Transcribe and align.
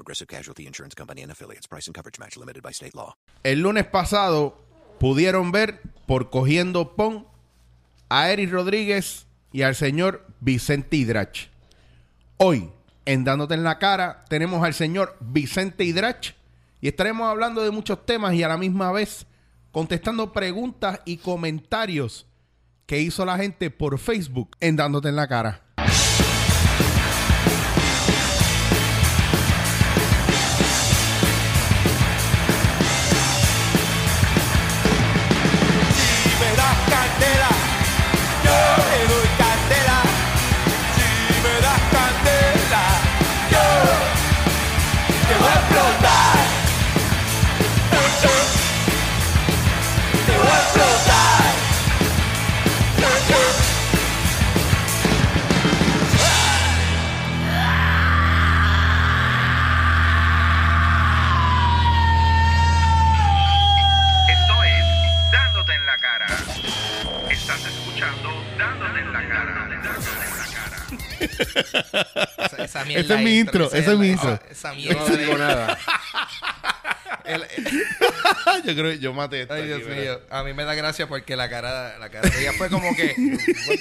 Progressive 0.00 0.26
Casualty 0.26 0.66
Insurance 0.66 0.94
Company 0.94 1.22
and 1.22 1.30
affiliates. 1.30 1.66
Price 1.66 1.86
and 1.86 1.94
coverage 1.94 2.18
match 2.18 2.38
limited 2.38 2.62
by 2.62 2.72
state 2.72 2.94
law. 2.94 3.14
El 3.42 3.60
lunes 3.60 3.84
pasado 3.86 4.56
pudieron 4.98 5.52
ver 5.52 5.82
por 6.06 6.30
Cogiendo 6.30 6.96
Pon 6.96 7.26
a 8.08 8.30
Eric 8.30 8.50
Rodríguez 8.50 9.26
y 9.52 9.62
al 9.62 9.74
señor 9.74 10.26
Vicente 10.40 10.96
Hidrach. 10.96 11.50
Hoy, 12.38 12.70
en 13.04 13.24
Dándote 13.24 13.54
en 13.54 13.62
la 13.62 13.78
Cara, 13.78 14.24
tenemos 14.30 14.64
al 14.64 14.72
señor 14.72 15.16
Vicente 15.20 15.84
Hidrach 15.84 16.34
y 16.80 16.88
estaremos 16.88 17.28
hablando 17.28 17.60
de 17.62 17.70
muchos 17.70 18.06
temas 18.06 18.32
y 18.32 18.42
a 18.42 18.48
la 18.48 18.56
misma 18.56 18.92
vez 18.92 19.26
contestando 19.70 20.32
preguntas 20.32 21.00
y 21.04 21.18
comentarios 21.18 22.26
que 22.86 23.00
hizo 23.00 23.24
la 23.26 23.36
gente 23.36 23.70
por 23.70 23.98
Facebook 23.98 24.56
en 24.60 24.76
Dándote 24.76 25.10
en 25.10 25.16
la 25.16 25.28
Cara. 25.28 25.62
Esa, 71.92 72.64
esa 72.64 72.84
mierda 72.84 73.02
Ese 73.04 73.14
es 73.14 73.20
mi 73.20 73.38
intro, 73.38 73.66
ese 73.66 73.92
es 73.92 73.98
mi 73.98 74.08
intro. 74.10 74.38
Esa 74.50 74.72
mierda. 74.74 75.08
No 75.08 75.16
digo 75.16 75.38
nada. 75.38 75.78
El- 77.24 77.42
yo 78.64 78.74
creo 78.74 78.90
que 78.92 78.98
yo 78.98 79.12
maté 79.12 79.42
esto. 79.42 79.54
ay, 79.54 79.60
aquí, 79.60 79.68
Dios 79.68 79.84
¿verdad? 79.86 80.02
mío. 80.02 80.20
A 80.30 80.42
mí 80.42 80.52
me 80.52 80.64
da 80.64 80.74
gracia 80.74 81.06
porque 81.06 81.36
la 81.36 81.48
cara, 81.50 81.98
la 81.98 82.08
cara 82.08 82.28
de 82.28 82.40
ella 82.40 82.52
fue 82.54 82.68
como 82.70 82.94
que. 82.96 83.14
What 83.68 83.78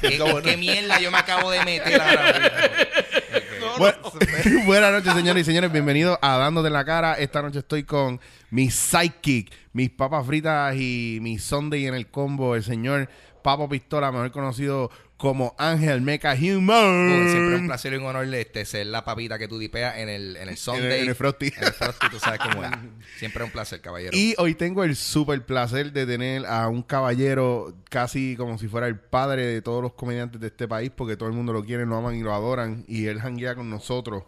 the 0.00 0.10
fuck? 0.20 0.42
¿Qué, 0.42 0.50
qué 0.50 0.56
mierda 0.56 0.98
yo 1.00 1.10
me 1.10 1.18
acabo 1.18 1.50
de 1.50 1.64
meter 1.64 2.00
ahora 2.00 2.32
mismo? 2.40 3.76
Bu- 3.78 4.64
Buenas 4.64 4.92
noches, 4.92 5.12
señores 5.14 5.42
y 5.42 5.44
señores. 5.44 5.70
Bienvenidos 5.70 6.18
a 6.22 6.36
Dándote 6.38 6.68
en 6.68 6.72
la 6.72 6.84
Cara. 6.84 7.14
Esta 7.14 7.42
noche 7.42 7.60
estoy 7.60 7.84
con 7.84 8.20
mi 8.50 8.70
sidekick, 8.70 9.52
mis 9.72 9.90
papas 9.90 10.26
fritas 10.26 10.74
y 10.76 11.18
mi 11.20 11.38
Sunday 11.38 11.86
en 11.86 11.94
el 11.94 12.08
combo, 12.08 12.56
el 12.56 12.64
señor 12.64 13.08
Papo 13.42 13.68
Pistola, 13.68 14.10
mejor 14.12 14.30
conocido 14.32 14.90
como 15.22 15.54
Ángel 15.56 16.00
Mecha 16.00 16.34
Human. 16.34 17.28
Siempre 17.30 17.54
un 17.54 17.66
placer 17.68 17.92
y 17.92 17.96
un 17.96 18.06
honor 18.06 18.26
este, 18.34 18.64
ser 18.64 18.88
la 18.88 19.04
papita 19.04 19.38
que 19.38 19.46
tú 19.46 19.56
dipeas 19.56 19.98
en 19.98 20.08
el, 20.08 20.36
en 20.36 20.48
el 20.48 20.56
Sunday. 20.56 21.02
en 21.02 21.10
el 21.10 21.14
Frosty. 21.14 21.52
En 21.56 21.62
el 21.62 21.72
Frosty, 21.72 22.08
tú 22.10 22.18
sabes 22.18 22.40
cómo 22.40 22.64
es. 22.64 22.70
Siempre 23.18 23.44
un 23.44 23.52
placer, 23.52 23.80
caballero. 23.80 24.10
Y 24.16 24.34
hoy 24.38 24.56
tengo 24.56 24.82
el 24.82 24.96
súper 24.96 25.46
placer 25.46 25.92
de 25.92 26.06
tener 26.06 26.44
a 26.46 26.66
un 26.66 26.82
caballero 26.82 27.72
casi 27.88 28.34
como 28.36 28.58
si 28.58 28.66
fuera 28.66 28.88
el 28.88 28.98
padre 28.98 29.46
de 29.46 29.62
todos 29.62 29.80
los 29.80 29.92
comediantes 29.92 30.40
de 30.40 30.48
este 30.48 30.66
país, 30.66 30.90
porque 30.90 31.16
todo 31.16 31.28
el 31.28 31.36
mundo 31.36 31.52
lo 31.52 31.64
quiere, 31.64 31.86
lo 31.86 31.94
aman 31.94 32.16
y 32.16 32.22
lo 32.22 32.34
adoran. 32.34 32.84
Y 32.88 33.06
él 33.06 33.20
janguea 33.20 33.54
con 33.54 33.70
nosotros 33.70 34.24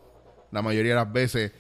la 0.53 0.62
mayoría 0.62 0.93
de 0.93 0.97
las 0.99 1.12
veces. 1.12 1.50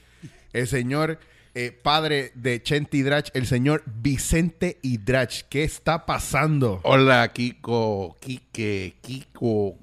El 0.52 0.68
señor 0.68 1.18
eh, 1.54 1.70
padre 1.70 2.32
de 2.34 2.62
Chente 2.62 2.96
Hidrach, 2.96 3.30
el 3.34 3.46
señor 3.46 3.82
Vicente 3.86 4.78
Hidrach. 4.82 5.42
¿Qué 5.48 5.64
está 5.64 6.04
pasando? 6.06 6.80
Hola, 6.82 7.32
Kiko, 7.32 8.16
Kike, 8.20 8.96
Kiko. 9.00 9.78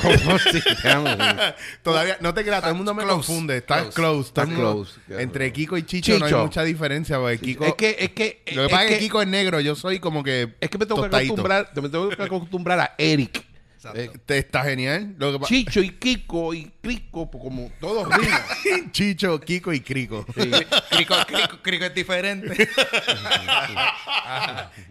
¿Cómo 0.00 0.38
se 0.38 0.62
llama? 0.82 1.54
Todavía, 1.82 2.16
no 2.20 2.32
te 2.32 2.42
creas, 2.42 2.60
todo 2.62 2.70
el 2.70 2.76
mundo 2.76 2.94
me 2.94 3.02
close, 3.02 3.26
confunde. 3.26 3.58
Está 3.58 3.80
close. 3.90 3.92
close. 3.94 4.28
Está 4.28 4.46
mundo- 4.46 4.86
close. 5.06 5.22
Entre 5.22 5.52
Kiko 5.52 5.76
y 5.76 5.82
Chicho, 5.82 6.18
no 6.18 6.24
hay 6.26 6.32
mucha 6.34 6.62
diferencia, 6.62 7.18
porque 7.18 7.38
Kiko... 7.38 7.64
Es 7.66 7.74
que, 7.74 7.96
es 7.98 8.10
que, 8.12 8.42
lo 8.54 8.62
que 8.62 8.68
pasa 8.70 8.84
es 8.84 8.88
que 8.88 8.94
que- 8.94 9.00
Kiko 9.04 9.20
es 9.22 9.28
negro, 9.28 9.60
yo 9.60 9.74
soy 9.74 10.00
como 10.00 10.24
que... 10.24 10.54
es 10.58 10.70
que 10.70 10.78
me 10.78 10.86
tengo 10.86 11.02
que 11.08 11.14
acostumbrar, 11.16 11.70
me 11.74 11.88
tengo 11.90 12.08
que 12.08 12.22
acostumbrar 12.22 12.80
a 12.80 12.94
Eric. 12.96 13.44
Exacto. 13.90 14.18
Eh, 14.18 14.22
Te 14.26 14.38
está 14.38 14.64
genial. 14.64 15.14
Lo 15.18 15.32
que 15.32 15.38
pa- 15.40 15.46
Chicho 15.46 15.80
y 15.80 15.90
Kiko 15.90 16.54
y 16.54 16.70
Crico, 16.82 17.30
pues, 17.30 17.42
como 17.44 17.70
todos 17.80 18.08
riman. 18.16 18.92
Chicho, 18.92 19.40
Kiko 19.40 19.72
y 19.72 19.80
Crico. 19.80 20.24
Crico, 20.26 21.14
Crico, 21.26 21.58
Crico 21.62 21.84
es 21.84 21.94
diferente. 21.94 22.68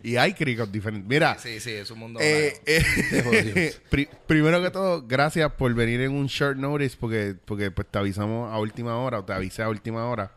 y 0.04 0.16
hay 0.18 0.34
Cricos 0.34 0.72
diferentes. 0.72 1.08
Mira, 1.10 1.38
Sí, 1.40 1.60
sí, 1.60 1.72
es 1.72 1.90
un 1.92 2.00
mundo 2.00 2.20
eh, 2.22 2.54
eh, 2.66 3.74
pri- 3.90 4.10
primero 4.28 4.62
que 4.62 4.72
todo, 4.72 5.04
gracias 5.08 5.52
por 5.54 5.74
venir 5.74 6.02
en 6.02 6.12
un 6.12 6.28
short 6.28 6.58
notice 6.58 6.96
porque, 7.00 7.36
porque 7.46 7.72
pues, 7.72 7.88
te 7.90 7.98
avisamos 8.00 8.52
a 8.54 8.58
última 8.60 8.96
hora 8.98 9.20
o 9.20 9.26
te 9.26 9.34
avisé 9.34 9.64
a 9.64 9.70
última 9.70 10.06
hora. 10.06 10.32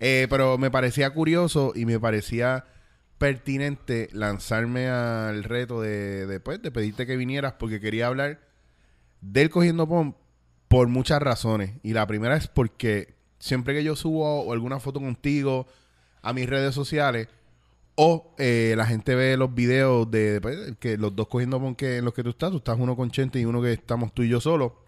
Eh, 0.00 0.26
pero 0.30 0.58
me 0.58 0.70
parecía 0.70 1.10
curioso 1.10 1.72
y 1.74 1.84
me 1.84 1.98
parecía 1.98 2.64
pertinente 3.18 4.08
lanzarme 4.12 4.88
al 4.88 5.44
reto 5.44 5.80
de, 5.80 6.26
de, 6.26 6.40
pues, 6.40 6.62
de 6.62 6.70
pedirte 6.70 7.06
que 7.06 7.16
vinieras 7.16 7.54
porque 7.54 7.80
quería 7.80 8.06
hablar 8.06 8.40
del 9.20 9.50
cogiendo 9.50 9.88
pom 9.88 10.14
por 10.68 10.88
muchas 10.88 11.20
razones. 11.20 11.72
Y 11.82 11.92
la 11.92 12.06
primera 12.06 12.36
es 12.36 12.46
porque 12.48 13.14
siempre 13.38 13.74
que 13.74 13.84
yo 13.84 13.96
subo 13.96 14.52
alguna 14.52 14.80
foto 14.80 15.00
contigo 15.00 15.66
a 16.22 16.32
mis 16.32 16.48
redes 16.48 16.74
sociales 16.74 17.28
o 17.96 18.34
eh, 18.38 18.74
la 18.76 18.86
gente 18.86 19.16
ve 19.16 19.36
los 19.36 19.52
videos 19.52 20.08
de 20.10 20.40
pues, 20.40 20.76
que 20.78 20.96
los 20.96 21.16
dos 21.16 21.26
cogiendo 21.26 21.60
pom 21.60 21.74
que 21.74 21.96
en 21.96 22.04
los 22.04 22.14
que 22.14 22.22
tú 22.22 22.30
estás, 22.30 22.50
tú 22.50 22.58
estás 22.58 22.78
uno 22.78 22.96
con 22.96 23.10
Chente 23.10 23.40
y 23.40 23.44
uno 23.44 23.60
que 23.60 23.72
estamos 23.72 24.14
tú 24.14 24.22
y 24.22 24.28
yo 24.28 24.40
solo, 24.40 24.84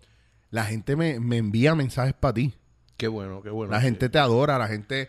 la 0.51 0.65
gente 0.65 0.95
me, 0.95 1.19
me 1.19 1.39
envía 1.39 1.75
mensajes 1.75 2.15
para 2.15 2.35
ti. 2.35 2.55
Qué 2.97 3.09
bueno, 3.09 3.43
qué 3.43 3.51
bueno. 3.51 3.73
La 3.73 3.81
gente 3.81 4.09
te 4.09 4.19
adora, 4.19 4.59
la 4.59 4.69
gente 4.69 5.09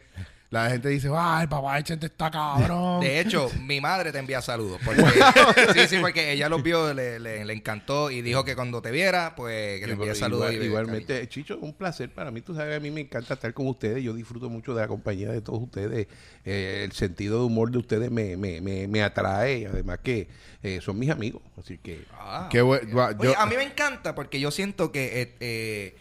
la 0.51 0.69
gente 0.69 0.89
dice, 0.89 1.09
"Ay, 1.15 1.43
el 1.43 1.49
papá 1.49 1.77
de 1.77 1.83
Chente 1.83 2.05
está 2.07 2.29
cabrón." 2.29 2.99
De 3.01 3.19
hecho, 3.21 3.49
mi 3.61 3.81
madre 3.81 4.11
te 4.11 4.19
envía 4.19 4.41
saludos. 4.41 4.79
Porque, 4.85 5.01
sí, 5.73 5.87
sí, 5.87 5.97
porque 5.99 6.31
ella 6.33 6.47
los 6.49 6.61
vio, 6.61 6.93
le, 6.93 7.19
le- 7.19 7.43
le 7.45 7.53
encantó 7.53 8.11
y 8.11 8.21
dijo 8.21 8.43
que 8.43 8.53
cuando 8.55 8.81
te 8.81 8.91
viera, 8.91 9.33
pues 9.35 9.79
que 9.79 9.87
le 9.87 9.93
envía 9.93 10.07
Igual- 10.07 10.15
saludos. 10.19 10.51
y- 10.53 10.57
igualmente, 10.57 11.27
Chicho, 11.29 11.55
es 11.55 11.61
un 11.63 11.73
placer 11.73 12.13
para 12.13 12.31
mí. 12.31 12.41
Tú 12.41 12.53
sabes, 12.53 12.75
a 12.77 12.79
mí 12.79 12.91
me 12.91 13.01
encanta 13.01 13.33
estar 13.35 13.53
con 13.53 13.65
ustedes. 13.67 14.03
Yo 14.03 14.13
disfruto 14.13 14.49
mucho 14.49 14.75
de 14.75 14.81
la 14.81 14.87
compañía 14.87 15.31
de 15.31 15.41
todos 15.41 15.61
ustedes. 15.63 16.07
Eh, 16.45 16.81
el 16.83 16.91
sentido 16.91 17.39
de 17.39 17.45
humor 17.45 17.71
de 17.71 17.77
ustedes 17.77 18.11
me, 18.11 18.35
me, 18.37 18.59
me, 18.61 18.87
me 18.87 19.01
atrae. 19.03 19.67
Además 19.67 19.99
que 20.03 20.27
eh, 20.63 20.79
son 20.81 20.99
mis 20.99 21.09
amigos. 21.11 21.41
Así 21.57 21.77
que... 21.77 22.03
Ah, 22.13 22.49
Qué 22.51 22.61
Oye, 22.61 22.81
yo- 22.91 23.39
a 23.39 23.45
mí 23.45 23.55
me 23.55 23.63
encanta 23.63 24.15
porque 24.15 24.39
yo 24.41 24.51
siento 24.51 24.91
que 24.91 25.21
eh, 25.21 25.35
eh, 25.39 25.95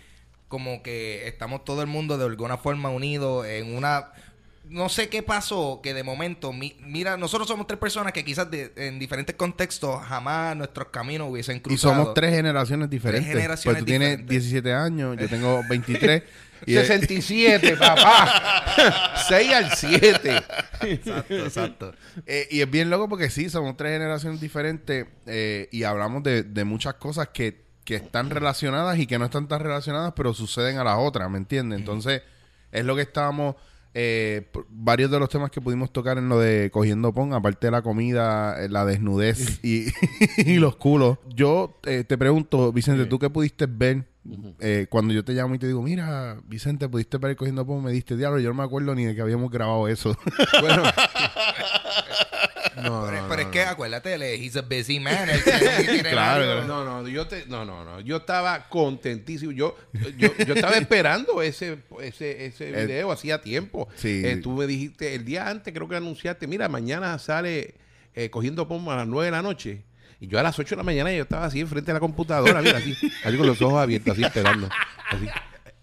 como 0.49 0.83
que 0.83 1.29
estamos 1.29 1.65
todo 1.65 1.83
el 1.83 1.87
mundo 1.87 2.19
de 2.19 2.25
alguna 2.25 2.57
forma 2.59 2.89
unidos 2.91 3.47
en 3.47 3.77
una... 3.77 4.09
No 4.71 4.89
sé 4.89 5.09
qué 5.09 5.23
pasó, 5.25 5.81
que 5.83 5.93
de 5.95 6.05
momento, 6.05 6.53
mi- 6.53 6.77
mira, 6.81 7.17
nosotros 7.17 7.49
somos 7.49 7.67
tres 7.67 7.81
personas 7.81 8.13
que 8.13 8.25
quizás 8.25 8.49
de- 8.51 8.73
en 8.77 9.01
diferentes 9.01 9.35
contextos 9.35 10.01
jamás 10.05 10.57
nuestros 10.57 10.89
caminos 10.89 11.29
hubiesen 11.29 11.57
Y 11.57 11.61
cruzado. 11.61 11.95
somos 11.97 12.15
tres 12.15 12.33
generaciones 12.35 12.89
diferentes. 12.89 13.29
generaciones 13.29 13.65
pues 13.65 13.79
tú 13.81 13.85
tienes 13.85 14.09
diferentes. 14.11 14.29
17 14.51 14.73
años, 14.73 15.17
yo 15.19 15.29
tengo 15.29 15.61
23. 15.69 16.23
y 16.67 16.75
67, 16.75 17.77
papá. 17.77 19.15
6 19.29 19.53
al 19.53 19.73
7. 19.73 20.43
Exacto, 20.83 21.35
exacto. 21.35 21.95
Eh, 22.27 22.47
y 22.53 22.61
es 22.61 22.71
bien 22.71 22.91
loco 22.91 23.09
porque 23.09 23.29
sí, 23.29 23.51
somos 23.51 23.77
tres 23.77 23.93
generaciones 23.93 24.41
diferentes 24.41 25.07
eh, 25.27 25.69
y 25.73 25.83
hablamos 25.83 26.23
de, 26.23 26.45
de 26.45 26.65
muchas 26.65 26.95
cosas 26.95 27.29
que, 27.33 27.65
que 27.85 27.97
están 27.97 28.31
relacionadas 28.31 28.99
y 29.01 29.07
que 29.09 29.19
no 29.19 29.25
están 29.25 29.49
tan 29.49 29.61
relacionadas, 29.61 30.13
pero 30.15 30.33
suceden 30.33 30.79
a 30.79 30.85
las 30.85 30.97
otras, 30.99 31.29
¿me 31.29 31.39
entiendes? 31.39 31.79
Entonces, 31.81 32.23
es 32.71 32.85
lo 32.85 32.95
que 32.95 33.03
estábamos, 33.03 33.57
eh, 33.95 34.49
varios 34.69 35.11
de 35.11 35.19
los 35.19 35.29
temas 35.29 35.51
que 35.51 35.61
pudimos 35.61 35.93
tocar 35.93 36.19
en 36.19 36.29
lo 36.29 36.39
de 36.39 36.71
cogiendo 36.71 37.13
pon, 37.13 37.33
aparte 37.33 37.67
de 37.67 37.71
la 37.73 37.83
comida, 37.83 38.63
eh, 38.63 38.69
la 38.69 38.85
desnudez 38.85 39.61
y, 39.65 39.87
y 40.37 40.57
los 40.57 40.77
culos. 40.77 41.19
Yo 41.35 41.79
eh, 41.85 42.05
te 42.05 42.17
pregunto, 42.17 42.73
Vicente, 42.73 43.07
¿tú 43.07 43.19
qué 43.19 43.31
pudiste 43.31 43.67
ver 43.67 44.07
eh, 44.61 44.87
cuando 44.91 45.15
yo 45.15 45.25
te 45.25 45.33
llamo 45.33 45.55
y 45.55 45.59
te 45.59 45.67
digo, 45.67 45.83
mira, 45.83 46.39
Vicente, 46.45 46.89
pudiste 46.89 47.19
ver 47.19 47.37
cogiendo 47.37 47.67
pomo, 47.67 47.83
me 47.83 47.93
diste 47.93 48.17
diablo, 48.17 48.39
yo 48.39 48.51
no 48.51 48.55
me 48.55 48.63
acuerdo 48.63 48.95
ni 48.95 49.05
de 49.05 49.15
que 49.15 49.23
habíamos 49.23 49.51
grabado 49.51 49.89
eso. 49.89 50.17
Bueno. 50.61 50.83
no, 52.77 53.05
Pero, 53.07 53.23
no, 53.23 53.29
pero 53.29 53.29
no, 53.29 53.39
es 53.41 53.47
que 53.49 53.63
acuérdate, 53.63 54.35
he's 54.37 54.57
a 54.57 54.63
busy 54.63 55.01
man. 55.01 55.29
Claro, 56.11 56.65
No, 56.65 56.85
no, 56.85 57.09
yo 57.09 57.27
te, 57.27 57.45
no, 57.47 57.65
no, 57.65 57.85
no. 57.85 58.01
Yo 58.01 58.19
estaba 58.19 58.69
contentísimo. 58.69 59.53
Yo, 59.53 59.77
yo, 60.17 60.29
yo 60.47 60.55
estaba 60.55 60.77
esperando 60.77 61.43
ese, 61.43 61.79
ese, 62.01 62.47
ese 62.47 62.69
El- 62.71 62.87
video 62.87 63.13
hacía 63.13 63.41
tiempo. 63.41 63.89
Sí. 63.97 64.23
Eh, 64.25 64.37
tú 64.37 64.53
me 64.53 64.67
dijiste 64.67 65.15
el 65.15 65.25
día 65.25 65.49
antes, 65.49 65.73
creo 65.75 65.89
que 65.89 65.97
anunciaste, 65.97 66.47
mira, 66.47 66.69
mañana 66.69 67.19
sale 67.19 67.75
eh, 68.15 68.31
cogiendo 68.31 68.67
pomo 68.69 68.93
a 68.93 68.97
las 68.97 69.07
9 69.07 69.27
de 69.27 69.31
la 69.31 69.43
noche. 69.43 69.83
Y 70.21 70.27
yo 70.27 70.39
a 70.39 70.43
las 70.43 70.59
8 70.59 70.71
de 70.71 70.77
la 70.77 70.83
mañana 70.83 71.11
yo 71.13 71.23
estaba 71.23 71.47
así 71.47 71.61
enfrente 71.61 71.87
de 71.91 71.95
la 71.95 72.01
computadora, 72.01 72.61
mira, 72.61 72.77
así, 72.79 72.95
así 73.25 73.37
con 73.39 73.47
los 73.47 73.61
ojos 73.63 73.81
abiertos, 73.81 74.13
así 74.13 74.23
esperando. 74.23 74.69
Así. 75.09 75.27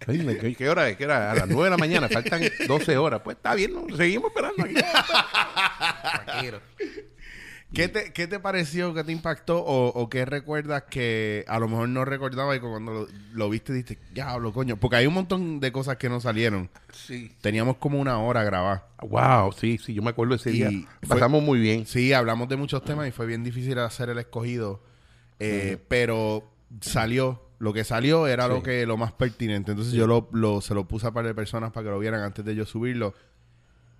¿Qué, 0.07 0.55
qué 0.57 0.69
hora 0.69 0.89
es? 0.89 0.97
¿Qué 0.97 1.05
hora? 1.05 1.31
A 1.31 1.35
las 1.35 1.47
9 1.47 1.65
de 1.65 1.69
la 1.71 1.77
mañana, 1.77 2.07
faltan 2.09 2.41
12 2.67 2.97
horas. 2.97 3.21
Pues 3.23 3.37
está 3.37 3.53
bien, 3.55 3.73
¿no? 3.73 3.95
seguimos 3.95 4.27
esperando 4.31 4.63
aquí. 4.63 4.75
¿Qué 7.73 7.89
te, 7.89 8.13
¿Qué 8.13 8.27
te 8.27 8.39
pareció? 8.39 8.93
¿Qué 8.93 9.03
te 9.03 9.11
impactó? 9.11 9.57
O, 9.59 9.87
o 9.89 10.09
qué 10.09 10.23
recuerdas 10.23 10.83
que 10.89 11.43
a 11.49 11.59
lo 11.59 11.67
mejor 11.67 11.89
no 11.89 12.05
recordaba 12.05 12.55
y 12.55 12.61
cuando 12.61 12.93
lo, 12.93 13.07
lo 13.33 13.49
viste 13.49 13.73
dijiste, 13.73 13.99
diablo, 14.13 14.53
coño? 14.53 14.77
Porque 14.77 14.95
hay 14.95 15.05
un 15.07 15.13
montón 15.13 15.59
de 15.59 15.71
cosas 15.73 15.97
que 15.97 16.07
no 16.07 16.21
salieron. 16.21 16.69
Sí. 16.93 17.29
Teníamos 17.41 17.75
como 17.75 17.99
una 17.99 18.19
hora 18.19 18.43
grabada. 18.45 18.87
Wow, 19.01 19.51
sí, 19.51 19.77
sí, 19.83 19.93
yo 19.93 20.01
me 20.01 20.11
acuerdo 20.11 20.35
ese 20.35 20.51
Y 20.51 20.53
día. 20.53 20.69
fue- 21.01 21.09
Pasamos 21.17 21.43
muy 21.43 21.59
bien. 21.59 21.85
Sí, 21.85 22.13
hablamos 22.13 22.47
de 22.47 22.55
muchos 22.55 22.83
temas 22.85 23.05
y 23.09 23.11
fue 23.11 23.25
bien 23.25 23.43
difícil 23.43 23.77
hacer 23.79 24.09
el 24.09 24.17
escogido. 24.19 24.81
Eh, 25.39 25.77
Pero 25.89 26.49
salió. 26.79 27.43
Lo 27.59 27.73
que 27.73 27.83
salió 27.83 28.27
era 28.27 28.47
lo 28.47 28.61
que 28.61 28.85
lo 28.85 28.97
más 28.97 29.11
pertinente. 29.13 29.71
Entonces 29.71 29.93
yo 29.93 30.05
lo, 30.05 30.29
lo- 30.31 30.61
se 30.61 30.73
lo 30.75 30.87
puse 30.87 31.07
a 31.07 31.11
par 31.11 31.25
de 31.25 31.33
personas 31.33 31.71
para 31.71 31.85
que 31.85 31.89
lo 31.91 31.99
vieran 31.99 32.21
antes 32.21 32.45
de 32.45 32.53
yo 32.55 32.65
subirlo. 32.65 33.13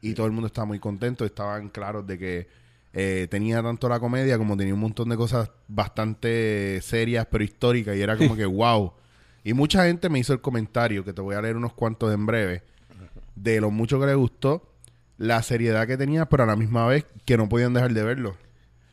Y 0.02 0.14
todo 0.14 0.28
el 0.28 0.32
mundo 0.32 0.48
estaba 0.48 0.66
muy 0.66 0.80
contento. 0.80 1.26
Estaban 1.26 1.70
claros 1.70 2.06
de 2.06 2.20
que 2.20 2.48
eh, 2.94 3.28
tenía 3.32 3.64
tanto 3.64 3.90
la 3.90 4.00
comedia 4.00 4.38
como 4.38 4.56
tenía 4.56 4.74
un 4.76 4.80
montón 4.80 5.10
de 5.10 5.18
cosas 5.18 5.50
bastante 5.68 6.80
serias 6.82 7.26
pero 7.32 7.44
históricas. 7.44 7.96
Y 7.96 8.02
era 8.02 8.16
como 8.16 8.36
que 8.36 8.46
wow. 8.46 8.94
Y 9.44 9.54
mucha 9.54 9.86
gente 9.86 10.10
me 10.10 10.20
hizo 10.20 10.34
el 10.34 10.42
comentario, 10.42 11.04
que 11.04 11.14
te 11.14 11.22
voy 11.22 11.36
a 11.36 11.42
leer 11.42 11.56
unos 11.56 11.74
cuantos 11.74 12.14
en 12.14 12.26
breve, 12.26 12.64
de 13.36 13.62
lo 13.62 13.72
mucho 13.72 14.00
que 14.00 14.06
le 14.06 14.14
gustó, 14.16 14.70
la 15.18 15.42
seriedad 15.42 15.88
que 15.88 15.96
tenía, 15.98 16.26
pero 16.28 16.44
a 16.44 16.46
la 16.46 16.56
misma 16.58 16.86
vez 16.86 17.06
que 17.26 17.38
no 17.38 17.48
podían 17.48 17.74
dejar 17.74 17.94
de 17.94 18.04
verlo. 18.04 18.36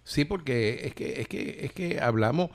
Sí, 0.04 0.24
porque 0.24 0.82
es 0.86 0.94
que 0.94 1.20
es 1.20 1.28
que 1.28 1.58
es 1.64 1.72
que 1.72 1.98
hablamos 2.00 2.50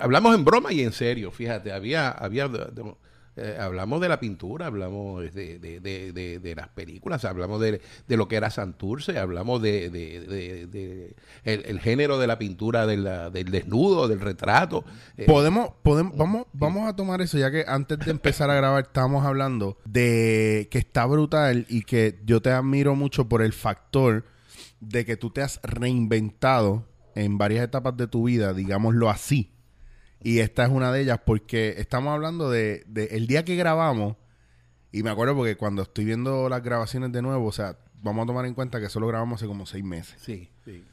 hablamos 0.00 0.34
en 0.34 0.44
broma 0.44 0.72
y 0.72 0.80
en 0.82 0.92
serio, 0.92 1.30
fíjate, 1.30 1.72
había 1.72 2.10
había 2.10 2.48
de- 2.48 2.94
eh, 3.36 3.56
hablamos 3.60 4.00
de 4.00 4.08
la 4.08 4.18
pintura, 4.18 4.66
hablamos 4.66 5.22
de, 5.32 5.58
de, 5.60 5.80
de, 5.80 6.12
de- 6.12 6.54
las 6.54 6.68
películas, 6.68 7.24
hablamos 7.24 7.60
de, 7.60 7.80
de 8.08 8.16
lo 8.16 8.26
que 8.28 8.34
era 8.36 8.50
Santurce, 8.50 9.18
hablamos 9.18 9.62
de, 9.62 11.14
el, 11.44 11.62
el 11.64 11.80
género 11.80 12.18
de 12.18 12.26
la 12.26 12.38
pintura 12.38 12.86
la- 12.86 13.30
del 13.30 13.50
desnudo, 13.50 14.08
del 14.08 14.20
retrato. 14.20 14.84
eh, 15.16 15.24
Podemos, 15.26 15.70
podemos, 15.82 16.16
vamos, 16.16 16.46
vamos 16.52 16.88
a 16.88 16.96
tomar 16.96 17.22
eso, 17.22 17.38
ya 17.38 17.50
que 17.50 17.64
antes 17.66 17.98
de 18.00 18.10
empezar 18.10 18.50
a 18.50 18.54
grabar 18.56 18.82
estábamos 18.84 19.24
hablando 19.24 19.78
de 19.84 20.68
que 20.70 20.78
está 20.78 21.06
brutal 21.06 21.66
y 21.68 21.82
que 21.82 22.18
yo 22.24 22.42
te 22.42 22.50
admiro 22.50 22.94
mucho 22.96 23.28
por 23.28 23.42
el 23.42 23.52
factor 23.52 24.24
de 24.80 25.04
que 25.04 25.16
tú 25.16 25.30
te 25.30 25.40
has 25.42 25.60
reinventado 25.62 26.84
en 27.14 27.38
varias 27.38 27.64
etapas 27.64 27.96
de 27.96 28.06
tu 28.06 28.24
vida, 28.24 28.52
digámoslo 28.54 29.10
así. 29.10 29.52
Y 30.22 30.40
esta 30.40 30.64
es 30.64 30.70
una 30.70 30.92
de 30.92 31.00
ellas 31.02 31.20
porque 31.24 31.74
estamos 31.78 32.12
hablando 32.12 32.50
de, 32.50 32.84
de 32.86 33.06
el 33.12 33.26
día 33.26 33.44
que 33.44 33.56
grabamos, 33.56 34.16
y 34.92 35.02
me 35.02 35.10
acuerdo 35.10 35.34
porque 35.36 35.56
cuando 35.56 35.82
estoy 35.82 36.04
viendo 36.04 36.48
las 36.48 36.62
grabaciones 36.62 37.12
de 37.12 37.22
nuevo, 37.22 37.46
o 37.46 37.52
sea, 37.52 37.76
vamos 38.02 38.24
a 38.24 38.26
tomar 38.26 38.44
en 38.46 38.54
cuenta 38.54 38.80
que 38.80 38.88
solo 38.88 39.06
grabamos 39.06 39.40
hace 39.40 39.46
como 39.46 39.64
seis 39.66 39.84
meses. 39.84 40.16
sí, 40.20 40.50
sí. 40.64 40.84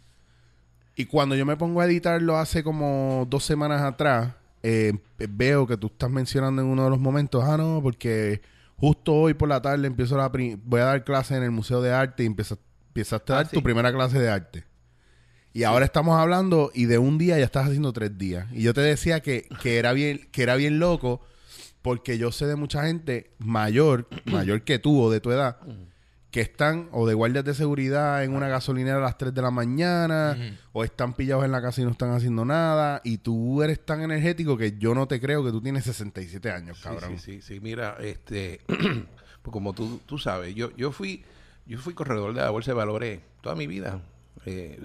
Y 1.00 1.06
cuando 1.06 1.36
yo 1.36 1.46
me 1.46 1.56
pongo 1.58 1.82
a 1.82 1.86
editarlo 1.86 2.38
hace 2.38 2.64
como 2.64 3.28
dos 3.30 3.44
semanas 3.44 3.82
atrás, 3.84 4.34
eh, 4.64 4.94
veo 5.30 5.68
que 5.68 5.78
tú 5.78 5.88
estás 5.88 6.10
mencionando 6.10 6.62
en 6.64 6.68
uno 6.70 6.86
de 6.86 6.90
los 6.90 7.00
momentos, 7.00 7.44
ah, 7.44 7.56
no, 7.56 7.82
porque 7.84 8.42
justo 8.78 9.14
hoy 9.14 9.36
por 9.36 9.48
la 9.48 9.62
tarde 9.62 9.86
empiezo 9.86 10.18
la 10.18 10.30
voy 10.30 10.82
a 10.82 10.86
dar 10.86 11.04
clase 11.04 11.36
en 11.38 11.44
el 11.44 11.52
Museo 11.52 11.82
de 11.84 11.92
Arte 11.94 12.24
y 12.24 12.26
empiezas- 12.26 12.58
empezaste 12.88 13.32
a 13.32 13.36
Ah, 13.36 13.44
dar 13.44 13.52
tu 13.52 13.62
primera 13.62 13.94
clase 13.94 14.18
de 14.20 14.28
arte. 14.30 14.64
Y 15.58 15.64
ahora 15.64 15.86
estamos 15.86 16.16
hablando 16.20 16.70
y 16.76 16.86
de 16.86 17.00
un 17.00 17.18
día 17.18 17.40
ya 17.40 17.46
estás 17.46 17.66
haciendo 17.66 17.92
tres 17.92 18.16
días. 18.16 18.46
Y 18.54 18.62
yo 18.62 18.76
te 18.76 18.82
decía 18.82 19.22
que, 19.22 19.48
que 19.60 19.80
era 19.80 19.92
bien, 19.92 20.30
que 20.32 20.44
era 20.44 20.56
bien 20.56 20.78
loco 20.78 21.20
porque 21.82 22.20
yo 22.20 22.32
sé 22.32 22.46
de 22.46 22.56
mucha 22.56 22.86
gente 22.86 23.32
mayor, 23.40 24.08
mayor 24.26 24.62
que 24.62 24.78
tú 24.78 25.02
o 25.02 25.10
de 25.10 25.20
tu 25.20 25.32
edad, 25.32 25.58
que 26.30 26.42
están 26.42 26.90
o 26.92 27.08
de 27.08 27.16
guardias 27.16 27.44
de 27.44 27.56
seguridad 27.56 28.24
en 28.24 28.36
una 28.36 28.48
gasolinera 28.48 28.98
a 28.98 29.02
las 29.02 29.18
3 29.18 29.34
de 29.34 29.42
la 29.42 29.50
mañana, 29.50 30.38
o 30.74 30.84
están 30.84 31.16
pillados 31.16 31.44
en 31.44 31.52
la 31.52 31.60
casa 31.60 31.82
y 31.82 31.86
no 31.86 31.90
están 31.90 32.12
haciendo 32.12 32.46
nada, 32.46 33.02
y 33.04 33.18
tú 33.18 33.64
eres 33.64 33.84
tan 33.84 34.04
energético 34.04 34.58
que 34.58 34.78
yo 34.78 34.94
no 34.94 35.08
te 35.08 35.20
creo 35.20 35.44
que 35.44 35.50
tú 35.50 35.60
tienes 35.60 35.86
67 35.86 36.52
años, 36.52 36.82
cabrón. 36.84 37.18
Sí, 37.18 37.18
sí, 37.18 37.42
sí, 37.42 37.56
sí. 37.56 37.60
Mira, 37.62 37.98
este, 38.00 38.62
pues 38.68 39.52
como 39.52 39.74
tú, 39.74 40.02
tú 40.06 40.20
sabes, 40.20 40.54
yo, 40.54 40.70
yo 40.78 40.92
fui, 40.92 41.26
yo 41.66 41.80
fui 41.80 41.96
corredor 41.96 42.36
de 42.36 42.42
la 42.42 42.52
bolsa 42.52 42.70
de 42.70 42.76
valores 42.76 43.22
toda 43.42 43.56
mi 43.56 43.66
vida. 43.66 44.04
Eh, 44.46 44.80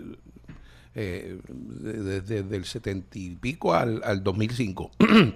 eh, 0.95 1.39
desde, 1.49 2.57
el 2.57 2.65
setenta 2.65 3.19
y 3.19 3.31
pico 3.37 3.75
al, 3.75 4.03
al 4.05 4.23
2005. 4.23 4.91
en 4.99 5.35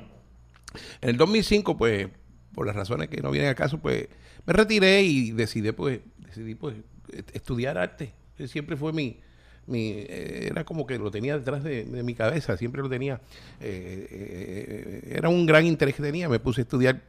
el 1.03 1.17
2005, 1.17 1.77
pues, 1.77 2.09
por 2.55 2.67
las 2.67 2.77
razones 2.77 3.09
que 3.09 3.21
no 3.23 3.31
vienen 3.31 3.51
al 3.51 3.55
caso, 3.57 3.79
pues, 3.79 4.09
me 4.47 4.53
retiré 4.53 5.03
y 5.03 5.33
decidí, 5.33 5.73
pues, 5.73 6.01
decidí, 6.19 6.55
pues, 6.55 6.77
est- 7.13 7.35
estudiar 7.35 7.79
arte. 7.79 8.13
Ese 8.39 8.49
Siempre 8.49 8.77
fue 8.77 8.93
mi, 8.93 9.19
mi 9.67 9.91
eh, 9.91 10.49
era 10.51 10.65
como 10.65 10.87
que 10.87 10.99
lo 10.99 11.11
tenía 11.11 11.39
detrás 11.39 11.65
de, 11.65 11.85
mi 11.85 12.15
cabeza, 12.15 12.57
siempre 12.57 12.83
lo 12.83 12.89
tenía. 12.89 13.21
eh, 13.61 14.07
eh, 14.11 15.13
era 15.17 15.29
un 15.29 15.47
gran 15.47 15.67
interés 15.67 15.95
que 15.95 16.03
tenía. 16.03 16.29
Me 16.29 16.39
puse 16.39 16.61
a 16.61 16.65
estudiar 16.65 17.03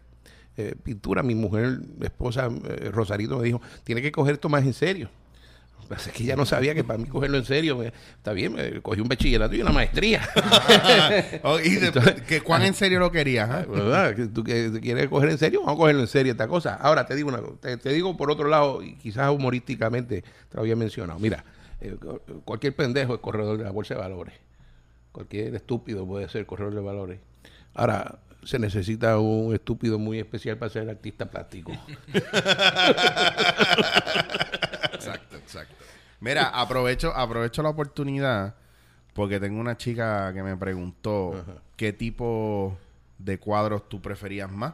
eh, 0.55 0.75
pintura. 0.83 1.21
Mi 1.23 1.35
mujer, 1.35 1.79
mi 1.99 2.05
esposa 2.05 2.49
eh, 2.65 2.89
Rosarito, 2.91 3.38
me 3.38 3.44
dijo, 3.44 3.61
tiene 3.83 4.01
que 4.01 4.11
coger 4.11 4.35
esto 4.35 4.49
más 4.49 4.63
en 4.63 4.73
serio. 4.73 5.09
Que 5.88 5.94
es 5.95 6.07
que 6.10 6.24
ella 6.24 6.36
no 6.36 6.45
sabía 6.45 6.75
que 6.75 6.84
para 6.84 7.00
mí 7.00 7.06
cogerlo 7.06 7.38
en 7.38 7.45
serio, 7.45 7.78
me- 7.78 7.88
está 7.88 8.34
bien, 8.34 8.54
me 8.54 8.81
cogí 8.81 9.01
un 9.01 9.07
bachillerato 9.07 9.56
y 9.56 9.62
una 9.62 9.72
maestría. 9.72 10.28
Oh, 11.44 11.60
y 11.60 11.75
de- 11.75 11.88
Entonces- 11.88 12.22
que 12.24 12.42
¿Cuán 12.42 12.63
en 12.63 12.74
serio 12.74 13.00
lo 13.00 13.12
querías? 13.12 13.68
¿Verdad? 13.68 14.16
Que 14.16 14.28
¿Tú 14.28 14.44
que- 14.44 14.72
quieres 14.81 15.07
coger 15.10 15.30
en 15.30 15.38
serio? 15.38 15.62
Vamos 15.62 15.75
a 15.75 15.78
cogerlo 15.78 16.01
en 16.01 16.07
serio 16.07 16.31
esta 16.31 16.48
cosa. 16.48 16.75
Ahora 16.75 17.06
te 17.06 17.16
digo 17.16 17.30
una 17.30 17.42
te, 17.62 17.78
te 17.78 17.89
digo 17.94 18.16
por 18.18 18.31
otro 18.31 18.48
lado, 18.48 18.81
y 18.84 18.95
quizás 18.95 19.30
humorísticamente 19.31 20.22
te 20.22 20.56
lo 20.56 20.62
había 20.62 20.75
mencionado. 20.75 21.19
Mira, 21.19 21.44
eh, 21.81 21.95
cu- 22.00 22.21
cualquier 22.44 22.76
pendejo 22.76 23.16
es 23.16 23.21
corredor 23.21 23.57
de 23.57 23.64
la 23.64 23.71
bolsa 23.71 23.94
de 23.94 24.00
valores. 24.02 24.33
Cualquier 25.11 25.56
estúpido 25.56 26.06
puede 26.06 26.28
ser 26.30 26.45
corredor 26.45 26.76
de 26.76 26.81
valores. 26.81 27.19
Ahora, 27.73 28.19
se 28.44 28.59
necesita 28.59 29.18
un 29.19 29.54
estúpido 29.54 30.00
muy 30.00 30.19
especial 30.19 30.57
para 30.57 30.71
ser 30.71 30.90
artista 30.90 31.26
plástico. 31.26 31.71
Exacto. 35.47 35.75
Mira, 36.19 36.49
aprovecho, 36.49 37.13
aprovecho 37.16 37.61
la 37.63 37.69
oportunidad 37.69 38.56
porque 39.13 39.39
tengo 39.39 39.59
una 39.59 39.77
chica 39.77 40.33
que 40.33 40.44
me 40.44 40.56
preguntó 40.57 41.44
qué 41.75 41.94
tipo 41.94 42.77
de 43.18 43.39
cuadros 43.39 43.87
tú 43.89 44.01
preferías 44.01 44.51
más. 44.51 44.73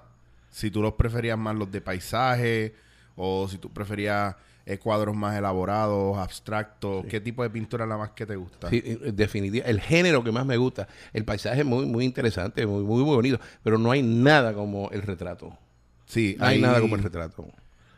Si 0.50 0.70
tú 0.72 0.82
los 0.82 0.94
preferías 0.94 1.38
más 1.38 1.56
los 1.56 1.72
de 1.72 1.82
paisaje 1.82 2.76
o 3.16 3.48
si 3.48 3.58
tú 3.58 3.70
preferías 3.72 4.36
eh, 4.66 4.78
cuadros 4.78 5.16
más 5.16 5.38
elaborados, 5.38 6.18
abstractos. 6.18 7.06
¿Qué 7.08 7.20
tipo 7.20 7.44
de 7.44 7.50
pintura 7.50 7.84
es 7.84 7.90
la 7.90 7.98
más 7.98 8.12
que 8.12 8.26
te 8.26 8.36
gusta? 8.36 8.70
Sí, 8.70 8.82
en 8.86 9.16
definitiva, 9.16 9.66
el 9.66 9.82
género 9.82 10.24
que 10.24 10.32
más 10.32 10.46
me 10.46 10.56
gusta. 10.58 10.88
El 11.12 11.26
paisaje 11.26 11.60
es 11.62 11.66
muy, 11.66 11.86
muy 11.86 12.06
interesante, 12.06 12.66
muy, 12.66 12.84
muy 12.84 13.04
bonito, 13.04 13.40
pero 13.64 13.78
no 13.78 13.92
hay 13.92 14.02
nada 14.02 14.54
como 14.54 14.90
el 14.92 15.02
retrato. 15.02 15.58
Sí, 16.06 16.36
No 16.40 16.46
hay 16.46 16.56
ahí- 16.56 16.62
nada 16.62 16.80
como 16.82 16.96
el 16.96 17.04
retrato. 17.04 17.46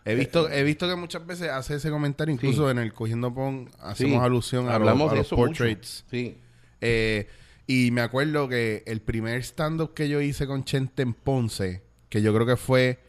He 0.05 0.13
visto, 0.15 0.49
he 0.49 0.63
visto 0.63 0.87
que 0.87 0.95
muchas 0.95 1.25
veces 1.25 1.49
hace 1.49 1.75
ese 1.75 1.89
comentario, 1.89 2.33
incluso 2.33 2.69
en 2.69 2.77
el 2.77 2.93
Cogiendo 2.93 3.33
Pon 3.33 3.69
hacemos 3.79 4.19
Sí, 4.19 4.25
alusión 4.25 4.69
a, 4.69 4.75
hablamos 4.75 5.05
los, 5.05 5.09
a 5.09 5.13
de 5.13 5.17
los 5.17 5.27
eso 5.27 5.35
mucho. 5.35 5.47
portraits. 5.47 6.05
Sí. 6.11 6.37
Eh, 6.81 7.27
y 7.65 7.89
me 7.91 8.01
acuerdo 8.01 8.47
que 8.47 8.83
el 8.85 9.01
primer 9.01 9.41
stand-up 9.43 9.95
que 9.95 10.07
yo 10.07 10.21
hice 10.21 10.45
con 10.45 10.63
Chente 10.63 11.01
en 11.01 11.15
Ponce, 11.15 11.81
que 12.09 12.21
yo 12.21 12.31
creo 12.35 12.45
que 12.45 12.55
fue, 12.55 12.99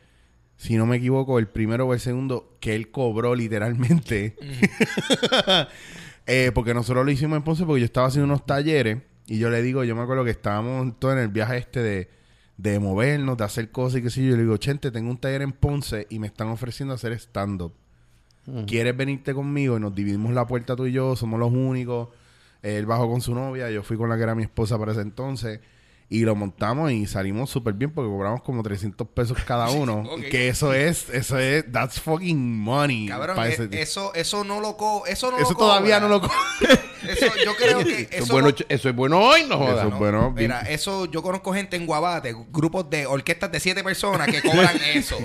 si 0.57 0.77
no 0.77 0.87
me 0.87 0.97
equivoco, 0.97 1.39
el 1.39 1.49
primero 1.49 1.87
o 1.87 1.93
el 1.93 2.01
segundo, 2.01 2.57
que 2.61 2.75
él 2.75 2.91
cobró 2.91 3.35
literalmente. 3.35 4.35
Eh, 6.29 6.51
porque 6.53 6.75
nosotros 6.75 7.05
lo 7.05 7.13
hicimos 7.13 7.37
en 7.37 7.45
Ponce 7.45 7.65
porque 7.65 7.79
yo 7.83 7.85
estaba 7.85 8.09
haciendo 8.09 8.25
unos 8.25 8.45
talleres 8.45 8.99
y 9.29 9.39
yo 9.39 9.49
le 9.49 9.63
digo, 9.63 9.85
yo 9.85 9.95
me 9.95 10.03
acuerdo 10.03 10.25
que 10.25 10.33
estábamos 10.33 10.99
todos 10.99 11.15
en 11.15 11.21
el 11.21 11.29
viaje 11.29 11.57
este 11.57 11.81
de, 11.81 12.09
de 12.57 12.79
movernos, 12.79 13.37
de 13.37 13.45
hacer 13.45 13.71
cosas 13.71 14.01
y 14.01 14.03
qué 14.03 14.11
sé 14.11 14.23
yo. 14.23 14.31
Yo 14.31 14.37
le 14.37 14.43
digo, 14.43 14.57
Chente, 14.57 14.91
tengo 14.91 15.11
un 15.11 15.19
taller 15.19 15.43
en 15.43 15.53
Ponce 15.53 16.07
y 16.11 16.19
me 16.19 16.27
están 16.27 16.49
ofreciendo 16.49 16.95
hacer 16.95 17.13
stand-up. 17.13 17.73
¿Quieres 18.67 18.97
venirte 18.97 19.35
conmigo? 19.35 19.77
Y 19.77 19.81
nos 19.81 19.93
dividimos 19.93 20.33
la 20.33 20.47
puerta 20.47 20.77
tú 20.77 20.87
y 20.87 20.93
yo, 20.93 21.17
somos 21.17 21.41
los 21.41 21.53
únicos. 21.53 22.11
Él 22.63 22.87
bajó 22.87 23.11
con 23.11 23.21
su 23.21 23.35
novia, 23.35 23.71
yo 23.71 23.83
fui 23.83 23.97
con 23.97 24.09
la 24.09 24.17
que 24.17 24.23
era 24.23 24.37
mi 24.37 24.45
esposa 24.45 24.79
para 24.79 24.93
ese 24.93 25.01
entonces. 25.01 25.61
Y 26.09 26.21
lo 26.21 26.37
montamos 26.37 26.93
y 26.93 27.05
salimos 27.07 27.51
súper 27.51 27.75
bien 27.75 27.91
porque 27.93 28.09
cobramos 28.09 28.41
como 28.43 28.63
300 28.63 29.09
pesos 29.09 29.39
cada 29.45 29.71
uno. 29.71 30.05
Que 30.31 30.49
eso 30.49 30.73
es, 30.73 31.11
eso 31.11 31.37
es, 31.39 31.65
that's 31.73 32.01
fucking 32.01 32.61
money. 32.61 33.09
Cabrón, 33.09 33.37
eh, 33.45 33.69
eso, 33.73 34.15
eso 34.15 34.45
no 34.45 34.61
lo 34.61 34.77
co 34.77 35.05
eso 35.07 35.33
no 35.33 35.39
eso 35.39 35.51
lo 35.51 35.57
todavía 35.57 35.99
no 35.99 36.09
lo 36.09 36.21
co- 36.21 36.31
Eso, 37.07 37.27
yo 37.45 37.55
creo 37.57 37.79
que 37.85 38.09
Eso, 38.11 38.25
es 38.25 38.29
bueno, 38.31 38.49
no- 38.49 38.55
eso 38.69 38.89
es 38.89 38.95
bueno 38.97 39.21
hoy, 39.21 39.45
no 39.49 39.59
jodas. 39.59 39.79
Eso 39.79 39.89
es 39.89 39.99
bueno. 39.99 40.33
bien- 40.33 40.49
Mira, 40.51 40.61
eso 40.63 41.07
yo 41.07 41.23
conozco 41.23 41.53
gente 41.53 41.77
en 41.77 41.87
Guabate, 41.87 42.35
grupos 42.51 42.89
de 42.91 43.07
orquestas 43.07 43.51
de 43.53 43.61
siete 43.61 43.83
personas 43.85 44.27
que 44.29 44.43
cobran 44.43 44.77
eso. 44.95 45.17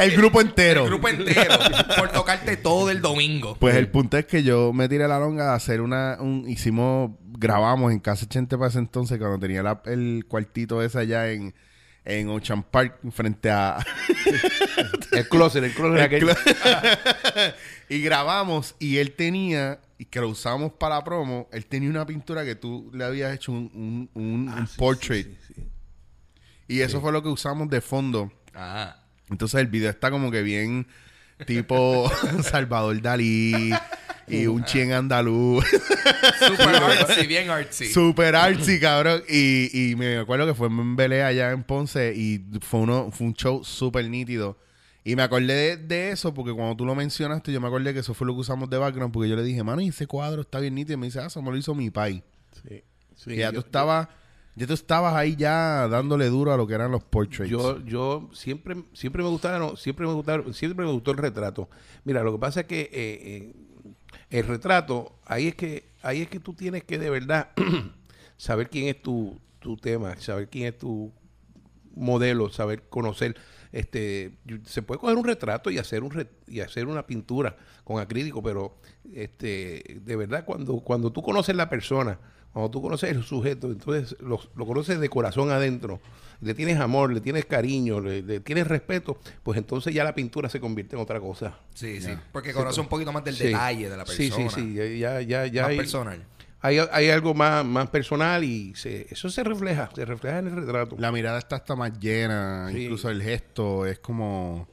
el 0.00 0.16
grupo 0.16 0.40
entero. 0.40 0.82
El 0.82 0.88
grupo 0.88 1.08
entero. 1.08 1.54
por 1.96 2.10
tocarte 2.10 2.56
todo 2.56 2.90
el 2.90 3.00
domingo. 3.00 3.56
Pues 3.58 3.74
el 3.76 3.88
punto 3.88 4.16
es 4.18 4.26
que 4.26 4.42
yo 4.42 4.72
me 4.72 4.88
tiré 4.88 5.08
la 5.08 5.18
longa 5.18 5.52
a 5.52 5.54
hacer 5.54 5.80
una... 5.80 6.16
Un, 6.20 6.44
hicimos... 6.48 7.10
Grabamos 7.38 7.92
en 7.92 8.00
Casa 8.00 8.24
80 8.26 8.58
para 8.58 8.68
ese 8.68 8.78
entonces 8.80 9.16
cuando 9.18 9.38
tenía 9.38 9.62
la- 9.62 9.80
el 9.86 10.24
cuartito 10.28 10.82
ese 10.82 10.98
allá 10.98 11.30
en... 11.30 11.54
En 12.04 12.30
Ocean 12.30 12.62
Park, 12.62 13.00
frente 13.10 13.50
a... 13.50 13.84
El 15.12 15.28
closet, 15.28 15.62
el 15.62 15.74
closet. 15.74 16.00
aquel- 16.10 16.34
y 17.90 18.00
grabamos 18.00 18.74
y 18.78 18.96
él 18.96 19.12
tenía, 19.12 19.80
y 19.98 20.06
que 20.06 20.20
lo 20.20 20.28
usamos 20.30 20.72
para 20.72 20.94
la 20.94 21.04
promo, 21.04 21.48
él 21.52 21.66
tenía 21.66 21.90
una 21.90 22.06
pintura 22.06 22.46
que 22.46 22.54
tú 22.54 22.90
le 22.94 23.04
habías 23.04 23.34
hecho 23.34 23.52
un, 23.52 23.70
un, 23.74 24.22
un- 24.22 24.48
un 24.48 24.66
portrait. 24.78 25.28
Y 26.66 26.80
eso 26.80 27.00
fue 27.02 27.12
lo 27.12 27.22
que 27.22 27.28
usamos 27.28 27.68
de 27.68 27.82
fondo. 27.82 28.32
Ah. 28.54 28.96
Entonces 29.28 29.60
el 29.60 29.66
video 29.66 29.90
está 29.90 30.10
como 30.10 30.30
que 30.30 30.42
bien 30.42 30.86
tipo 31.46 32.10
Salvador 32.42 33.00
Dalí 33.00 33.72
y 34.26 34.46
un 34.46 34.64
chien 34.64 34.92
andaluz. 34.92 35.64
Super 36.46 36.76
artsy, 36.76 37.26
bien 37.26 37.48
artsy. 37.50 37.86
Super 37.92 38.36
artsy, 38.36 38.78
cabrón. 38.78 39.22
Y, 39.28 39.90
y 39.92 39.96
me 39.96 40.18
acuerdo 40.18 40.46
que 40.46 40.54
fue 40.54 40.66
en 40.68 40.96
Belé 40.96 41.22
allá 41.22 41.50
en 41.52 41.62
Ponce 41.64 42.12
y 42.14 42.44
fue, 42.60 42.80
uno, 42.80 43.10
fue 43.10 43.26
un 43.28 43.34
show 43.34 43.64
súper 43.64 44.08
nítido. 44.08 44.58
Y 45.04 45.16
me 45.16 45.22
acordé 45.22 45.54
de, 45.54 45.76
de 45.78 46.10
eso 46.10 46.34
porque 46.34 46.52
cuando 46.52 46.76
tú 46.76 46.84
lo 46.84 46.94
mencionaste, 46.94 47.50
yo 47.52 47.60
me 47.62 47.68
acordé 47.68 47.94
que 47.94 48.00
eso 48.00 48.12
fue 48.12 48.26
lo 48.26 48.34
que 48.34 48.40
usamos 48.40 48.68
de 48.68 48.76
background 48.76 49.12
porque 49.12 49.28
yo 49.30 49.36
le 49.36 49.42
dije, 49.42 49.62
mano, 49.62 49.80
y 49.80 49.88
ese 49.88 50.06
cuadro 50.06 50.42
está 50.42 50.60
bien 50.60 50.74
nítido. 50.74 50.94
Y 50.94 50.96
me 50.98 51.06
dice, 51.06 51.20
ah, 51.20 51.26
eso 51.26 51.40
me 51.40 51.50
lo 51.50 51.56
hizo 51.56 51.74
mi 51.74 51.88
pai. 51.90 52.22
Sí, 52.68 52.82
sí, 53.16 53.30
y 53.32 53.36
ya 53.36 53.46
yo- 53.46 53.60
tú 53.62 53.66
estabas, 53.66 54.08
ya 54.58 54.66
tú 54.66 54.72
estabas 54.74 55.14
ahí 55.14 55.36
ya 55.36 55.88
dándole 55.88 56.26
duro 56.26 56.52
a 56.52 56.56
lo 56.56 56.66
que 56.66 56.74
eran 56.74 56.90
los 56.90 57.04
portraits. 57.04 57.50
Yo, 57.50 57.80
yo 57.84 58.28
siempre, 58.32 58.76
siempre 58.92 59.22
me 59.22 59.28
gustaron, 59.28 59.76
siempre 59.76 60.06
me 60.06 60.12
gustaron, 60.12 60.52
siempre 60.52 60.84
me 60.84 60.92
gustó 60.92 61.12
el 61.12 61.18
retrato. 61.18 61.68
Mira, 62.04 62.22
lo 62.22 62.32
que 62.32 62.38
pasa 62.38 62.60
es 62.60 62.66
que 62.66 62.80
eh, 62.80 62.90
eh, 62.92 63.54
el 64.30 64.46
retrato, 64.46 65.18
ahí 65.24 65.48
es 65.48 65.54
que, 65.54 65.90
ahí 66.02 66.22
es 66.22 66.28
que 66.28 66.40
tú 66.40 66.54
tienes 66.54 66.84
que 66.84 66.98
de 66.98 67.08
verdad 67.10 67.50
saber 68.36 68.68
quién 68.68 68.88
es 68.88 69.00
tu, 69.00 69.38
tu 69.60 69.76
tema, 69.76 70.16
saber 70.18 70.48
quién 70.48 70.66
es 70.66 70.78
tu 70.78 71.12
modelo, 71.94 72.50
saber 72.50 72.84
conocer. 72.88 73.36
Este, 73.70 74.38
se 74.64 74.80
puede 74.82 74.98
coger 75.00 75.16
un 75.16 75.24
retrato 75.24 75.70
y 75.70 75.78
hacer 75.78 76.02
un 76.02 76.10
re- 76.10 76.30
y 76.46 76.60
hacer 76.60 76.86
una 76.86 77.06
pintura 77.06 77.56
con 77.84 78.00
acrílico, 78.00 78.42
pero 78.42 78.78
este, 79.12 80.00
de 80.04 80.16
verdad 80.16 80.44
cuando 80.46 80.80
cuando 80.80 81.12
tú 81.12 81.22
conoces 81.22 81.54
la 81.54 81.68
persona, 81.68 82.18
cuando 82.52 82.70
tú 82.70 82.82
conoces 82.82 83.10
el 83.10 83.22
sujeto, 83.22 83.68
entonces 83.68 84.16
lo, 84.20 84.40
lo 84.56 84.66
conoces 84.66 84.98
de 85.00 85.08
corazón 85.08 85.50
adentro, 85.50 86.00
le 86.40 86.54
tienes 86.54 86.78
amor, 86.78 87.12
le 87.12 87.20
tienes 87.20 87.44
cariño, 87.44 88.00
le, 88.00 88.22
le 88.22 88.40
tienes 88.40 88.66
respeto, 88.66 89.18
pues 89.42 89.58
entonces 89.58 89.92
ya 89.94 90.04
la 90.04 90.14
pintura 90.14 90.48
se 90.48 90.60
convierte 90.60 90.96
en 90.96 91.02
otra 91.02 91.20
cosa. 91.20 91.58
Sí, 91.74 92.00
sí. 92.00 92.10
Porque 92.32 92.52
conoce 92.52 92.80
un 92.80 92.86
poquito 92.88 93.12
más 93.12 93.24
del 93.24 93.34
Sí. 93.34 93.44
detalle 93.48 93.90
de 93.90 93.96
la 93.96 94.06
Sí, 94.06 94.28
persona. 94.28 94.50
sí, 94.50 94.76
sí, 94.76 94.98
ya, 94.98 95.20
ya, 95.20 95.46
ya 95.46 95.62
Más 95.62 95.70
hay, 95.70 95.76
personal. 95.76 96.24
hay, 96.60 96.78
hay 96.92 97.10
algo 97.10 97.34
más, 97.34 97.64
más 97.64 97.88
personal 97.90 98.44
y 98.44 98.72
se, 98.76 99.06
eso 99.10 99.28
se 99.30 99.42
refleja, 99.44 99.90
se 99.94 100.04
refleja 100.04 100.38
en 100.38 100.46
el 100.48 100.56
retrato. 100.56 100.96
La 100.98 101.10
mirada 101.12 101.38
está 101.38 101.56
hasta 101.56 101.74
más 101.76 101.98
llena, 101.98 102.68
Sí. 102.72 102.84
incluso 102.84 103.10
el 103.10 103.22
gesto 103.22 103.84
es 103.86 103.98
como... 103.98 104.68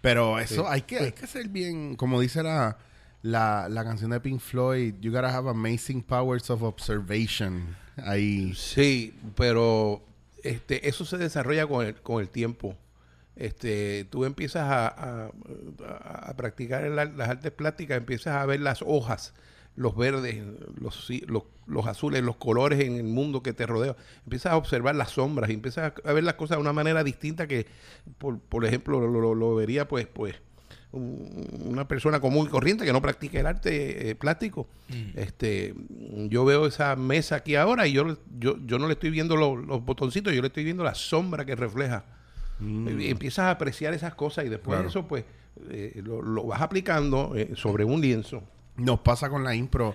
Pero 0.00 0.40
eso 0.40 0.68
hay 0.68 0.82
que 0.82 0.98
hay 0.98 1.12
que 1.12 1.26
ser 1.28 1.48
bien, 1.48 1.94
como 1.94 2.20
dice 2.20 2.42
la, 2.42 2.76
la, 3.22 3.68
la 3.68 3.84
canción 3.84 4.10
de 4.10 4.20
Pink 4.20 4.40
Floyd, 4.40 4.94
you 5.00 5.12
gotta 5.12 5.28
have 5.34 5.48
amazing 5.48 6.02
powers 6.02 6.50
of 6.50 6.62
observation. 6.62 7.76
Ahí. 7.96 8.52
Sí, 8.54 9.14
pero 9.36 10.02
este, 10.42 10.88
eso 10.88 11.04
se 11.04 11.18
desarrolla 11.18 11.66
con 11.66 11.86
el, 11.86 11.94
con 11.96 12.20
el 12.20 12.28
tiempo. 12.28 12.76
Este, 13.36 14.04
tú 14.10 14.24
empiezas 14.24 14.64
a, 14.64 14.88
a- 14.88 15.30
a- 16.30 16.34
practicar 16.36 16.82
las 16.90 17.28
artes 17.28 17.50
plásticas, 17.52 17.96
empiezas 17.98 18.36
a 18.36 18.44
ver 18.46 18.60
las 18.60 18.82
hojas, 18.84 19.34
los 19.76 19.96
verdes, 19.96 20.42
los, 20.78 21.08
los, 21.26 21.44
los 21.66 21.86
azules, 21.86 22.22
los 22.22 22.36
colores 22.36 22.80
en 22.80 22.96
el 22.96 23.04
mundo 23.04 23.42
que 23.42 23.52
te 23.52 23.66
rodea. 23.66 23.96
Empiezas 24.24 24.52
a 24.52 24.56
observar 24.56 24.96
las 24.96 25.10
sombras 25.12 25.48
y 25.50 25.54
empiezas 25.54 25.92
a, 26.04 26.12
ver 26.12 26.24
las 26.24 26.34
cosas 26.34 26.58
de 26.58 26.60
una 26.62 26.72
manera 26.74 27.02
distinta 27.04 27.46
que, 27.46 27.66
por, 28.18 28.38
por 28.38 28.64
ejemplo, 28.66 29.00
lo, 29.00 29.08
lo- 29.20 29.34
lo 29.34 29.54
vería 29.54 29.88
pues, 29.88 30.06
pues 30.06 30.34
una 30.92 31.88
persona 31.88 32.20
común 32.20 32.46
y 32.46 32.50
corriente 32.50 32.84
que 32.84 32.92
no 32.92 33.00
practica 33.00 33.40
el 33.40 33.46
arte 33.46 34.10
eh, 34.10 34.14
plástico. 34.14 34.68
Este, 35.16 35.74
yo 36.28 36.44
veo 36.44 36.66
esa 36.66 36.96
mesa 36.96 37.36
aquí 37.36 37.54
ahora 37.56 37.86
y 37.86 37.92
yo, 37.92 38.18
yo, 38.38 38.56
yo 38.66 38.78
no 38.78 38.86
le 38.88 38.92
estoy 38.94 39.10
viendo 39.10 39.36
lo- 39.36 39.56
los 39.56 39.84
botoncitos, 39.84 40.32
yo 40.34 40.42
le 40.42 40.48
estoy 40.48 40.64
viendo 40.64 40.84
la 40.84 40.94
sombra 40.94 41.44
que 41.44 41.54
refleja. 41.56 42.04
Y 42.60 43.08
empiezas 43.10 43.46
a 43.46 43.50
apreciar 43.50 43.92
esas 43.94 44.14
cosas 44.14 44.44
y 44.44 44.48
después 44.48 44.76
Claro. 44.76 44.88
eso 44.88 45.08
pues 45.08 45.24
eh, 45.70 46.00
lo, 46.04 46.22
lo 46.22 46.44
vas 46.44 46.60
aplicando 46.60 47.32
eh, 47.34 47.50
sobre 47.56 47.84
un 47.84 48.00
lienzo. 48.00 48.42
Nos 48.76 49.00
pasa 49.00 49.28
con 49.30 49.42
la 49.42 49.54
impro. 49.54 49.94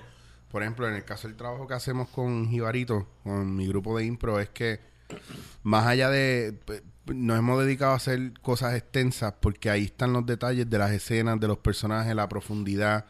Por 0.51 0.63
ejemplo, 0.63 0.88
en 0.88 0.96
el 0.96 1.04
caso 1.06 1.27
del 1.27 1.38
trabajo 1.38 1.68
que 1.68 1.74
hacemos 1.75 2.10
con 2.10 2.50
Jibarito, 2.50 3.08
con 3.24 3.56
mi 3.56 3.68
grupo 3.68 3.98
de 3.98 4.06
impro, 4.06 4.39
es 4.39 4.50
que 4.50 4.80
más 5.63 5.86
allá 5.88 6.10
de... 6.10 6.56
Nos 7.14 7.38
hemos 7.40 7.64
dedicado 7.64 7.94
a 7.94 7.96
hacer 7.96 8.34
cosas 8.42 8.76
extensas 8.76 9.34
porque 9.40 9.70
ahí 9.70 9.86
están 9.86 10.14
los 10.14 10.26
detalles 10.26 10.70
de 10.70 10.78
las 10.78 10.92
escenas, 10.92 11.40
de 11.40 11.48
los 11.48 11.58
personajes, 11.60 12.14
la 12.16 12.28
profundidad. 12.30 13.06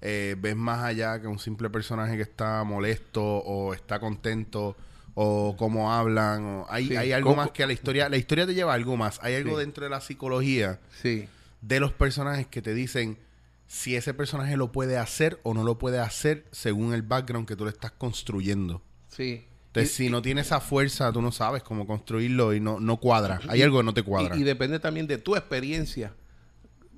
Eh, 0.00 0.36
ves 0.38 0.54
más 0.54 0.84
allá 0.84 1.20
que 1.20 1.26
un 1.26 1.38
simple 1.38 1.70
personaje 1.70 2.16
que 2.16 2.22
está 2.22 2.62
molesto 2.64 3.22
o 3.24 3.74
está 3.74 3.98
contento 3.98 4.76
o 5.14 5.56
cómo 5.58 5.92
hablan. 5.92 6.44
O 6.44 6.66
hay, 6.68 6.88
Sí, 6.88 6.96
hay 6.96 7.12
algo 7.12 7.30
¿cómo- 7.30 7.42
más 7.42 7.50
que 7.50 7.66
la 7.66 7.72
historia. 7.72 8.08
La 8.08 8.16
historia 8.16 8.46
te 8.46 8.54
lleva 8.54 8.72
a 8.72 8.74
algo 8.76 8.96
más. 8.96 9.18
Hay 9.22 9.34
algo 9.34 9.54
Sí. 9.58 9.60
dentro 9.64 9.82
de 9.84 9.90
la 9.90 10.00
psicología 10.00 10.78
Sí. 11.02 11.28
de 11.60 11.80
los 11.80 11.92
personajes 11.92 12.46
que 12.46 12.62
te 12.62 12.74
dicen 12.74 13.18
si 13.66 13.96
ese 13.96 14.14
personaje 14.14 14.56
lo 14.56 14.70
puede 14.70 14.96
hacer 14.98 15.40
o 15.42 15.52
no 15.54 15.64
lo 15.64 15.78
puede 15.78 15.98
hacer 15.98 16.46
según 16.52 16.94
el 16.94 17.02
background 17.02 17.48
que 17.48 17.56
tú 17.56 17.64
le 17.64 17.70
estás 17.72 17.90
construyendo. 17.90 18.82
Sí. 19.08 19.47
Entonces, 19.80 19.96
si 19.96 20.10
no 20.10 20.22
tiene 20.22 20.40
esa 20.42 20.60
fuerza, 20.60 21.12
tú 21.12 21.20
no 21.22 21.32
sabes 21.32 21.62
cómo 21.62 21.86
construirlo 21.86 22.52
y 22.54 22.60
no, 22.60 22.80
no 22.80 22.98
cuadra. 22.98 23.40
Hay 23.48 23.62
algo 23.62 23.78
que 23.78 23.84
no 23.84 23.94
te 23.94 24.02
cuadra. 24.02 24.36
Y, 24.36 24.40
y 24.40 24.44
depende 24.44 24.78
también 24.80 25.06
de 25.06 25.18
tu 25.18 25.36
experiencia 25.36 26.12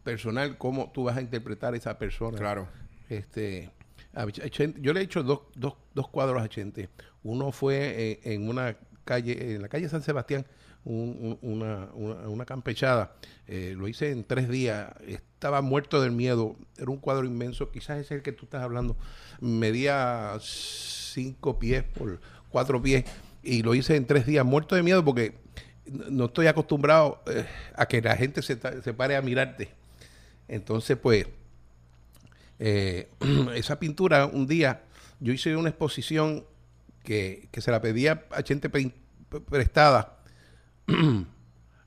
personal, 0.02 0.56
cómo 0.58 0.90
tú 0.92 1.04
vas 1.04 1.16
a 1.16 1.20
interpretar 1.20 1.74
a 1.74 1.76
esa 1.76 1.98
persona. 1.98 2.38
Claro. 2.38 2.68
Este, 3.08 3.70
a 4.14 4.24
Ch- 4.26 4.50
Chente- 4.50 4.80
yo 4.80 4.92
le 4.92 5.00
he 5.00 5.02
hecho 5.04 5.22
dos, 5.22 5.40
dos, 5.54 5.74
dos 5.94 6.08
cuadros 6.08 6.42
a 6.42 6.48
Chente. 6.48 6.88
Uno 7.22 7.52
fue 7.52 7.76
eh, 8.24 8.34
en 8.34 8.48
una 8.48 8.76
calle, 9.04 9.54
en 9.56 9.62
la 9.62 9.68
calle 9.68 9.88
San 9.88 10.02
Sebastián, 10.02 10.46
un- 10.84 11.38
un- 11.42 11.52
una, 11.52 11.88
una, 11.92 12.14
una 12.28 12.44
campechada. 12.46 13.14
Eh, 13.46 13.74
lo 13.76 13.88
hice 13.88 14.10
en 14.10 14.24
tres 14.24 14.48
días. 14.48 14.90
Estaba 15.06 15.60
muerto 15.60 16.00
del 16.00 16.12
miedo. 16.12 16.56
Era 16.78 16.90
un 16.90 16.96
cuadro 16.98 17.26
inmenso. 17.26 17.70
Quizás 17.70 17.98
es 17.98 18.10
el 18.10 18.22
que 18.22 18.32
tú 18.32 18.46
estás 18.46 18.62
hablando. 18.62 18.96
Medía 19.40 20.38
cinco 20.40 21.58
pies 21.58 21.82
por 21.82 22.20
cuatro 22.50 22.80
pies. 22.82 23.04
Y 23.42 23.62
lo 23.62 23.74
hice 23.74 23.96
en 23.96 24.06
tres 24.06 24.26
días, 24.26 24.44
muerto 24.44 24.74
de 24.74 24.82
miedo 24.82 25.04
porque 25.04 25.34
no 25.86 26.26
estoy 26.26 26.46
acostumbrado 26.46 27.22
eh, 27.26 27.46
a 27.74 27.86
que 27.86 28.00
la 28.02 28.16
gente 28.16 28.42
se, 28.42 28.58
se 28.82 28.94
pare 28.94 29.16
a 29.16 29.22
mirarte. 29.22 29.70
Entonces, 30.48 30.96
pues, 30.96 31.26
eh, 32.58 33.08
esa 33.54 33.80
pintura, 33.80 34.26
un 34.26 34.46
día, 34.46 34.82
yo 35.18 35.32
hice 35.32 35.56
una 35.56 35.70
exposición 35.70 36.44
que, 37.02 37.48
que 37.50 37.60
se 37.60 37.70
la 37.70 37.80
pedía 37.80 38.24
a 38.30 38.42
gente 38.42 38.70
prestada, 39.48 40.18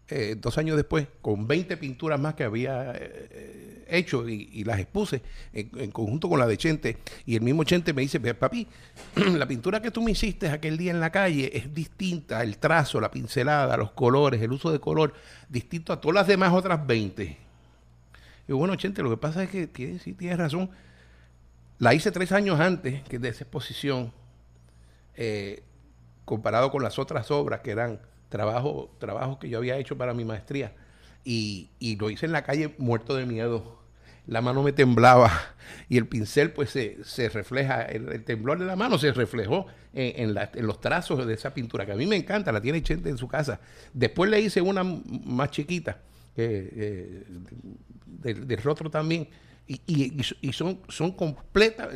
eh, 0.09 0.35
dos 0.37 0.57
años 0.57 0.75
después, 0.75 1.07
con 1.21 1.47
20 1.47 1.77
pinturas 1.77 2.19
más 2.19 2.35
que 2.35 2.43
había 2.43 2.91
eh, 2.91 2.97
eh, 3.31 3.85
hecho 3.87 4.27
y, 4.27 4.63
las 4.65 4.77
expuse 4.79 5.21
en, 5.53 5.91
conjunto 5.91 6.27
con 6.27 6.39
la 6.39 6.45
de 6.45 6.57
Chente. 6.57 6.97
Y 7.25 7.35
el 7.35 7.41
mismo 7.41 7.63
Chente 7.63 7.93
me 7.93 8.01
dice, 8.01 8.19
"Ve, 8.19 8.33
papi, 8.33 8.67
la 9.15 9.47
pintura 9.47 9.81
que 9.81 9.91
tú 9.91 10.01
me 10.01 10.11
hiciste 10.11 10.49
aquel 10.49 10.77
día 10.77 10.91
en 10.91 10.99
la 10.99 11.09
calle 11.09 11.57
es 11.57 11.73
distinta, 11.73 12.43
el 12.43 12.57
trazo, 12.57 12.99
la 12.99 13.09
pincelada, 13.09 13.77
los 13.77 13.91
colores, 13.91 14.41
el 14.41 14.51
uso 14.51 14.71
de 14.73 14.79
color, 14.79 15.13
distinto 15.47 15.93
a 15.93 16.01
todas 16.01 16.15
las 16.15 16.27
demás 16.27 16.51
otras 16.51 16.85
20. 16.85 17.37
Y 18.49 18.51
bueno, 18.51 18.75
Chente, 18.75 19.01
lo 19.01 19.09
que 19.09 19.17
pasa 19.17 19.41
es 19.43 19.49
que 19.49 19.67
tienes, 19.67 20.01
sí 20.01 20.13
tienes 20.13 20.37
razón. 20.37 20.69
La 21.79 21.93
hice 21.93 22.11
tres 22.11 22.33
años 22.33 22.59
antes 22.59 23.03
que 23.03 23.19
de 23.19 23.29
esa 23.29 23.45
exposición, 23.45 24.11
comparado 26.25 26.71
con 26.71 26.83
las 26.83 26.99
otras 26.99 27.31
obras 27.31 27.61
que 27.61 27.71
eran 27.71 27.99
trabajos 28.99 29.37
que 29.39 29.49
yo 29.49 29.57
había 29.59 29.77
hecho 29.77 29.97
para 29.97 30.13
mi 30.13 30.25
maestría. 30.25 30.73
Y, 31.25 31.69
y 31.79 31.95
lo 31.95 32.09
hice 32.09 32.25
en 32.25 32.33
la 32.33 32.43
calle 32.43 32.75
muerto 32.77 33.15
de 33.15 33.25
miedo. 33.25 33.79
la 34.27 34.41
mano 34.41 34.61
me 34.63 34.71
temblaba 34.73 35.31
y 35.89 35.97
el 35.97 36.07
pincel 36.07 36.51
pues 36.51 36.69
se, 36.71 37.03
se 37.03 37.29
refleja, 37.29 37.83
el, 37.83 38.23
temblor 38.25 38.59
de 38.59 38.65
la 38.65 38.75
mano 38.75 38.97
se 38.97 39.11
reflejó 39.13 39.65
en, 39.93 40.33
los 40.65 40.81
trazos 40.81 41.25
de 41.25 41.33
esa 41.33 41.53
pintura, 41.53 41.85
que 41.85 41.91
a 41.93 41.95
mí 41.95 42.05
me 42.07 42.15
encanta, 42.17 42.51
la 42.51 42.61
tiene 42.61 42.81
Chente 42.81 43.09
en 43.09 43.17
su 43.17 43.27
casa. 43.27 43.59
Después 43.93 44.29
le 44.29 44.39
hice 44.41 44.61
una 44.61 44.83
más 44.83 45.51
chiquita, 45.51 46.01
eh, 46.35 47.23
del, 48.05 48.57
rostro 48.57 48.89
también, 48.89 49.29
y, 49.67 49.75
y- 49.87 50.19
y 50.19 50.23
so- 50.23 50.35
y 50.41 50.51
son, 50.53 50.79
son 50.89 51.11
completas, 51.13 51.89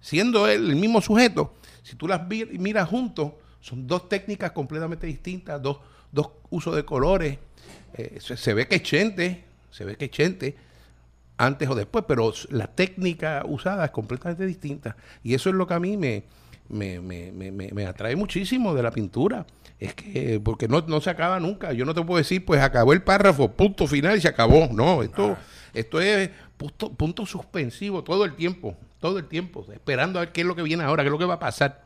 siendo 0.00 0.48
el 0.48 0.76
mismo 0.76 1.00
sujeto, 1.00 1.54
si 1.82 1.96
tú 1.96 2.06
las 2.08 2.22
miras 2.28 2.88
juntos, 2.88 3.32
son 3.66 3.86
dos 3.86 4.08
técnicas 4.08 4.52
completamente 4.52 5.06
distintas, 5.08 5.60
dos, 5.60 5.78
dos 6.12 6.28
usos 6.50 6.76
de 6.76 6.84
colores. 6.84 7.38
Eh, 7.94 8.18
se, 8.20 8.36
se 8.36 8.54
ve 8.54 8.68
que 8.68 8.80
Chente, 8.80 9.42
se 9.72 9.84
ve 9.84 9.96
que 9.96 10.08
Chente, 10.08 10.54
antes 11.36 11.68
o 11.68 11.74
después, 11.74 12.04
pero 12.06 12.32
la 12.50 12.68
técnica 12.68 13.42
usada 13.46 13.84
es 13.86 13.90
completamente 13.90 14.46
distinta. 14.46 14.96
Y 15.24 15.34
eso 15.34 15.48
es 15.50 15.56
lo 15.56 15.66
que 15.66 15.74
a 15.74 15.80
mí 15.80 15.96
me, 15.96 16.22
me, 16.68 17.00
me- 17.00 17.32
me- 17.32 17.50
me- 17.50 17.72
me 17.72 17.86
atrae 17.86 18.14
muchísimo 18.14 18.72
de 18.72 18.82
la 18.84 18.90
pintura. 18.92 19.44
Es 19.80 19.94
que, 19.94 20.40
porque 20.42 20.68
no, 20.68 20.82
no 20.82 21.00
se 21.00 21.10
acaba 21.10 21.40
nunca. 21.40 21.72
Yo 21.72 21.84
no 21.84 21.92
te 21.92 22.02
puedo 22.02 22.18
decir, 22.18 22.44
pues 22.44 22.62
acabó 22.62 22.92
el 22.92 23.02
párrafo, 23.02 23.50
punto 23.50 23.86
final 23.88 24.16
y 24.16 24.20
se 24.20 24.28
acabó. 24.28 24.68
No, 24.72 25.02
esto, 25.02 25.36
esto 25.74 26.00
es 26.00 26.30
punto, 26.56 26.92
punto 26.92 27.26
suspensivo 27.26 28.04
todo 28.04 28.24
el 28.24 28.34
tiempo, 28.36 28.76
todo 29.00 29.18
el 29.18 29.26
tiempo, 29.26 29.66
esperando 29.72 30.18
a 30.18 30.22
ver 30.22 30.32
qué 30.32 30.42
es 30.42 30.46
lo 30.46 30.54
que 30.54 30.62
viene 30.62 30.84
ahora, 30.84 31.02
qué 31.02 31.08
es 31.08 31.12
lo 31.12 31.18
que 31.18 31.24
va 31.26 31.34
a 31.34 31.38
pasar. 31.40 31.84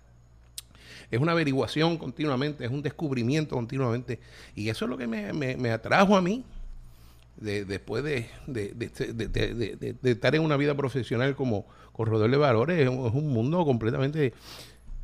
Es 1.10 1.20
una 1.20 1.32
averiguación 1.32 1.96
continuamente, 1.98 2.64
es 2.64 2.70
un 2.70 2.82
descubrimiento 2.82 3.56
continuamente. 3.56 4.20
Y 4.54 4.68
eso 4.68 4.84
es 4.84 4.90
lo 4.90 4.96
que 4.96 5.06
me, 5.06 5.32
me- 5.32 5.56
me 5.56 5.70
atrajo 5.70 6.16
a 6.16 6.22
mí 6.22 6.44
de- 7.36 7.64
después 7.64 8.04
de, 8.04 8.28
de- 8.46 9.96
estar 10.04 10.34
en 10.34 10.42
una 10.42 10.56
vida 10.56 10.74
profesional 10.76 11.34
como 11.34 11.66
corredor 11.92 12.30
de 12.30 12.36
valores. 12.36 12.78
Es 12.80 12.88
un, 12.88 13.06
es 13.06 13.14
un 13.14 13.28
mundo 13.32 13.64
completamente 13.64 14.32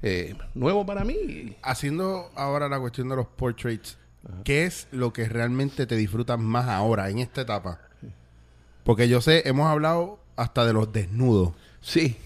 eh, 0.03 0.35
nuevo 0.55 0.85
para 0.87 1.05
mí. 1.05 1.57
Haciendo 1.63 2.31
ahora 2.37 2.69
la 2.69 2.79
cuestión 2.79 3.09
de 3.09 3.17
los 3.17 3.27
portraits, 3.27 3.99
¿qué 4.45 4.65
es 4.65 4.87
lo 4.93 5.13
que 5.13 5.29
realmente 5.29 5.87
te 5.87 5.97
disfrutas 5.97 6.39
más 6.39 6.69
ahora, 6.69 7.09
en 7.11 7.19
esta 7.19 7.41
etapa? 7.43 7.81
Porque 8.85 9.09
yo 9.09 9.21
sé, 9.21 9.43
hemos 9.49 9.67
hablado 9.67 10.21
hasta 10.37 10.65
de 10.65 10.73
los 10.73 10.93
desnudos. 10.93 11.53
Sí. 11.81 12.17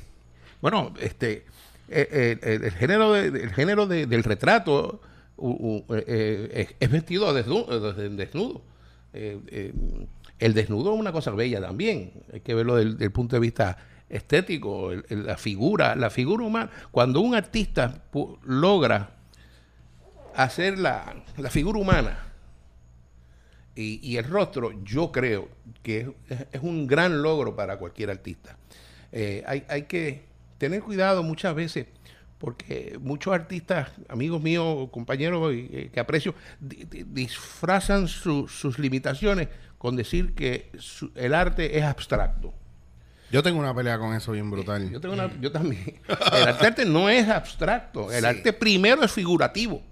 Bueno, 0.60 0.92
este 1.00 1.46
eh, 1.90 2.08
eh, 2.10 2.38
el, 2.42 2.64
el 2.64 2.70
género 2.72 3.12
de- 3.12 3.26
el 3.42 3.50
género 3.52 3.86
de- 3.86 4.06
del 4.06 4.22
retrato 4.24 5.00
eh, 5.38 5.84
eh, 6.06 6.50
es, 6.54 6.74
es 6.80 6.90
vestido 6.90 7.32
desnudo. 7.34 7.92
desnudo. 7.92 8.62
Eh, 9.12 9.40
eh, 9.48 9.72
el 10.38 10.54
desnudo 10.54 10.94
es 10.94 11.00
una 11.00 11.12
cosa 11.12 11.32
bella 11.32 11.60
también. 11.60 12.12
Hay 12.32 12.40
que 12.40 12.54
verlo 12.54 12.76
del, 12.76 12.96
del 12.96 13.10
punto 13.10 13.36
de 13.36 13.40
vista 13.40 13.76
estético, 14.08 14.92
el- 14.92 15.04
el- 15.08 15.26
la 15.26 15.36
figura, 15.36 15.94
la 15.96 16.10
figura 16.10 16.44
humana. 16.44 16.70
Cuando 16.90 17.20
un 17.20 17.34
artista 17.34 18.02
logra 18.44 19.16
hacer 20.34 20.78
la, 20.78 21.22
la 21.36 21.50
figura 21.50 21.78
humana 21.78 22.26
y, 23.74 24.16
el 24.16 24.24
rostro, 24.24 24.72
yo 24.84 25.10
creo 25.10 25.48
que 25.82 26.12
es, 26.28 26.60
un 26.62 26.86
gran 26.86 27.22
logro 27.22 27.56
para 27.56 27.78
cualquier 27.78 28.10
artista. 28.10 28.56
Eh, 29.12 29.42
hay, 29.46 29.64
hay 29.68 29.82
que 29.84 30.29
tener 30.60 30.82
cuidado 30.82 31.22
muchas 31.24 31.54
veces 31.56 31.86
porque 32.38 32.96
muchos 33.02 33.34
artistas, 33.34 33.90
amigos 34.08 34.40
míos, 34.40 34.88
compañeros 34.92 35.52
eh, 35.54 35.90
que 35.92 36.00
aprecio, 36.00 36.34
di- 36.60 36.84
di- 36.84 37.02
disfrazan 37.04 38.08
su- 38.08 38.46
sus 38.48 38.78
limitaciones 38.78 39.48
con 39.76 39.96
decir 39.96 40.34
que 40.34 40.70
su- 40.78 41.10
el 41.16 41.34
arte 41.34 41.76
es 41.78 41.84
abstracto. 41.84 42.54
Yo 43.30 43.42
tengo 43.42 43.60
una 43.60 43.74
pelea 43.74 43.98
con 43.98 44.14
eso 44.14 44.32
bien 44.32 44.50
brutal. 44.50 44.90
Yo, 44.90 45.00
tengo 45.00 45.14
una- 45.14 45.30
yo 45.40 45.52
también. 45.52 46.00
El 46.32 46.48
arte 46.48 46.84
no 46.84 47.08
es 47.10 47.28
abstracto. 47.28 48.10
El 48.12 48.24
arte 48.24 48.52
primero 48.52 49.04
es 49.04 49.12
figurativo 49.12 49.82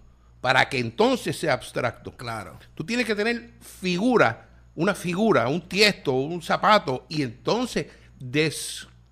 para 0.40 0.68
que 0.68 0.78
entonces 0.78 1.36
sea 1.38 1.52
abstracto. 1.52 2.16
Claro. 2.16 2.58
Tú 2.74 2.84
tienes 2.84 3.04
que 3.06 3.14
tener 3.14 3.52
figura, 3.60 4.48
una 4.74 4.94
figura, 4.94 5.48
un 5.48 5.60
tiesto, 5.68 6.12
un 6.12 6.40
zapato, 6.42 7.04
y 7.08 7.22
entonces 7.22 7.86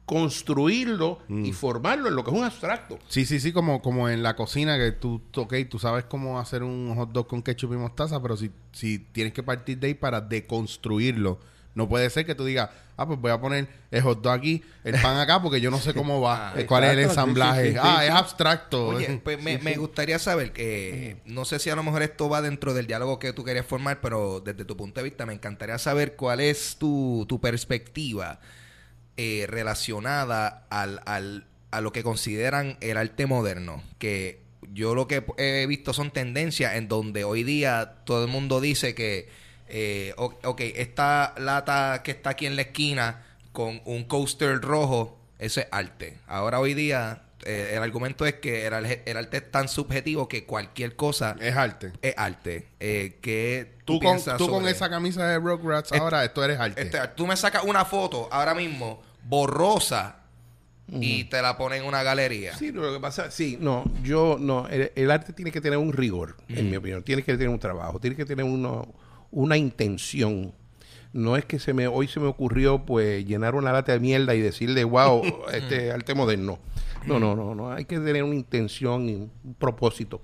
desconstruirlo 0.07 1.19
y 1.29 1.53
formarlo 1.53 2.09
en 2.09 2.17
lo 2.17 2.25
que 2.25 2.31
es 2.31 2.37
un 2.37 2.45
abstracto. 2.45 2.99
Sí, 3.09 3.27
sí, 3.27 3.41
sí, 3.41 3.53
como, 3.53 3.83
como 3.83 4.09
en 4.09 4.23
la 4.23 4.37
cocina 4.37 4.79
que 4.79 4.93
tú, 4.93 5.21
ok, 5.35 5.55
tú 5.69 5.79
sabes 5.79 6.05
cómo 6.05 6.39
hacer 6.39 6.63
un 6.63 6.95
hot 6.97 7.11
dog 7.13 7.27
con 7.27 7.43
ketchup 7.43 7.73
y 7.73 7.77
mostaza, 7.77 8.23
pero 8.23 8.37
si, 8.37 8.51
si 8.73 8.99
tienes 8.99 9.33
que 9.33 9.43
partir 9.43 9.79
de 9.79 9.89
ahí 9.89 9.95
para 9.95 10.21
deconstruirlo, 10.21 11.41
no 11.75 11.89
puede 11.89 12.09
ser 12.09 12.25
que 12.25 12.35
tú 12.35 12.45
digas, 12.45 12.71
ah, 12.97 13.07
pues 13.07 13.21
voy 13.21 13.31
a 13.31 13.41
poner 13.41 13.69
el 13.91 14.03
hot 14.03 14.23
dog 14.23 14.33
aquí, 14.33 14.63
el 14.85 14.99
pan 15.03 15.19
acá, 15.19 15.43
porque 15.43 15.61
yo 15.61 15.71
no 15.71 15.79
sé 15.79 15.93
cómo 15.93 16.21
va, 16.21 16.51
Ah, 16.57 16.63
cuál 16.67 16.85
es 16.85 16.91
el 16.93 16.99
sí, 16.99 17.05
ensamblaje. 17.05 17.67
sí, 17.67 17.73
sí, 17.73 17.79
ah, 17.83 18.05
es 18.05 18.13
abstracto. 18.13 18.89
Oye, 18.89 19.21
pues 19.25 19.43
me, 19.43 19.59
me 19.59 19.77
gustaría 19.77 20.19
saber 20.19 20.53
que 20.53 21.19
no 21.27 21.45
sé 21.45 21.59
si 21.59 21.69
a 21.69 21.77
lo 21.77 21.83
mejor 21.83 22.03
esto 22.03 22.29
va 22.29 22.41
dentro 22.41 22.73
del 22.73 22.87
diálogo 22.87 23.19
que 23.19 23.33
tú 23.33 23.45
querías 23.45 23.67
formar, 23.67 24.01
pero 24.01 24.41
desde 24.41 24.65
tu 24.65 24.77
punto 24.77 25.01
de 25.01 25.05
vista 25.05 25.27
me 25.27 25.35
encantaría 25.35 25.79
saber 25.79 26.15
cuál 26.17 26.41
es 26.41 26.77
tu, 26.79 27.27
tu 27.29 27.41
perspectiva 27.41 28.41
eh, 29.17 29.47
relacionada 29.49 30.67
al, 30.71 31.01
al- 31.07 31.47
a 31.71 31.81
lo 31.81 31.93
que 31.93 32.03
consideran 32.03 32.77
el 32.81 32.97
arte 32.97 33.27
moderno. 33.27 33.83
Que 33.99 34.41
yo 34.73 34.95
lo 34.95 35.07
que 35.09 35.25
he 35.37 35.67
visto 35.67 35.93
son 35.93 36.11
tendencias 36.11 36.75
en 36.77 36.89
donde 36.89 37.25
hoy 37.25 37.43
día 37.45 37.97
todo 38.05 38.25
el 38.25 38.31
mundo 38.31 38.61
dice 38.61 38.95
que, 38.95 39.29
eh, 39.69 40.15
ok, 40.17 40.61
esta 40.61 41.35
lata 41.39 42.03
que 42.05 42.13
está 42.13 42.31
aquí 42.31 42.47
en 42.47 42.57
la 42.57 42.63
esquina 42.63 43.25
con 43.53 43.81
un 43.85 44.05
coaster 44.05 44.61
rojo, 44.61 45.19
eso 45.39 45.61
es 45.61 45.67
arte. 45.71 46.19
Ahora 46.27 46.61
hoy 46.61 46.75
día 46.75 47.23
eh, 47.45 47.73
el 47.75 47.83
argumento 47.83 48.27
es 48.27 48.35
que 48.35 48.67
el, 48.67 48.73
el 49.05 49.17
arte 49.17 49.37
es 49.39 49.51
tan 49.51 49.69
subjetivo 49.69 50.29
que 50.29 50.45
cualquier 50.45 50.97
cosa 50.97 51.37
es 51.41 51.55
arte. 51.57 51.93
es 52.03 52.15
arte. 52.17 52.69
Eh, 52.81 53.19
¿qué 53.21 53.75
Tú, 53.85 53.95
con, 53.95 54.01
piensas 54.01 54.39
tú 54.39 54.49
con 54.49 54.67
esa 54.67 54.89
camisa 54.91 55.27
de 55.29 55.39
Rugrats 55.39 55.93
Este- 55.93 55.99
ahora, 55.99 56.25
esto 56.25 56.43
eres 56.45 56.59
arte. 56.59 56.83
este, 56.83 56.99
tú 57.17 57.27
me 57.27 57.37
sacas 57.37 57.63
una 57.65 57.85
foto 57.85 58.29
ahora 58.33 58.55
mismo 58.55 59.01
borrosa 59.29 60.17
y 60.89 61.25
te 61.25 61.43
la 61.43 61.57
pones 61.57 61.81
en 61.81 61.87
una 61.87 62.03
galería. 62.03 62.57
Sí, 62.57 62.71
lo 62.71 62.93
que 62.93 63.01
pasa, 63.01 63.31
sí, 63.31 63.59
no, 63.61 63.85
yo 64.03 64.37
no, 64.39 64.69
el, 64.69 64.93
el 64.95 65.11
arte 65.11 65.33
tiene 65.33 65.51
que 65.51 65.61
tener 65.61 65.79
un 65.79 65.93
rigor, 65.93 66.37
en 66.49 66.71
mi 66.71 66.77
opinión, 66.77 67.03
tiene 67.03 67.23
que 67.23 67.33
tener 67.33 67.49
un 67.49 67.59
trabajo, 67.59 67.99
tiene 67.99 68.15
que 68.15 68.25
tener 68.25 68.45
uno, 68.45 68.95
una 69.31 69.57
intención. 69.57 70.53
No 71.13 71.37
es 71.37 71.45
que 71.45 71.59
se 71.59 71.73
me 71.73 71.87
hoy 71.89 72.09
se 72.09 72.21
me 72.21 72.27
ocurrió 72.27 72.85
pues 72.85 73.25
llenar 73.25 73.55
una 73.55 73.73
lata 73.73 73.93
de 73.93 74.01
mierda 74.01 74.35
y 74.35 74.41
decirle, 74.41 74.85
wow, 74.85 75.23
este 75.53 75.91
arte 75.91 76.15
moderno. 76.15 76.59
No, 77.07 77.19
no, 77.19 77.35
no, 77.35 77.55
no, 77.55 77.73
hay 77.73 77.85
que 77.85 77.99
tener 77.99 78.23
una 78.23 78.35
intención 78.35 79.09
y 79.09 79.15
un 79.15 79.55
propósito. 79.59 80.23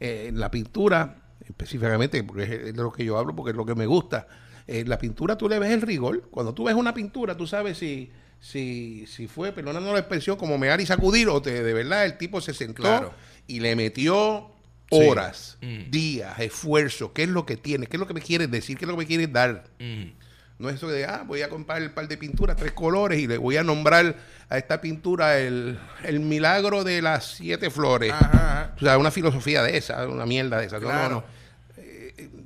Eh, 0.00 0.26
en 0.28 0.40
la 0.40 0.50
pintura, 0.50 1.16
específicamente, 1.46 2.22
porque 2.24 2.42
es 2.42 2.50
de 2.50 2.82
lo 2.82 2.92
que 2.92 3.04
yo 3.04 3.16
hablo, 3.16 3.34
porque 3.34 3.52
es 3.52 3.56
lo 3.56 3.64
que 3.64 3.74
me 3.74 3.86
gusta, 3.86 4.26
en 4.66 4.88
la 4.88 4.98
pintura 4.98 5.36
tú 5.36 5.48
le 5.48 5.58
ves 5.58 5.70
el 5.70 5.82
rigor. 5.82 6.22
Cuando 6.30 6.52
tú 6.52 6.64
ves 6.64 6.74
una 6.74 6.92
pintura, 6.92 7.36
tú 7.36 7.46
sabes 7.46 7.78
si, 7.78 8.10
si, 8.44 9.06
si 9.06 9.26
fue, 9.26 9.52
perdonando 9.52 9.90
la 9.92 10.00
expresión, 10.00 10.36
como 10.36 10.58
mear 10.58 10.78
y 10.80 10.84
sacudir, 10.86 11.28
o 11.28 11.40
te, 11.40 11.62
de 11.62 11.72
verdad 11.72 12.04
el 12.04 12.18
tipo 12.18 12.42
se 12.42 12.52
sentó 12.52 12.82
Claro. 12.82 13.14
y 13.46 13.60
le 13.60 13.74
metió 13.74 14.50
Sí. 14.90 14.98
horas, 15.08 15.56
días, 15.90 16.38
esfuerzo, 16.40 17.12
qué 17.14 17.22
es 17.22 17.28
lo 17.30 17.46
que 17.46 17.56
tiene, 17.56 17.86
qué 17.86 17.96
es 17.96 18.00
lo 18.00 18.06
que 18.06 18.12
me 18.14 18.20
quieres 18.20 18.50
decir, 18.50 18.76
qué 18.76 18.84
es 18.84 18.88
lo 18.88 18.94
que 18.94 18.98
me 19.02 19.06
quieres 19.06 19.32
dar. 19.32 19.64
Ujú. 19.80 20.12
No 20.58 20.68
es 20.68 20.76
eso 20.76 20.88
de, 20.88 21.06
ah, 21.06 21.24
voy 21.26 21.40
a 21.42 21.48
comprar 21.48 21.82
el 21.82 21.90
par 21.90 22.06
de 22.06 22.16
pinturas, 22.18 22.56
tres 22.56 22.72
colores, 22.72 23.18
y 23.18 23.26
le 23.26 23.38
voy 23.38 23.56
a 23.56 23.64
nombrar 23.64 24.14
a 24.50 24.58
esta 24.58 24.80
pintura 24.82 25.38
el, 25.38 25.78
el 26.04 26.20
milagro 26.20 26.84
de 26.84 27.00
las 27.02 27.24
siete 27.36 27.70
flores. 27.70 28.12
Ajá. 28.12 28.74
O 28.76 28.80
sea, 28.80 28.98
una 28.98 29.10
filosofía 29.10 29.62
de 29.62 29.78
esa, 29.78 30.06
una 30.06 30.26
mierda 30.26 30.58
de 30.60 30.66
esa. 30.66 30.76
No, 30.78 30.82
Claro. 30.86 31.08
no, 31.08 31.14
no. 31.22 31.24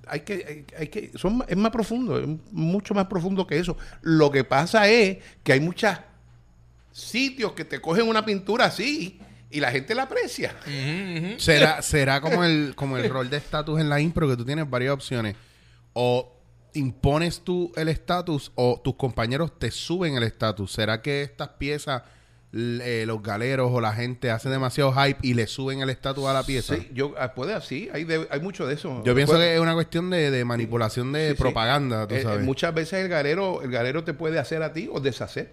Hay 0.08 0.20
que, 0.20 0.32
hay, 0.32 0.66
hay 0.78 0.88
que, 0.88 1.12
son, 1.16 1.44
es 1.46 1.56
más 1.56 1.70
profundo, 1.70 2.18
es 2.18 2.26
mucho 2.50 2.94
más 2.94 3.06
profundo 3.06 3.46
que 3.46 3.58
eso. 3.58 3.76
Lo 4.02 4.30
que 4.30 4.44
pasa 4.44 4.88
es 4.88 5.18
que 5.42 5.52
hay 5.52 5.60
muchos 5.60 5.96
sitios 6.92 7.52
que 7.52 7.64
te 7.64 7.80
cogen 7.80 8.08
una 8.08 8.24
pintura 8.24 8.66
así 8.66 9.20
y 9.50 9.60
la 9.60 9.70
gente 9.70 9.94
la 9.94 10.02
aprecia. 10.02 10.54
será 11.38 11.82
será 11.82 12.20
como 12.20 12.44
el 12.44 12.74
como 12.74 12.98
el 12.98 13.08
rol 13.08 13.30
de 13.30 13.38
estatus 13.38 13.80
en 13.80 13.88
la 13.88 14.00
impro 14.00 14.28
que 14.28 14.36
tú 14.36 14.44
tienes 14.44 14.68
varias 14.68 14.92
opciones 14.92 15.36
o 15.92 16.34
impones 16.74 17.40
tú 17.40 17.72
el 17.76 17.88
estatus 17.88 18.52
o 18.54 18.80
tus 18.82 18.94
compañeros 18.96 19.58
te 19.58 19.70
suben 19.70 20.16
el 20.16 20.22
estatus 20.22 20.72
será 20.72 21.00
que 21.00 21.22
estas 21.22 21.48
piezas 21.50 22.02
eh, 22.52 23.04
los 23.06 23.22
galeros 23.22 23.70
o 23.72 23.80
la 23.80 23.92
gente 23.92 24.30
hacen 24.30 24.50
demasiado 24.52 24.92
hype 24.94 25.18
y 25.22 25.34
le 25.34 25.46
suben 25.46 25.80
el 25.82 25.90
estatus 25.90 26.24
a 26.26 26.32
la 26.32 26.42
pieza 26.44 26.76
Sí, 26.76 26.88
yo, 26.94 27.14
ah, 27.18 27.34
puede 27.34 27.52
así, 27.52 27.90
hay, 27.92 28.04
de- 28.04 28.26
hay 28.30 28.40
mucho 28.40 28.66
de 28.66 28.74
eso. 28.74 29.02
yo 29.04 29.14
pienso 29.14 29.34
Puede- 29.34 29.48
que 29.50 29.54
es 29.56 29.60
una 29.60 29.74
cuestión 29.74 30.08
de, 30.08 30.30
de 30.30 30.44
manipulación 30.46 31.12
de 31.12 31.30
Sí, 31.30 31.36
sí. 31.36 31.42
propaganda 31.42 32.08
tú 32.08 32.14
Eh, 32.14 32.22
eh, 32.22 32.38
muchas 32.38 32.72
veces 32.74 33.02
el 33.02 33.08
galero, 33.08 33.60
el 33.62 33.70
galero 33.70 34.02
te 34.04 34.14
puede 34.14 34.38
hacer 34.38 34.62
a 34.62 34.72
ti 34.72 34.88
o 34.90 34.98
deshacer, 35.00 35.52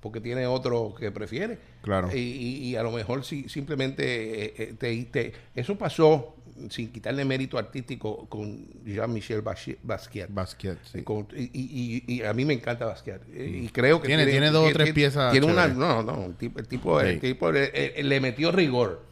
porque 0.00 0.20
tiene 0.20 0.46
otro 0.46 0.94
que 0.98 1.12
prefiere. 1.12 1.58
Claro. 1.82 2.08
Y, 2.12 2.18
y- 2.18 2.56
y 2.70 2.76
a 2.76 2.82
lo 2.82 2.90
mejor 2.90 3.24
si 3.24 3.48
simplemente 3.48 4.62
eh, 4.70 4.74
te, 4.78 5.04
te- 5.04 5.32
eso 5.54 5.78
pasó 5.78 6.34
sin 6.70 6.92
quitarle 6.92 7.24
mérito 7.24 7.58
artístico, 7.58 8.26
con 8.28 8.66
Jean-Michel 8.84 9.42
Basquiat. 9.42 10.28
Basquiat, 10.30 10.78
sí. 10.84 11.02
Con- 11.02 11.28
y, 11.34 11.42
y- 11.44 12.04
y- 12.06 12.14
y 12.14 12.22
a 12.22 12.32
mí 12.32 12.44
me 12.44 12.54
encanta 12.54 12.84
Basquiat. 12.86 13.22
Eh, 13.32 13.60
Y 13.64 13.68
creo 13.68 14.00
que 14.00 14.08
Tiene- 14.08 14.26
tiene 14.26 14.50
dos 14.50 14.70
o 14.70 14.72
tres 14.72 14.92
piezas 14.92 15.32
Tiene 15.32 15.46
una, 15.46 15.68
no, 15.68 16.02
no, 16.02 16.26
el 16.26 16.34
tipo, 16.34 16.58
el 16.58 16.66
tipo, 16.68 17.00
el 17.00 17.14
Sí. 17.14 17.20
tipo 17.20 17.50
le, 17.52 17.70
eh, 17.74 18.02
le 18.02 18.20
metió 18.20 18.52
rigor. 18.52 19.02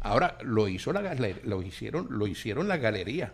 Ahora 0.00 0.36
lo 0.42 0.68
hizo 0.68 0.92
la 0.92 1.00
galer- 1.00 1.40
lo 1.44 1.62
hicieron, 1.62 2.08
lo 2.10 2.26
hicieron 2.26 2.68
la 2.68 2.76
galería. 2.76 3.32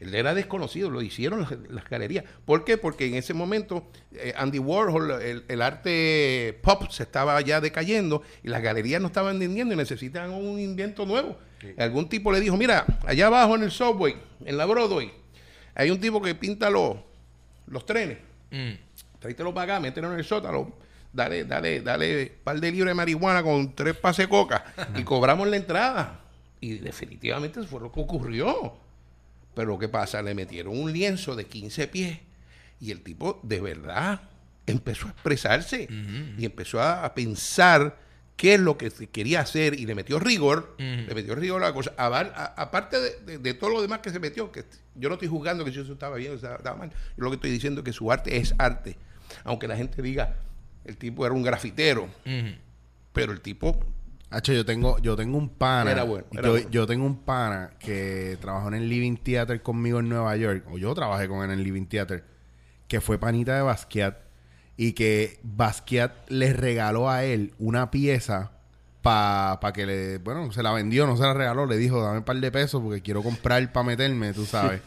Él 0.00 0.14
era 0.14 0.32
desconocido, 0.32 0.90
lo 0.90 1.02
hicieron 1.02 1.40
las, 1.40 1.50
las 1.70 1.88
galerías. 1.88 2.24
¿Por 2.44 2.64
qué? 2.64 2.76
Porque 2.76 3.06
en 3.06 3.14
ese 3.14 3.34
momento 3.34 3.90
eh, 4.12 4.32
Andy 4.36 4.58
Warhol, 4.58 5.10
el, 5.22 5.44
el 5.48 5.62
arte 5.62 6.58
pop 6.62 6.88
se 6.90 7.02
estaba 7.02 7.40
ya 7.40 7.60
decayendo 7.60 8.22
y 8.44 8.48
las 8.48 8.62
galerías 8.62 9.00
no 9.00 9.08
estaban 9.08 9.38
vendiendo 9.38 9.74
y 9.74 9.76
necesitan 9.76 10.30
un 10.30 10.60
invento 10.60 11.04
nuevo. 11.04 11.36
Algún 11.76 12.08
tipo 12.08 12.30
le 12.30 12.40
dijo, 12.40 12.56
mira, 12.56 12.86
allá 13.04 13.26
abajo 13.26 13.56
en 13.56 13.64
el 13.64 13.70
subway, 13.72 14.14
en 14.44 14.56
la 14.56 14.64
Broadway, 14.66 15.10
hay 15.74 15.90
un 15.90 16.00
tipo 16.00 16.22
que 16.22 16.34
pinta 16.34 16.70
los, 16.70 16.96
los 17.66 17.84
trenes. 17.84 18.18
Tráetelo 19.18 19.52
para 19.52 19.74
acá, 19.74 19.80
mételo 19.80 20.12
en 20.12 20.18
el 20.18 20.24
sótano. 20.24 20.72
Dale, 21.12 21.44
dale, 21.44 21.80
dale 21.80 22.22
un 22.22 22.44
par 22.44 22.60
de 22.60 22.70
libras 22.70 22.90
de 22.90 22.94
marihuana 22.94 23.42
con 23.42 23.74
tres 23.74 23.96
pases 23.96 24.26
de 24.26 24.28
coca 24.28 24.64
y 24.96 25.02
cobramos 25.04 25.48
la 25.48 25.56
entrada. 25.56 26.20
Y 26.60 26.78
definitivamente 26.78 27.60
eso 27.60 27.68
fue 27.68 27.80
lo 27.80 27.90
que 27.90 28.00
ocurrió. 28.00 28.76
Pero 29.58 29.78
¿qué 29.78 29.88
pasa? 29.88 30.22
Le 30.22 30.34
metieron 30.34 30.78
un 30.78 30.92
lienzo 30.92 31.34
de 31.34 31.46
15 31.46 31.88
pies 31.88 32.18
y 32.80 32.92
el 32.92 33.00
tipo 33.02 33.40
de 33.42 33.60
verdad 33.60 34.20
empezó 34.66 35.06
a 35.08 35.10
expresarse 35.10 35.88
y 36.38 36.44
empezó 36.44 36.80
a, 36.80 37.04
a 37.04 37.14
pensar 37.14 37.98
qué 38.36 38.54
es 38.54 38.60
lo 38.60 38.78
que 38.78 38.88
quería 39.10 39.40
hacer 39.40 39.74
y 39.78 39.84
le 39.86 39.96
metió 39.96 40.20
rigor, 40.20 40.76
le 41.08 41.12
metió 41.14 41.34
rigor 41.34 41.60
a 41.64 41.66
la 41.68 41.72
cosa. 41.74 41.92
Aparte 42.56 43.00
de, 43.00 43.10
de- 43.26 43.38
de 43.38 43.54
todo 43.54 43.70
lo 43.70 43.82
demás 43.82 43.98
que 43.98 44.10
se 44.10 44.20
metió, 44.20 44.52
que 44.52 44.64
yo 44.94 45.08
no 45.08 45.14
estoy 45.16 45.26
juzgando 45.28 45.64
que 45.64 45.72
si 45.72 45.80
eso 45.80 45.92
estaba 45.92 46.16
bien 46.16 46.30
o 46.32 46.34
estaba, 46.36 46.54
estaba 46.56 46.76
mal, 46.76 46.90
yo 46.90 47.24
lo 47.24 47.30
que 47.30 47.34
estoy 47.36 47.50
diciendo 47.50 47.80
es 47.80 47.84
que 47.84 47.92
su 47.92 48.12
arte 48.12 48.36
es 48.36 48.54
arte. 48.58 48.96
Aunque 49.42 49.66
la 49.66 49.76
gente 49.76 50.00
diga, 50.02 50.36
el 50.84 50.96
tipo 50.96 51.26
era 51.26 51.34
un 51.34 51.42
grafitero, 51.42 52.08
pero 53.12 53.32
el 53.32 53.40
tipo 53.40 53.80
Hacho, 54.30 54.52
yo 54.52 54.64
tengo, 54.64 54.98
yo 54.98 55.16
tengo 55.16 55.38
un 55.38 55.48
pana. 55.48 55.90
Era 55.90 56.02
bueno, 56.02 56.26
era 56.32 56.42
yo, 56.42 56.50
bueno. 56.52 56.68
yo 56.70 56.86
tengo 56.86 57.06
un 57.06 57.16
pana 57.24 57.70
que 57.78 58.36
trabajó 58.40 58.68
en 58.68 58.74
el 58.74 58.88
Living 58.88 59.16
Theater 59.16 59.62
conmigo 59.62 60.00
en 60.00 60.08
Nueva 60.08 60.36
York. 60.36 60.64
O 60.70 60.76
yo 60.76 60.94
trabajé 60.94 61.28
con 61.28 61.38
él 61.38 61.50
en 61.50 61.58
el 61.58 61.64
Living 61.64 61.86
Theater. 61.86 62.24
Que 62.88 63.00
fue 63.00 63.18
panita 63.18 63.56
de 63.56 63.62
Basquiat. 63.62 64.18
Y 64.76 64.92
que 64.92 65.40
Basquiat 65.42 66.28
le 66.28 66.52
regaló 66.52 67.08
a 67.10 67.24
él 67.24 67.54
una 67.58 67.90
pieza 67.90 68.52
para 69.02 69.72
que 69.72 69.86
le. 69.86 70.18
Bueno, 70.18 70.52
se 70.52 70.62
la 70.62 70.72
vendió, 70.72 71.06
no 71.06 71.16
se 71.16 71.22
la 71.22 71.32
regaló. 71.34 71.66
Le 71.66 71.78
dijo, 71.78 72.02
dame 72.02 72.18
un 72.18 72.24
par 72.24 72.36
de 72.36 72.52
pesos 72.52 72.82
porque 72.82 73.00
quiero 73.00 73.22
comprar 73.22 73.72
para 73.72 73.86
meterme, 73.86 74.34
tú 74.34 74.44
sabes. 74.44 74.82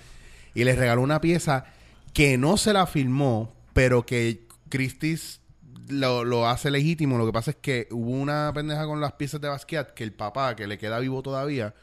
y 0.54 0.64
le 0.64 0.76
regaló 0.76 1.02
una 1.02 1.20
pieza 1.20 1.66
que 2.14 2.38
no 2.38 2.58
se 2.58 2.74
la 2.74 2.86
filmó, 2.86 3.54
pero 3.74 4.06
que 4.06 4.48
Christie's 4.70 5.41
lo, 5.90 6.24
lo 6.24 6.48
hace 6.48 6.72
legítimo. 6.72 7.18
Lo 7.18 7.26
que 7.26 7.32
pasa 7.34 7.52
es 7.52 7.58
que 7.58 7.88
hubo 7.92 8.12
una 8.12 8.52
pendeja 8.54 8.86
con 8.86 9.00
las 9.02 9.14
piezas 9.14 9.42
de 9.42 9.48
Basquiat 9.50 9.92
que 9.92 10.04
el 10.04 10.14
papá, 10.14 10.56
que 10.56 10.68
le 10.68 10.78
queda 10.78 11.00
vivo 11.00 11.22
todavía, 11.22 11.74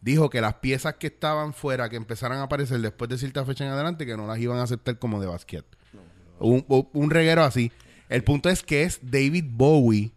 dijo 0.00 0.28
que 0.30 0.40
las 0.40 0.54
piezas 0.54 0.94
que 0.94 1.06
estaban 1.08 1.52
fuera, 1.54 1.88
que 1.88 1.96
empezaran 1.96 2.38
a 2.38 2.44
aparecer 2.44 2.80
después 2.80 3.08
de 3.08 3.18
cierta 3.18 3.44
fecha 3.44 3.64
en 3.64 3.70
adelante, 3.72 4.06
que 4.06 4.16
no 4.16 4.26
las 4.26 4.38
iban 4.38 4.58
a 4.58 4.62
aceptar 4.64 4.98
como 4.98 5.20
de 5.20 5.26
Basquiat. 5.26 5.64
Un, 6.40 6.64
un- 6.68 6.88
un 6.92 7.10
reguero 7.10 7.42
así. 7.44 7.70
El 8.08 8.22
punto 8.24 8.48
es 8.50 8.62
que 8.62 8.82
es 8.82 8.98
David 9.02 9.44
Bowie, 9.48 10.12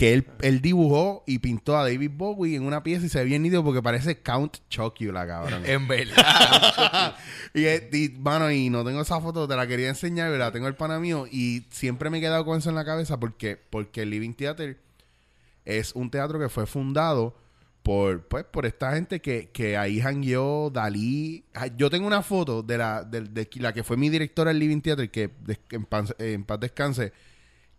que 0.00 0.14
él, 0.14 0.26
él 0.40 0.62
dibujó 0.62 1.22
y 1.26 1.40
pintó 1.40 1.76
a 1.76 1.82
David 1.82 2.12
Bowie 2.14 2.56
en 2.56 2.62
una 2.62 2.82
pieza 2.82 3.04
y 3.04 3.10
se 3.10 3.18
ve 3.18 3.26
bien 3.26 3.42
nítido 3.42 3.62
porque 3.62 3.82
parece 3.82 4.22
Count 4.22 4.56
Chocula, 4.70 5.26
cabrón. 5.26 5.62
En 5.66 5.86
verdad. 5.86 7.16
y, 7.54 7.66
y, 7.66 8.08
mano, 8.18 8.50
y 8.50 8.70
no 8.70 8.82
tengo 8.82 9.02
esa 9.02 9.20
foto, 9.20 9.46
te 9.46 9.54
la 9.56 9.66
quería 9.66 9.90
enseñar, 9.90 10.28
pero 10.30 10.38
la 10.38 10.52
tengo 10.52 10.68
el 10.68 10.74
pana 10.74 10.98
mío. 10.98 11.26
Y 11.30 11.66
siempre 11.68 12.08
me 12.08 12.16
he 12.16 12.20
quedado 12.22 12.46
con 12.46 12.56
eso 12.56 12.70
en 12.70 12.76
la 12.76 12.84
cabeza 12.86 13.20
porque, 13.20 13.58
porque 13.58 14.00
el 14.00 14.08
Living 14.08 14.32
Theater 14.32 14.78
es 15.66 15.94
un 15.94 16.10
teatro 16.10 16.38
que 16.38 16.48
fue 16.48 16.66
fundado 16.66 17.36
por, 17.82 18.26
pues, 18.26 18.44
por 18.44 18.64
esta 18.64 18.94
gente 18.94 19.20
que, 19.20 19.50
que 19.50 19.76
ahí 19.76 20.00
jangueó 20.00 20.70
Dalí. 20.70 21.44
Ah, 21.52 21.66
Yo 21.66 21.90
tengo 21.90 22.06
una 22.06 22.22
foto 22.22 22.62
de 22.62 22.78
la, 22.78 23.04
de, 23.04 23.20
de 23.20 23.50
la 23.56 23.74
que 23.74 23.84
fue 23.84 23.98
mi 23.98 24.08
directora 24.08 24.48
del 24.48 24.60
Living 24.60 24.80
Theater, 24.80 25.10
que, 25.10 25.30
en, 25.72 25.84
paz, 25.84 26.14
en 26.18 26.44
paz 26.44 26.58
descanse, 26.58 27.12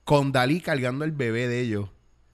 con 0.04 0.32
Dalí 0.32 0.62
cargando 0.62 1.04
el 1.04 1.14
bebé 1.14 1.48
de 1.48 1.62
ellos. 1.62 1.90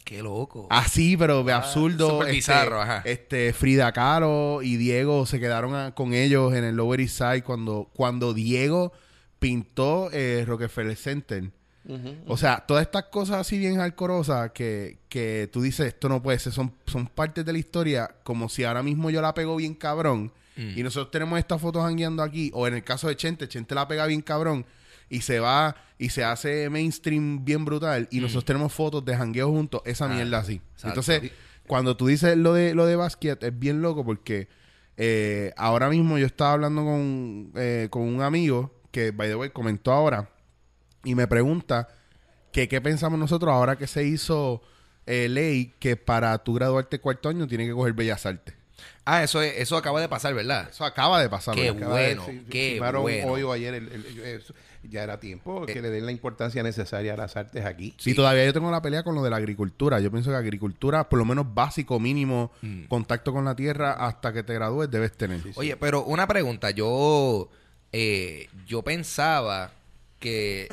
Qué 0.08 0.24
loco. 0.24 0.68
Así, 0.70 1.18
pero 1.18 1.44
de 1.44 1.52
absurdo. 1.52 2.10
súper 2.12 2.28
este, 2.28 2.36
bizarro, 2.38 2.82
ajá. 2.82 3.02
Este, 3.04 3.52
Frida 3.52 3.92
Kahlo 3.92 4.62
y 4.64 4.78
Diego 4.78 5.26
se 5.26 5.38
quedaron 5.38 5.76
a- 5.76 5.94
con 5.94 6.14
ellos 6.14 6.54
en 6.54 6.64
el 6.64 6.78
Lower 6.78 7.02
East 7.02 7.18
Side 7.18 7.44
cuando, 7.44 7.90
cuando 7.94 8.34
Diego 8.34 8.94
pintó 9.40 10.10
eh, 10.14 10.46
Rockefeller 10.48 10.96
Center. 10.96 11.52
O 12.26 12.36
sea, 12.36 12.66
todas 12.68 12.82
estas 12.86 13.06
cosas 13.06 13.38
así 13.38 13.58
bien 13.58 13.80
alcorosas 13.80 14.52
que, 14.52 14.98
que 15.08 15.50
tú 15.54 15.62
dices, 15.62 15.88
esto 15.88 16.10
no 16.10 16.22
puede 16.22 16.38
ser, 16.38 16.52
son, 16.52 16.74
son 16.86 17.08
partes 17.08 17.46
de 17.46 17.54
la 17.54 17.60
historia, 17.60 18.14
como 18.24 18.50
si 18.50 18.66
ahora 18.66 18.84
mismo 18.84 19.10
yo 19.10 19.22
la 19.22 19.34
pego 19.34 19.56
bien 19.56 19.74
cabrón, 19.74 20.34
y 20.58 20.84
nosotros 20.84 21.12
tenemos 21.12 21.38
estas 21.40 21.62
fotos 21.62 21.86
hangueando 21.86 22.24
aquí, 22.24 22.52
o 22.54 22.68
en 22.68 22.74
el 22.74 22.84
caso 22.84 23.08
de 23.08 23.16
Chente, 23.16 23.48
Chente 23.48 23.74
la 23.74 23.88
pega 23.88 24.06
bien 24.06 24.22
cabrón, 24.22 24.66
y 25.10 25.22
se 25.22 25.40
va 25.40 25.76
y 25.98 26.10
se 26.10 26.24
hace 26.24 26.70
mainstream 26.70 27.44
bien 27.44 27.66
brutal, 27.66 28.08
y 28.12 28.20
nosotros 28.20 28.46
tenemos 28.46 28.72
fotos 28.74 29.04
de 29.04 29.16
jangueo 29.16 29.50
juntos, 29.50 29.82
esa 29.86 30.08
mierda 30.08 30.40
así. 30.40 30.62
exacto. 30.74 30.88
Entonces, 30.88 31.32
cuando 31.66 31.98
tú 31.98 32.08
dices 32.08 32.38
lo 32.38 32.54
de 32.54 32.76
lo 32.76 32.86
de 32.86 32.96
Basquiat, 32.96 33.44
es 33.44 33.58
bien 33.58 33.82
loco 33.82 34.06
porque 34.06 34.48
eh, 34.96 35.54
ahora 35.58 35.90
mismo 35.90 36.18
yo 36.18 36.26
estaba 36.26 36.54
hablando 36.54 36.84
con, 36.84 37.52
eh, 37.56 37.88
con 37.90 38.04
un 38.04 38.22
amigo 38.22 38.74
que, 38.92 39.12
by 39.12 39.30
the 39.30 39.36
way, 39.36 39.50
comentó 39.50 39.92
ahora 39.92 40.30
y 41.04 41.16
me 41.16 41.28
pregunta 41.28 41.88
que 42.52 42.68
qué 42.68 42.82
pensamos 42.82 43.20
nosotros 43.20 43.52
ahora 43.52 43.78
que 43.78 43.86
se 43.88 44.04
hizo 44.04 44.62
eh, 45.06 45.30
ley 45.30 45.76
que 45.80 45.96
para 45.96 46.38
tu 46.40 46.54
graduarte 46.54 47.00
cuarto 47.00 47.30
año 47.30 47.48
tienes 47.48 47.68
que 47.68 47.74
coger 47.74 47.94
Bellas 47.94 48.26
Artes. 48.26 48.57
Ah, 49.10 49.24
eso, 49.24 49.42
es- 49.42 49.54
eso 49.58 49.78
acaba 49.78 50.02
de 50.02 50.10
pasar, 50.10 50.34
¿verdad? 50.34 50.68
Eso 50.70 50.84
acaba 50.84 51.22
de 51.22 51.30
pasar. 51.30 51.56
Qué 51.56 51.64
de- 51.64 51.72
bueno, 51.72 52.26
sí, 52.28 52.46
qué 52.50 52.78
bueno. 52.80 53.32
hoy 53.32 53.42
o 53.44 53.52
ayer, 53.54 53.74
el- 53.74 53.90
el- 53.92 54.20
eso. 54.20 54.54
ya 54.90 55.04
era 55.04 55.20
tiempo 55.20 55.66
que 55.66 55.82
le 55.82 55.90
den 55.90 56.06
la 56.06 56.12
importancia 56.14 56.62
necesaria 56.64 57.14
a 57.14 57.18
las 57.18 57.36
artes 57.36 57.66
aquí. 57.66 57.94
Sí, 57.98 58.14
todavía 58.14 58.46
yo 58.46 58.54
tengo 58.54 58.70
la 58.72 58.82
pelea 58.82 59.04
con 59.04 59.16
lo 59.16 59.24
de 59.24 59.30
la 59.30 59.36
agricultura. 59.38 60.00
Yo 60.00 60.12
pienso 60.12 60.30
que 60.32 60.38
agricultura, 60.38 61.10
por 61.10 61.20
lo 61.20 61.26
menos 61.26 61.54
básico, 61.54 62.00
mínimo, 62.00 62.52
contacto 62.90 63.32
con 63.34 63.44
la 63.46 63.56
tierra 63.56 63.94
hasta 63.94 64.32
que 64.34 64.44
te 64.44 64.54
gradúes 64.54 64.90
debes 64.92 65.12
tener. 65.14 65.42
Oye, 65.56 65.76
pero 65.78 66.04
una 66.04 66.26
pregunta. 66.28 66.72
Yo, 66.72 67.50
eh, 67.92 68.48
yo 68.66 68.82
pensaba 68.82 69.72
que 70.20 70.68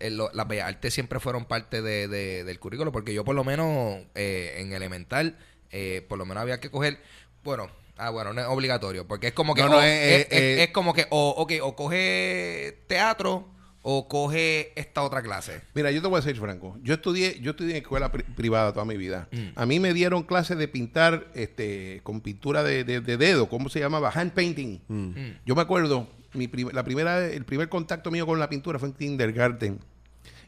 las 0.00 0.48
bellas 0.48 0.68
artes 0.68 0.94
siempre 0.94 1.20
fueron 1.20 1.44
parte 1.44 1.82
de, 1.82 2.08
de- 2.08 2.44
del 2.44 2.58
currículo, 2.58 2.92
porque 2.92 3.12
yo 3.14 3.24
por 3.24 3.34
lo 3.34 3.44
menos 3.44 4.00
eh, 4.14 4.56
en 4.58 4.72
elemental, 4.72 5.36
eh, 5.70 6.04
por 6.08 6.18
lo 6.18 6.24
menos 6.24 6.42
había 6.42 6.60
que 6.60 6.70
coger, 6.70 6.98
bueno, 7.46 7.68
ah, 7.96 8.10
bueno, 8.10 8.34
no 8.34 8.40
es 8.42 8.46
obligatorio, 8.46 9.06
porque 9.08 9.28
es 9.28 9.32
como 9.32 9.54
que, 9.54 9.62
No, 9.62 9.68
no, 9.70 9.76
o- 9.78 9.82
es, 9.82 10.26
es- 10.26 10.32
eh. 10.32 10.62
es 10.64 10.68
como 10.70 10.92
que, 10.92 11.06
o, 11.08 11.30
ok, 11.38 11.52
o 11.62 11.74
coge 11.74 12.82
teatro 12.88 13.48
o 13.88 14.08
coge 14.08 14.72
esta 14.78 15.02
otra 15.04 15.22
clase. 15.22 15.60
Mira, 15.72 15.92
yo 15.92 16.02
te 16.02 16.08
voy 16.08 16.18
a 16.18 16.20
decir, 16.20 16.40
Franco. 16.40 16.76
Yo 16.82 16.94
estudié, 16.94 17.38
yo 17.40 17.52
estudié 17.52 17.76
en 17.76 17.82
escuela 17.82 18.10
pri- 18.10 18.24
privada 18.24 18.72
toda 18.72 18.84
mi 18.84 18.96
vida. 18.96 19.28
Mm. 19.30 19.46
A 19.54 19.64
mí 19.64 19.78
me 19.78 19.94
dieron 19.94 20.24
clases 20.24 20.58
de 20.58 20.66
pintar 20.66 21.28
este, 21.34 22.00
con 22.02 22.20
pintura 22.20 22.64
de, 22.64 22.82
de- 22.82 23.00
de 23.00 23.16
dedo, 23.16 23.48
¿cómo 23.48 23.68
se 23.68 23.78
llamaba? 23.78 24.10
Hand 24.12 24.32
painting. 24.32 24.80
Mm. 24.88 25.10
Yo 25.46 25.54
me 25.54 25.62
acuerdo, 25.62 26.08
mi 26.34 26.48
prim- 26.48 26.70
la 26.72 26.82
primera, 26.82 27.24
el 27.26 27.44
primer 27.44 27.68
contacto 27.68 28.10
mío 28.10 28.26
con 28.26 28.40
la 28.40 28.48
pintura 28.48 28.80
fue 28.80 28.88
en 28.88 28.94
kindergarten. 28.94 29.78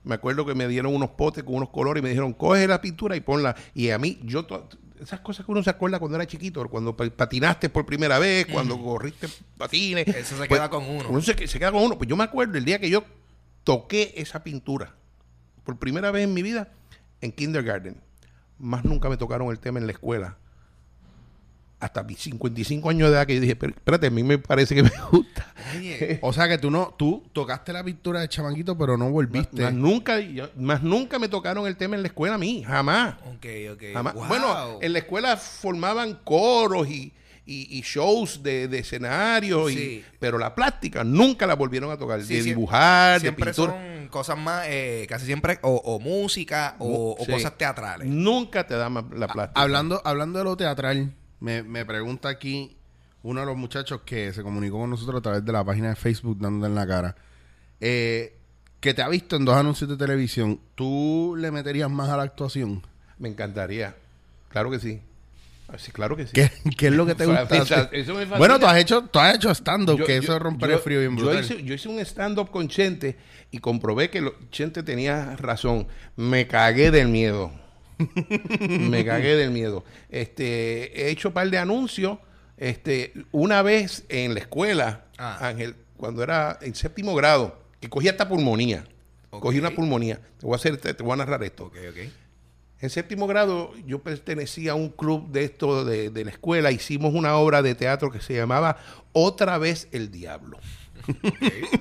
Me 0.03 0.17
acuerdo 0.17 0.45
que 0.45 0.55
me 0.55 0.67
dieron 0.67 0.93
unos 0.95 1.11
potes 1.11 1.45
con 1.45 1.55
unos 1.55 1.69
colores 1.71 2.01
y 2.01 2.03
me 2.03 2.09
dijeron, 2.09 2.33
coge 2.33 2.67
la 2.67 2.81
pintura 2.81 3.15
y 3.15 3.21
ponla. 3.21 3.55
Y 3.75 3.91
a 3.91 3.99
mí, 3.99 4.19
yo, 4.25 4.47
esas 5.03 5.21
cosas 5.21 5.45
que 5.47 5.53
uno 5.53 5.63
se 5.63 5.71
acuerda 5.71 5.99
cuando 5.99 6.17
era 6.17 6.27
chiquito, 6.27 6.67
cuando 6.69 6.97
pa- 6.97 7.09
patinaste 7.11 7.69
por 7.69 7.87
primera 7.87 8.19
vez, 8.19 8.47
cuando 8.47 8.81
corriste 8.83 9.29
patines. 9.57 10.07
Mm. 10.07 10.11
Eso 10.11 10.31
se 10.31 10.37
pues, 10.37 10.49
queda 10.49 10.69
con 10.69 10.85
uno. 10.85 11.09
Uno 11.09 11.21
se, 11.21 11.47
se 11.47 11.59
queda 11.59 11.73
con 11.73 11.83
uno. 11.83 11.97
Pues 11.99 12.09
yo 12.09 12.17
me 12.17 12.25
acuerdo 12.25 12.59
el 12.59 12.65
día 12.65 12.79
que 12.79 12.91
yo 12.91 13.05
toqué 13.65 14.15
esa 14.17 14.43
pintura 14.43 14.95
por 15.65 15.79
primera 15.79 16.11
vez 16.11 16.25
en 16.25 16.35
mi 16.35 16.43
vida 16.43 16.73
en 17.21 17.33
kindergarten. 17.33 17.97
Más 18.59 18.85
nunca 18.85 19.09
me 19.09 19.17
tocaron 19.17 19.51
el 19.51 19.59
tema 19.59 19.79
en 19.79 19.87
la 19.87 19.93
escuela. 19.93 20.37
Hasta 21.81 22.03
mis 22.03 22.19
55 22.19 22.91
años 22.91 23.09
de 23.09 23.15
edad 23.15 23.27
que 23.27 23.37
yo 23.37 23.41
dije, 23.41 23.55
"Pero, 23.55 23.73
espérate, 23.73 24.09
a 24.09 24.11
mí 24.11 24.25
me 24.25 24.37
parece 24.39 24.75
que 24.75 24.83
me 24.83 24.91
gusta. 25.13 25.55
O 26.23 26.33
sea 26.33 26.49
que 26.49 26.59
tú 26.59 26.71
no, 26.73 26.93
tú 26.99 27.23
tocaste 27.33 27.73
la 27.73 27.85
pintura 27.85 28.21
de 28.21 28.29
chamaquito, 28.29 28.77
pero 28.77 28.97
no 28.97 29.11
volviste. 29.11 29.63
Más 29.63 29.73
nunca, 29.73 30.19
yo- 30.19 30.51
más 30.57 30.83
nunca 30.83 31.19
me 31.21 31.29
tocaron 31.29 31.67
el 31.69 31.77
tema 31.77 31.95
en 31.95 32.03
la 32.03 32.09
escuela 32.09 32.35
a 32.35 32.39
mí, 32.39 32.65
jamás. 32.67 33.15
Ok, 33.27 33.47
ok. 33.75 33.83
Jamás. 33.93 34.15
Wow. 34.15 34.27
Bueno, 34.27 34.79
en 34.81 34.93
la 34.93 34.99
escuela 34.99 35.37
formaban 35.37 36.19
coros 36.25 36.89
y, 36.89 37.13
y- 37.47 37.79
y 37.79 37.83
shows 37.83 38.43
de, 38.43 38.67
de 38.67 38.79
escenarios, 38.81 39.71
y- 39.71 40.05
pero 40.19 40.37
la 40.39 40.55
plástica 40.57 41.05
nunca 41.05 41.47
la 41.47 41.55
volvieron 41.55 41.91
a 41.93 41.97
tocar. 41.97 42.21
Sí, 42.23 42.35
de 42.39 42.43
dibujar, 42.43 43.15
de 43.15 43.21
siempre 43.21 43.45
pintura. 43.53 43.73
son 43.73 44.09
cosas 44.09 44.37
más, 44.39 44.65
eh, 44.69 45.07
casi 45.09 45.27
siempre, 45.27 45.59
o, 45.63 45.75
o 45.77 46.01
música 46.01 46.75
o, 46.81 47.11
o 47.19 47.25
cosas 47.27 47.57
teatrales. 47.57 48.09
Nunca 48.09 48.67
te 48.67 48.75
da 48.75 48.89
más 48.89 49.05
la 49.15 49.29
plástica. 49.29 49.61
Hablando, 49.61 50.01
hablando 50.05 50.39
de 50.39 50.45
lo 50.45 50.57
teatral, 50.57 51.13
Me, 51.41 51.63
me 51.63 51.85
pregunta 51.85 52.29
aquí 52.29 52.77
uno 53.23 53.41
de 53.41 53.47
los 53.47 53.57
muchachos 53.57 54.01
que 54.05 54.33
se 54.33 54.43
comunicó 54.43 54.79
con 54.79 54.91
nosotros 54.91 55.19
a 55.19 55.23
través 55.23 55.45
de 55.45 55.53
la 55.53 55.65
página 55.65 55.91
de 55.91 55.97
Facebook 55.97 56.39
dándote 56.41 56.69
en 56.69 56.75
la 56.75 56.87
cara. 56.87 57.17
Eh, 57.81 58.35
que 58.81 58.95
te 58.95 59.03
ha 59.03 59.09
visto 59.09 59.37
en 59.37 59.45
dos 59.45 59.57
anuncios 59.57 59.91
de 59.91 59.97
televisión, 59.97 60.61
¿tú 60.75 61.35
le 61.37 61.51
meterías 61.51 61.91
más 61.91 62.09
a 62.09 62.17
la 62.17 62.23
actuación? 62.23 62.83
Me 63.19 63.29
encantaría. 63.29 63.95
Claro 64.51 64.71
que 64.71 64.79
sí. 64.79 65.01
Ah, 65.69 65.77
Sí, 65.77 65.93
claro 65.93 66.17
que 66.17 66.27
sí. 66.27 66.33
¿Qué, 66.33 66.51
qué 66.79 66.87
es 66.87 66.93
lo 66.95 67.05
que 67.05 67.15
te 67.15 67.27
gusta? 67.27 67.91
bueno, 68.39 68.59
tú 68.59 68.67
has 68.67 68.79
hecho, 68.79 69.03
tú 69.03 69.19
has 69.19 69.35
hecho 69.35 69.51
stand-up, 69.55 69.99
Yo- 69.99 70.07
que 70.07 70.17
eso 70.17 70.29
yo- 70.29 70.37
es 70.37 70.43
romper 70.43 70.71
yo- 70.71 70.77
el 70.77 70.81
frío 70.83 71.01
bien 71.01 71.17
yo 71.17 71.25
brutal. 71.25 71.45
hice, 71.45 71.63
yo 71.63 71.75
hice 71.75 71.89
un 71.89 71.99
stand-up 72.01 72.51
con 72.51 72.69
Chente 72.69 73.17
y 73.51 73.59
comprobé 73.59 74.09
que 74.11 74.21
lo- 74.23 74.35
Chente 74.51 74.83
tenía 74.83 75.37
razón. 75.37 75.87
Me 76.17 76.47
cagué 76.47 76.91
del 76.91 77.09
miedo. 77.09 77.51
Me 78.69 79.05
cagué 79.05 79.37
del 79.37 79.51
miedo. 79.51 79.85
Este, 80.09 81.03
he 81.07 81.11
hecho 81.11 81.29
un 81.29 81.35
par 81.35 81.51
de 81.51 81.59
anuncios. 81.59 82.19
Este, 82.57 83.13
una 83.31 83.63
vez 83.63 84.05
en 84.09 84.35
la 84.35 84.41
escuela, 84.41 85.05
Ah. 85.19 85.49
Ángel, 85.49 85.75
cuando 85.97 86.23
era 86.23 86.59
en 86.63 86.75
séptimo 86.77 87.15
grado, 87.15 87.61
que 87.81 87.89
cogí 87.89 88.09
hasta 88.09 88.29
pulmonía. 88.29 88.85
Cogí 89.31 89.59
una 89.59 89.71
pulmonía. 89.75 90.21
Te 90.39 90.47
voy 90.47 90.53
a 90.55 90.57
hacer, 90.57 90.77
te, 90.77 90.95
te 90.95 91.03
voy 91.03 91.13
a 91.13 91.17
narrar 91.17 91.43
esto. 91.43 91.65
Ok, 91.67 91.77
ok. 91.91 91.97
En 92.81 92.91
séptimo 92.91 93.27
grado 93.27 93.73
yo 93.85 93.99
pertenecía 94.01 94.73
a 94.73 94.75
un 94.77 94.91
club 94.91 95.31
de 95.33 95.43
esto 95.45 95.85
de, 95.85 96.11
de 96.11 96.25
la 96.25 96.31
escuela. 96.31 96.71
Hicimos 96.71 97.13
una 97.15 97.35
obra 97.37 97.63
de 97.63 97.75
teatro 97.75 98.11
que 98.13 98.21
se 98.21 98.35
llamaba 98.37 98.77
Otra 99.13 99.59
vez 99.59 99.89
el 99.91 100.13
Diablo. 100.13 100.59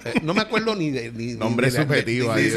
Eh, 0.05 0.13
no 0.23 0.33
me 0.33 0.41
acuerdo 0.41 0.75
ni 0.75 0.89
de... 0.91 1.11
Ni, 1.11 1.33
Nombre 1.33 1.69
subjetivo 1.69 2.31
ahí, 2.31 2.49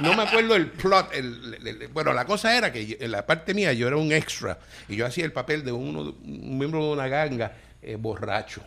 no 0.00 0.14
me 0.16 0.22
acuerdo 0.22 0.54
el 0.56 0.68
plot. 0.70 1.12
el- 1.14 1.58
el- 1.60 1.66
el- 1.82 1.88
bueno, 1.88 2.12
la 2.12 2.24
cosa 2.24 2.56
era 2.56 2.72
que 2.72 2.86
yo- 2.86 2.96
en 3.00 3.10
la 3.10 3.26
parte 3.26 3.52
mía 3.54 3.72
yo 3.72 3.86
era 3.88 3.96
un 3.96 4.12
extra 4.12 4.58
y 4.88 4.96
yo 4.96 5.06
hacía 5.06 5.24
el 5.24 5.32
papel 5.32 5.64
de 5.64 5.72
uno, 5.72 6.14
un 6.24 6.58
miembro 6.58 6.84
de 6.86 6.92
una 6.92 7.08
ganga 7.08 7.52
eh, 7.82 7.96
borracho. 7.96 8.62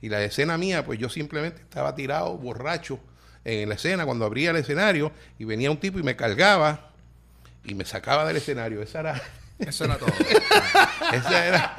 Y 0.00 0.08
la 0.08 0.22
escena 0.24 0.58
mía, 0.58 0.84
pues 0.84 0.98
yo 0.98 1.08
simplemente 1.08 1.60
estaba 1.62 1.94
tirado 1.94 2.36
borracho 2.36 2.98
en 3.44 3.68
la 3.68 3.76
escena 3.76 4.04
cuando 4.04 4.24
abría 4.24 4.50
el 4.50 4.56
escenario 4.56 5.12
y 5.38 5.44
venía 5.44 5.70
un 5.70 5.76
tipo 5.78 5.98
y 5.98 6.02
me 6.02 6.16
cargaba 6.16 6.90
y 7.64 7.74
me 7.74 7.84
sacaba 7.84 8.24
del 8.26 8.36
escenario. 8.38 8.82
Esa 8.82 9.00
era, 9.00 9.22
Eso 9.66 9.84
era 9.84 9.96
todo. 9.98 10.10
esa 11.12 11.46
era, 11.46 11.76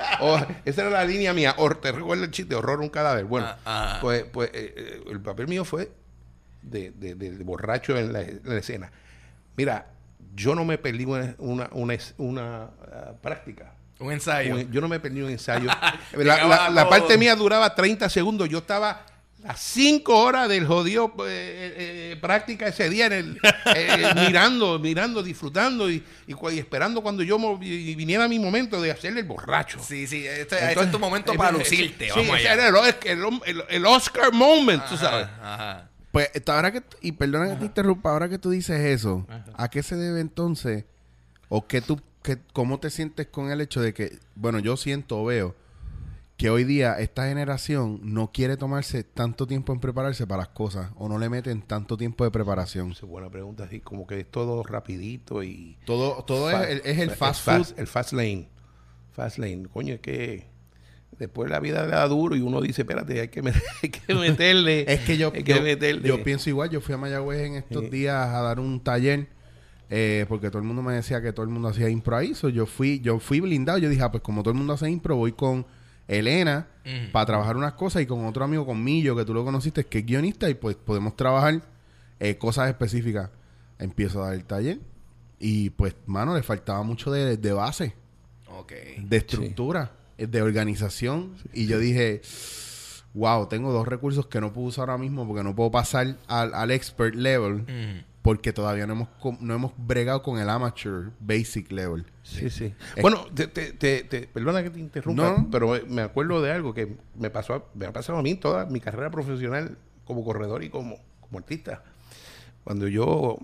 esa 0.66 0.82
era 0.82 0.90
la 0.90 1.06
línea 1.06 1.34
mía. 1.34 1.56
Hor- 1.58 1.80
¿Te 1.82 1.92
recuerdas 1.92 2.26
el 2.26 2.32
chiste? 2.32 2.56
Horror 2.56 2.80
un 2.82 2.90
cadáver. 2.90 3.26
Bueno, 3.26 3.48
Ah, 3.48 3.58
ah. 3.66 3.98
pues, 4.02 4.26
pues 4.32 4.50
eh, 4.54 4.74
eh, 4.76 5.04
el 5.10 5.20
papel 5.22 5.48
mío 5.48 5.66
fue 5.66 5.92
de, 6.62 6.92
de- 6.92 7.16
de- 7.16 7.32
de 7.38 7.44
borracho 7.44 7.98
en 7.98 8.14
la, 8.14 8.22
en 8.22 8.42
la 8.44 8.56
escena. 8.58 8.92
Mira, 9.56 9.88
yo 10.36 10.56
no 10.56 10.66
me 10.66 10.78
perdí 10.78 11.06
una, 11.06 11.36
una, 11.40 11.70
una, 12.18 12.64
ah, 12.92 13.14
práctica. 13.22 13.74
Un 14.00 14.12
ensayo. 14.12 14.56
Un- 14.56 14.72
Yo 14.72 14.82
no 14.82 14.88
me 14.88 15.00
perdí 15.00 15.22
un 15.22 15.30
ensayo. 15.30 15.70
la, 16.14 16.46
la- 16.48 16.70
la 16.70 16.90
parte 16.90 17.18
mía 17.18 17.36
duraba 17.36 17.74
30 17.76 18.10
segundos. 18.10 18.50
Yo 18.50 18.58
estaba 18.60 19.06
las 19.44 19.60
5 19.60 20.18
horas 20.18 20.48
del 20.50 20.66
jodido 20.66 21.14
eh, 21.20 21.24
eh, 21.28 22.12
eh, 22.14 22.18
práctica 22.22 22.68
ese 22.68 22.90
día 22.90 23.08
en 23.08 23.14
el, 23.14 23.40
eh, 23.76 24.12
mirando, 24.28 24.80
mirando, 24.80 25.22
disfrutando 25.22 25.90
y, 25.92 26.04
y 26.28 26.58
esperando 26.58 27.02
cuando 27.02 27.24
yo 27.24 27.38
mo- 27.38 27.60
y 27.62 27.94
viniera 27.96 28.28
mi 28.28 28.40
momento 28.40 28.82
de 28.82 28.92
hacerle 28.92 29.20
el 29.22 29.28
borracho. 29.28 29.80
Sí, 29.84 30.08
sí. 30.08 30.26
Este, 30.26 30.42
este 30.42 30.58
Entonces, 30.60 30.86
es 30.86 30.92
tu 30.92 31.00
momento 31.00 31.34
eh, 31.34 31.38
para 31.38 31.50
eh, 31.50 31.60
lucirte. 31.60 32.06
sí, 32.06 32.12
vamos 32.16 32.38
ese 32.40 32.48
allá. 32.50 32.68
era 32.68 32.68
el, 32.70 32.96
el- 33.06 33.40
el- 33.46 33.64
el 33.70 33.86
Oscar 33.86 34.32
moment, 34.32 34.84
tú 34.88 34.96
sabes. 34.98 35.28
Ajá, 35.28 35.54
ajá. 35.54 35.90
Pues 36.12 36.30
ahora 36.48 36.72
que, 36.72 36.84
y 37.02 37.12
perdona 37.14 37.50
que 37.50 37.56
te 37.56 37.66
interrumpa, 37.66 38.12
ahora 38.12 38.30
que 38.30 38.38
tú 38.38 38.52
dices 38.52 38.80
eso, 38.80 39.26
¿a 39.56 39.70
qué 39.70 39.82
se 39.82 39.96
debe 39.96 40.20
entonces? 40.22 40.86
¿O 41.50 41.66
qué 41.68 41.82
tú, 41.82 42.00
qué, 42.22 42.38
cómo 42.54 42.80
te 42.80 42.90
sientes 42.92 43.28
con 43.28 43.52
el 43.52 43.62
hecho 43.62 43.82
de 43.82 43.94
que, 43.96 44.20
bueno, 44.36 44.60
yo 44.60 44.78
siento 44.78 45.20
o 45.20 45.26
veo 45.26 45.56
que 46.44 46.50
hoy 46.50 46.66
día 46.66 47.00
esta 47.00 47.28
generación 47.30 48.02
no 48.04 48.34
quiere 48.34 48.58
tomarse 48.58 49.06
tanto 49.06 49.48
tiempo 49.48 49.72
en 49.72 49.80
prepararse 49.80 50.28
para 50.28 50.40
las 50.40 50.50
cosas 50.50 50.92
o 50.98 51.08
no 51.08 51.18
le 51.18 51.30
meten 51.30 51.62
tanto 51.62 51.96
tiempo 51.96 52.26
de 52.26 52.32
preparación? 52.32 52.92
Es 52.92 53.00
buena 53.02 53.30
pregunta, 53.30 53.64
así 53.64 53.80
como 53.80 54.06
que 54.06 54.20
es 54.20 54.30
todo 54.30 54.62
rapidito 54.62 55.42
y... 55.42 55.78
Todo, 55.86 56.22
todo 56.26 56.52
Fa- 56.52 56.66
es, 56.66 56.82
el- 56.84 56.92
es 56.92 57.00
el 57.00 57.12
fast 57.12 57.46
food. 57.46 57.80
El 57.80 57.88
fast 57.88 58.12
lane. 58.12 58.50
Fast 59.14 59.38
lane. 59.38 59.68
Coño, 59.72 59.94
es 59.94 60.00
que 60.02 60.48
después 61.18 61.50
la 61.50 61.62
vida 61.62 61.84
le 61.86 61.92
da 61.92 62.06
duro 62.10 62.36
y 62.36 62.42
uno 62.42 62.60
dice, 62.60 62.82
espérate, 62.82 63.22
hay 63.22 63.30
que, 63.30 63.42
met- 63.42 63.64
hay 63.82 63.90
que 63.90 64.14
meterle. 64.14 64.92
Es 64.92 65.00
que 65.00 65.16
yo, 65.18 65.32
hay 65.34 65.44
que 65.46 65.54
yo, 65.56 65.62
meterle. 65.62 66.06
yo 66.06 66.22
pienso 66.26 66.50
igual. 66.50 66.70
Yo 66.70 66.82
fui 66.82 66.94
a 66.94 66.98
Mayagüez 66.98 67.40
en 67.40 67.56
estos 67.56 67.90
días 67.90 68.16
a 68.28 68.42
dar 68.42 68.60
un 68.60 68.82
taller 68.84 69.30
eh, 69.90 70.26
porque 70.28 70.50
todo 70.50 70.58
el 70.60 70.66
mundo 70.68 70.82
me 70.82 70.92
decía 70.94 71.22
que 71.22 71.32
todo 71.32 71.46
el 71.46 71.52
mundo 71.54 71.70
hacía 71.70 71.88
impro 71.88 72.18
ahí. 72.18 72.36
So, 72.36 72.50
yo 72.50 72.66
fui 72.66 73.00
yo 73.00 73.20
fui 73.20 73.40
blindado. 73.40 73.78
Yo 73.78 73.88
dije, 73.88 74.02
ah, 74.02 74.12
pues 74.12 74.22
como 74.24 74.44
todo 74.44 74.52
el 74.52 74.58
mundo 74.58 74.74
hace 74.74 74.90
impro, 74.90 75.16
voy 75.16 75.32
con 75.32 75.66
Elena 76.08 76.68
para 77.12 77.26
trabajar 77.26 77.56
unas 77.56 77.74
cosas 77.74 78.02
y 78.02 78.06
con 78.06 78.26
otro 78.26 78.44
amigo, 78.44 78.66
con 78.66 78.84
Millo, 78.84 79.16
que 79.16 79.24
tú 79.26 79.34
lo 79.34 79.44
conociste, 79.46 79.86
que 79.86 80.00
es 80.00 80.06
guionista 80.06 80.50
y 80.50 80.54
pues 80.54 80.76
podemos 80.76 81.16
trabajar 81.16 81.62
eh, 82.20 82.38
cosas 82.38 82.70
específicas. 82.70 83.30
Empiezo 83.80 84.22
a 84.22 84.28
dar 84.28 84.36
el 84.36 84.44
taller 84.46 84.80
y 85.40 85.70
pues, 85.72 85.96
mano, 86.06 86.36
le 86.36 86.44
faltaba 86.44 86.84
mucho 86.84 87.12
de, 87.12 87.38
de 87.38 87.52
base 87.54 87.96
Ok. 88.48 88.72
de 89.00 89.18
estructura, 89.18 89.92
eh, 90.18 90.28
de 90.28 90.42
organización. 90.42 91.36
y 91.54 91.66
yo 91.68 91.80
dije, 91.80 92.22
wow, 93.14 93.48
tengo 93.48 93.72
dos 93.72 93.88
recursos 93.88 94.28
que 94.28 94.40
no 94.42 94.54
puedo 94.54 94.68
usar 94.68 94.90
ahora 94.90 94.98
mismo 95.02 95.28
porque 95.28 95.44
no 95.44 95.56
puedo 95.56 95.72
pasar 95.72 96.18
al, 96.28 96.54
al 96.54 96.72
expert 96.72 97.16
level. 97.16 97.66
Porque 98.24 98.54
todavía 98.54 98.88
no 98.88 98.94
hemos, 98.94 99.10
no 99.42 99.54
hemos 99.54 99.74
bregado 99.78 100.24
con 100.24 100.40
el 100.40 100.50
amateur 100.50 101.12
basic 101.20 101.72
level. 101.72 102.06
Sí, 102.24 102.50
sí. 102.50 102.74
Es- 102.96 103.02
Bueno, 103.02 103.26
te, 103.36 103.48
te- 103.48 103.74
te- 103.74 104.04
te- 104.06 104.28
perdona 104.28 104.64
que 104.64 104.70
te 104.72 104.80
interrumpa, 104.80 105.36
No. 105.38 105.50
pero 105.52 105.78
me 105.88 106.02
acuerdo 106.02 106.42
de 106.42 106.52
algo 106.52 106.74
que 106.74 106.96
me 107.16 107.30
pasó, 107.30 107.54
a- 107.54 107.64
me 107.76 107.86
ha 107.86 107.94
pasado 107.94 108.18
a 108.18 108.24
mí 108.24 108.34
toda 108.36 108.66
mi 108.66 108.80
carrera 108.80 109.12
profesional 109.12 109.78
como 110.06 110.24
corredor 110.24 110.64
y 110.64 110.70
como, 110.70 110.96
como 111.20 111.38
artista. 111.38 111.84
Cuando 112.64 112.88
yo, 112.88 113.38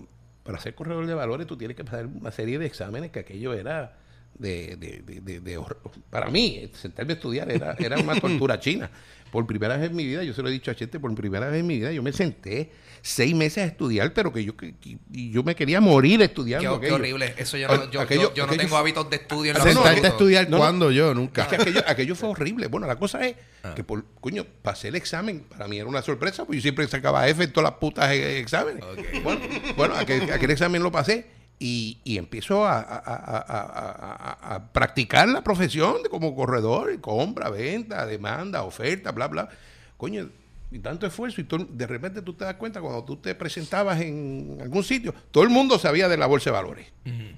para 0.44 0.60
ser 0.60 0.76
corredor 0.76 1.06
de 1.06 1.14
valores, 1.14 1.46
tú 1.46 1.58
tienes 1.58 1.76
que 1.76 1.84
pasar 1.84 2.06
una 2.08 2.32
serie 2.32 2.58
de 2.58 2.66
exámenes 2.66 3.12
que 3.12 3.20
aquello 3.20 3.54
era 3.54 3.98
de, 4.38 4.78
de- 4.78 5.02
de- 5.22 5.42
de- 5.42 5.62
para 6.10 6.30
mí, 6.30 6.72
sentarme 6.74 7.12
a 7.14 7.16
estudiar 7.16 7.52
era, 7.52 7.76
era 7.78 7.98
una 8.00 8.18
tortura 8.18 8.58
china. 8.62 8.90
Por 9.30 9.46
primera 9.46 9.76
vez 9.76 9.90
en 9.90 9.96
mi 9.96 10.06
vida, 10.06 10.24
yo 10.24 10.34
se 10.34 10.42
lo 10.42 10.48
he 10.48 10.52
dicho 10.52 10.72
a 10.72 10.76
Chente, 10.76 11.00
por 11.02 11.14
primera 11.16 11.50
vez 11.50 11.60
en 11.60 11.68
mi 11.68 11.78
vida, 11.80 11.92
yo 11.92 12.02
me 12.02 12.14
senté 12.14 12.72
seis 13.02 13.34
meses 13.36 13.64
a 13.64 13.66
estudiar, 13.68 14.14
pero 14.14 14.32
que 14.34 14.44
yo, 14.44 14.56
que, 14.58 14.76
que- 14.78 14.98
y 15.12 15.32
yo 15.32 15.44
me 15.44 15.56
quería 15.56 15.80
morir 15.82 16.22
estudiando. 16.22 16.80
Qué, 16.80 16.88
qué 16.88 16.94
horrible. 16.94 17.34
Eso 17.38 17.58
yo 17.58 17.68
no, 17.68 17.86
yo, 17.86 17.92
yo- 17.92 18.02
Aquello- 18.02 18.34
yo 18.34 18.44
no 18.46 18.52
aquello 18.52 18.64
tengo 18.64 18.78
hábitos 18.78 19.10
de 19.10 19.16
estudio 19.18 19.52
en 19.56 19.62
Sentarte 19.62 20.06
a 20.06 20.10
estudiar 20.10 20.46
No, 20.46 20.52
no. 20.52 20.58
cuando 20.58 20.92
yo, 20.92 21.14
nunca. 21.14 21.44
Es 21.44 21.48
que 21.50 21.56
aquello, 21.56 21.84
aquello 21.88 22.16
fue 22.16 22.30
horrible. 22.30 22.68
Bueno, 22.68 22.88
la 22.88 22.98
cosa 22.98 23.26
es 23.26 23.36
Ah. 23.64 23.74
que, 23.76 23.84
por, 23.84 24.06
coño, 24.22 24.46
pasé 24.62 24.88
el 24.90 24.96
examen. 24.96 25.42
Para 25.50 25.68
mí 25.68 25.78
era 25.78 25.88
una 25.88 26.02
sorpresa, 26.02 26.44
porque 26.46 26.58
yo 26.58 26.62
siempre 26.62 26.88
sacaba 26.88 27.28
F 27.28 27.44
en 27.44 27.52
todas 27.52 27.72
las 27.72 27.80
putas 27.80 28.10
eh, 28.12 28.40
exámenes. 28.40 28.84
Bueno, 29.24 29.42
bueno 29.76 29.96
aquel, 29.96 30.32
aquel 30.32 30.52
examen 30.52 30.82
lo 30.82 30.92
pasé 30.92 31.28
y, 31.60 32.00
y 32.06 32.18
empiezo 32.18 32.66
a, 32.66 32.80
a- 32.80 32.82
a- 32.82 33.46
a- 33.48 34.46
a- 34.50 34.56
a 34.56 34.72
practicar 34.72 35.28
la 35.28 35.44
profesión 35.44 36.02
de 36.04 36.10
como 36.10 36.34
corredor, 36.36 37.00
compra, 37.02 37.50
venta, 37.50 38.06
demanda, 38.06 38.64
oferta, 38.64 39.12
bla, 39.12 39.28
bla. 39.28 39.50
Coño, 39.98 40.30
y 40.72 40.80
tanto 40.80 41.08
esfuerzo 41.08 41.42
y 41.42 41.46
todo- 41.46 41.66
de 41.70 41.88
repente 41.88 42.22
tú 42.22 42.34
te 42.34 42.46
das 42.46 42.56
cuenta 42.56 42.80
cuando 42.82 43.04
tú 43.04 43.18
te 43.18 43.34
presentabas 43.36 44.00
en 44.02 44.58
algún 44.62 44.84
sitio, 44.84 45.14
todo 45.32 45.44
el 45.44 45.50
mundo 45.50 45.80
sabía 45.80 46.08
de 46.08 46.18
la 46.18 46.28
bolsa 46.28 46.52
de 46.52 46.56
valores. 46.56 46.88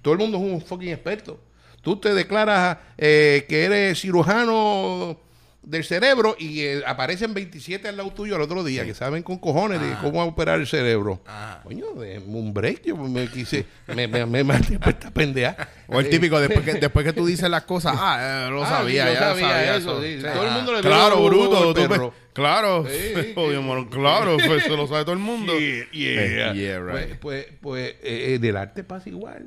Todo 0.02 0.14
el 0.16 0.20
mundo 0.20 0.38
es 0.38 0.44
un 0.44 0.62
fucking 0.62 0.90
experto. 0.90 1.40
Tú 1.82 1.96
te 1.98 2.14
declaras 2.14 2.78
eh, 2.98 3.46
que 3.48 3.64
eres 3.64 4.00
cirujano 4.02 5.20
del 5.64 5.84
cerebro 5.84 6.36
y 6.40 6.62
eh, 6.62 6.82
aparecen 6.88 7.34
27 7.36 7.88
al 7.88 7.98
lado 7.98 8.10
tuyo 8.12 8.36
al 8.36 8.42
otro 8.42 8.64
día 8.64 8.84
que 8.84 8.96
saben 8.96 9.22
con 9.22 9.38
cojones 9.38 9.80
de 9.80 9.94
cómo 10.02 10.24
operar 10.24 10.60
el 10.60 10.66
cerebro. 10.66 11.22
Ah. 11.28 11.60
Coño, 11.64 11.86
de 11.94 12.18
un 12.20 12.52
break, 12.54 12.84
yo 12.84 12.98
me 12.98 13.28
quise, 13.28 13.66
me, 13.88 14.08
me, 14.08 14.26
me 14.26 14.56
esta 14.56 15.12
pendeja. 15.12 15.56
O 15.88 16.00
el 16.00 16.10
típico, 16.10 16.40
después 16.40 16.66
que, 16.66 16.74
después 16.74 17.06
que 17.06 17.14
tú 17.14 17.26
dices 17.28 17.48
las 17.50 17.64
cosas, 17.64 17.96
ah, 17.98 18.48
eh, 18.48 18.52
lo 18.52 18.64
Ah, 18.64 18.68
sabía, 18.70 19.08
sí, 19.08 19.14
ya 19.14 19.14
yo 19.14 19.20
sabía 19.20 19.50
sabía. 19.50 19.76
eso, 19.76 20.04
eso. 20.04 20.18
sí. 20.20 20.24
Todo 20.34 20.46
el 20.48 20.52
mundo 20.52 20.74
le 20.74 20.82
Claro, 20.82 21.24
bruto. 21.26 21.74
tú 21.76 21.88
perro. 21.88 22.10
pe- 22.12 22.18
claro, 22.34 22.86
Sí. 22.88 23.34
Claro, 23.92 24.38
pues, 24.46 24.64
se 24.64 24.70
lo 24.70 24.88
sabe 24.88 25.04
todo 25.04 25.14
el 25.14 25.20
mundo. 25.20 25.54
Yeah, 25.60 25.86
Eh, 25.94 26.54
yeah, 26.56 26.80
right. 26.80 26.92
Pues, 26.92 27.18
pues, 27.20 27.46
pues 27.62 27.90
eh, 28.02 28.34
eh, 28.34 28.40
del 28.40 28.58
arte 28.58 28.84
pasa 28.84 29.10
igual. 29.10 29.46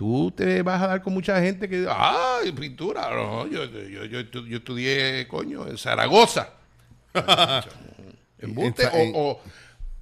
Tú 0.00 0.30
te 0.34 0.62
vas 0.62 0.80
a 0.80 0.86
dar 0.86 1.02
con 1.02 1.12
mucha 1.12 1.38
gente 1.42 1.68
que, 1.68 1.84
ah, 1.86 2.38
pintura. 2.58 3.10
No, 3.14 3.46
yo, 3.46 3.66
yo, 3.66 4.06
yo, 4.06 4.20
yo 4.22 4.56
estudié, 4.56 5.28
coño, 5.28 5.66
en 5.68 5.76
Zaragoza. 5.76 6.48
En- 8.38 8.58
en- 8.58 8.74
o, 9.14 9.32
o 9.32 9.40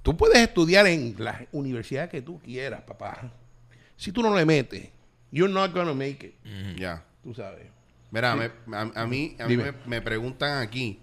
tú 0.01 0.15
puedes 0.15 0.37
estudiar 0.37 0.87
en 0.87 1.13
la 1.17 1.45
universidad 1.51 2.09
que 2.09 2.21
tú 2.21 2.39
quieras, 2.39 2.81
papá. 2.83 3.29
Si 3.97 4.13
tú 4.13 4.21
no 4.21 4.33
le 4.33 4.45
metes, 4.45 4.87
you're 5.31 5.53
not 5.53 5.73
gonna 5.73 5.93
make 5.93 6.25
it. 6.25 6.79
Ya. 6.79 7.03
Tú 7.21 7.33
sabes. 7.33 7.67
Mira, 8.09 8.37
me- 8.37 8.51
a, 8.77 9.01
a 9.01 9.05
mí, 9.05 9.35
a 9.37 9.47
mí 9.47 9.57
me 9.85 10.01
preguntan 10.01 10.59
aquí 10.65 10.97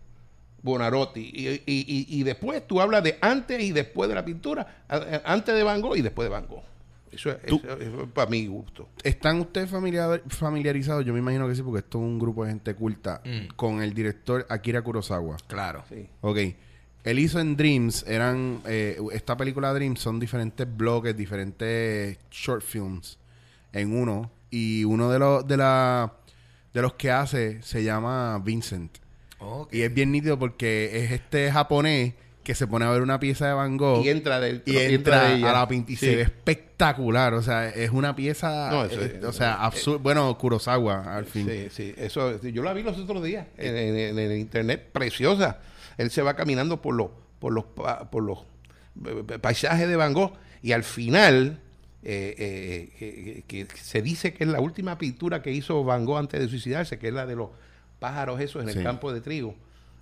Bonarotti, 0.62 1.32
y, 1.34 1.48
y- 1.50 1.62
y- 1.66 2.06
y 2.20 2.24
después 2.24 2.68
tú 2.68 2.80
hablas 2.80 3.02
de 3.04 3.18
antes 3.22 3.60
y 3.64 3.72
después 3.72 4.08
de 4.10 4.16
la 4.16 4.24
pintura, 4.24 4.84
antes 5.26 5.56
de 5.56 5.64
Van 5.64 5.82
Gogh 5.82 5.96
y 5.98 6.02
después 6.04 6.28
de 6.28 6.30
Van 6.30 6.46
Gogh. 6.48 6.64
Eso 7.12 7.30
es, 7.32 7.42
Tú- 7.46 7.62
eso 7.66 8.04
es 8.04 8.10
para 8.14 8.30
mi 8.30 8.48
gusto. 8.48 8.88
¿Están 9.04 9.40
ustedes 9.42 9.70
familiar- 9.70 10.24
familiarizados? 10.30 11.04
Yo 11.06 11.12
me 11.14 11.20
imagino 11.20 11.48
que 11.48 11.56
sí, 11.56 11.62
porque 11.62 11.80
esto 11.80 11.98
es 11.98 12.04
un 12.06 12.18
grupo 12.20 12.44
de 12.46 12.52
gente 12.52 12.74
culta. 12.76 13.22
Mm. 13.26 13.54
Con 13.56 13.82
el 13.82 13.94
director 13.94 14.46
Akira 14.50 14.82
Kurosawa. 14.82 15.38
Claro. 15.48 15.84
Sí. 15.90 16.08
Ok. 16.22 16.38
Él 17.04 17.20
hizo 17.20 17.40
en 17.40 17.58
Dreams, 17.58 18.06
eran. 18.08 18.62
eh, 18.66 18.98
esta 19.12 19.36
película 19.36 19.74
Dreams 19.74 20.00
son 20.00 20.20
diferentes 20.20 20.68
bloques, 20.78 21.18
diferentes 21.18 22.18
short 22.30 22.62
films 22.64 23.18
en 23.74 23.96
uno. 23.96 24.32
Y 24.50 24.84
uno 24.84 25.10
de 25.10 25.18
los, 25.20 25.48
de, 25.48 25.58
la, 25.58 26.14
de 26.74 26.82
los 26.82 26.94
que 26.94 27.10
hace 27.12 27.62
se 27.64 27.84
llama 27.84 28.40
Vincent. 28.44 28.98
Ok. 29.40 29.74
Y 29.74 29.82
es 29.82 29.94
bien 29.94 30.12
nítido 30.12 30.38
porque 30.38 30.92
es 31.06 31.12
este 31.12 31.52
japonés 31.52 32.14
que 32.44 32.56
se 32.56 32.66
pone 32.66 32.86
a 32.86 32.90
ver 32.90 33.02
una 33.04 33.20
pieza 33.20 33.48
de 33.48 33.54
Van 33.54 33.78
Gogh. 33.78 34.04
Y 34.04 34.10
entra 34.10 34.40
del 34.40 34.64
y 34.66 34.78
entra 34.78 35.28
a 35.36 35.38
la 35.38 35.68
pintura 35.68 35.94
y 35.94 35.96
Sí. 35.98 36.06
se 36.08 36.16
ve 36.16 36.22
espectacular. 36.24 37.34
O 37.36 37.42
sea, 37.44 37.70
es 37.70 37.92
una 37.92 38.16
pieza. 38.16 38.70
No, 38.72 38.86
eso 38.86 39.00
eh, 39.02 39.22
o 39.26 39.32
sea, 39.34 39.54
absurdo. 39.64 40.00
bueno, 40.00 40.38
Kurosawa, 40.38 41.16
al 41.18 41.26
fin. 41.26 41.48
Sí, 41.48 41.68
sí, 41.70 41.94
eso, 41.98 42.42
yo 42.42 42.64
la 42.64 42.74
vi 42.74 42.82
los 42.84 42.98
otros 42.98 43.24
días 43.24 43.48
en, 43.58 43.76
en- 43.78 43.96
en 43.96 44.20
el 44.20 44.38
internet, 44.40 44.90
preciosa. 44.92 45.60
Él 45.98 46.10
se 46.10 46.22
va 46.24 46.36
caminando 46.36 46.82
por 46.82 46.96
los, 46.96 47.10
por 47.40 47.52
los, 47.54 47.66
por 47.66 48.24
los 48.24 48.40
eh, 49.06 49.24
eh, 49.30 49.40
paisajes 49.40 49.88
de 49.88 49.96
Van 49.96 50.14
Gogh 50.14 50.34
y 50.64 50.72
al 50.72 50.84
final 50.84 51.60
eh, 52.04 52.36
eh, 52.38 52.90
eh, 53.00 53.44
que, 53.48 53.68
que 53.68 53.78
se 53.78 54.02
dice 54.02 54.34
que 54.34 54.44
es 54.46 54.50
la 54.50 54.60
última 54.62 54.98
pintura 54.98 55.44
que 55.44 55.52
hizo 55.52 55.84
Van 55.84 56.06
Gogh 56.06 56.18
antes 56.18 56.40
de 56.40 56.48
suicidarse, 56.48 56.98
que 56.98 57.10
es 57.10 57.14
la 57.14 57.28
de 57.28 57.36
los 57.36 57.50
pájaros 58.00 58.42
esos 58.42 58.64
en 58.64 58.70
Sí. 58.72 58.80
el 58.80 58.84
campo 58.84 59.14
de 59.14 59.22
trigo. 59.22 59.54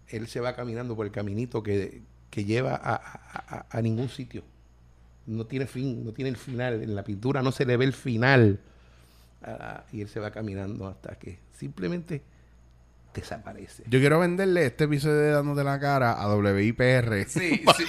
Él 0.08 0.28
se 0.28 0.40
va 0.40 0.56
caminando 0.56 0.96
por 0.96 1.06
el 1.06 1.12
caminito 1.12 1.62
que, 1.62 2.02
que 2.30 2.46
lleva 2.46 2.76
a, 2.76 3.66
a- 3.70 3.82
ningún 3.82 4.10
sitio. 4.10 4.44
No 5.26 5.46
tiene 5.46 5.68
fin, 5.68 6.04
no 6.06 6.12
tiene 6.12 6.30
el 6.30 6.38
final. 6.38 6.82
En 6.84 6.96
la 6.96 7.04
pintura 7.04 7.42
no 7.42 7.52
se 7.52 7.66
le 7.66 7.78
ve 7.78 7.86
el 7.86 7.94
final. 7.94 8.60
Ah, 9.44 9.84
y 9.92 10.02
él 10.02 10.10
se 10.10 10.20
va 10.20 10.32
caminando 10.32 10.88
hasta 10.88 11.16
que 11.16 11.40
simplemente 11.58 12.22
desaparece. 13.14 13.84
Yo 13.88 14.00
quiero 14.00 14.20
venderle 14.20 14.66
este 14.66 14.84
episodio 14.86 15.16
de 15.18 15.32
Dándote 15.32 15.64
la 15.64 15.80
cara 15.80 16.14
a 16.14 16.36
WIPR. 16.36 17.26
Sí, 17.28 17.64
sí. 17.78 17.84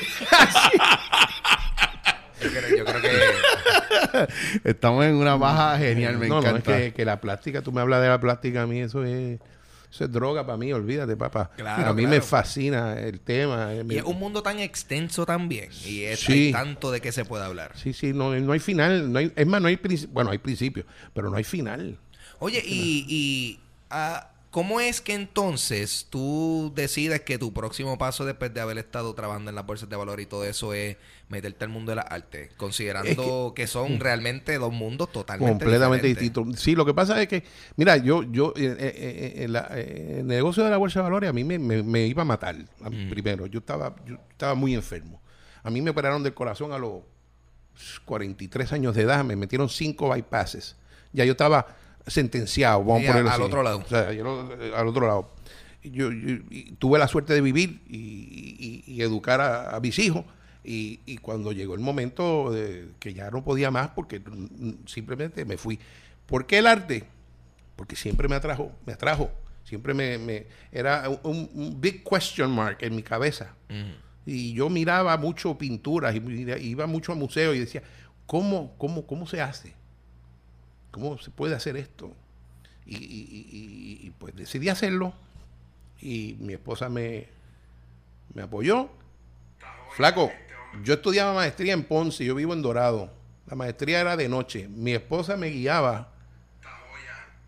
yo, 2.42 2.50
creo, 2.50 2.76
yo 2.78 2.84
creo 2.84 3.02
que. 3.02 4.70
Estamos 4.70 5.04
en 5.04 5.14
una 5.16 5.36
baja 5.36 5.78
genial, 5.78 6.18
me 6.18 6.28
no, 6.28 6.36
no, 6.36 6.40
es 6.40 6.46
encanta. 6.48 6.76
que, 6.76 6.92
que 6.94 7.04
la 7.04 7.20
plástica, 7.20 7.62
tú 7.62 7.72
me 7.72 7.80
hablas 7.80 8.00
de 8.02 8.08
la 8.08 8.20
plástica, 8.20 8.62
a 8.62 8.66
mí 8.66 8.80
eso 8.80 9.04
es, 9.04 9.38
eso 9.90 10.04
es 10.04 10.12
droga 10.12 10.44
para 10.46 10.56
mí, 10.56 10.72
olvídate, 10.72 11.16
papá. 11.16 11.50
Claro, 11.56 11.90
a 11.90 11.92
mí 11.94 12.02
claro. 12.02 12.16
me 12.16 12.20
fascina 12.22 12.98
el 12.98 13.20
tema. 13.20 13.74
eh, 13.74 13.82
me- 13.84 13.94
Y 13.94 13.98
es 13.98 14.04
un 14.04 14.18
mundo 14.18 14.42
tan 14.42 14.58
extenso 14.60 15.26
también. 15.26 15.68
Y 15.84 16.02
es, 16.02 16.20
Sí. 16.20 16.32
hay 16.46 16.52
tanto 16.52 16.90
de 16.92 17.00
qué 17.00 17.10
se 17.12 17.24
puede 17.24 17.44
hablar. 17.44 17.72
Sí, 17.76 17.92
sí, 17.92 18.12
no, 18.12 18.34
no 18.38 18.52
hay 18.52 18.60
final. 18.60 19.12
No 19.12 19.18
hay, 19.18 19.32
es 19.34 19.46
más, 19.46 19.60
no 19.60 19.68
hay 19.68 19.76
principio. 19.76 20.12
Bueno, 20.14 20.30
hay 20.30 20.38
principio, 20.38 20.84
pero 21.12 21.28
no 21.30 21.36
hay 21.36 21.44
final. 21.44 21.98
Oye, 22.38 22.62
y, 22.64 23.04
y 23.08 23.60
ah, 23.90 24.29
¿cómo 24.50 24.80
es 24.80 25.00
que 25.00 25.14
entonces 25.14 26.06
tú 26.10 26.72
decides 26.74 27.20
que 27.20 27.38
tu 27.38 27.52
próximo 27.52 27.96
paso 27.98 28.24
después 28.24 28.52
de 28.52 28.60
haber 28.60 28.78
estado 28.78 29.14
trabajando 29.14 29.50
en 29.50 29.54
las 29.54 29.64
bolsas 29.64 29.88
de 29.88 29.96
valor 29.96 30.20
y 30.20 30.26
todo 30.26 30.44
eso 30.44 30.74
es 30.74 30.96
meterte 31.28 31.64
al 31.64 31.70
mundo 31.70 31.92
de 31.92 31.96
las 31.96 32.06
artes? 32.10 32.50
Considerando 32.56 33.52
que, 33.54 33.66
son 33.66 34.00
realmente 34.00 34.58
dos 34.58 34.72
mundos 34.72 35.12
totalmente 35.12 35.64
completamente 35.64 36.06
diferentes. 36.08 36.34
distinto. 36.44 36.60
Sí, 36.60 36.74
lo 36.74 36.84
que 36.84 36.94
pasa 36.94 37.20
es 37.22 37.28
que, 37.28 37.44
mira, 37.76 37.96
yo, 37.96 38.22
yo, 38.24 38.52
eh, 38.56 38.76
eh, 38.78 39.34
eh, 39.44 39.48
la- 39.48 39.66
el 39.68 40.26
negocio 40.26 40.64
de 40.64 40.70
la 40.70 40.76
bolsa 40.76 40.98
de 41.00 41.04
valores 41.04 41.30
a 41.30 41.32
mí 41.32 41.44
me, 41.44 41.58
me- 41.58 41.82
me 41.82 42.06
iba 42.06 42.22
a 42.22 42.24
matar. 42.26 42.56
a 42.82 42.90
mí 42.90 43.06
Primero, 43.08 43.46
yo 43.46 43.60
estaba, 43.60 43.94
yo 44.06 44.16
estaba 44.30 44.54
muy 44.54 44.74
enfermo. 44.74 45.20
A 45.62 45.70
mí 45.70 45.80
me 45.82 45.90
operaron 45.90 46.22
del 46.22 46.34
corazón 46.34 46.72
a 46.72 46.78
los 46.78 47.02
43 48.04 48.72
años 48.72 48.94
de 48.94 49.02
edad, 49.02 49.24
me 49.24 49.36
metieron 49.36 49.68
cinco 49.68 50.10
bypasses. 50.12 50.76
Ya 51.12 51.24
yo 51.24 51.32
estaba 51.32 51.66
sentenciado, 52.10 52.80
vamos 52.80 53.02
a 53.04 53.06
ponerlo 53.08 53.30
al 53.30 53.34
así. 53.34 53.42
otro 53.42 53.62
lado. 53.62 53.78
O 53.78 53.88
sea, 53.88 54.12
yo 54.12 54.48
eh, 54.60 54.72
al 54.76 54.86
otro 54.88 55.06
lado. 55.06 55.30
Yo, 55.82 56.12
yo- 56.12 56.36
y 56.50 56.72
tuve 56.78 56.98
la 56.98 57.08
suerte 57.08 57.32
de 57.32 57.40
vivir 57.40 57.80
y, 57.88 57.96
y- 57.96 58.84
y 58.86 59.02
educar 59.02 59.40
a, 59.40 59.76
a 59.76 59.80
mis 59.80 59.98
hijos. 59.98 60.24
Y, 60.62 61.00
y 61.06 61.16
cuando 61.16 61.52
llegó 61.52 61.72
el 61.74 61.80
momento 61.80 62.50
de 62.50 62.90
que 62.98 63.14
ya 63.14 63.30
no 63.30 63.42
podía 63.42 63.70
más, 63.70 63.88
porque 63.88 64.20
mm, 64.20 64.86
simplemente 64.86 65.44
me 65.46 65.56
fui. 65.56 65.78
¿Por 66.26 66.46
qué 66.46 66.58
el 66.58 66.66
arte? 66.66 67.04
Porque 67.76 67.96
siempre 67.96 68.28
me 68.28 68.34
atrajo, 68.36 68.70
me 68.84 68.92
atrajo. 68.92 69.30
Siempre 69.64 69.94
me, 69.94 70.18
me- 70.18 70.46
era 70.70 71.08
un, 71.22 71.48
un 71.54 71.80
big 71.80 72.04
question 72.04 72.50
mark 72.50 72.78
en 72.80 72.94
mi 72.94 73.02
cabeza. 73.02 73.54
Y 74.26 74.52
yo 74.52 74.68
miraba 74.68 75.16
mucho 75.16 75.56
pinturas 75.56 76.14
y 76.14 76.20
mira- 76.20 76.58
iba 76.58 76.86
mucho 76.86 77.12
a 77.12 77.14
museos 77.14 77.56
y 77.56 77.60
decía, 77.60 77.82
¿cómo, 78.26 78.74
cómo, 78.76 79.06
cómo 79.06 79.26
se 79.26 79.40
hace? 79.40 79.72
¿Cómo 80.90 81.18
se 81.18 81.30
puede 81.30 81.54
hacer 81.54 81.76
esto? 81.76 82.12
Y, 82.86 84.10
pues 84.18 84.34
decidí 84.34 84.68
hacerlo 84.68 85.12
y 86.00 86.36
mi 86.40 86.54
esposa 86.54 86.88
me, 86.88 87.28
me 88.34 88.42
apoyó. 88.42 88.88
Flaco, 89.96 90.30
yo 90.82 90.94
estudiaba 90.94 91.32
maestría 91.34 91.72
en 91.72 91.84
Ponce, 91.84 92.24
yo 92.24 92.34
vivo 92.34 92.52
en 92.52 92.62
Dorado. 92.62 93.12
La 93.46 93.54
maestría 93.56 94.00
era 94.00 94.16
de 94.16 94.28
noche. 94.28 94.68
Mi 94.68 94.92
esposa 94.92 95.36
me 95.36 95.48
guiaba 95.48 96.12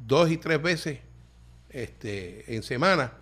dos 0.06 0.30
y 0.30 0.36
tres 0.36 0.60
veces 0.62 0.98
este, 1.70 2.54
en 2.54 2.62
semana 2.62 3.12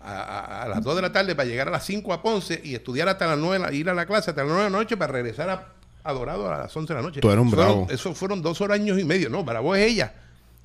a, 0.00 0.12
a- 0.20 0.62
a 0.62 0.68
las 0.68 0.82
2 0.82 0.96
de 0.96 1.02
la 1.02 1.12
tarde 1.12 1.34
para 1.34 1.48
llegar 1.48 1.68
a 1.68 1.72
las 1.72 1.84
5 1.84 2.12
a 2.12 2.22
Ponce 2.22 2.60
y 2.64 2.74
estudiar 2.74 3.08
hasta 3.08 3.26
las 3.26 3.38
9, 3.38 3.74
ir 3.74 3.90
a 3.90 3.94
la 3.94 4.06
clase 4.06 4.30
hasta 4.30 4.42
las 4.42 4.48
9 4.50 4.64
de 4.64 4.70
la 4.70 4.78
noche 4.78 4.96
para 4.96 5.12
regresar 5.12 5.50
a, 5.50 5.72
a 6.04 6.12
Dorado 6.12 6.50
a 6.52 6.58
las 6.58 6.76
11 6.76 6.92
de 6.92 7.00
la 7.00 7.06
noche. 7.06 7.20
Tú 7.20 7.30
eres 7.30 7.40
un 7.42 7.50
Fueron- 7.50 7.66
bravo. 7.84 7.86
Eso 7.90 8.14
fueron 8.14 8.42
dos 8.42 8.60
horas 8.60 8.78
años 8.80 8.98
y 8.98 9.04
medio. 9.04 9.28
No, 9.30 9.44
para 9.44 9.60
vos 9.60 9.76
es 9.78 9.86
ella 9.86 10.14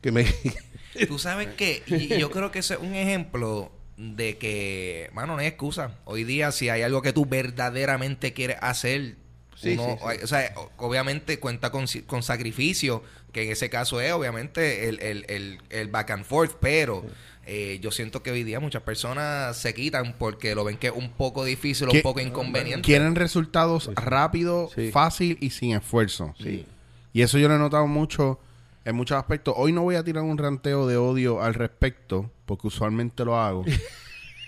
que 0.01 0.11
me... 0.11 0.25
Tú 1.07 1.17
sabes 1.17 1.47
que 1.55 1.81
y 1.87 2.19
yo 2.19 2.29
creo 2.29 2.51
que 2.51 2.59
ese 2.59 2.75
es 2.75 2.79
un 2.79 2.93
ejemplo 2.93 3.71
de 3.97 4.37
que, 4.37 5.09
mano, 5.13 5.33
no 5.33 5.39
hay 5.39 5.47
excusa. 5.47 5.95
Hoy 6.05 6.23
día, 6.23 6.51
si 6.51 6.69
hay 6.69 6.81
algo 6.83 7.01
que 7.01 7.13
tú 7.13 7.25
verdaderamente 7.25 8.33
quieres 8.33 8.57
hacer, 8.61 9.15
Sí, 9.55 9.73
uno- 9.73 9.97
sí, 9.99 10.17
sí. 10.17 10.23
o 10.23 10.27
sea, 10.27 10.53
obviamente 10.77 11.39
cuenta 11.39 11.71
con, 11.71 11.87
si- 11.87 12.01
con 12.03 12.21
sacrificio, 12.21 13.03
que 13.31 13.43
en 13.43 13.51
ese 13.51 13.69
caso 13.69 14.01
es 14.01 14.11
obviamente 14.11 14.87
el, 14.89 14.99
el, 14.99 15.25
el, 15.29 15.59
el 15.69 15.87
back 15.87 16.11
and 16.11 16.25
forth, 16.25 16.57
pero 16.59 17.03
eh, 17.45 17.79
yo 17.81 17.91
siento 17.91 18.23
que 18.23 18.31
hoy 18.31 18.43
día 18.43 18.59
muchas 18.59 18.83
personas 18.83 19.57
se 19.57 19.73
quitan 19.73 20.15
porque 20.17 20.55
lo 20.55 20.63
ven 20.63 20.77
que 20.77 20.87
es 20.87 20.93
un 20.95 21.09
poco 21.11 21.43
difícil, 21.43 21.87
¿Qué- 21.89 21.97
un 21.97 22.03
poco 22.03 22.19
inconveniente. 22.21 22.81
Quieren 22.85 23.15
resultados 23.15 23.89
rápido, 23.95 24.69
Sí. 24.75 24.91
fácil 24.91 25.37
y 25.41 25.49
sin 25.49 25.73
esfuerzo. 25.75 26.33
Sí. 26.41 26.65
Y 27.11 27.21
eso 27.21 27.37
yo 27.37 27.47
lo 27.49 27.55
he 27.55 27.59
notado 27.59 27.85
mucho 27.87 28.39
en 28.85 28.95
muchos 28.95 29.17
aspectos. 29.17 29.53
Hoy 29.57 29.71
no 29.71 29.81
voy 29.83 29.95
a 29.95 30.03
tirar 30.03 30.23
un 30.23 30.37
ranteo 30.37 30.87
de 30.87 30.97
odio 30.97 31.41
al 31.41 31.53
respecto, 31.53 32.31
porque 32.45 32.67
usualmente 32.67 33.23
lo 33.25 33.37
hago. 33.39 33.63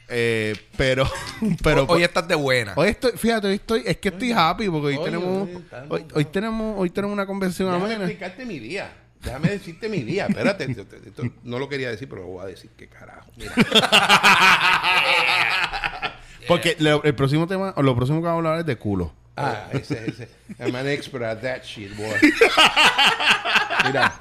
Eh, 0.07 0.55
pero, 0.77 1.09
pero 1.63 1.85
hoy 1.87 2.03
estás 2.03 2.27
de 2.27 2.35
buena. 2.35 2.73
hoy 2.75 2.89
estoy, 2.89 3.13
fíjate, 3.17 3.47
hoy 3.47 3.55
estoy, 3.55 3.81
es 3.87 3.97
que 3.97 4.09
estoy 4.09 4.31
happy 4.31 4.69
porque 4.69 4.95
hoy 4.95 5.03
tenemos, 5.03 5.49
hoy, 5.89 6.05
hoy 6.13 6.25
tenemos, 6.25 6.75
hoy 6.79 6.89
tenemos 6.91 7.13
una 7.13 7.25
conversación 7.25 7.69
Déjame 7.71 7.85
amena. 7.85 8.03
explicarte 8.05 8.45
mi 8.45 8.59
día. 8.59 8.93
Déjame 9.25 9.49
decirte 9.49 9.89
mi 9.89 10.03
día. 10.03 10.27
Espérate, 10.27 10.63
esto- 10.65 10.85
esto 11.05 11.23
no 11.43 11.59
lo 11.59 11.67
quería 11.67 11.89
decir, 11.89 12.07
pero 12.07 12.21
lo 12.21 12.27
voy 12.27 12.43
a 12.43 12.47
decir. 12.47 12.69
¿Qué 12.77 12.87
carajo? 12.87 13.29
Mira. 13.35 13.51
Porque 16.47 16.75
lo- 16.79 17.03
el 17.03 17.15
próximo 17.15 17.47
tema, 17.47 17.73
o 17.75 17.81
lo 17.81 17.95
próximo 17.95 18.19
que 18.21 18.27
vamos 18.27 18.45
a 18.45 18.49
hablar 18.49 18.59
es 18.59 18.65
de 18.65 18.77
culo. 18.77 19.11
Ah, 19.35 19.67
ese, 19.73 20.09
ese. 20.09 20.29
I'm 20.59 20.75
an 20.75 20.87
expert 20.87 21.23
at 21.23 21.39
that 21.41 21.63
shit, 21.63 21.95
boy. 21.97 22.07
Mira, 23.85 24.13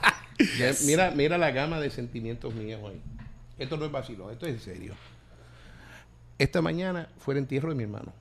ya- 0.59 0.75
mira, 0.87 1.11
mira 1.11 1.39
la 1.39 1.51
gama 1.51 1.79
de 1.81 1.91
sentimientos 1.91 2.55
míos 2.55 2.81
hoy. 2.83 3.01
Esto 3.59 3.77
no 3.77 3.85
es 3.85 3.93
vacilo, 3.93 4.31
esto 4.31 4.47
es 4.47 4.55
en 4.55 4.61
serio. 4.61 4.95
Esta 6.39 6.63
mañana 6.63 7.09
fue 7.19 7.35
el 7.35 7.39
entierro 7.39 7.69
de 7.69 7.75
mi 7.77 7.85
hermano. 7.85 8.13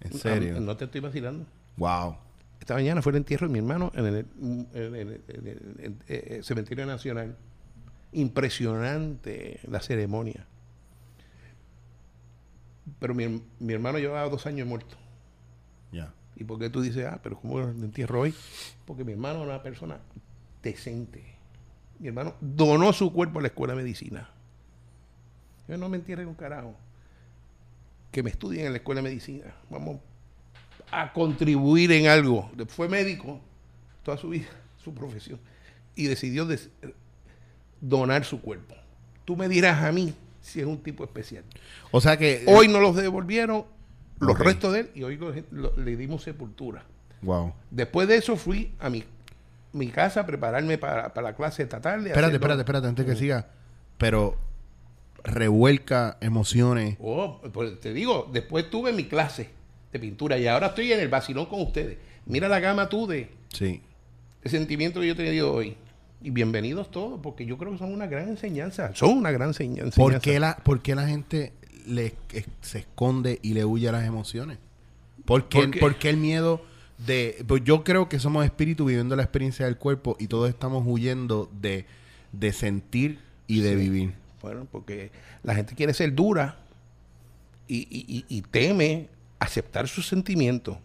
En 0.00 0.12
serio. 0.12 0.54
Ah, 0.58 0.60
No 0.60 0.76
te 0.76 0.84
estoy 0.84 1.00
vacilando. 1.00 1.46
Wow. 1.76 2.16
Esta 2.62 2.74
mañana 2.74 3.02
fue 3.02 3.10
el 3.10 3.16
entierro 3.16 3.48
de 3.48 3.52
mi 3.52 3.58
hermano 3.58 3.90
en 3.92 4.06
el, 4.06 4.14
en 4.40 4.68
el- 4.72 4.94
en 4.94 4.94
el- 4.94 5.22
en 5.26 5.46
el- 5.48 5.96
en 6.06 6.32
el- 6.36 6.44
Cementerio 6.44 6.86
Nacional. 6.86 7.36
Impresionante 8.12 9.58
la 9.64 9.80
ceremonia. 9.80 10.46
Pero 13.00 13.14
mi, 13.16 13.42
mi 13.58 13.72
hermano 13.72 13.98
llevaba 13.98 14.28
dos 14.28 14.46
años 14.46 14.68
muerto. 14.68 14.94
Ya. 15.90 16.14
¿Y 16.36 16.44
por 16.44 16.60
qué 16.60 16.70
tú 16.70 16.80
dices, 16.82 17.04
ah, 17.04 17.18
pero 17.20 17.36
cómo 17.40 17.58
lo 17.58 17.68
entierro 17.70 18.20
hoy? 18.20 18.32
Porque 18.86 19.02
mi 19.02 19.10
hermano 19.10 19.42
era 19.42 19.54
una 19.54 19.62
persona 19.64 19.98
decente. 20.62 21.24
Mi 21.98 22.06
hermano 22.06 22.36
donó 22.40 22.92
su 22.92 23.12
cuerpo 23.12 23.40
a 23.40 23.42
la 23.42 23.48
escuela 23.48 23.74
de 23.74 23.82
medicina. 23.82 24.30
Yo 25.66 25.76
no 25.78 25.88
me 25.88 25.96
entierren 25.96 26.28
un 26.28 26.34
carajo. 26.36 26.76
Que 28.12 28.22
me 28.22 28.30
estudien 28.30 28.66
en 28.66 28.72
la 28.72 28.78
escuela 28.78 29.00
de 29.00 29.08
medicina. 29.08 29.52
Vamos 29.68 29.98
a 30.92 31.12
contribuir 31.12 31.90
en 31.92 32.06
algo. 32.06 32.50
Fue 32.68 32.88
médico 32.88 33.40
toda 34.04 34.16
su 34.16 34.28
vida, 34.28 34.46
su 34.84 34.94
profesión. 34.94 35.40
Y 35.96 36.06
decidió 36.06 36.46
des- 36.46 36.70
donar 37.80 38.24
su 38.24 38.40
cuerpo. 38.40 38.74
Tú 39.24 39.36
me 39.36 39.48
dirás 39.48 39.82
a 39.82 39.90
mí 39.92 40.14
si 40.40 40.60
es 40.60 40.66
un 40.66 40.78
tipo 40.82 41.02
especial. 41.04 41.44
O 41.90 42.00
sea 42.00 42.16
que. 42.16 42.44
Hoy 42.46 42.68
nos 42.68 42.80
los 42.82 42.94
devolvieron 42.96 43.64
los 44.20 44.38
restos 44.38 44.72
de 44.72 44.80
él 44.80 44.90
y 44.94 45.02
hoy 45.02 45.16
lo- 45.16 45.32
lo- 45.50 45.76
le 45.76 45.96
dimos 45.96 46.22
sepultura. 46.22 46.84
Wow. 47.22 47.52
Después 47.70 48.06
de 48.08 48.16
eso 48.16 48.36
fui 48.36 48.72
a 48.80 48.90
mi, 48.90 49.04
mi 49.72 49.88
casa 49.88 50.20
a 50.20 50.26
prepararme 50.26 50.78
para, 50.78 51.12
para 51.14 51.30
la 51.30 51.36
clase 51.36 51.62
esta 51.62 51.80
tarde. 51.80 52.08
Espérate, 52.10 52.34
espérate, 52.34 52.60
espérate, 52.60 52.86
antes 52.88 53.06
que 53.06 53.16
siga. 53.16 53.48
Pero 53.98 54.36
revuelca 55.24 56.16
emociones. 56.20 56.96
Oh, 57.00 57.40
pues 57.52 57.78
te 57.80 57.92
digo, 57.92 58.28
después 58.32 58.68
tuve 58.70 58.92
mi 58.92 59.04
clase 59.04 59.50
de 59.92 59.98
pintura 59.98 60.38
y 60.38 60.46
ahora 60.46 60.68
estoy 60.68 60.92
en 60.92 61.00
el 61.00 61.08
vacilón 61.08 61.46
con 61.46 61.60
ustedes. 61.60 61.98
Mira 62.26 62.48
la 62.48 62.60
gama 62.60 62.88
tú 62.88 63.06
de, 63.06 63.28
Sí. 63.52 63.80
de 64.42 64.50
sentimiento 64.50 65.00
que 65.00 65.08
yo 65.08 65.16
te 65.16 65.22
he 65.22 65.26
tenido 65.26 65.52
hoy. 65.52 65.76
Y 66.22 66.30
bienvenidos 66.30 66.90
todos, 66.90 67.20
porque 67.22 67.44
yo 67.44 67.58
creo 67.58 67.72
que 67.72 67.78
son 67.78 67.92
una 67.92 68.06
gran 68.06 68.28
enseñanza. 68.28 68.94
Son 68.94 69.10
una 69.18 69.30
gran 69.32 69.48
enseña- 69.50 69.82
enseñanza. 69.82 69.96
¿Por 70.00 70.20
qué 70.20 70.38
la, 70.40 70.56
por 70.56 70.80
qué 70.80 70.94
la 70.94 71.06
gente 71.08 71.52
le, 71.86 72.14
es- 72.32 72.46
se 72.60 72.78
esconde 72.78 73.38
y 73.42 73.54
le 73.54 73.64
huye 73.64 73.88
a 73.88 73.92
las 73.92 74.06
emociones? 74.06 74.58
¿Por 75.24 75.48
qué, 75.48 75.58
¿Por 75.58 75.70
qué? 75.72 75.80
por 75.80 75.96
qué 75.96 76.10
el 76.10 76.16
miedo 76.16 76.62
de... 77.06 77.44
Pues 77.46 77.62
yo 77.64 77.82
creo 77.84 78.08
que 78.08 78.18
somos 78.20 78.44
espíritus 78.44 78.86
viviendo 78.86 79.16
la 79.16 79.24
experiencia 79.24 79.66
del 79.66 79.76
cuerpo 79.76 80.16
y 80.20 80.28
todos 80.28 80.48
estamos 80.48 80.84
huyendo 80.86 81.50
de, 81.60 81.86
de 82.32 82.52
sentir 82.52 83.18
y 83.48 83.60
de 83.60 83.70
Sí. 83.70 83.76
vivir. 83.76 84.14
Bueno, 84.40 84.66
porque 84.70 85.10
la 85.42 85.54
gente 85.56 85.74
quiere 85.74 85.92
ser 85.92 86.14
dura 86.14 86.56
y, 87.68 87.78
y- 87.90 88.06
y- 88.08 88.24
y 88.38 88.42
teme 88.42 89.08
aceptar 89.42 89.88
sus 89.88 90.08
sentimientos. 90.08 90.78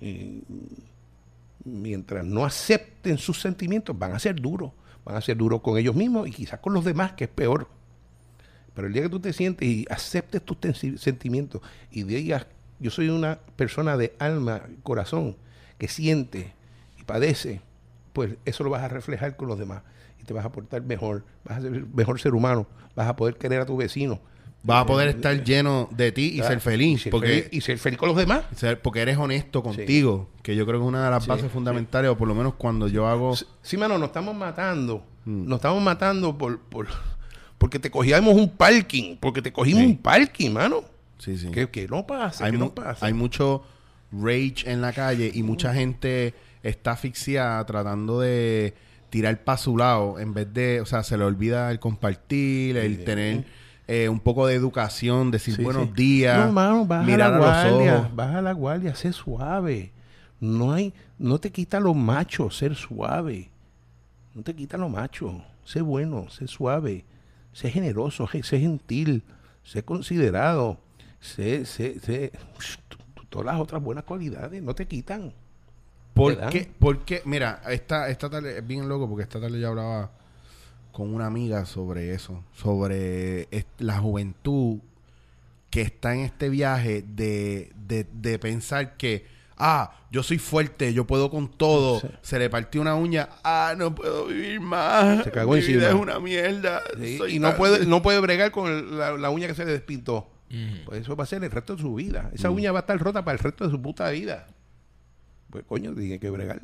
Y 0.00 0.42
mientras 1.64 2.24
no 2.24 2.44
acepten 2.44 3.18
sus 3.18 3.40
sentimientos, 3.40 3.98
van 3.98 4.12
a 4.12 4.18
ser 4.18 4.40
duros. 4.40 4.72
Van 5.04 5.16
a 5.16 5.20
ser 5.20 5.36
duros 5.36 5.60
con 5.60 5.78
ellos 5.78 5.94
mismos 5.94 6.28
y 6.28 6.30
quizás 6.30 6.60
con 6.60 6.72
los 6.72 6.84
demás, 6.84 7.12
que 7.12 7.24
es 7.24 7.30
peor. 7.30 7.68
Pero 8.74 8.86
el 8.86 8.92
día 8.92 9.02
que 9.02 9.08
tú 9.08 9.20
te 9.20 9.32
sientes 9.32 9.68
y 9.68 9.84
aceptes 9.90 10.42
tus 10.42 10.56
sentimientos 11.00 11.60
y 11.90 12.04
digas, 12.04 12.46
yo 12.78 12.90
soy 12.90 13.08
una 13.08 13.38
persona 13.56 13.96
de 13.96 14.14
alma, 14.18 14.62
corazón, 14.82 15.36
que 15.78 15.88
siente 15.88 16.54
y 16.98 17.04
padece, 17.04 17.60
pues 18.12 18.36
eso 18.44 18.64
lo 18.64 18.70
vas 18.70 18.82
a 18.82 18.88
reflejar 18.88 19.36
con 19.36 19.48
los 19.48 19.58
demás 19.58 19.82
y 20.20 20.24
te 20.24 20.32
vas 20.32 20.44
a 20.44 20.52
portar 20.52 20.82
mejor, 20.82 21.24
vas 21.44 21.58
a 21.58 21.62
ser 21.62 21.86
mejor 21.86 22.20
ser 22.20 22.34
humano, 22.34 22.66
vas 22.94 23.08
a 23.08 23.16
poder 23.16 23.36
querer 23.36 23.60
a 23.60 23.66
tu 23.66 23.76
vecino. 23.76 24.20
Vas 24.64 24.82
a 24.82 24.86
poder 24.86 25.08
estar 25.08 25.42
lleno 25.42 25.88
de 25.90 26.12
ti 26.12 26.32
y 26.34 26.40
Ah, 26.40 26.44
ser 26.48 26.60
feliz. 26.60 27.00
y 27.00 27.02
ser 27.04 27.10
porque, 27.10 27.28
feliz- 27.28 27.48
y 27.50 27.60
ser 27.62 27.78
feliz 27.78 27.98
con 27.98 28.08
los 28.08 28.16
demás. 28.16 28.44
ser- 28.56 28.80
porque 28.80 29.00
eres 29.00 29.16
honesto 29.18 29.62
contigo. 29.62 30.28
Que 30.42 30.54
yo 30.54 30.64
creo 30.66 30.78
que 30.78 30.84
es 30.84 30.88
una 30.88 31.04
de 31.04 31.10
las 31.10 31.24
Sí, 31.24 31.28
bases 31.28 31.44
sí. 31.46 31.50
fundamentales, 31.52 32.10
o 32.10 32.16
por 32.16 32.28
lo 32.28 32.34
menos 32.34 32.54
cuando 32.54 32.86
yo 32.88 33.06
hago... 33.08 33.34
Sí, 33.62 33.76
mano, 33.76 33.98
nos 33.98 34.08
estamos 34.08 34.34
matando. 34.36 35.04
Mm. 35.24 35.48
Nos 35.48 35.56
estamos 35.56 35.82
matando 35.82 36.36
por, 36.38 36.58
por 36.60 36.86
porque 37.58 37.78
te 37.78 37.90
cogíamos 37.90 38.34
un 38.34 38.48
parking, 38.50 39.16
porque 39.20 39.40
te 39.42 39.52
cogimos 39.52 39.82
un 39.84 39.96
parking, 39.96 40.50
mano. 40.50 40.82
Sí, 41.18 41.38
sí. 41.38 41.48
Que, 41.52 41.68
que 41.70 41.86
no 41.86 42.04
pasa, 42.06 42.44
hay, 42.46 42.52
que 42.52 42.58
no 42.58 42.74
pasa. 42.74 43.06
hay 43.06 43.12
mucho 43.12 43.62
rage 44.10 44.64
en 44.70 44.80
la 44.80 44.92
calle 44.92 45.30
y 45.32 45.42
mucha 45.44 45.72
gente 45.72 46.34
está 46.64 46.92
asfixiada 46.92 47.64
tratando 47.64 48.18
de 48.20 48.74
tirar 49.10 49.44
para 49.44 49.58
su 49.58 49.76
lado 49.76 50.18
en 50.18 50.34
vez 50.34 50.52
de, 50.52 50.80
o 50.80 50.86
sea, 50.86 51.02
se 51.04 51.16
le 51.16 51.22
olvida 51.24 51.70
el 51.70 51.78
compartir, 51.78 52.76
el 52.76 53.04
tener 53.04 53.44
eh, 53.94 54.08
un 54.08 54.20
poco 54.20 54.46
de 54.46 54.54
educación, 54.54 55.30
decir 55.30 55.56
Sí, 55.56 55.62
buenos 55.62 55.88
sí. 55.88 55.92
días, 55.94 56.46
No, 56.46 56.52
mano, 56.52 56.86
baja 56.86 57.04
mirar 57.04 57.30
la 57.32 57.36
a 57.36 57.40
los 57.40 57.72
ojos. 58.00 58.16
baja 58.16 58.40
la 58.42 58.52
guardia, 58.52 58.94
sé 58.94 59.12
suave. 59.12 59.92
No 60.40 60.72
hay, 60.72 60.94
no 61.18 61.38
te 61.38 61.50
quita 61.50 61.78
lo 61.78 61.92
macho 61.94 62.50
ser 62.50 62.74
suave. 62.74 63.50
No 64.34 64.42
te 64.42 64.54
quita 64.54 64.76
lo 64.78 64.88
macho. 64.88 65.42
Sé 65.64 65.80
bueno, 65.82 66.28
sé 66.30 66.48
suave, 66.48 67.04
sé 67.52 67.70
generoso, 67.70 68.26
ge- 68.26 68.42
sé 68.42 68.58
gentil, 68.60 69.22
sé 69.62 69.84
considerado, 69.84 70.78
sé, 71.20 71.64
sé, 71.66 72.00
sé 72.00 72.32
todas 73.28 73.46
las 73.46 73.60
otras 73.60 73.82
buenas 73.82 74.04
cualidades 74.04 74.62
no 74.62 74.74
te 74.74 74.86
quitan. 74.86 75.32
¿Por 76.14 76.36
qué? 76.50 76.70
Porque, 76.78 77.22
mira, 77.24 77.62
esta, 77.70 78.08
esta 78.10 78.28
tarde 78.28 78.58
es 78.58 78.66
bien 78.66 78.88
loco 78.88 79.08
porque 79.08 79.22
esta 79.22 79.40
tarde 79.40 79.60
yo 79.60 79.68
hablaba 79.68 80.10
con 80.92 81.12
una 81.14 81.26
amiga 81.26 81.64
sobre 81.66 82.12
eso, 82.14 82.44
sobre 82.54 83.48
la 83.78 83.98
juventud 83.98 84.78
que 85.70 85.80
está 85.82 86.14
en 86.14 86.20
este 86.20 86.48
viaje 86.50 87.02
de, 87.02 87.72
de, 87.88 88.06
de 88.12 88.38
pensar 88.38 88.96
que, 88.98 89.24
ah, 89.56 89.94
yo 90.10 90.22
soy 90.22 90.36
fuerte, 90.38 90.92
yo 90.92 91.06
puedo 91.06 91.30
con 91.30 91.48
todo, 91.50 92.00
Sí. 92.00 92.08
se 92.20 92.38
le 92.38 92.50
partió 92.50 92.80
una 92.82 92.94
uña, 92.94 93.30
ah, 93.42 93.74
no 93.76 93.94
puedo 93.94 94.26
vivir 94.26 94.60
más, 94.60 95.24
Se 95.24 95.30
cagó 95.30 95.52
mi 95.52 95.58
encima. 95.60 95.78
vida 95.78 95.88
es 95.88 95.94
una 95.94 96.20
mierda. 96.20 96.82
Sí, 96.98 97.18
y 97.28 97.38
no 97.38 97.56
puede, 97.56 97.86
no 97.86 98.02
puede 98.02 98.20
bregar 98.20 98.50
con 98.50 98.70
el- 98.70 98.98
la, 98.98 99.12
la 99.16 99.30
uña 99.30 99.46
que 99.46 99.54
se 99.54 99.64
le 99.64 99.72
despintó. 99.72 100.28
Pues 100.84 101.00
eso 101.00 101.16
va 101.16 101.24
a 101.24 101.26
ser 101.26 101.42
el 101.42 101.50
resto 101.50 101.76
de 101.76 101.80
su 101.80 101.94
vida. 101.94 102.30
Esa 102.34 102.50
Mm. 102.50 102.54
uña 102.56 102.72
va 102.72 102.80
a 102.80 102.82
estar 102.82 102.98
rota 102.98 103.24
para 103.24 103.38
el 103.38 103.42
resto 103.42 103.64
de 103.64 103.70
su 103.70 103.80
puta 103.80 104.10
vida. 104.10 104.46
Pues 105.48 105.64
coño, 105.64 105.94
tiene 105.94 106.18
que 106.18 106.28
bregar. 106.28 106.60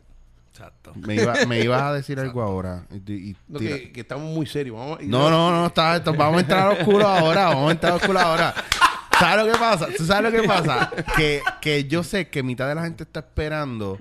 Exacto. 0.58 0.92
Me, 0.96 1.14
iba, 1.14 1.34
me 1.46 1.60
ibas 1.64 1.82
a 1.82 1.92
decir 1.92 2.18
algo 2.18 2.42
ahora. 2.42 2.84
y- 3.06 3.30
y- 3.30 3.36
No, 3.46 3.58
que, 3.60 3.92
que 3.92 4.00
estamos 4.00 4.34
muy 4.34 4.44
serios. 4.46 4.76
Vamos, 4.76 4.98
No, 5.04 5.30
no, 5.30 5.52
no, 5.52 5.66
está, 5.66 5.96
está- 5.96 6.10
vamos 6.10 6.38
a 6.38 6.40
entrar 6.40 6.66
a 6.66 6.70
oscuro 6.70 7.06
ahora, 7.06 7.46
vamos 7.46 7.68
a 7.68 7.72
entrar 7.72 7.92
a 7.92 7.96
oscuro 7.96 8.18
ahora. 8.18 8.54
¿Sabes 9.18 9.46
lo 9.46 9.52
que 9.52 9.58
pasa? 9.58 9.88
¿Tú 9.96 10.04
sabes 10.04 10.32
lo 10.32 10.40
que 10.42 10.46
pasa? 10.46 10.90
Que, 11.16 11.42
que 11.60 11.84
yo 11.84 12.02
sé 12.04 12.28
que 12.28 12.42
mitad 12.42 12.68
de 12.68 12.74
la 12.74 12.82
gente 12.82 13.02
está 13.04 13.20
esperando 13.20 13.98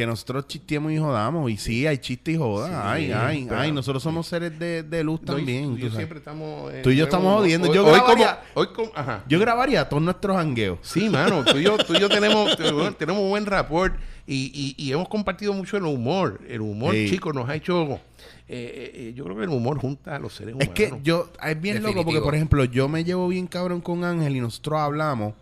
que 0.00 0.06
nosotros 0.06 0.46
chistemos 0.48 0.90
y 0.92 0.98
jodamos. 0.98 1.50
Y 1.50 1.56
sí, 1.58 1.86
hay 1.86 1.98
chiste 1.98 2.32
y 2.32 2.36
joda. 2.36 2.68
Sí, 2.68 2.74
ay, 2.82 3.12
ay, 3.12 3.44
pero- 3.48 3.60
ay. 3.60 3.70
Nosotros 3.72 4.02
somos 4.02 4.26
seres 4.26 4.58
de, 4.58 4.82
de 4.82 5.04
luz 5.04 5.20
No, 5.20 5.34
también. 5.36 5.76
y 5.76 5.80
tú 5.80 5.90
siempre 5.90 6.18
estamos. 6.18 6.72
eh, 6.72 6.80
Tú 6.82 6.90
y 6.90 6.96
yo 6.96 7.04
estamos 7.04 7.34
jodiendo. 7.36 7.68
Hoy, 7.68 7.74
Yo 7.74 7.84
hoy 7.84 7.90
como, 8.00 8.04
grabaría- 8.06 8.40
hoy 8.54 8.66
como- 8.74 8.90
ajá. 8.94 9.24
Yo 9.28 9.38
grabaría 9.38 9.88
todos 9.88 10.02
nuestros 10.02 10.36
hangueos. 10.38 10.78
Sí, 10.82 11.10
mano, 11.10 11.44
tú 11.44 11.58
y 11.58 11.64
yo, 11.64 11.76
tú 11.78 11.94
y 11.94 12.00
yo 12.00 12.08
tenemos, 12.08 12.56
tenemos 12.96 13.28
buen 13.28 13.44
rapport 13.44 13.94
y, 14.26 14.50
y, 14.78 14.82
y 14.82 14.92
hemos 14.92 15.08
compartido 15.08 15.52
mucho 15.52 15.76
el 15.76 15.84
humor. 15.84 16.40
El 16.48 16.62
humor, 16.62 16.94
Sí. 16.94 17.10
chicos, 17.10 17.34
nos 17.34 17.46
ha 17.48 17.54
hecho. 17.56 17.82
eh, 17.92 18.00
eh, 18.48 18.92
eh, 18.94 19.12
yo 19.14 19.24
creo 19.24 19.36
que 19.36 19.42
el 19.44 19.50
humor 19.50 19.78
junta 19.78 20.16
a 20.16 20.18
los 20.18 20.32
seres 20.34 20.54
Es 20.58 20.66
humanos. 20.68 20.74
que 20.74 20.92
yo, 21.02 21.28
es 21.46 21.60
bien 21.60 21.76
loco 21.82 21.88
porque, 21.88 21.98
Definitivo. 21.98 22.24
por 22.24 22.34
ejemplo, 22.34 22.64
yo 22.64 22.88
me 22.88 23.04
llevo 23.04 23.28
bien 23.28 23.46
cabrón 23.46 23.82
con 23.82 24.02
Ángel 24.04 24.34
y 24.34 24.40
nosotros 24.40 24.80
hablamos, 24.80 25.34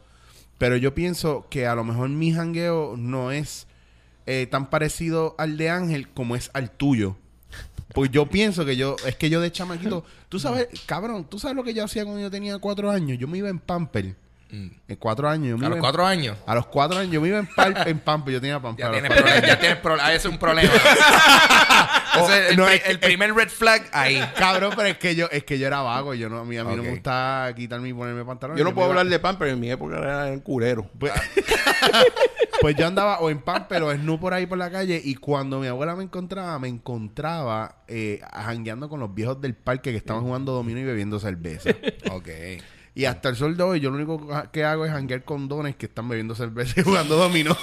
pero 0.59 0.77
yo 0.77 0.93
pienso 0.95 1.47
que 1.49 1.69
a 1.69 1.77
lo 1.77 1.85
mejor 1.85 2.09
mi 2.09 2.33
jangueo 2.33 2.97
no 2.99 3.31
es 3.31 3.68
eh, 4.31 4.47
tan 4.47 4.69
parecido 4.71 5.35
al 5.39 5.57
de 5.57 5.71
Ángel 5.71 6.09
como 6.11 6.37
es 6.37 6.51
al 6.53 6.71
tuyo. 6.71 7.17
Pues 7.95 8.11
yo 8.11 8.27
pienso 8.27 8.67
que 8.67 8.77
yo, 8.77 8.97
es 9.07 9.17
que 9.17 9.31
yo 9.31 9.41
de 9.41 9.51
chamaquito, 9.51 10.05
tú 10.29 10.39
sabes, 10.39 10.69
cabrón, 10.85 11.25
tú 11.25 11.39
sabes 11.39 11.57
lo 11.57 11.65
que 11.65 11.73
yo 11.73 11.83
hacía 11.85 12.05
cuando 12.05 12.21
yo 12.21 12.31
tenía 12.31 12.59
cuatro 12.59 12.91
años. 12.91 13.17
Yo 13.19 13.27
me 13.27 13.39
iba 13.39 13.49
en 13.49 13.59
Pamper. 13.59 14.15
En 14.51 14.97
cuatro 14.99 15.29
años. 15.29 15.49
Yo 15.51 15.57
me 15.59 15.61
Mm. 15.61 15.65
A 15.65 15.67
iba 15.67 15.69
los 15.71 15.77
en- 15.77 15.81
cuatro 15.83 16.07
años. 16.07 16.37
A 16.47 16.55
los 16.55 16.67
cuatro 16.67 16.99
años 16.99 17.13
yo 17.13 17.21
me 17.23 17.29
iba 17.29 17.39
en, 17.39 17.47
par- 17.47 17.89
en 17.89 17.99
Pamper. 17.99 18.35
Yo 18.35 18.41
tenía 18.41 18.61
Pamper. 18.61 18.85
Ya 18.87 18.91
tienes. 18.93 19.11
Ya 19.47 19.59
tienes. 19.59 19.79
Ese 20.09 20.17
es 20.17 20.25
un 20.27 20.39
problema. 20.39 20.71
El, 22.51 22.57
no, 22.57 22.65
pri- 22.67 22.75
es 22.77 22.83
que- 22.83 22.91
el 22.91 22.99
primer 23.01 23.35
red 23.35 23.49
flag 23.49 23.89
ahí. 23.93 24.21
Cabrón, 24.37 24.73
pero 24.75 24.89
es 24.89 24.99
que 24.99 25.15
yo, 25.15 25.29
es 25.31 25.45
que 25.45 25.59
yo 25.59 25.67
era 25.67 25.81
vago. 25.83 26.15
Yo 26.15 26.29
no, 26.29 26.39
a 26.41 26.45
mí, 26.45 26.57
a 26.57 26.65
mí 26.65 26.75
no 26.75 26.83
me 26.83 26.91
gusta 26.91 27.53
quitarme 27.55 27.89
y 27.91 27.93
ponerme 27.95 28.25
pantalones. 28.25 28.59
yo 28.59 28.65
no 28.65 28.75
puedo 28.75 28.89
hablar 28.89 29.07
de 29.07 29.19
pan, 29.19 29.37
pero 29.39 29.51
en 29.53 29.61
mi 29.61 29.71
época 29.71 29.99
era 29.99 30.29
el 30.33 30.43
culero. 30.43 30.91
Pues, 30.99 31.13
pues 32.61 32.77
yo 32.77 32.87
andaba 32.87 33.21
o 33.21 33.31
en 33.31 33.41
Pamper 33.41 33.83
o 33.83 33.93
en 33.93 34.19
por 34.19 34.35
ahí 34.35 34.47
por 34.47 34.59
la 34.59 34.71
calle 34.71 35.01
y 35.03 35.15
cuando 35.15 35.61
mi 35.61 35.67
abuela 35.69 35.95
me 35.95 36.03
encontraba, 36.05 36.59
me 36.59 36.69
encontraba 36.69 37.83
eh, 37.87 38.21
jangueando 38.33 38.89
con 38.89 39.01
los 39.01 39.15
viejos 39.15 39.41
del 39.41 39.55
parque 39.55 39.91
que 39.93 39.97
estaban 39.99 40.23
jugando 40.23 40.53
dominó 40.53 40.81
y 40.81 40.85
bebiendo 40.85 41.21
cerveza. 41.21 41.71
Ok. 42.11 42.29
y 42.95 43.05
hasta 43.05 43.29
el 43.29 43.37
sol 43.37 43.57
de 43.57 43.63
hoy 43.63 43.81
yo 43.81 43.91
lo 43.91 43.97
único 43.97 44.27
que 44.51 44.65
hago 44.65 44.85
es 44.85 44.91
janguear 44.91 45.23
con 45.25 45.47
dones 45.47 45.77
que 45.77 45.87
están 45.87 46.09
bebiendo 46.09 46.35
cerveza 46.35 46.81
y 46.81 46.83
jugando 46.83 47.17
dominó. 47.17 47.57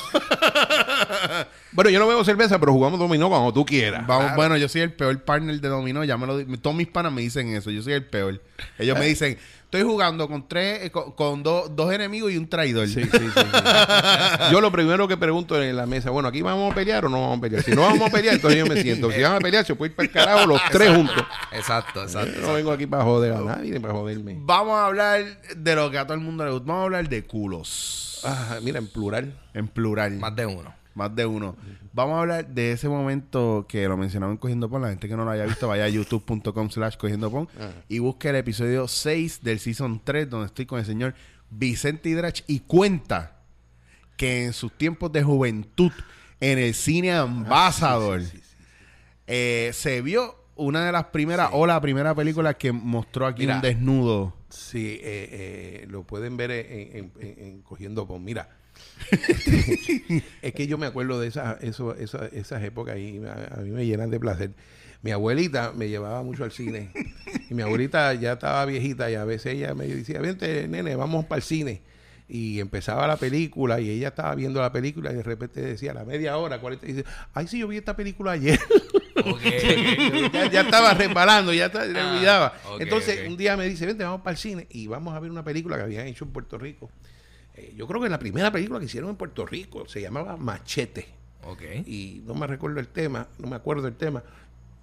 Bueno, 1.76 1.90
yo 1.92 2.00
no 2.00 2.08
bebo 2.08 2.24
cerveza, 2.24 2.58
pero 2.60 2.72
jugamos 2.72 2.98
dominó 3.00 3.28
cuando 3.30 3.52
tú 3.54 3.66
quieras. 3.66 4.08
Vamos, 4.08 4.36
Bueno, 4.36 4.56
yo 4.58 4.68
soy 4.70 4.82
el 4.82 4.94
peor 4.94 5.22
partner 5.24 5.60
de 5.60 5.68
dominó. 5.68 6.04
Ya 6.06 6.18
me 6.18 6.26
lo 6.26 6.44
Todos 6.60 6.76
mis 6.76 6.88
panas 6.88 7.12
me 7.12 7.22
dicen 7.22 7.54
eso. 7.56 7.70
Yo 7.70 7.82
soy 7.84 7.94
el 7.94 8.06
peor. 8.06 8.42
Ellos 8.80 8.98
me 8.98 9.06
dicen, 9.08 9.38
estoy 9.66 9.82
jugando 9.82 10.28
con 10.30 10.48
tres, 10.48 10.86
eh, 10.86 10.90
con, 10.92 11.12
con 11.12 11.44
do- 11.44 11.68
dos 11.68 11.92
enemigos 11.94 12.32
y 12.32 12.38
un 12.38 12.48
traidor. 12.48 12.88
Sí, 12.88 13.04
sí, 13.04 13.10
sí, 13.12 13.18
sí. 13.36 13.42
Yo 14.52 14.62
lo 14.62 14.72
primero 14.72 15.06
que 15.08 15.18
pregunto 15.18 15.62
en 15.62 15.76
la 15.76 15.86
mesa, 15.86 16.12
bueno, 16.12 16.30
¿aquí 16.30 16.42
vamos 16.42 16.72
a 16.72 16.76
pelear 16.76 17.06
o 17.06 17.10
no 17.10 17.20
vamos 17.22 17.40
a 17.40 17.42
pelear? 17.42 17.64
Si 17.64 17.72
no 17.72 17.82
vamos 17.82 18.08
a 18.08 18.12
pelear, 18.12 18.36
entonces 18.36 18.58
yo 18.60 18.66
me 18.66 18.82
siento. 18.82 19.12
Si 19.12 19.22
van 19.22 19.34
a 19.36 19.40
pelear, 19.40 19.66
se 19.66 19.76
puede 19.76 19.90
ir 19.92 19.96
para 19.98 20.08
el 20.08 20.12
carajo 20.14 20.46
los 20.48 20.62
tres 20.72 20.96
juntos. 20.96 21.24
Exacto, 21.52 22.04
exacto. 22.04 22.40
Yo 22.40 22.48
no 22.48 22.54
vengo 22.54 22.72
aquí 22.72 22.86
para 22.88 23.04
joder 23.04 23.34
a 23.34 23.42
nadie 23.42 23.72
ni 23.72 23.80
para 23.80 23.94
joderme. 23.94 24.38
Vamos 24.40 24.78
a 24.78 24.86
hablar 24.86 25.24
de 25.56 25.76
lo 25.76 25.92
que 25.92 25.98
a 25.98 26.04
todo 26.06 26.14
el 26.14 26.22
mundo 26.22 26.46
le 26.46 26.52
gusta. 26.52 26.68
Vamos 26.68 26.82
a 26.82 26.86
hablar 26.86 27.10
de 27.10 27.26
culos. 27.26 28.22
Ah, 28.24 28.60
mira, 28.62 28.80
en 28.80 28.88
plural. 28.88 29.34
En 29.54 29.68
plural. 29.68 30.14
Más 30.14 30.36
de 30.36 30.46
uno. 30.46 30.74
Más 30.96 31.14
de 31.16 31.26
uno. 31.26 31.56
Vamos 31.94 32.16
a 32.18 32.22
hablar 32.22 32.48
de 32.48 32.72
ese 32.72 32.88
momento 32.90 33.66
que 33.70 33.88
lo 33.88 33.98
mencionaba 33.98 34.32
en 34.32 34.38
Cogiendo 34.38 34.70
Pon. 34.70 34.82
La 34.82 34.90
gente 34.90 35.08
que 35.08 35.16
no 35.16 35.26
lo 35.26 35.32
haya 35.32 35.46
visto, 35.46 35.68
vaya 35.68 35.84
a 35.86 35.90
youtube.com 35.90 36.70
slash 36.70 36.96
Cogiendo 36.98 37.30
Pon 37.30 37.48
y 37.90 38.00
busque 38.00 38.30
el 38.30 38.38
episodio 38.38 38.88
6 38.88 39.44
del 39.44 39.60
Season 39.60 40.02
3 40.04 40.30
donde 40.30 40.48
estoy 40.48 40.66
con 40.66 40.80
el 40.80 40.86
señor 40.86 41.14
Vicente 41.50 42.10
Hidrach 42.10 42.42
y 42.48 42.62
cuenta 42.62 43.42
que 44.18 44.46
en 44.46 44.54
sus 44.54 44.72
tiempos 44.78 45.12
de 45.12 45.22
juventud 45.24 45.92
en 46.40 46.60
el 46.60 46.74
cine 46.74 47.12
Ambassador 47.14 48.22
eh, 49.28 49.72
se 49.74 50.02
vio 50.02 50.36
una 50.56 50.86
de 50.86 50.92
las 50.92 51.06
primeras 51.06 51.50
o 51.52 51.68
la 51.68 51.82
primera 51.82 52.16
película 52.16 52.54
que 52.54 52.72
mostró 52.72 53.26
aquí 53.28 53.42
Mira. 53.42 53.56
un 53.56 53.62
desnudo. 53.62 54.34
Sí, 54.50 55.00
eh, 55.02 55.82
eh, 55.84 55.88
lo 55.90 56.04
pueden 56.04 56.38
ver 56.38 56.52
en, 56.52 56.96
en- 56.98 57.12
en- 57.20 57.46
en 57.46 57.62
Cogiendo 57.62 58.08
Pon. 58.08 58.24
Mira, 58.24 58.50
es 60.42 60.54
que 60.54 60.68
yo 60.68 60.78
me 60.78 60.86
acuerdo 60.88 61.20
de 61.20 61.28
esas, 61.28 61.62
eso, 61.64 61.96
esa- 61.96 62.28
esas 62.28 62.64
épocas 62.64 62.98
y 62.98 63.20
a, 63.26 63.56
a 63.56 63.62
mí 63.62 63.70
me 63.72 63.86
llenan 63.86 64.10
de 64.10 64.20
placer. 64.20 64.52
Mi 65.02 65.12
abuelita 65.12 65.72
me 65.76 65.88
llevaba 65.90 66.24
mucho 66.24 66.44
al 66.44 66.52
cine 66.52 66.92
y 67.50 67.54
mi 67.54 67.62
abuelita 67.62 68.14
ya 68.16 68.34
estaba 68.34 68.66
viejita 68.66 69.12
y 69.12 69.16
a 69.16 69.24
veces 69.26 69.54
ella 69.54 69.76
me 69.76 69.86
decía, 69.88 70.20
vente 70.20 70.68
nene, 70.68 70.96
vamos 70.96 71.26
para 71.26 71.38
el 71.38 71.44
cine. 71.44 71.82
Y 72.28 72.60
empezaba 72.60 73.06
la 73.06 73.18
película 73.18 73.80
y 73.80 73.88
ella 73.90 74.08
estaba 74.08 74.34
viendo 74.34 74.60
la 74.60 74.72
película 74.72 75.12
y 75.12 75.16
de 75.16 75.22
repente 75.24 75.62
decía 75.62 75.92
a 75.92 75.94
la 75.94 76.06
media 76.06 76.38
hora, 76.38 76.60
40, 76.60 76.88
y 76.88 76.94
dice, 76.94 77.06
ay, 77.36 77.48
sí, 77.48 77.60
yo 77.60 77.68
vi 77.68 77.78
esta 77.78 77.96
película 77.96 78.32
ayer. 78.32 78.60
ya, 80.34 80.50
ya 80.52 80.62
estaba 80.62 80.96
resbalando, 80.96 81.54
ya 81.54 81.68
está- 81.68 81.84
Ah, 81.84 82.14
olvidaba. 82.16 82.54
Entonces, 82.84 83.20
un 83.30 83.38
día 83.38 83.56
me 83.58 83.70
dice, 83.70 83.86
vente, 83.86 84.04
vamos 84.04 84.22
para 84.22 84.32
el 84.32 84.38
cine 84.38 84.66
y 84.72 84.88
vamos 84.88 85.14
a 85.16 85.20
ver 85.20 85.30
una 85.30 85.44
película 85.44 85.78
que 85.78 85.84
habían 85.84 86.08
hecho 86.08 86.26
en 86.26 86.32
Puerto 86.32 86.58
Rico. 86.58 86.90
Eh, 87.56 87.74
yo 87.76 87.88
creo 87.88 88.02
que 88.02 88.10
la 88.10 88.20
primera 88.20 88.52
película 88.52 88.80
que 88.80 88.86
hicieron 88.86 89.10
en 89.10 89.16
Puerto 89.16 89.46
Rico 89.46 89.88
se 89.88 90.02
llamaba 90.02 90.38
Machete. 90.38 91.08
Y 91.86 92.24
no 92.26 92.34
me 92.34 92.48
recuerdo 92.48 92.80
el 92.80 92.88
tema, 92.88 93.28
no 93.38 93.48
me 93.48 93.56
acuerdo 93.56 93.88
el 93.88 93.96
tema, 93.96 94.24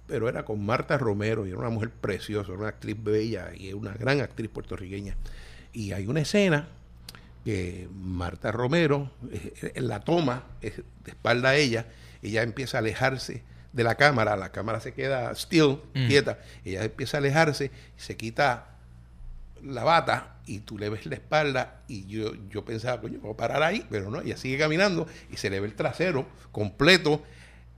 pero 0.07 0.29
era 0.29 0.43
con 0.45 0.65
Marta 0.65 0.97
Romero 0.97 1.45
y 1.45 1.49
era 1.49 1.59
una 1.59 1.69
mujer 1.69 1.89
preciosa, 1.89 2.51
era 2.51 2.59
una 2.59 2.69
actriz 2.69 2.95
bella 3.01 3.51
y 3.55 3.67
es 3.67 3.73
una 3.73 3.93
gran 3.93 4.21
actriz 4.21 4.49
puertorriqueña. 4.49 5.15
Y 5.73 5.91
hay 5.91 6.07
una 6.07 6.21
escena 6.21 6.67
que 7.43 7.89
Marta 7.93 8.51
Romero, 8.51 9.11
eh, 9.31 9.73
en 9.75 9.87
la 9.87 9.99
toma, 9.99 10.43
eh, 10.61 10.81
de 11.03 11.11
espalda 11.11 11.49
a 11.49 11.55
ella, 11.55 11.87
ella 12.21 12.43
empieza 12.43 12.77
a 12.77 12.79
alejarse 12.79 13.43
de 13.73 13.83
la 13.83 13.95
cámara, 13.95 14.37
la 14.37 14.51
cámara 14.51 14.79
se 14.79 14.93
queda 14.93 15.33
still, 15.35 15.79
quieta, 15.93 16.39
ella 16.63 16.83
empieza 16.83 17.17
a 17.17 17.19
alejarse, 17.19 17.71
se 17.97 18.15
quita 18.15 18.72
la 19.63 19.83
bata 19.83 20.35
y 20.45 20.59
tú 20.59 20.77
le 20.77 20.89
ves 20.89 21.05
la 21.05 21.15
espalda 21.15 21.81
y 21.87 22.05
yo, 22.07 22.31
yo 22.49 22.65
pensaba, 22.65 22.99
coño, 23.01 23.19
voy 23.21 23.33
a 23.33 23.37
parar 23.37 23.63
ahí, 23.63 23.85
pero 23.89 24.09
no, 24.09 24.21
ella 24.21 24.37
sigue 24.37 24.57
caminando 24.57 25.07
y 25.31 25.37
se 25.37 25.49
le 25.49 25.59
ve 25.59 25.67
el 25.67 25.75
trasero 25.75 26.25
completo 26.51 27.23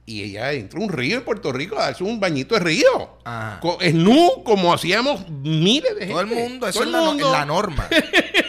y 0.07 0.21
ella 0.23 0.51
entró 0.53 0.81
a 0.81 0.83
un 0.85 0.89
río 0.91 1.17
en 1.17 1.23
Puerto 1.23 1.51
Rico 1.51 1.77
a 1.79 1.85
darse 1.85 2.03
un 2.03 2.19
bañito 2.19 2.53
de 2.55 2.61
río. 2.61 3.17
Co- 3.61 3.79
nu, 3.93 4.43
como 4.43 4.71
hacíamos 4.73 5.27
miles 5.29 5.93
de 5.95 5.99
gente. 6.07 6.11
Todo 6.11 6.21
el 6.21 6.27
mundo, 6.27 6.67
eso 6.67 6.79
Todo 6.79 6.83
es 6.83 6.87
el 6.87 6.91
la, 6.91 6.99
no- 6.99 7.05
mundo. 7.05 7.31
la 7.31 7.45
norma. 7.45 7.87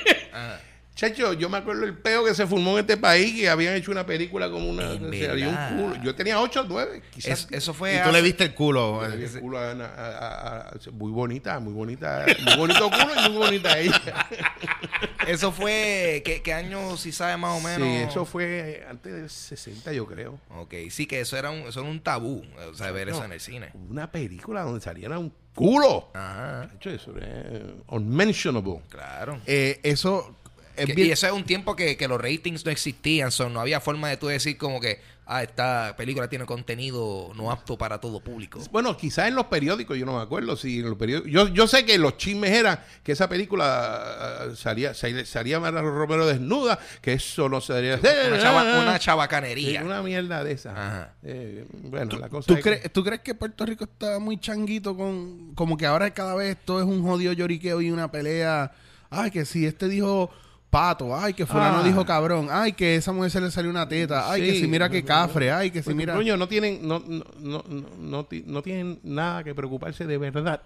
Chacho, 0.97 1.35
yo 1.35 1.51
me 1.51 1.59
acuerdo 1.59 1.85
el 1.85 1.93
peo 1.93 2.25
que 2.25 2.35
se 2.35 2.47
formó 2.47 2.73
en 2.73 2.79
este 2.79 2.97
país 2.97 3.35
que 3.39 3.51
habían 3.51 3.75
hecho 3.75 3.91
una 3.91 4.07
película 4.07 4.51
como 4.51 4.71
una. 4.71 4.93
En 4.95 5.13
se 5.13 5.29
había 5.29 5.49
un 5.51 5.79
culo. 5.79 6.03
Yo 6.03 6.15
tenía 6.15 6.41
8 6.41 6.63
o 6.63 6.65
9, 6.67 7.03
quizás. 7.11 7.43
es- 7.43 7.49
eso 7.53 7.75
fue. 7.75 7.93
Y 7.93 7.97
tú 7.99 8.03
hace- 8.05 8.13
le 8.13 8.23
viste 8.23 8.45
el 8.45 8.55
culo. 8.55 9.07
Le 9.07 9.15
vi 9.15 9.25
eh. 9.25 9.31
el 9.35 9.41
culo 9.41 9.59
a 9.59 9.73
Ana- 9.73 9.93
a- 9.95 10.17
a- 10.17 10.59
a- 10.71 10.91
muy 10.93 11.13
bonita, 11.13 11.61
muy 11.61 11.75
bonita, 11.75 12.25
muy 12.47 12.57
bonito 12.57 12.91
culo 12.91 13.13
y 13.15 13.29
muy 13.29 13.37
bonita 13.39 13.79
ella. 13.79 14.01
Eso 15.29 15.53
fue. 15.53 16.23
¿qué, 16.25 16.41
qué 16.41 16.55
año, 16.55 16.97
si 16.97 17.13
sabe 17.13 17.37
más 17.37 17.61
o 17.61 17.61
menos? 17.61 17.87
Sí, 17.87 17.95
eso 18.09 18.25
fue 18.25 18.87
antes 18.89 19.13
del 19.13 19.29
60, 19.29 19.93
yo 19.93 20.07
creo. 20.07 20.39
Ok, 20.57 20.73
sí, 20.91 21.07
que 21.07 21.21
eso 21.21 21.37
era 21.37 21.51
un, 21.51 21.59
eso 21.69 21.81
era 21.81 21.91
un 21.91 22.01
tabú. 22.01 22.43
O 22.71 22.75
sea, 22.75 22.91
ver 22.93 23.09
eso 23.11 23.23
en 23.25 23.33
el 23.33 23.41
cine. 23.41 23.71
Una 23.91 24.11
película 24.11 24.63
donde 24.63 24.81
saliera 24.81 25.19
un 25.19 25.31
culo. 25.55 26.11
Ajá, 26.15 26.71
Chacho, 26.75 26.91
eso 26.91 27.15
es 27.19 27.63
unmentionable. 27.89 28.81
claro. 28.89 29.41
Eh, 29.47 29.81
eso 29.83 30.35
es 30.77 30.87
Que- 30.87 30.95
bien- 30.95 31.09
y 31.09 31.11
eso 31.13 31.27
es 31.27 31.33
un 31.33 31.45
tiempo 31.45 31.75
que, 31.77 31.97
que 31.97 32.09
los 32.09 32.21
ratings 32.21 32.65
no 32.65 32.71
existían, 32.71 33.31
so, 33.31 33.49
no 33.49 33.61
había 33.61 33.81
forma 33.81 34.09
de 34.09 34.17
tú 34.17 34.27
decir 34.29 34.57
como 34.57 34.81
que, 34.81 35.01
ah, 35.29 35.43
esta 35.43 35.95
película 35.97 36.29
tiene 36.29 36.45
contenido 36.47 37.33
no 37.35 37.51
apto 37.51 37.77
para 37.77 38.01
todo 38.01 38.21
público. 38.21 38.61
Bueno, 38.71 38.97
quizás 38.97 39.27
en 39.29 39.35
los 39.35 39.47
periódicos, 39.47 39.97
yo 39.99 40.07
no 40.07 40.17
me 40.17 40.23
acuerdo 40.23 40.57
si 40.57 40.79
en 40.79 40.89
los 40.91 40.97
periódicos. 40.99 41.31
Yo, 41.33 41.49
yo 41.49 41.67
sé 41.67 41.85
que 41.85 41.99
los 41.99 42.17
chismes 42.17 42.51
eran 42.53 42.79
que 43.03 43.13
esa 43.13 43.29
película 43.29 43.67
ah, 43.71 44.55
salía, 44.55 44.95
salía, 44.95 45.25
salía 45.27 45.59
Mara 45.59 45.81
Romero 45.83 46.27
desnuda, 46.27 46.79
que 47.01 47.15
eso 47.15 47.49
no 47.49 47.61
se 47.61 47.73
debería 47.73 47.95
hacer. 47.97 48.33
Una, 48.33 48.43
chava- 48.43 48.63
Ah, 48.77 48.81
una 48.83 48.99
sí, 48.99 49.05
chabacanería. 49.05 49.83
una 49.83 50.03
mierda 50.03 50.45
de 50.45 50.53
esa. 50.53 50.71
Ajá. 50.71 51.15
Eh, 51.25 51.65
bueno, 51.83 52.19
la 52.19 52.29
cosa 52.29 52.47
¿Tú, 52.47 52.55
es 52.55 52.59
que- 52.65 52.71
crees, 52.79 52.93
¿Tú 52.93 53.03
crees 53.03 53.21
que 53.23 53.35
Puerto 53.35 53.67
Rico 53.67 53.85
está 53.85 54.19
muy 54.19 54.39
changuito 54.39 54.97
con... 54.97 55.55
Como 55.55 55.77
que 55.77 55.87
ahora 55.87 56.11
cada 56.13 56.35
vez 56.35 56.57
todo 56.65 56.79
es 56.79 56.85
un 56.87 57.03
jodido 57.03 57.33
lloriqueo 57.33 57.81
y 57.81 57.91
una 57.91 58.11
pelea? 58.13 58.73
Ay, 59.11 59.31
que 59.31 59.45
si 59.45 59.67
este 59.67 59.89
dijo 59.89 60.31
pato. 60.71 61.17
Ay, 61.17 61.33
que 61.35 61.47
fulano 61.47 61.79
Ah. 61.79 61.83
dijo 61.83 62.05
cabrón. 62.05 62.49
Ay, 62.51 62.73
que 62.73 62.97
esa 62.97 63.13
mujer 63.13 63.31
se 63.31 63.41
le 63.41 63.51
salió 63.51 63.71
una 63.71 63.89
teta. 63.89 64.31
Ay, 64.31 64.43
que 64.43 64.61
si 64.61 64.67
mira 64.67 64.89
que 64.89 65.05
cafre. 65.05 65.51
Ay, 65.53 65.71
que 65.71 65.79
si 65.81 65.85
Porque, 65.85 65.97
mira... 65.97 66.15
Coño, 66.15 66.37
no 66.37 66.49
tienen, 66.49 66.87
no, 66.87 66.99
no, 67.07 67.25
no, 67.41 67.65
no, 67.69 67.85
no 67.99 68.25
ti- 68.27 68.45
no 68.47 68.63
tienen 68.63 69.01
nada 69.03 69.43
que 69.45 69.55
preocuparse 69.55 70.07
de 70.07 70.19
verdad. 70.19 70.61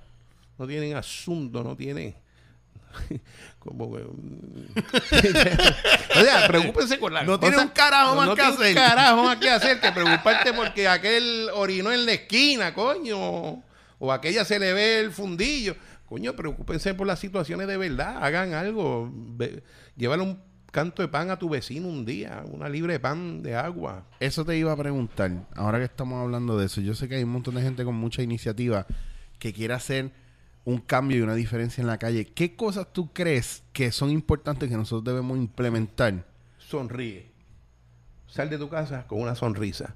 No 0.58 0.66
tienen 0.66 0.96
asunto, 0.96 1.62
no 1.62 1.76
tienen. 1.76 2.14
Como 3.60 3.94
que, 3.94 4.02
mm. 4.02 4.66
o 6.16 6.20
sea, 6.24 6.46
preocúpense 6.48 6.98
con 6.98 7.12
la 7.14 7.22
No 7.22 7.38
tiene 7.38 7.58
un 7.58 7.68
carajo 7.68 8.16
más 8.16 8.28
que 8.30 8.34
tiene 8.36 8.50
un 8.50 8.54
hacer. 8.62 8.74
carajo 8.74 9.22
más 9.24 9.36
que 9.36 9.50
hacer 9.50 9.80
que 9.80 9.92
preocuparte 9.92 10.52
porque 10.52 10.88
aquel 10.88 11.48
orinó 11.54 11.92
en 11.92 12.06
la 12.06 12.12
esquina, 12.12 12.74
coño. 12.74 13.62
O 14.02 14.10
aquella 14.12 14.44
se 14.46 14.58
le 14.58 14.72
ve 14.72 15.00
el 15.00 15.12
fundillo. 15.12 15.76
Coño, 16.10 16.34
preocúpense 16.36 16.92
por 16.92 17.06
las 17.06 17.18
situaciones 17.20 17.66
de 17.68 17.78
verdad. 17.78 18.22
Hagan 18.22 18.52
algo. 18.52 19.10
Ve- 19.14 19.62
Llévale 19.96 20.22
un 20.24 20.38
canto 20.72 21.00
de 21.02 21.08
pan 21.08 21.30
a 21.30 21.38
tu 21.38 21.48
vecino 21.48 21.88
un 21.88 22.04
día. 22.04 22.42
Una 22.52 22.68
libre 22.68 22.92
de 22.94 23.00
pan 23.00 23.42
de 23.42 23.54
agua. 23.54 24.06
Eso 24.20 24.44
te 24.44 24.58
iba 24.58 24.72
a 24.72 24.76
preguntar, 24.76 25.46
ahora 25.56 25.78
que 25.78 25.84
estamos 25.84 26.20
hablando 26.20 26.58
de 26.58 26.66
eso, 26.66 26.80
yo 26.82 26.94
sé 26.94 27.08
que 27.08 27.14
hay 27.14 27.22
un 27.22 27.30
montón 27.30 27.54
de 27.54 27.62
gente 27.62 27.84
con 27.84 27.94
mucha 27.94 28.22
iniciativa 28.22 28.86
que 29.38 29.52
quiere 29.52 29.72
hacer 29.72 30.10
un 30.64 30.78
cambio 30.78 31.16
y 31.16 31.20
una 31.22 31.34
diferencia 31.36 31.80
en 31.80 31.86
la 31.86 31.96
calle. 31.98 32.26
¿Qué 32.26 32.54
cosas 32.56 32.92
tú 32.92 33.12
crees 33.12 33.62
que 33.72 33.92
son 33.92 34.10
importantes 34.10 34.68
que 34.68 34.76
nosotros 34.76 35.04
debemos 35.04 35.38
implementar? 35.38 36.26
sonríe. 36.58 37.30
Sal 38.26 38.50
de 38.50 38.58
tu 38.58 38.68
casa 38.68 39.06
con 39.06 39.20
una 39.20 39.34
sonrisa. 39.34 39.94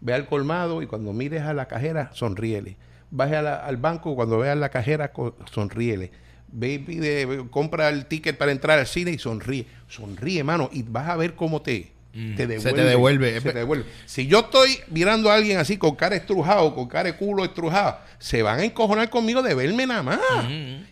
Ve 0.00 0.14
al 0.14 0.26
colmado 0.26 0.80
y 0.82 0.86
cuando 0.86 1.12
mires 1.12 1.42
a 1.42 1.54
la 1.54 1.66
cajera, 1.68 2.10
sonríele. 2.14 2.76
Baje 3.16 3.36
a 3.36 3.42
la- 3.42 3.56
al 3.56 3.76
banco 3.78 4.14
cuando 4.14 4.38
veas 4.38 4.56
la 4.58 4.68
cajera, 4.68 5.10
sonríele. 5.52 6.10
Ve 6.48 6.74
y 6.74 6.78
pide- 6.78 7.48
compra 7.50 7.88
el 7.88 8.06
ticket 8.06 8.36
para 8.36 8.52
entrar 8.52 8.78
al 8.78 8.86
cine 8.86 9.10
y 9.10 9.18
sonríe. 9.18 9.66
Sonríe, 9.88 10.44
mano, 10.44 10.68
y 10.72 10.82
vas 10.82 11.08
a 11.08 11.16
ver 11.16 11.34
cómo 11.34 11.60
te, 11.62 11.92
te 12.36 12.46
devuelve. 12.46 12.60
Se 12.60 12.72
te 12.72 12.84
devuelve. 12.84 13.40
Se 13.40 13.52
te 13.52 13.58
devuelve. 13.58 13.86
Si 14.06 14.26
yo 14.26 14.40
estoy 14.40 14.78
mirando 14.88 15.30
a 15.30 15.34
alguien 15.34 15.58
así 15.58 15.76
con 15.76 15.96
cara 15.96 16.14
estrujado, 16.16 16.74
con 16.74 16.88
cara 16.88 17.10
de 17.10 17.16
culo 17.16 17.44
estrujado, 17.44 17.98
se 18.18 18.42
van 18.42 18.60
a 18.60 18.64
encojonar 18.64 19.10
conmigo 19.10 19.42
de 19.42 19.54
verme 19.54 19.86
nada 19.86 20.02
más. 20.02 20.18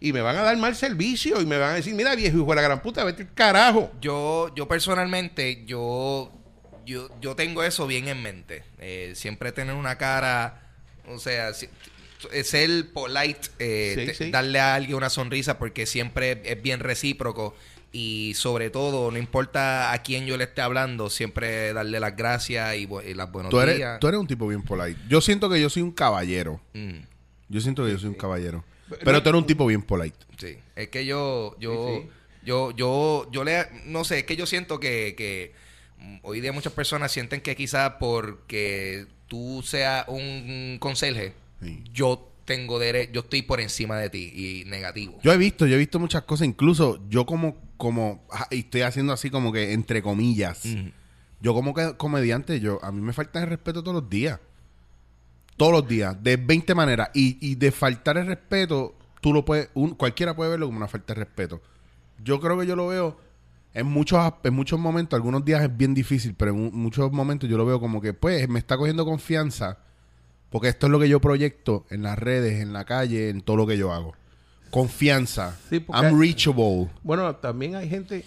Y 0.01 0.13
me 0.13 0.21
van 0.23 0.37
a 0.37 0.43
dar 0.43 0.57
mal 0.59 0.75
servicio 0.75 1.41
y 1.41 1.47
me 1.47 1.57
van 1.59 1.71
a 1.71 1.75
decir, 1.75 1.95
mira 1.95 2.15
viejo 2.15 2.37
hijo 2.39 2.51
de 2.51 2.57
la 2.57 2.63
gran 2.63 2.81
puta, 2.83 3.05
vete 3.05 3.23
al 3.23 3.33
carajo. 3.35 3.91
Yo, 4.01 4.51
yo 4.55 4.67
personalmente, 4.69 5.65
yo, 5.67 6.31
yo, 6.85 7.09
yo 7.21 7.35
tengo 7.37 7.63
eso 7.63 7.87
bien 7.87 8.09
en 8.09 8.23
mente. 8.23 8.65
Eh, 8.79 9.13
siempre 9.15 9.53
tener 9.53 9.75
una 9.77 9.97
cara, 9.97 10.61
o 11.09 11.19
sea, 11.19 11.55
si- 11.55 11.69
ser 12.45 12.93
polite, 12.93 13.49
eh, 13.59 13.95
Sí, 13.99 14.07
te- 14.07 14.15
sí. 14.15 14.31
darle 14.31 14.61
a 14.61 14.75
alguien 14.75 14.97
una 14.97 15.11
sonrisa 15.11 15.59
porque 15.59 15.87
siempre 15.87 16.41
es 16.45 16.63
bien 16.63 16.81
recíproco. 16.81 17.55
Y 17.93 18.33
sobre 18.35 18.71
todo, 18.71 19.13
no 19.13 19.19
importa 19.19 19.93
a 19.93 20.03
quién 20.03 20.27
yo 20.27 20.37
le 20.37 20.45
esté 20.45 20.61
hablando, 20.63 21.11
siempre 21.11 21.73
darle 21.73 22.01
las 22.01 22.17
gracias 22.17 22.75
y, 22.77 22.89
y 23.07 23.15
las 23.15 23.31
buenos 23.31 23.51
Tú 23.51 23.61
eres, 23.61 23.77
días. 23.77 24.01
tú 24.01 24.09
eres 24.09 24.19
un 24.19 24.27
tipo 24.27 24.49
bien 24.49 24.63
polite. 24.63 24.99
Yo 25.09 25.21
siento 25.21 25.49
que 25.49 25.61
yo 25.61 25.71
soy 25.71 25.83
un 25.83 25.93
caballero. 25.93 26.61
Mm, 26.73 26.99
Yo 27.49 27.61
siento 27.61 27.85
que 27.85 27.93
yo 27.93 27.99
soy 27.99 28.09
un 28.09 28.17
caballero. 28.17 28.65
Pero 29.05 29.23
tú 29.23 29.29
eres 29.29 29.39
un 29.41 29.47
tipo 29.47 29.65
bien 29.67 29.83
polite. 29.83 30.17
sí, 30.39 30.57
es 30.75 30.89
que 30.89 31.07
yo, 31.07 31.55
yo, 31.61 31.89
Sí, 32.01 32.03
sí. 32.03 32.11
yo, 32.45 32.71
yo, 32.73 33.29
yo 33.31 33.45
le, 33.45 33.65
no 33.87 34.03
sé, 34.05 34.19
es 34.19 34.25
que 34.25 34.35
yo 34.37 34.47
siento 34.47 34.81
que, 34.81 35.15
que 35.17 35.53
hoy 36.23 36.41
día 36.41 36.53
muchas 36.53 36.73
personas 36.73 37.13
sienten 37.13 37.41
que 37.41 37.55
quizás 37.55 37.93
porque 38.01 39.07
tú 39.29 39.63
seas 39.65 40.05
un 40.09 40.79
conserje, 40.81 41.33
Sí. 41.63 41.83
yo 41.93 42.31
tengo 42.45 42.79
derecho, 42.79 43.13
yo 43.13 43.21
estoy 43.23 43.43
por 43.43 43.61
encima 43.61 43.97
de 43.99 44.11
ti 44.11 44.33
y 44.35 44.65
negativo. 44.69 45.19
Yo 45.23 45.33
he 45.33 45.39
visto, 45.39 45.67
yo 45.67 45.77
he 45.77 45.79
visto 45.79 45.99
muchas 45.99 46.23
cosas, 46.25 46.47
incluso 46.47 47.01
yo 47.09 47.25
como, 47.25 47.57
como, 47.79 48.23
ah, 48.31 48.47
y 48.51 48.59
estoy 48.61 48.83
haciendo 48.83 49.13
así 49.15 49.31
como 49.31 49.51
que 49.53 49.73
entre 49.73 50.03
comillas, 50.03 50.63
yo 51.41 51.55
como 51.55 51.73
que 51.73 51.97
comediante, 51.97 52.61
yo, 52.61 52.79
a 52.85 52.93
mí 52.93 53.01
me 53.01 53.13
falta 53.15 53.43
el 53.43 53.49
respeto 53.49 53.83
todos 53.83 54.03
los 54.03 54.11
días. 54.11 54.41
Todos 55.57 55.73
los 55.73 55.87
días, 55.89 56.21
de 56.23 56.37
20 56.37 56.75
maneras. 56.75 57.11
Y, 57.15 57.39
y 57.41 57.55
de 57.55 57.71
faltar 57.71 58.19
el 58.19 58.27
respeto, 58.27 58.95
tú 59.21 59.33
lo 59.33 59.45
puedes, 59.45 59.71
un- 59.75 59.95
cualquiera 59.95 60.35
puede 60.35 60.51
verlo 60.51 60.67
como 60.67 60.79
una 60.79 60.89
falta 60.89 61.15
de 61.15 61.21
respeto. 61.21 61.63
Yo 62.23 62.41
creo 62.41 62.59
que 62.59 62.67
yo 62.67 62.75
lo 62.77 62.89
veo 62.89 63.17
en 63.73 63.87
muchos, 63.87 64.21
en 64.43 64.53
muchos 64.55 64.79
momentos, 64.81 65.17
algunos 65.17 65.45
días 65.45 65.63
es 65.63 65.75
bien 65.77 65.95
difícil, 65.95 66.35
pero 66.35 66.51
en 66.53 66.59
un- 66.59 66.75
muchos 66.75 67.11
momentos 67.13 67.49
yo 67.49 67.57
lo 67.57 67.65
veo 67.65 67.79
como 67.81 68.01
que, 68.01 68.13
pues, 68.13 68.49
me 68.49 68.59
está 68.59 68.77
cogiendo 68.77 69.05
confianza, 69.05 69.79
porque 70.55 70.69
esto 70.69 70.87
es 70.87 70.93
lo 70.93 71.01
que 71.01 71.09
yo 71.09 71.21
proyecto 71.21 71.85
en 71.91 72.05
las 72.05 72.17
redes, 72.17 72.61
en 72.63 72.73
la 72.73 72.85
calle, 72.85 73.29
en 73.29 73.41
todo 73.41 73.57
lo 73.57 73.67
que 73.67 73.77
yo 73.77 73.93
hago. 73.93 74.15
Confianza. 74.71 75.57
Sí, 75.69 75.85
I'm 75.93 76.17
reachable. 76.21 76.89
Bueno, 77.03 77.35
también 77.35 77.75
hay 77.75 77.89
gente, 77.89 78.25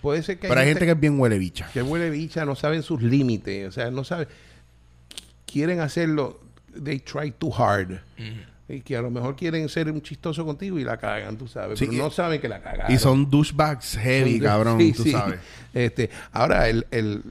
puede 0.00 0.22
ser 0.22 0.38
que 0.38 0.48
Pero 0.48 0.58
hay 0.58 0.68
gente 0.68 0.86
que 0.86 0.92
es 0.92 0.98
bien 1.00 1.20
huele 1.20 1.38
bicha. 1.38 1.68
que 1.74 1.82
huele 1.82 2.08
bicha, 2.08 2.46
no 2.46 2.54
saben 2.56 2.82
sus 2.82 3.02
límites, 3.02 3.68
o 3.68 3.72
sea, 3.72 3.90
no 3.90 4.04
saben, 4.04 4.26
quieren 5.46 5.80
hacerlo, 5.80 6.40
they 6.82 6.98
try 7.00 7.30
too 7.30 7.52
hard. 7.54 7.98
Y 8.68 8.80
que 8.80 8.96
a 8.96 9.02
lo 9.02 9.10
mejor 9.10 9.36
quieren 9.36 9.68
ser 9.68 9.90
un 9.90 10.00
chistoso 10.02 10.44
contigo 10.46 10.78
y 10.78 10.84
la 10.84 10.96
cagan, 10.96 11.36
tú 11.36 11.46
sabes. 11.46 11.78
Sí, 11.78 11.84
pero 11.84 11.96
y- 11.98 12.00
no 12.00 12.10
saben 12.10 12.40
que 12.40 12.48
la 12.48 12.62
cagaron. 12.62 12.90
Y 12.92 12.98
son 12.98 13.30
douchebags 13.30 13.96
heavy, 13.98 14.38
Son- 14.38 14.40
cabrón, 14.40 14.78
sí, 14.80 14.92
tú 14.92 15.02
sí. 15.04 15.12
sabes. 15.12 15.38
Este, 15.72 16.10
ahora, 16.32 16.68
el, 16.68 16.86
el, 16.90 17.22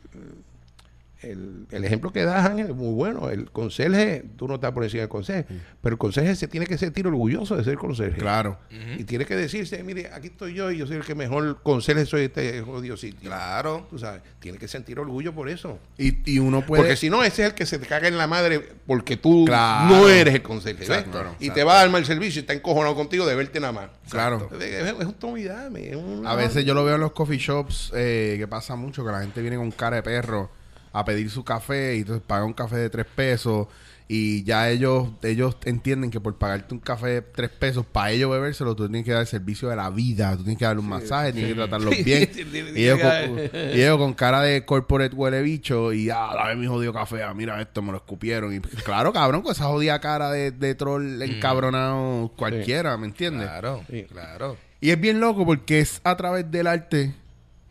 el, 1.31 1.65
el 1.71 1.83
ejemplo 1.85 2.11
que 2.11 2.23
das, 2.23 2.45
Ángel, 2.45 2.67
es 2.69 2.75
muy 2.75 2.93
bueno. 2.93 3.29
El 3.29 3.51
conserje, 3.51 4.23
tú 4.37 4.47
no 4.47 4.55
estás 4.55 4.71
por 4.71 4.83
encima 4.83 5.01
del 5.01 5.09
conserje, 5.09 5.45
pero 5.81 5.93
el 5.93 5.97
conserje 5.97 6.35
se 6.35 6.47
tiene 6.47 6.65
que 6.67 6.77
sentir 6.77 7.07
orgulloso 7.07 7.55
de 7.55 7.63
ser 7.63 7.75
conserje. 7.77 8.17
Claro. 8.19 8.57
Y 8.97 9.03
tiene 9.03 9.25
que 9.25 9.35
decirse, 9.35 9.81
mire, 9.83 10.09
aquí 10.13 10.27
estoy 10.27 10.53
yo 10.53 10.71
y 10.71 10.77
yo 10.77 10.87
soy 10.87 10.97
el 10.97 11.03
que 11.03 11.15
mejor 11.15 11.61
conserje 11.63 12.05
soy 12.05 12.23
este 12.23 12.61
jodido 12.61 12.97
sitio. 12.97 13.29
Claro. 13.29 13.87
Tú 13.89 13.99
sabes, 13.99 14.21
tiene 14.39 14.57
que 14.57 14.67
sentir 14.67 14.99
orgullo 14.99 15.33
por 15.33 15.49
eso. 15.49 15.79
Y, 15.97 16.17
y 16.31 16.39
uno 16.39 16.65
puede... 16.65 16.83
Porque 16.83 16.95
si 16.95 17.09
no, 17.09 17.23
ese 17.23 17.43
es 17.43 17.49
el 17.49 17.55
que 17.55 17.65
se 17.65 17.79
te 17.79 17.85
caga 17.87 18.07
en 18.07 18.17
la 18.17 18.27
madre 18.27 18.59
porque 18.85 19.17
tú 19.17 19.45
Claro. 19.45 19.95
no 19.95 20.09
eres 20.09 20.35
el 20.35 20.41
conserje. 20.41 20.83
Exacto, 20.83 21.23
y 21.39 21.49
te 21.49 21.63
va 21.63 21.73
a 21.73 21.77
dar 21.77 21.89
mal 21.89 22.05
servicio 22.05 22.39
y 22.39 22.41
está 22.41 22.53
encojonado 22.53 22.95
contigo 22.95 23.25
de 23.25 23.35
verte 23.35 23.59
nada 23.59 23.73
más. 23.73 23.89
Claro. 24.09 24.49
Es, 24.59 24.61
es, 24.63 24.93
es 24.99 25.05
un 25.05 25.13
tomidame, 25.13 25.89
es 25.89 25.95
un- 25.95 26.25
A 26.27 26.35
veces 26.35 26.63
yo 26.65 26.73
lo 26.73 26.83
veo 26.85 26.95
en 26.95 27.01
los 27.01 27.11
coffee 27.11 27.37
shops 27.37 27.91
eh, 27.95 28.35
que 28.37 28.47
pasa 28.47 28.75
mucho 28.75 29.03
que 29.05 29.11
la 29.11 29.21
gente 29.21 29.41
viene 29.41 29.57
con 29.57 29.71
cara 29.71 29.95
de 29.97 30.03
perro 30.03 30.49
a 30.97 31.05
pedir 31.05 31.29
su 31.29 31.43
café 31.43 31.95
y 31.95 31.99
entonces 31.99 32.23
paga 32.25 32.45
un 32.45 32.53
café 32.53 32.77
de 32.77 32.89
tres 32.89 33.05
pesos 33.05 33.67
y 34.07 34.43
ya 34.43 34.69
ellos 34.69 35.09
ellos 35.23 35.57
entienden 35.65 36.11
que 36.11 36.19
por 36.21 36.37
pagarte 36.37 36.75
un 36.75 36.79
café 36.79 37.07
de 37.07 37.21
tres 37.23 37.49
pesos 37.49 37.87
para 37.87 38.11
ellos 38.11 38.29
bebérselo 38.29 38.75
tú 38.75 38.85
tienes 38.87 39.03
que 39.03 39.11
dar 39.11 39.21
el 39.21 39.27
servicio 39.27 39.67
de 39.67 39.75
la 39.75 39.89
vida 39.89 40.31
tú 40.37 40.43
tienes 40.43 40.59
que 40.59 40.65
darle 40.65 40.81
un 40.81 40.89
masaje 40.89 41.33
tienes 41.33 41.51
que 41.53 41.55
tratarlos 41.55 41.89
bien 42.05 42.29
sí, 42.31 42.45
y, 42.75 42.83
ellos 42.83 42.99
con, 42.99 43.39
y 43.39 43.81
ellos 43.81 43.97
con 43.97 44.13
cara 44.13 44.41
de 44.41 44.63
corporate 44.63 45.15
huele 45.15 45.41
bicho 45.41 45.91
y 45.91 46.11
ah 46.11 46.29
dame 46.35 46.55
mi 46.55 46.67
jodido 46.67 46.93
café 46.93 47.23
ah, 47.23 47.33
mira 47.33 47.59
esto 47.59 47.81
me 47.81 47.91
lo 47.91 47.97
escupieron 47.97 48.53
y 48.53 48.59
claro 48.59 49.11
cabrón 49.11 49.41
con 49.41 49.51
esa 49.53 49.65
jodida 49.65 49.99
cara 49.99 50.29
de, 50.29 50.51
de 50.51 50.75
troll 50.75 51.19
encabronado 51.23 52.31
cualquiera 52.37 52.97
¿me 52.97 53.07
entiendes? 53.07 53.47
Claro, 53.47 53.83
Sí. 53.89 54.03
claro. 54.03 54.55
Y 54.81 54.91
es 54.91 54.99
bien 55.01 55.19
loco 55.19 55.45
porque 55.45 55.79
es 55.79 55.99
a 56.03 56.15
través 56.15 56.51
del 56.51 56.67
arte 56.67 57.15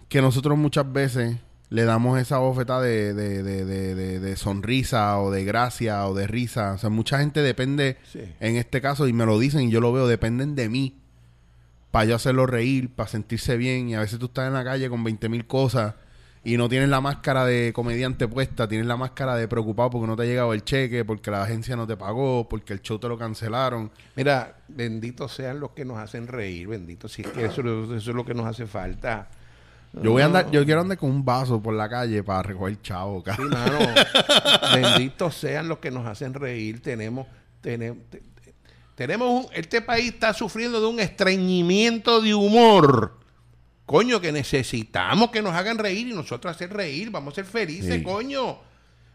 que 0.08 0.20
nosotros 0.20 0.58
muchas 0.58 0.92
veces 0.92 1.36
le 1.74 1.84
damos 1.84 2.18
esa 2.20 2.38
bofeta 2.38 2.80
de, 2.80 3.12
de, 3.14 3.42
de, 3.42 3.64
de, 3.64 3.94
de- 3.94 4.20
de 4.20 4.36
sonrisa 4.36 5.18
o 5.18 5.30
de 5.30 5.44
gracia 5.44 6.06
o 6.06 6.14
de 6.14 6.26
risa. 6.26 6.72
O 6.74 6.78
sea, 6.78 6.88
mucha 6.90 7.18
gente 7.18 7.40
depende, 7.42 7.96
Sí. 8.12 8.20
en 8.40 8.56
este 8.56 8.80
caso, 8.80 9.08
y 9.08 9.12
me 9.12 9.26
lo 9.26 9.38
dicen 9.38 9.62
y 9.62 9.70
yo 9.70 9.80
lo 9.80 9.92
veo, 9.92 10.06
dependen 10.06 10.54
de 10.54 10.68
mí 10.68 11.00
para 11.90 12.04
yo 12.06 12.14
hacerlo 12.16 12.46
reír, 12.46 12.90
para 12.94 13.08
sentirse 13.08 13.56
bien. 13.56 13.88
Y 13.88 13.94
a 13.94 14.00
veces 14.00 14.18
tú 14.18 14.26
estás 14.26 14.46
en 14.48 14.54
la 14.54 14.64
calle 14.64 14.88
con 14.88 15.02
20 15.04 15.28
mil 15.28 15.46
cosas 15.46 15.94
y 16.44 16.56
no 16.58 16.68
tienes 16.68 16.88
la 16.90 17.00
máscara 17.00 17.44
de 17.46 17.72
comediante 17.74 18.28
puesta, 18.28 18.68
tienes 18.68 18.86
la 18.86 18.96
máscara 18.96 19.34
de 19.34 19.48
preocupado 19.48 19.90
porque 19.90 20.06
no 20.06 20.14
te 20.14 20.22
ha 20.24 20.26
llegado 20.26 20.52
el 20.52 20.62
cheque, 20.62 21.04
porque 21.04 21.30
la 21.30 21.42
agencia 21.42 21.74
no 21.74 21.86
te 21.86 21.96
pagó, 21.96 22.48
porque 22.48 22.72
el 22.72 22.82
show 22.82 22.98
te 22.98 23.08
lo 23.08 23.16
cancelaron. 23.18 23.90
Mira, 24.14 24.58
benditos 24.68 25.32
sean 25.32 25.58
los 25.58 25.70
que 25.70 25.84
nos 25.84 25.98
hacen 25.98 26.26
reír, 26.26 26.68
benditos. 26.68 27.12
Si 27.12 27.22
es 27.22 27.28
que 27.28 27.46
eso, 27.46 27.62
eso 27.62 27.94
es 27.96 28.06
lo 28.14 28.24
que 28.24 28.34
nos 28.34 28.46
hace 28.46 28.66
falta. 28.66 29.28
Yo 30.02 30.10
voy 30.12 30.22
a 30.22 30.26
andar, 30.26 30.50
yo 30.50 30.64
quiero 30.64 30.80
andar 30.80 30.98
con 30.98 31.10
un 31.10 31.24
vaso 31.24 31.62
por 31.62 31.74
la 31.74 31.88
calle 31.88 32.22
para 32.22 32.42
recoger 32.42 32.80
chavo, 32.82 33.18
Sí, 33.20 33.24
cabrón. 33.24 33.50
mano. 33.50 33.78
benditos 34.74 35.34
sean 35.36 35.68
los 35.68 35.78
que 35.78 35.90
nos 35.90 36.06
hacen 36.06 36.34
reír. 36.34 36.82
Tenemos, 36.82 37.26
tenemos, 37.60 37.98
te- 38.10 38.18
te- 38.20 38.54
tenemos 38.96 39.28
un, 39.28 39.46
este 39.54 39.80
país 39.80 40.12
está 40.14 40.32
sufriendo 40.34 40.80
de 40.80 40.86
un 40.86 40.98
estreñimiento 41.00 42.20
de 42.20 42.34
humor. 42.34 43.18
Coño, 43.86 44.20
que 44.20 44.32
necesitamos 44.32 45.30
que 45.30 45.42
nos 45.42 45.52
hagan 45.54 45.78
reír 45.78 46.08
y 46.08 46.12
nosotros 46.12 46.54
hacer 46.54 46.72
reír. 46.72 47.10
Vamos 47.10 47.32
a 47.32 47.36
ser 47.36 47.44
felices, 47.44 47.96
Sí. 47.96 48.02
coño. 48.02 48.58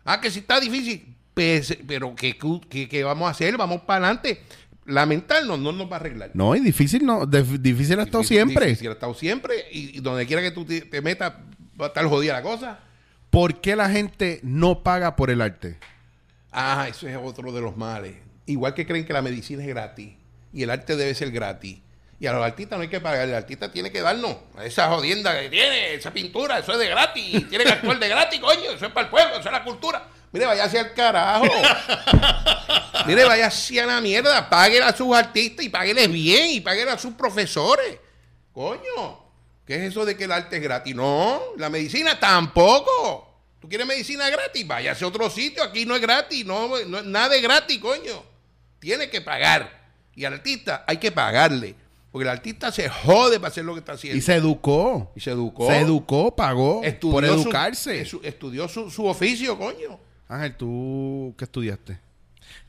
Ah, 0.05 0.21
que 0.21 0.29
si 0.31 0.39
está 0.39 0.59
difícil. 0.59 1.15
Pues, 1.33 1.77
pero 1.87 2.13
¿qué, 2.15 2.37
qué, 2.69 2.87
qué 2.89 3.03
vamos 3.03 3.27
a 3.27 3.31
hacer? 3.31 3.55
Vamos 3.57 3.81
para 3.81 4.05
adelante. 4.07 4.43
Lamentarnos 4.89 5.59
no 5.59 5.71
nos 5.71 5.89
va 5.91 5.97
a 5.97 5.99
arreglar. 5.99 6.31
No, 6.33 6.55
y 6.55 6.59
difícil 6.59 7.05
no, 7.05 7.21
dif- 7.21 7.59
difícil 7.59 7.99
ha 7.99 8.03
estado 8.03 8.23
Difícil- 8.23 8.27
siempre. 8.27 8.65
difícil 8.67 8.89
ha 8.89 8.93
estado 8.93 9.13
siempre. 9.13 9.55
Y, 9.71 9.97
y 9.97 10.01
donde 10.01 10.25
quiera 10.25 10.41
que 10.41 10.51
tú 10.51 10.65
te, 10.65 10.81
te 10.81 11.01
metas, 11.01 11.33
va 11.79 11.85
a 11.85 11.87
estar 11.89 12.05
jodida 12.05 12.33
la 12.33 12.41
cosa. 12.41 12.79
¿Por 13.29 13.61
qué 13.61 13.75
la 13.75 13.89
gente 13.89 14.39
no 14.43 14.81
paga 14.83 15.15
por 15.15 15.29
el 15.29 15.41
arte? 15.41 15.77
Ah, 16.51 16.87
eso 16.89 17.07
es 17.07 17.15
otro 17.21 17.51
de 17.51 17.61
los 17.61 17.77
males. 17.77 18.15
Igual 18.47 18.73
que 18.73 18.85
creen 18.87 19.05
que 19.05 19.13
la 19.13 19.21
medicina 19.21 19.61
es 19.61 19.67
gratis 19.69 20.13
y 20.51 20.63
el 20.63 20.69
arte 20.71 20.95
debe 20.95 21.13
ser 21.13 21.29
gratis. 21.31 21.77
Y 22.19 22.25
a 22.25 22.33
los 22.33 22.43
artistas 22.43 22.77
no 22.77 22.81
hay 22.83 22.89
que 22.89 22.99
pagar, 22.99 23.29
el 23.29 23.35
artista 23.35 23.71
tiene 23.71 23.91
que 23.91 24.01
darnos 24.01 24.35
esa 24.65 24.89
jodienda 24.89 25.39
que 25.39 25.47
tiene, 25.49 25.93
esa 25.93 26.11
pintura, 26.11 26.59
eso 26.59 26.73
es 26.73 26.79
de 26.79 26.87
gratis, 26.89 27.47
tiene 27.47 27.63
que 27.63 27.71
actuar 27.71 27.97
de 27.97 28.09
gratis, 28.09 28.39
coño, 28.41 28.71
eso 28.75 28.87
es 28.87 28.91
para 28.91 29.05
el 29.05 29.11
pueblo, 29.11 29.35
eso 29.37 29.47
es 29.47 29.51
la 29.53 29.63
cultura. 29.63 30.03
Mire, 30.31 30.45
vaya 30.45 30.65
hacia 30.65 30.81
el 30.81 30.93
carajo. 30.93 31.45
Mire, 33.07 33.23
vaya 33.25 33.47
hacia 33.47 33.85
la 33.85 34.01
mierda, 34.01 34.49
páguele 34.49 34.83
a 34.85 34.95
sus 34.95 35.15
artistas 35.15 35.65
y 35.65 35.69
págueles 35.69 36.11
bien 36.11 36.49
y 36.51 36.59
páguele 36.61 36.91
a 36.91 36.97
sus 36.97 37.13
profesores. 37.13 37.97
Coño, 38.53 39.23
¿qué 39.65 39.75
es 39.75 39.81
eso 39.91 40.05
de 40.05 40.15
que 40.15 40.25
el 40.25 40.31
arte 40.31 40.57
es 40.57 40.61
gratis? 40.63 40.93
No, 40.95 41.41
la 41.57 41.69
medicina 41.69 42.19
tampoco. 42.19 43.27
¿Tú 43.59 43.67
quieres 43.67 43.87
medicina 43.87 44.29
gratis? 44.29 44.65
Vaya 44.67 44.95
a 44.99 45.05
otro 45.07 45.29
sitio, 45.29 45.63
aquí 45.63 45.85
no 45.85 45.95
es 45.95 46.01
gratis, 46.01 46.45
no, 46.45 46.69
no 46.85 47.01
nada 47.01 47.35
es 47.35 47.41
gratis, 47.41 47.79
coño. 47.79 48.23
Tiene 48.79 49.09
que 49.09 49.21
pagar. 49.21 49.79
Y 50.15 50.25
al 50.25 50.33
artista 50.33 50.83
hay 50.87 50.97
que 50.97 51.11
pagarle. 51.11 51.75
Porque 52.11 52.23
el 52.23 52.29
artista 52.29 52.71
se 52.71 52.89
jode 52.89 53.39
para 53.39 53.49
hacer 53.51 53.63
lo 53.65 53.73
que 53.73 53.79
está 53.79 53.91
haciendo. 53.93 54.17
Y 54.17 54.21
se 54.21 54.33
educó. 54.35 55.11
Y 55.15 55.19
se 55.19 55.31
educó. 55.31 55.67
Se 55.67 55.77
educó, 55.79 56.35
pagó 56.35 56.81
Estudió 56.83 57.13
por 57.13 57.25
educarse. 57.25 58.03
su- 58.05 58.19
estudió 58.23 58.67
su, 58.67 58.89
su 58.89 59.05
oficio, 59.05 59.57
coño. 59.57 59.99
Ángel, 60.29 60.55
¿tú 60.57 61.35
qué 61.37 61.45
estudiaste? 61.45 61.99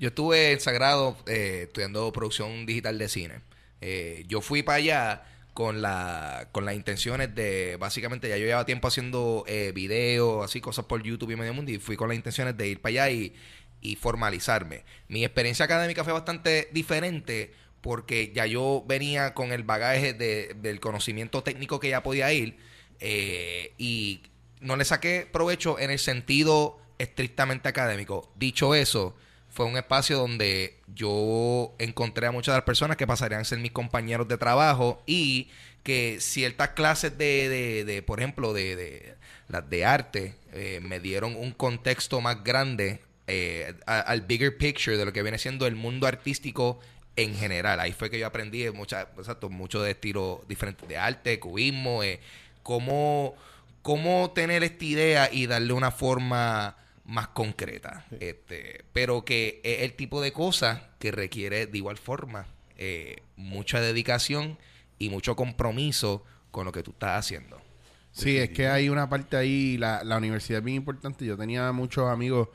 Yo 0.00 0.08
estuve 0.08 0.52
en 0.52 0.60
Sagrado 0.60 1.16
eh, 1.26 1.64
estudiando 1.68 2.12
producción 2.12 2.66
digital 2.66 2.98
de 2.98 3.08
cine. 3.08 3.40
Eh, 3.82 4.24
yo 4.28 4.40
fui 4.42 4.62
para 4.62 4.76
allá 4.78 5.24
con 5.54 5.82
la 5.82 6.48
con 6.52 6.64
las 6.66 6.74
intenciones 6.76 7.34
de 7.34 7.76
básicamente 7.78 8.28
ya 8.28 8.38
yo 8.38 8.46
llevaba 8.46 8.66
tiempo 8.66 8.88
haciendo 8.88 9.44
eh, 9.48 9.72
videos 9.74 10.44
así 10.44 10.60
cosas 10.60 10.86
por 10.86 11.02
YouTube 11.02 11.32
y 11.32 11.36
medio 11.36 11.54
mundo 11.54 11.72
y 11.72 11.78
fui 11.78 11.96
con 11.96 12.08
las 12.08 12.16
intenciones 12.16 12.56
de 12.56 12.68
ir 12.68 12.80
para 12.80 12.90
allá 13.04 13.10
y, 13.10 13.34
y 13.82 13.96
formalizarme 13.96 14.84
mi 15.08 15.24
experiencia 15.24 15.64
académica 15.66 16.04
fue 16.04 16.12
bastante 16.14 16.68
diferente 16.72 17.52
porque 17.82 18.32
ya 18.34 18.46
yo 18.46 18.84
venía 18.88 19.34
con 19.34 19.52
el 19.52 19.64
bagaje 19.64 20.14
de- 20.14 20.54
del 20.62 20.80
conocimiento 20.80 21.42
técnico 21.42 21.80
que 21.80 21.90
ya 21.90 22.02
podía 22.02 22.32
ir 22.32 22.58
y 23.78 24.22
no 24.60 24.76
le 24.76 24.84
saqué 24.84 25.26
provecho 25.30 25.78
en 25.78 25.90
el 25.90 25.98
sentido 25.98 26.78
estrictamente 27.00 27.68
académico. 27.68 28.30
Dicho 28.36 28.74
eso, 28.74 29.16
fue 29.48 29.66
un 29.66 29.76
espacio 29.76 30.18
donde 30.18 30.76
yo 30.94 31.74
encontré 31.78 32.26
a 32.26 32.32
muchas 32.32 32.52
de 32.54 32.58
las 32.58 32.64
personas 32.64 32.96
que 32.96 33.06
pasarían 33.06 33.40
a 33.40 33.44
ser 33.44 33.58
mis 33.58 33.72
compañeros 33.72 34.28
de 34.28 34.36
trabajo 34.36 35.02
y 35.06 35.48
que 35.82 36.18
ciertas 36.20 36.70
clases 36.70 37.16
de, 37.16 37.48
de, 37.48 37.84
de, 37.84 38.02
por 38.02 38.20
ejemplo, 38.20 38.52
de, 38.52 38.76
de 38.76 39.14
las 39.48 39.68
de 39.68 39.84
arte, 39.84 40.34
eh, 40.52 40.80
me 40.82 41.00
dieron 41.00 41.34
un 41.34 41.52
contexto 41.52 42.20
más 42.20 42.44
grande 42.44 43.00
eh, 43.26 43.74
al 43.86 44.20
bigger 44.22 44.56
picture 44.56 44.96
de 44.96 45.04
lo 45.04 45.12
que 45.12 45.22
viene 45.22 45.38
siendo 45.38 45.66
el 45.66 45.76
mundo 45.76 46.06
artístico 46.06 46.78
en 47.16 47.34
general. 47.34 47.80
Ahí 47.80 47.92
fue 47.92 48.10
que 48.10 48.18
yo 48.18 48.26
aprendí 48.26 48.68
mucha, 48.70 49.08
exacto, 49.18 49.48
mucho 49.48 49.82
de 49.82 49.92
estilos 49.92 50.46
diferentes 50.48 50.88
de 50.88 50.98
arte, 50.98 51.40
cubismo, 51.40 52.02
eh, 52.02 52.20
cómo, 52.62 53.34
cómo 53.82 54.30
tener 54.32 54.62
esta 54.62 54.84
idea 54.84 55.30
y 55.32 55.46
darle 55.46 55.72
una 55.72 55.90
forma 55.90 56.76
más 57.10 57.28
concreta. 57.28 58.06
Este, 58.20 58.84
pero 58.92 59.24
que 59.24 59.60
es 59.64 59.80
el 59.82 59.94
tipo 59.94 60.20
de 60.22 60.32
cosas 60.32 60.80
que 60.98 61.10
requiere 61.10 61.66
de 61.66 61.76
igual 61.78 61.98
forma 61.98 62.46
eh, 62.76 63.22
mucha 63.36 63.80
dedicación 63.80 64.58
y 64.98 65.10
mucho 65.10 65.34
compromiso 65.36 66.24
con 66.50 66.64
lo 66.64 66.72
que 66.72 66.82
tú 66.82 66.92
estás 66.92 67.18
haciendo. 67.18 67.60
Sí, 68.12 68.36
es 68.38 68.50
que 68.50 68.66
hay 68.68 68.88
una 68.88 69.08
parte 69.08 69.36
ahí, 69.36 69.76
la, 69.76 70.02
la 70.04 70.16
universidad 70.18 70.58
es 70.58 70.64
bien 70.64 70.76
importante. 70.78 71.24
Yo 71.24 71.36
tenía 71.36 71.70
muchos 71.72 72.08
amigos 72.10 72.48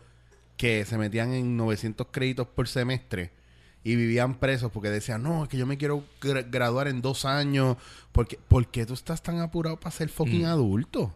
que 0.58 0.84
se 0.86 0.98
metían 0.98 1.34
en 1.34 1.56
900 1.58 2.08
créditos 2.12 2.48
por 2.48 2.68
semestre 2.68 3.32
y 3.84 3.96
vivían 3.96 4.36
presos 4.40 4.72
porque 4.72 4.90
decían, 4.90 5.22
no, 5.24 5.44
es 5.44 5.50
que 5.50 5.58
yo 5.58 5.66
me 5.66 5.78
quiero 5.78 6.04
gra- 6.22 6.46
graduar 6.50 6.88
en 6.88 7.02
dos 7.02 7.24
años. 7.26 7.78
Porque, 8.12 8.38
¿Por 8.48 8.68
qué 8.70 8.86
tú 8.86 8.94
estás 8.94 9.22
tan 9.22 9.40
apurado 9.40 9.80
para 9.80 9.92
ser 9.96 10.10
fucking 10.10 10.44
Mm. 10.44 10.46
adulto? 10.46 11.16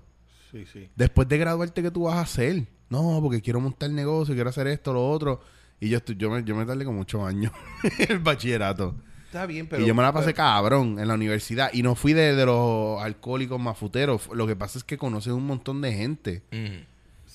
Sí, 0.51 0.65
sí. 0.71 0.89
Después 0.95 1.27
de 1.27 1.37
graduarte, 1.37 1.81
¿qué 1.81 1.91
tú 1.91 2.03
vas 2.03 2.15
a 2.15 2.21
hacer? 2.21 2.65
No, 2.89 3.19
porque 3.21 3.41
quiero 3.41 3.59
montar 3.59 3.89
negocio, 3.91 4.33
quiero 4.33 4.49
hacer 4.49 4.67
esto, 4.67 4.93
lo 4.93 5.09
otro. 5.09 5.41
Y 5.79 5.89
yo, 5.89 5.97
estoy, 5.97 6.15
yo, 6.17 6.29
me, 6.29 6.43
yo 6.43 6.55
me 6.55 6.65
tardé 6.65 6.83
como 6.85 7.01
ocho 7.01 7.25
años 7.25 7.51
el 8.09 8.19
bachillerato. 8.19 8.95
Está 9.27 9.45
bien, 9.45 9.67
pero... 9.67 9.83
y 9.83 9.85
yo 9.87 9.93
me 9.93 10.01
la 10.01 10.11
pasé 10.11 10.27
pero- 10.27 10.37
cabrón 10.37 10.97
en 10.99 11.07
la 11.07 11.13
universidad. 11.13 11.69
Y 11.71 11.83
no 11.83 11.93
fui 11.95 12.13
de, 12.13 12.35
de 12.35 12.45
los 12.45 12.99
alcohólicos 13.01 13.59
mafuteros. 13.61 14.27
Lo 14.33 14.47
que 14.47 14.55
pasa 14.55 14.79
es 14.79 14.83
que 14.83 14.97
conoces 14.97 15.33
un 15.33 15.45
montón 15.45 15.81
de 15.81 15.93
gente. 15.93 16.41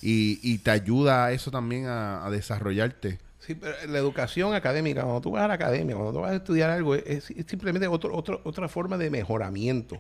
Y, 0.02 0.40
y 0.42 0.58
te 0.58 0.70
ayuda 0.72 1.30
eso 1.32 1.50
también 1.50 1.86
a, 1.86 2.26
a 2.26 2.30
desarrollarte. 2.30 3.18
Sí, 3.46 3.54
pero 3.54 3.74
la 3.88 3.98
educación 3.98 4.54
académica, 4.54 5.02
cuando 5.02 5.20
tú 5.20 5.30
vas 5.32 5.42
a 5.42 5.48
la 5.48 5.54
academia, 5.54 5.94
cuando 5.94 6.12
tú 6.14 6.20
vas 6.20 6.32
a 6.32 6.36
estudiar 6.36 6.70
algo, 6.70 6.94
es, 6.94 7.30
es 7.30 7.44
simplemente 7.46 7.86
otro, 7.86 8.14
otro- 8.16 8.40
otra 8.44 8.68
forma 8.68 8.96
de 8.96 9.10
mejoramiento. 9.10 9.98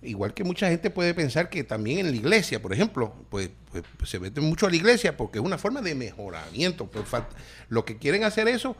Igual 0.00 0.32
que 0.32 0.44
mucha 0.44 0.68
gente 0.68 0.90
puede 0.90 1.12
pensar 1.12 1.50
que 1.50 1.64
también 1.64 1.98
en 1.98 2.10
la 2.12 2.16
iglesia, 2.16 2.62
por 2.62 2.72
ejemplo, 2.72 3.12
pues, 3.30 3.50
pues, 3.72 3.82
pues, 3.96 4.08
se 4.08 4.20
mete 4.20 4.40
mucho 4.40 4.66
a 4.66 4.70
la 4.70 4.76
iglesia 4.76 5.16
porque 5.16 5.40
es 5.40 5.44
una 5.44 5.58
forma 5.58 5.82
de 5.82 5.96
mejoramiento. 5.96 6.86
Pues, 6.86 7.04
fal- 7.06 7.26
lo 7.68 7.84
que 7.84 7.96
quieren 7.96 8.22
hacer 8.22 8.46
eso, 8.46 8.76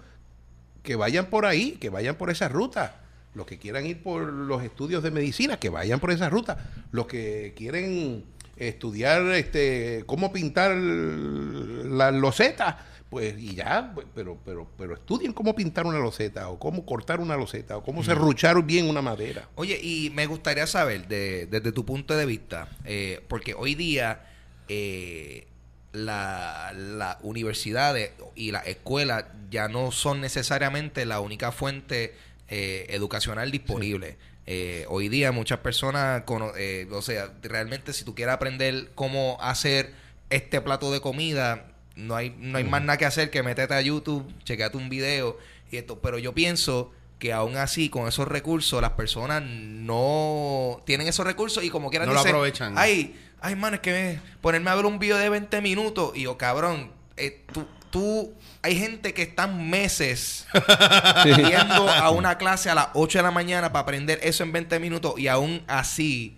que 0.84 0.94
vayan 0.94 1.26
por 1.26 1.44
ahí, 1.44 1.72
que 1.72 1.90
vayan 1.90 2.14
por 2.14 2.30
esa 2.30 2.49
ruta. 2.49 3.01
Los 3.34 3.46
que 3.46 3.59
quieran 3.59 3.84
ir 3.84 4.01
por 4.03 4.32
los 4.32 4.62
estudios 4.62 5.03
de 5.03 5.11
medicina, 5.11 5.59
que 5.59 5.70
vayan 5.70 5.99
por 5.99 6.12
esa 6.12 6.28
ruta. 6.30 6.70
Los 6.92 7.07
que 7.09 7.53
quieren 7.57 8.24
estudiar 8.57 9.22
este 9.32 10.05
cómo 10.07 10.32
pintar 10.32 10.74
las 10.76 12.14
losetas, 12.14 12.76
pues 13.11 13.38
y 13.38 13.54
ya, 13.54 13.92
pues, 13.94 14.06
pero, 14.14 14.36
pero, 14.44 14.68
pero 14.76 14.94
estudien 14.94 15.32
cómo 15.32 15.54
pintar 15.54 15.86
una 15.86 15.98
loseta, 15.98 16.48
o 16.48 16.59
cómo 16.59 16.84
cortar 16.84 17.20
una 17.20 17.36
loseta, 17.36 17.76
o 17.78 17.82
cómo 17.82 18.04
serruchar 18.04 18.62
bien 18.64 18.88
una 18.88 19.00
madera. 19.02 19.48
Oye, 19.54 19.78
y 19.82 20.11
me 20.11 20.26
gustaría 20.26 20.66
saber, 20.66 21.09
de- 21.09 21.46
desde 21.46 21.72
tu 21.72 21.84
punto 21.86 22.14
de 22.16 22.26
vista, 22.26 22.68
eh, 22.84 23.24
porque 23.28 23.54
hoy 23.54 23.74
día 23.74 24.24
eh, 24.68 25.46
la- 25.92 26.72
las 26.76 27.16
universidades 27.22 28.11
y 28.34 28.52
las 28.52 28.66
escuelas 28.66 29.24
ya 29.50 29.68
no 29.68 29.90
son 29.92 30.20
necesariamente 30.20 31.06
la 31.06 31.20
única 31.20 31.52
fuente 31.52 32.14
eh, 32.50 32.86
educacional 32.90 33.50
disponible. 33.50 34.16
Eh, 34.46 34.86
hoy 34.88 35.09
día 35.11 35.32
muchas 35.32 35.59
personas, 35.61 36.22
cono- 36.24 36.52
eh, 36.56 36.86
o 36.92 37.02
sea, 37.02 37.32
realmente 37.42 37.92
si 37.92 38.04
tú 38.04 38.14
quieres 38.14 38.34
aprender 38.34 38.90
cómo 38.94 39.36
hacer 39.40 39.92
este 40.30 40.61
plato 40.62 40.90
de 40.92 41.00
comida, 41.00 41.67
no 41.99 42.14
hay, 42.16 42.34
no 42.38 42.59
hay 42.59 42.64
más 42.64 42.80
nada 42.82 42.96
que 42.96 43.05
hacer 43.05 43.30
que 43.30 43.42
meterte 43.42 43.74
a 43.74 43.80
YouTube, 43.80 44.24
chequeate 44.44 44.76
un 44.76 44.88
video 44.88 45.36
y 45.70 45.76
esto. 45.76 45.99
Pero 46.01 46.18
yo 46.18 46.32
pienso 46.32 46.92
que 47.18 47.32
aún 47.32 47.57
así, 47.57 47.88
con 47.90 48.07
esos 48.09 48.28
recursos, 48.28 48.80
las 48.80 48.92
personas 48.92 49.42
no 49.42 50.80
tienen 50.86 51.09
esos 51.09 51.26
recursos 51.26 51.64
y 51.64 51.70
como 51.70 51.90
quieran 51.90 52.09
No 52.09 52.14
lo 52.14 52.20
aprovechan. 52.20 52.74
Ay, 52.78 53.18
ay, 53.40 53.57
man, 53.57 53.74
es 53.74 53.80
que 53.80 53.90
me- 53.92 54.20
ponerme 54.40 54.70
a 54.70 54.74
ver 54.76 54.86
un 54.86 54.99
video 54.99 55.16
de 55.16 55.28
20 55.28 55.61
minutos 55.61 56.12
y 56.14 56.22
yo, 56.22 56.38
cabrón, 56.38 56.92
eh, 57.16 57.44
tú, 57.53 57.66
tú, 57.90 58.32
hay 58.62 58.78
gente 58.78 59.12
que 59.14 59.22
están 59.22 59.68
meses 59.68 60.46
yendo 61.24 61.88
a 61.90 62.11
una 62.11 62.38
clase 62.38 62.70
a 62.70 62.74
las 62.76 62.88
8 62.94 63.18
de 63.18 63.22
la 63.22 63.30
mañana 63.32 63.72
para 63.72 63.82
aprender 63.82 64.20
eso 64.22 64.44
en 64.44 64.53
20 64.53 64.78
minutos 64.78 65.14
y 65.18 65.26
aún 65.28 65.62
así 65.66 66.36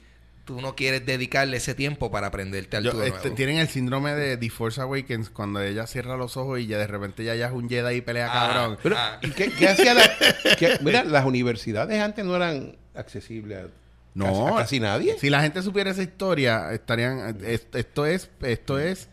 tú 0.50 0.60
no 0.60 0.74
quieres 0.74 1.06
dedicarle 1.06 1.56
ese 1.58 1.74
tiempo 1.74 2.10
para 2.10 2.26
aprenderte 2.26 2.76
al 2.76 2.84
Yo, 2.84 2.90
todo 2.92 3.04
este, 3.04 3.30
tienen 3.30 3.58
el 3.58 3.68
síndrome 3.68 4.14
de 4.14 4.36
The 4.36 4.50
Force 4.50 4.80
Awakens 4.80 5.30
cuando 5.30 5.60
ella 5.62 5.86
cierra 5.86 6.16
los 6.16 6.36
ojos 6.36 6.58
y 6.60 6.66
ya 6.66 6.78
de 6.78 6.86
repente 6.86 7.24
ya, 7.24 7.34
ya 7.34 7.46
es 7.46 7.52
un 7.52 7.68
Jedi 7.68 7.96
y 7.96 8.00
pelea 8.00 8.28
Ah. 8.30 8.48
cabrón. 8.52 8.78
Pero, 8.82 8.96
Ah. 8.98 9.18
¿y 9.22 9.30
qué, 9.30 9.50
qué 9.52 9.68
hacía 9.68 9.94
la, 9.94 10.02
qué- 10.58 10.78
mira, 10.82 11.04
las 11.04 11.24
universidades 11.24 12.00
antes 12.00 12.24
no 12.24 12.34
eran 12.34 12.76
accesibles 12.94 13.64
a, 13.64 13.68
No, 14.14 14.24
casi, 14.26 14.40
a 14.54 14.56
casi 14.56 14.80
nadie. 14.80 15.16
Si 15.18 15.30
la 15.30 15.40
gente 15.42 15.62
supiera 15.62 15.90
esa 15.92 16.02
historia, 16.02 16.72
estarían. 16.72 17.38
es- 17.44 17.66
Esto 17.72 18.06
es, 18.06 18.28
esto 18.42 18.78
es 18.80 19.08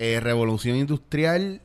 eh, 0.00 0.20
revolución 0.20 0.76
industrial 0.76 1.60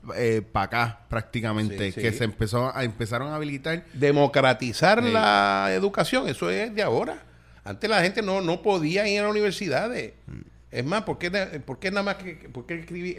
para 0.52 0.66
acá, 0.66 1.00
prácticamente. 1.08 1.78
Sí, 1.88 1.92
sí. 1.94 2.02
Que 2.02 2.12
se 2.12 2.24
empezó 2.24 2.76
a, 2.76 2.84
empezaron 2.84 3.28
a 3.32 3.36
habilitar. 3.36 3.86
Democratizar 3.94 5.04
Sí. 5.04 5.12
la 5.12 5.70
educación, 5.74 6.28
eso 6.28 6.50
es 6.50 6.74
de 6.74 6.82
ahora. 6.82 7.24
Antes 7.66 7.90
la 7.90 8.02
gente 8.02 8.22
no, 8.22 8.42
no 8.42 8.62
podía 8.62 9.08
ir 9.08 9.20
a 9.20 9.24
las 9.24 9.32
universidades. 9.32 10.14
Mm. 10.28 10.40
Es 10.72 10.84
más, 10.86 11.04
¿por 11.04 11.18
qué, 11.20 11.30
na- 11.30 11.50
por 11.66 11.78
qué 11.80 11.92
nada 11.92 12.04
más 12.04 12.16
que 12.16 12.34
por 12.52 12.66
qué 12.66 12.84
escribí- 12.86 13.16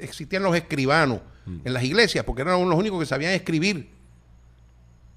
existían 0.00 0.42
los 0.42 0.54
escribanos 0.56 1.20
Mm. 1.46 1.58
en 1.64 1.72
las 1.72 1.82
iglesias? 1.84 2.24
Porque 2.24 2.42
eran 2.42 2.68
los 2.68 2.78
únicos 2.78 3.00
que 3.00 3.06
sabían 3.06 3.32
escribir. 3.32 3.90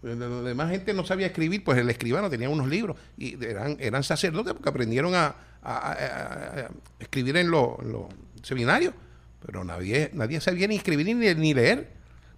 La 0.01 0.13
la 0.15 0.41
demás 0.41 0.69
gente 0.69 0.93
no 0.93 1.03
sabía 1.05 1.27
escribir, 1.27 1.63
pues 1.63 1.77
el 1.79 1.89
escribano 1.89 2.29
tenía 2.29 2.49
unos 2.49 2.67
libros 2.67 2.97
y 3.17 3.43
eran, 3.43 3.77
eran 3.79 4.03
sacerdotes 4.03 4.53
porque 4.53 4.69
aprendieron 4.69 5.15
a, 5.15 5.25
a- 5.27 5.35
a- 5.63 5.91
a- 5.93 6.59
a 6.65 6.69
escribir 6.99 7.35
en 7.37 7.49
los 7.49 7.79
en 7.79 7.91
los 7.91 8.03
seminarios, 8.43 8.93
pero 9.45 9.63
nadie, 9.63 10.11
nadie 10.13 10.39
sabía 10.39 10.67
ni 10.67 10.75
escribir 10.75 11.05
ni, 11.15 11.33
ni 11.35 11.53
leer. 11.53 11.96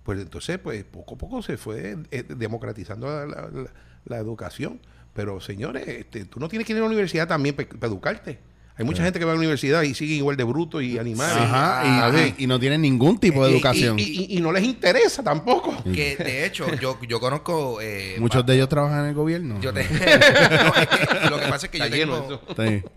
Pues 0.10 0.22
entonces, 0.22 0.58
pues 0.58 0.84
poco 0.86 1.14
a 1.14 1.18
poco 1.20 1.44
se 1.44 1.56
fue 1.58 1.96
eh, 2.10 2.24
democratizando 2.28 3.06
la, 3.06 3.28
la- 3.28 3.42
la- 3.54 3.70
la 4.06 4.18
educación. 4.18 4.82
Pero 5.14 5.40
señores, 5.40 5.88
este, 5.88 6.26
tú 6.26 6.40
no 6.40 6.48
tienes 6.50 6.66
que 6.66 6.74
ir 6.74 6.80
a 6.80 6.82
la 6.82 6.88
universidad 6.88 7.28
también 7.28 7.54
para 7.54 7.68
educarte. 7.88 8.40
Hay 8.76 8.86
mucha 8.86 9.04
gente 9.04 9.20
que 9.20 9.26
va 9.26 9.32
a 9.32 9.36
la 9.36 9.40
universidad 9.40 9.84
y 9.84 9.94
sigue 9.94 10.16
igual 10.16 10.36
de 10.36 10.46
bruto 10.46 10.82
y 10.82 10.98
animales. 10.98 11.36
Ajá, 11.38 11.82
y, 11.84 12.18
Ah, 12.18 12.34
y- 12.40 12.44
y 12.46 12.48
no 12.48 12.60
tienen 12.60 12.82
ningún 12.82 13.20
tipo 13.20 13.46
de 13.46 13.52
y- 13.52 13.54
educación. 13.54 14.00
Y, 14.00 14.04
y- 14.04 14.38
y 14.38 14.42
no 14.42 14.52
les 14.52 14.64
interesa 14.64 15.22
tampoco. 15.22 15.76
Que 15.84 16.16
de 16.16 16.44
hecho, 16.48 16.66
yo, 16.82 16.98
yo 17.08 17.20
conozco. 17.20 17.80
eh, 17.82 18.16
Muchos 18.20 18.42
va- 18.42 18.46
de 18.48 18.56
ellos 18.56 18.68
trabajan 18.70 19.02
en 19.02 19.06
el 19.10 19.14
gobierno. 19.14 19.62
Yo 19.62 19.72
te- 19.72 19.84
No, 19.90 20.74
es 20.76 20.88
que 20.88 21.30
lo 21.30 21.40
que 21.40 21.48
pasa 21.50 21.66
es 21.68 21.72
que 21.72 21.78
yo 21.78 21.90
tengo, 21.92 22.42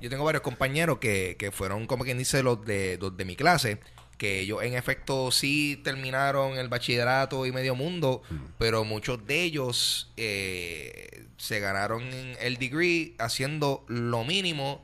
yo 0.01 0.09
tengo 0.09 0.25
varios 0.25 0.43
compañeros 0.43 0.97
que, 0.99 1.37
que 1.39 1.51
fueron, 1.51 1.87
como 1.87 2.05
quien 2.05 2.17
dice, 2.17 2.43
los 2.43 2.65
de, 2.65 2.97
los 2.99 3.15
de 3.17 3.25
mi 3.27 3.37
clase, 3.37 3.81
que 4.23 4.39
ellos 4.39 4.63
en 4.63 4.75
efecto 4.75 5.33
sí 5.33 5.81
terminaron 5.83 6.57
el 6.57 6.69
bachillerato 6.69 7.45
y 7.45 7.51
medio 7.51 7.75
mundo, 7.75 8.23
pero 8.57 8.85
muchos 8.85 9.27
de 9.27 9.43
ellos 9.43 10.13
eh, 10.17 11.25
se 11.39 11.59
ganaron 11.59 12.05
el 12.41 12.57
degree 12.57 13.17
haciendo 13.19 13.85
lo 13.89 14.23
mínimo 14.23 14.81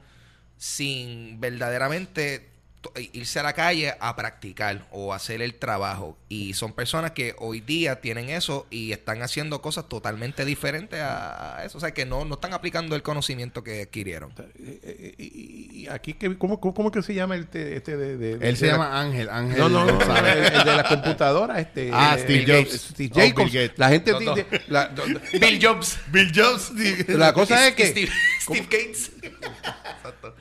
sin 0.57 1.39
verdaderamente 1.39 2.47
irse 3.12 3.41
a 3.41 3.43
la 3.43 3.53
calle 3.55 3.95
a 4.01 4.14
practicar 4.14 4.87
o 4.93 5.12
hacer 5.12 5.43
el 5.43 5.55
trabajo. 5.57 6.16
Y 6.29 6.55
son 6.55 6.72
personas 6.72 7.11
que 7.11 7.35
hoy 7.39 7.61
día 7.61 8.01
tienen 8.01 8.29
eso 8.29 8.66
y 8.70 8.93
están 8.93 9.20
haciendo 9.22 9.61
cosas 9.61 9.89
totalmente 9.89 10.45
diferentes 10.45 11.01
a 11.03 11.62
eso. 11.64 11.79
O 11.79 11.81
sea, 11.81 11.93
que 11.93 12.07
no, 12.07 12.24
no 12.24 12.35
están 12.37 12.55
aplicando 12.55 12.95
el 12.95 13.03
conocimiento 13.03 13.64
que 13.64 13.83
adquirieron. 13.83 14.33
Eh, 14.59 14.81
eh, 14.83 15.14
y, 15.18 15.83
y 15.83 15.89
aquí, 15.89 16.14
¿cómo, 16.39 16.61
cómo, 16.61 16.74
cómo 16.74 16.91
que 16.93 17.03
se 17.03 17.14
llama 17.14 17.37
este, 17.37 17.76
este 17.76 17.97
de, 17.97 18.16
de- 18.16 18.49
Él 18.49 18.57
se 18.57 18.66
de 18.66 18.72
la- 18.72 18.79
llama 18.79 19.01
Ángel. 19.01 19.29
Ángel 19.29 19.59
No, 19.59 19.68
no, 19.68 19.85
no, 19.85 20.16
el, 20.26 20.39
el 20.45 20.64
de 20.64 20.76
la 20.76 20.85
computadora, 20.89 21.59
este. 21.61 21.91
Ah, 21.93 22.14
eh, 22.16 22.22
Steve 22.22 22.39
Bill 22.45 22.47
Jobs. 22.47 22.64
Gates, 22.64 22.81
Steve 22.93 23.11
Oh, 23.12 23.18
Jacobs. 23.18 23.53
Bill 23.53 23.62
Gates. 23.62 23.79
La 23.79 23.89
gente 23.89 24.12
No, 24.12 24.20
no. 24.20 24.35
dice- 24.37 24.62
la, 24.68 24.87
do- 24.89 25.07
do- 25.07 25.20
Bill 25.41 25.59
Jobs. 25.61 25.99
Bill 26.12 26.33
Jobs. 26.35 26.72
la 27.09 27.33
cosa 27.33 27.66
es 27.68 27.74
que 27.74 27.87
Steve, 27.89 28.12
Steve 28.41 28.66
Gates. 28.70 29.11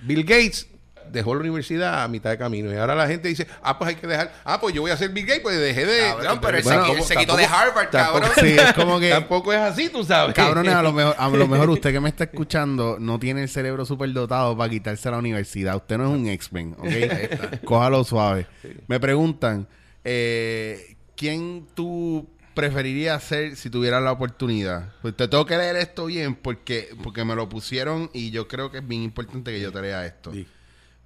Bill 0.04 0.24
Gates 0.24 0.68
dejó 1.12 1.34
la 1.36 1.42
universidad 1.42 2.04
a 2.04 2.08
mitad 2.08 2.30
de 2.30 2.38
camino 2.38 2.72
y 2.72 2.76
ahora 2.78 2.96
la 2.96 3.08
gente 3.08 3.28
dice, 3.28 3.48
ah, 3.62 3.78
pues 3.78 3.90
hay 3.90 3.96
que 3.96 4.08
dejar, 4.08 4.34
ah, 4.44 4.60
pues 4.60 4.74
yo 4.76 4.82
voy 4.82 4.92
a 4.92 4.98
ser 4.98 5.10
Bill 5.10 5.26
Gates, 5.26 5.42
pues 5.42 5.60
dejé 5.60 5.86
de... 5.86 6.00
Cabrón, 6.10 6.40
pero 6.42 6.58
él 6.58 6.64
se- 7.04 7.16
quitó 7.16 7.36
de 7.36 7.46
Harvard, 7.46 7.90
tampoco- 7.90 8.20
cabrón. 8.22 8.32
Sí, 8.40 8.56
es 8.58 8.74
como 8.74 9.00
que. 9.00 9.10
Tampoco 9.10 9.54
es 9.54 9.60
así, 9.60 9.90
tú 9.90 10.04
sabes. 10.04 10.34
Cabrones, 10.36 10.74
a 10.74 10.82
lo 10.84 10.94
mejor, 10.94 11.16
a 11.18 11.30
lo 11.30 11.48
mejor 11.48 11.70
usted 11.70 11.92
que 11.92 12.00
me 12.00 12.10
está 12.10 12.24
escuchando 12.26 12.98
no 13.00 13.20
tiene 13.20 13.44
el 13.44 13.50
cerebro 13.50 13.86
súper 13.86 14.12
dotado 14.14 14.58
para 14.58 14.70
quitarse 14.70 15.10
la 15.12 15.18
universidad. 15.18 15.76
Usted 15.78 15.98
no 15.98 16.06
es 16.06 16.20
un 16.20 16.28
X-Men, 16.28 16.76
¿ok? 16.78 17.64
Cójalo 17.66 18.04
suave. 18.04 18.48
Me 18.88 19.00
preguntan, 19.00 19.68
eh, 20.04 20.96
¿quién 21.16 21.68
tú 21.74 22.30
preferirías 22.54 23.24
ser 23.24 23.56
si 23.56 23.70
tuvieras 23.70 24.02
la 24.02 24.12
oportunidad? 24.12 24.90
Pues 25.02 25.16
te 25.16 25.28
tengo 25.28 25.46
que 25.46 25.58
leer 25.58 25.76
esto 25.76 26.06
bien 26.08 26.34
porque, 26.36 26.90
porque 27.04 27.24
me 27.24 27.36
lo 27.36 27.48
pusieron 27.50 28.10
y 28.14 28.32
yo 28.32 28.48
creo 28.48 28.72
que 28.72 28.80
es 28.80 28.88
bien 28.88 29.04
importante 29.04 29.52
que 29.52 29.60
yo 29.60 29.72
te 29.72 29.82
lea 29.82 30.06
esto. 30.06 30.32
Sí. 30.34 30.48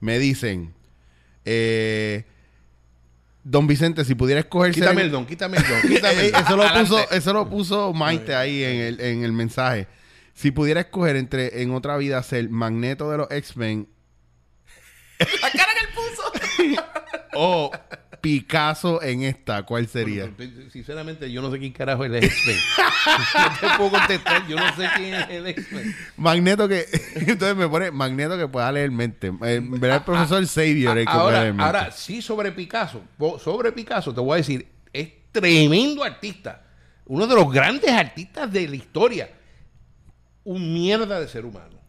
Me 0.01 0.19
dicen, 0.19 0.73
eh, 1.45 2.25
Don 3.43 3.65
Vicente, 3.65 4.03
si 4.05 4.13
pudiera 4.13 4.41
escoger 4.41 4.71
Quítame 4.73 5.01
el- 5.03 5.11
don, 5.11 5.25
quítame 5.25 5.57
el 5.57 5.63
don, 5.63 5.81
quítame 5.95 6.27
el 6.27 6.35
eso, 6.35 6.57
lo 6.57 6.73
puso, 6.73 7.11
eso 7.11 7.33
lo 7.33 7.49
puso 7.49 7.93
Maite 7.93 8.35
ahí 8.35 8.63
en 8.63 8.75
el, 8.81 8.99
en 9.01 9.23
el 9.23 9.31
mensaje. 9.31 9.87
Si 10.33 10.51
pudiera 10.51 10.81
escoger 10.81 11.15
entre 11.15 11.61
en 11.61 11.71
otra 11.73 11.97
vida 11.97 12.21
ser 12.23 12.49
Magneto 12.49 13.09
de 13.09 13.17
los 13.17 13.31
X-Men 13.31 13.87
La 15.19 15.51
cara 15.51 15.71
que 15.73 15.85
él 15.85 15.93
puso. 15.95 16.81
o 17.35 17.71
Picasso 18.21 19.01
en 19.01 19.23
esta, 19.23 19.63
¿cuál 19.63 19.87
sería? 19.87 20.29
Sinceramente, 20.71 21.31
yo 21.31 21.41
no 21.41 21.51
sé 21.51 21.57
quién 21.59 21.71
carajo 21.73 22.05
es 22.05 22.11
el 22.11 22.23
X-Men. 22.23 22.55
no 23.35 23.59
te 23.69 23.77
puedo 23.77 23.89
contestar, 23.91 24.47
yo 24.47 24.55
no 24.57 24.75
sé 24.75 24.87
quién 24.95 25.13
es 25.15 25.29
el 25.29 25.47
X-Men. 25.47 25.95
Magneto 26.17 26.67
que. 26.67 26.85
Entonces 27.15 27.55
me 27.55 27.67
pone 27.67 27.89
Magneto 27.91 28.37
que 28.37 28.47
pueda 28.47 28.71
leer 28.71 28.91
mente. 28.91 29.27
Eh, 29.43 29.59
¿Verdad? 29.63 29.97
El 29.97 30.03
profesor 30.03 30.45
Xavier 30.45 30.97
el 30.97 31.05
que 31.05 31.11
puede 31.11 31.17
Ahora, 31.19 31.41
leer 31.41 31.53
mente. 31.53 31.63
ahora, 31.63 31.91
sí 31.91 32.21
sobre 32.21 32.51
Picasso, 32.51 33.01
sobre 33.43 33.71
Picasso 33.71 34.13
te 34.13 34.21
voy 34.21 34.33
a 34.33 34.37
decir, 34.37 34.67
es 34.93 35.09
tremendo 35.31 36.03
artista. 36.03 36.61
uno 37.05 37.25
de 37.25 37.35
los 37.35 37.51
grandes 37.51 37.89
artistas 37.91 38.51
de 38.51 38.67
la 38.67 38.75
historia. 38.75 39.29
Un 40.43 40.73
mierda 40.73 41.19
de 41.19 41.27
ser 41.27 41.45
humano. 41.45 41.79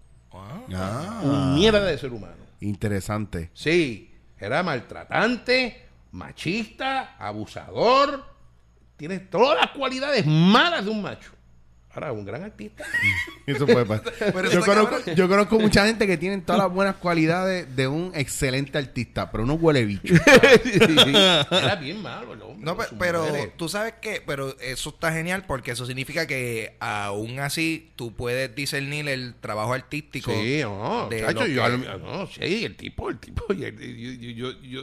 Ah, 0.75 1.21
Un 1.23 1.55
mierda 1.55 1.85
de 1.85 1.99
ser 1.99 2.11
humano. 2.13 2.37
interesante. 2.61 3.51
Sí, 3.53 4.15
era 4.39 4.63
maltratante, 4.63 5.87
machista, 6.13 7.17
abusador. 7.19 8.25
Tiene 8.97 9.19
todas 9.19 9.61
las 9.61 9.71
cualidades 9.73 10.25
malas 10.25 10.85
de 10.85 10.91
un 10.91 11.03
macho. 11.03 11.33
Ahora, 11.95 12.13
un 12.13 12.25
gran 12.25 12.43
artista. 12.43 12.85
Eso 13.47 13.67
puede 13.67 13.85
pasar. 13.85 14.13
Pero 14.19 14.51
yo, 14.51 14.61
conozco, 14.65 14.97
cabrón. 14.97 15.15
yo 15.17 15.29
conozco 15.29 15.59
mucha 15.59 15.87
gente 15.87 16.07
que 16.07 16.17
tienen 16.17 16.43
todas 16.43 16.63
las 16.63 16.73
buenas 16.73 16.97
cualidades 16.97 17.75
de 17.77 17.87
un 17.89 18.13
excelente 18.15 18.79
artista, 18.79 19.31
pero 19.31 19.45
uno 19.45 19.55
huele 19.55 19.85
bicho. 19.85 20.15
Era 21.51 21.77
bien 21.77 22.01
malo 22.03 22.33
el 22.35 22.43
hombre. 22.43 22.65
No, 22.65 22.77
pero 22.99 23.25
mujeres. 23.27 23.57
tú 23.57 23.69
sabes 23.69 23.95
que, 24.01 24.23
pero 24.27 24.57
eso 24.61 24.91
está 24.91 25.13
genial 25.13 25.45
porque 25.47 25.73
eso 25.73 25.85
significa 25.87 26.27
que 26.27 26.77
aún 26.81 27.41
así 27.41 27.91
tú 27.97 28.15
puedes 28.15 28.55
discernir 28.55 29.09
el 29.09 29.35
trabajo 29.35 29.73
artístico. 29.73 30.31
Sí, 30.33 30.61
no, 30.63 31.09
de 31.11 31.21
chacho, 31.21 31.47
yo, 31.47 31.65
que- 31.65 31.77
no, 31.99 32.27
sí, 32.27 32.65
el 32.65 32.77
tipo, 32.77 33.11
el 33.11 33.19
tipo, 33.19 33.53
yo, 33.53 33.69
yo- 33.69 34.33
yo- 34.33 34.61
yo- 34.63 34.83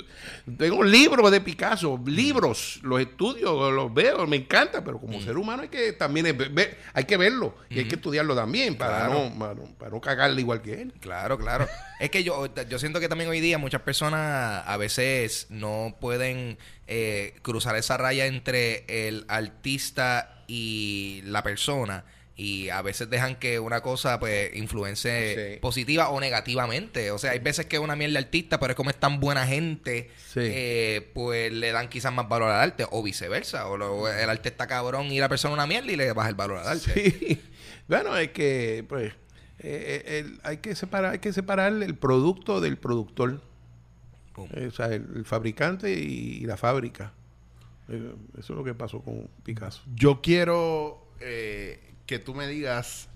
tengo 0.58 0.84
libros 0.84 1.32
de 1.32 1.42
Picasso, 1.42 2.00
libros, 2.06 2.80
los 2.84 3.00
estudio, 3.02 3.72
los 3.72 3.94
veo, 3.94 4.28
me 4.28 4.38
encanta, 4.38 4.84
pero 4.84 5.00
como 5.00 5.20
ser 5.22 5.38
humano 5.38 5.64
hay 5.64 5.70
que 5.70 5.94
también 5.94 6.36
ve- 6.38 6.78
hay 7.00 7.06
que 7.06 7.18
verlo 7.18 7.56
y 7.70 7.80
hay 7.80 7.88
que 7.88 7.96
estudiarlo 7.96 8.36
también 8.36 8.76
para, 8.78 9.06
Claro. 9.08 9.30
no, 9.30 9.40
para, 9.40 9.54
no- 9.56 9.66
para 9.78 9.92
no 9.92 10.02
cagarle 10.02 10.42
igual 10.42 10.62
que 10.62 10.82
él. 10.82 10.94
Claro, 11.00 11.38
claro. 11.38 11.68
es 12.00 12.10
que 12.10 12.24
yo, 12.24 12.48
yo 12.70 12.80
siento 12.80 13.00
que 13.00 13.10
también 13.10 13.30
hoy 13.30 13.40
día 13.40 13.58
muchas 13.58 13.82
personas 13.82 14.64
a 14.66 14.78
veces 14.78 15.48
no 15.50 15.96
pueden 16.00 16.58
eh, 16.88 17.36
cruzar 17.42 17.76
esa 17.76 17.98
raya 17.98 18.26
entre 18.26 18.86
el 19.08 19.26
artista 19.28 20.44
y 20.48 21.22
la 21.26 21.44
persona. 21.44 22.04
Y 22.40 22.70
a 22.70 22.82
veces 22.82 23.10
dejan 23.10 23.36
que 23.36 23.60
una 23.60 23.82
cosa 23.82 24.18
pues 24.20 24.56
influencie 24.56 25.56
Sí. 25.56 25.60
positiva 25.60 26.08
o 26.10 26.20
negativamente. 26.22 27.12
O 27.12 27.18
sea, 27.18 27.32
hay 27.32 27.40
veces 27.40 27.66
que 27.66 27.76
es 27.76 27.82
una 27.82 27.98
mierda 27.98 28.14
de 28.14 28.26
artista, 28.26 28.60
pero 28.62 28.72
es 28.72 28.78
como 28.78 28.90
es 28.92 28.96
tan 28.96 29.20
buena 29.20 29.46
gente, 29.46 30.10
Sí. 30.34 30.40
eh, 30.44 31.12
pues 31.14 31.52
le 31.52 31.72
dan 31.74 31.90
quizás 31.90 32.14
más 32.14 32.30
valor 32.30 32.50
al 32.50 32.62
arte. 32.62 32.86
O 32.92 33.04
viceversa. 33.04 33.68
O 33.68 33.76
lo- 33.78 34.08
el 34.08 34.30
arte 34.30 34.48
está 34.50 34.68
cabrón 34.68 35.08
y 35.12 35.20
la 35.20 35.28
persona 35.28 35.54
una 35.54 35.68
mierda 35.68 35.92
y 35.92 35.96
le 35.98 36.14
baja 36.14 36.30
el 36.30 36.36
valor 36.36 36.60
al 36.60 36.68
arte. 36.68 37.12
Sí. 37.12 37.42
Bueno, 37.90 38.16
es 38.18 38.30
que, 38.30 38.86
pues, 38.88 39.12
eh, 39.58 40.04
eh, 40.06 40.20
el- 40.20 40.40
hay 40.44 40.58
que 40.58 40.76
separar, 40.76 41.14
hay 41.14 41.20
que 41.20 41.34
separar 41.34 41.74
el 41.74 41.96
producto 41.98 42.62
del 42.62 42.78
productor. 42.78 43.42
Eh, 44.54 44.68
o 44.68 44.72
sea, 44.72 44.86
el, 44.88 45.06
el 45.16 45.26
fabricante 45.26 45.92
y, 45.92 46.38
y 46.38 46.46
la 46.46 46.56
fábrica. 46.56 47.12
Eh, 47.90 48.14
eso 48.38 48.54
es 48.54 48.58
lo 48.58 48.64
que 48.64 48.74
pasó 48.76 49.02
con 49.02 49.28
Picasso. 49.44 49.82
Yo 49.96 50.22
quiero 50.22 51.08
eh, 51.20 51.89
que 52.10 52.18
tú 52.18 52.34
me 52.34 52.48
digas 52.48 53.08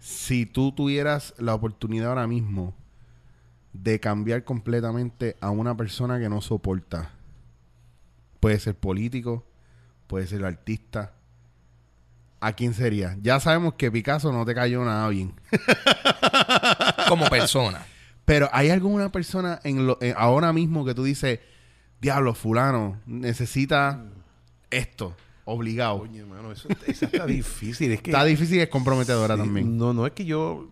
si 0.00 0.44
tú 0.44 0.72
tuvieras 0.72 1.34
la 1.38 1.54
oportunidad 1.54 2.08
ahora 2.08 2.26
mismo 2.26 2.74
de 3.72 4.00
cambiar 4.00 4.42
completamente 4.42 5.36
a 5.40 5.50
una 5.50 5.76
persona 5.76 6.18
que 6.18 6.28
no 6.28 6.40
soporta. 6.40 7.12
Puede 8.40 8.58
ser 8.58 8.74
político, 8.74 9.46
puede 10.08 10.26
ser 10.26 10.44
artista. 10.44 11.12
¿A 12.40 12.52
quién 12.54 12.74
sería? 12.74 13.16
Ya 13.22 13.38
sabemos 13.38 13.74
que 13.74 13.92
Picasso 13.92 14.32
no 14.32 14.44
te 14.44 14.52
cayó 14.52 14.84
nada 14.84 15.08
bien. 15.10 15.32
Como 17.08 17.26
persona. 17.28 17.86
Pero 18.24 18.48
¿hay 18.52 18.70
alguna 18.70 19.12
persona 19.12 19.60
en 19.62 19.86
lo, 19.86 19.96
en- 20.00 20.14
ahora 20.18 20.52
mismo 20.52 20.84
que 20.84 20.94
tú 20.96 21.04
dices, 21.04 21.38
diablo, 22.00 22.34
fulano, 22.34 22.98
necesita 23.06 24.02
esto, 24.70 25.14
obligado? 25.50 25.96
Oye, 26.02 26.20
hermano, 26.20 26.52
eso, 26.52 26.68
eso 26.86 27.04
está 27.06 27.26
difícil. 27.26 27.92
Es 27.92 28.02
que, 28.02 28.10
Está 28.10 28.24
difícil 28.24 28.56
y 28.58 28.60
es 28.60 28.68
comprometedora 28.68 29.34
Sí, 29.34 29.40
también. 29.42 29.76
No, 29.76 29.92
no 29.92 30.06
es 30.06 30.12
que 30.12 30.24
yo, 30.24 30.68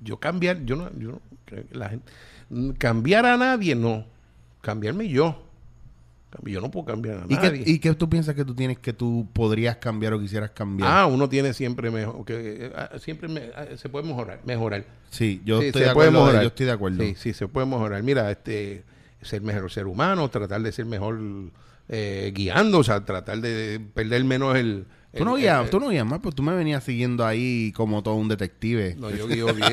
yo 0.00 0.18
cambiar, 0.18 0.64
yo 0.64 0.76
no, 0.76 0.90
yo 0.98 1.10
no- 1.12 1.20
que 1.46 1.64
la 1.72 1.88
gente, 1.90 2.10
cambiar 2.78 3.26
a 3.26 3.36
nadie, 3.36 3.74
no. 3.74 4.04
Cambiarme 4.60 5.08
yo. 5.08 5.44
Yo 6.44 6.60
no 6.60 6.70
puedo 6.70 6.84
cambiar 6.84 7.20
a 7.20 7.24
¿Y 7.26 7.34
nadie. 7.36 7.64
qué, 7.64 7.70
¿Y 7.70 7.78
qué 7.78 7.94
tú 7.94 8.06
piensas 8.10 8.34
que 8.34 8.44
tú 8.44 8.54
tienes 8.54 8.78
que 8.78 8.92
tú 8.92 9.26
podrías 9.32 9.76
cambiar 9.78 10.12
o 10.12 10.20
quisieras 10.20 10.50
cambiar? 10.50 10.90
Ah, 10.92 11.06
uno 11.06 11.26
tiene 11.26 11.54
siempre 11.54 11.90
mejor, 11.90 12.22
que 12.26 12.66
eh, 12.66 12.72
ah, 12.76 12.90
siempre 12.98 13.28
me- 13.28 13.50
ah, 13.56 13.66
se 13.78 13.88
puede 13.88 14.06
mejorar, 14.06 14.40
mejorar. 14.44 14.84
sí, 15.08 15.40
yo 15.46 15.60
Sí, 15.62 15.68
estoy 15.68 15.82
de 15.84 15.88
acuerdo. 15.90 16.12
mejorar. 16.12 16.42
Yo 16.42 16.48
estoy 16.48 16.66
de 16.66 16.72
acuerdo. 16.72 17.02
Sí, 17.02 17.14
sí, 17.16 17.32
se 17.32 17.48
puede 17.48 17.66
mejorar. 17.66 18.02
Mira, 18.02 18.30
este, 18.30 18.84
ser 19.22 19.40
mejor 19.40 19.70
ser 19.70 19.86
humano, 19.86 20.28
tratar 20.28 20.60
de 20.60 20.70
ser 20.70 20.84
mejor 20.84 21.18
eh, 21.88 22.32
guiando, 22.34 22.78
o 22.78 22.84
sea, 22.84 23.04
tratar 23.04 23.38
de 23.40 23.80
perder 23.94 24.24
menos 24.24 24.56
el. 24.56 24.86
Tú 25.16 25.24
no 25.24 25.34
guías, 25.36 25.68
tú 25.70 25.80
no 25.80 25.88
guías 25.88 26.04
más, 26.06 26.20
pues 26.20 26.34
tú 26.34 26.42
me 26.42 26.54
venías 26.54 26.84
siguiendo 26.84 27.24
ahí 27.26 27.72
como 27.74 28.02
todo 28.02 28.14
un 28.14 28.28
detective. 28.28 28.94
No, 28.98 29.10
yo 29.10 29.26
guío 29.26 29.46
bien. 29.54 29.72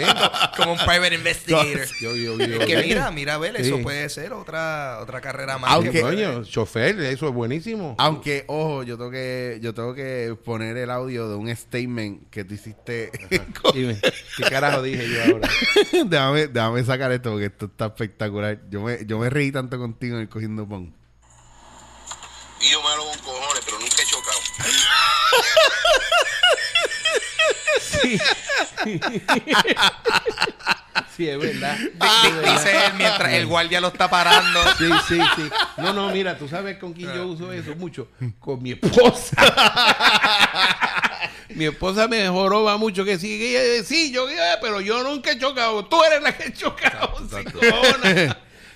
Como 0.56 0.72
un 0.72 0.78
private 0.80 1.14
investigator. 1.14 1.82
yo 2.02 2.14
guío, 2.14 2.38
guío 2.38 2.62
Es 2.62 2.66
que 2.66 2.76
bien. 2.78 2.88
mira, 2.88 3.12
mira, 3.12 3.36
a 3.36 3.38
ver, 3.38 3.56
eso 3.58 3.76
Sí. 3.78 3.84
puede 3.84 4.08
ser 4.10 4.32
otra 4.32 4.98
otra 5.02 5.20
carrera 5.20 5.58
más. 5.58 5.72
Aunque- 5.74 5.92
que- 5.92 6.02
Coño, 6.02 6.44
chofer, 6.46 7.00
eso 7.02 7.28
es 7.28 7.34
buenísimo. 7.34 7.96
Aunque, 8.00 8.46
ojo, 8.48 8.84
yo 8.84 8.98
tengo 8.98 9.12
que, 9.12 9.60
yo 9.62 9.74
tengo 9.74 9.94
que 9.94 10.36
poner 10.44 10.78
el 10.78 10.90
audio 10.90 11.28
de 11.30 11.36
un 11.36 11.54
statement 11.54 12.30
que 12.30 12.46
tú 12.46 12.54
hiciste. 12.54 13.12
Dime, 13.74 14.00
¿qué 14.38 14.44
carajo 14.50 14.82
dije 14.82 15.06
yo 15.08 15.34
ahora? 15.34 15.50
déjame, 16.10 16.48
déjame 16.48 16.84
sacar 16.86 17.12
esto 17.12 17.32
porque 17.32 17.48
esto 17.48 17.66
está 17.66 17.88
espectacular. 17.88 18.62
Yo 18.72 18.82
me, 18.82 19.06
yo 19.06 19.20
me 19.20 19.30
reí 19.30 19.52
tanto 19.52 19.78
contigo 19.78 20.16
en 20.16 20.22
el 20.24 20.30
cogiendo 20.30 20.68
pon. 20.68 20.96
Malo 22.74 23.06
con 23.06 23.20
cojones, 23.20 23.64
pero 23.66 23.80
nunca 23.80 24.02
he 24.02 24.06
chocado. 24.06 24.40
Sí, 31.16 31.30
es 31.30 31.40
verdad. 31.40 31.78
Di- 31.78 32.50
Dice 32.52 32.86
él 32.86 32.94
mientras 32.98 33.34
el 33.34 33.46
guardia 33.46 33.80
lo 33.82 33.88
está 33.90 34.10
parando. 34.10 34.60
Sí, 34.78 34.90
sí, 35.08 35.20
sí. 35.36 35.50
No, 35.78 35.94
no, 35.94 36.10
mira, 36.10 36.38
tú 36.38 36.48
sabes 36.48 36.78
con 36.78 36.94
quién 36.94 37.14
yo 37.14 37.28
uso 37.28 37.52
eso 37.54 37.76
mucho. 37.76 38.08
Con 38.40 38.62
mi 38.62 38.72
esposa. 38.74 39.36
mi 41.50 41.66
esposa 41.66 42.08
me 42.08 42.28
joroba 42.28 42.78
mucho 42.78 43.06
que 43.06 43.18
sí, 43.18 43.40
que, 43.40 43.84
sí, 43.86 44.12
yo, 44.12 44.28
eh, 44.30 44.36
pero 44.62 44.82
yo 44.82 45.04
nunca 45.04 45.32
he 45.32 45.40
chocado. 45.40 45.86
Tú 45.86 46.04
eres 46.04 46.22
la 46.22 46.36
que 46.38 46.48
he 46.48 46.54
chocado. 46.54 47.16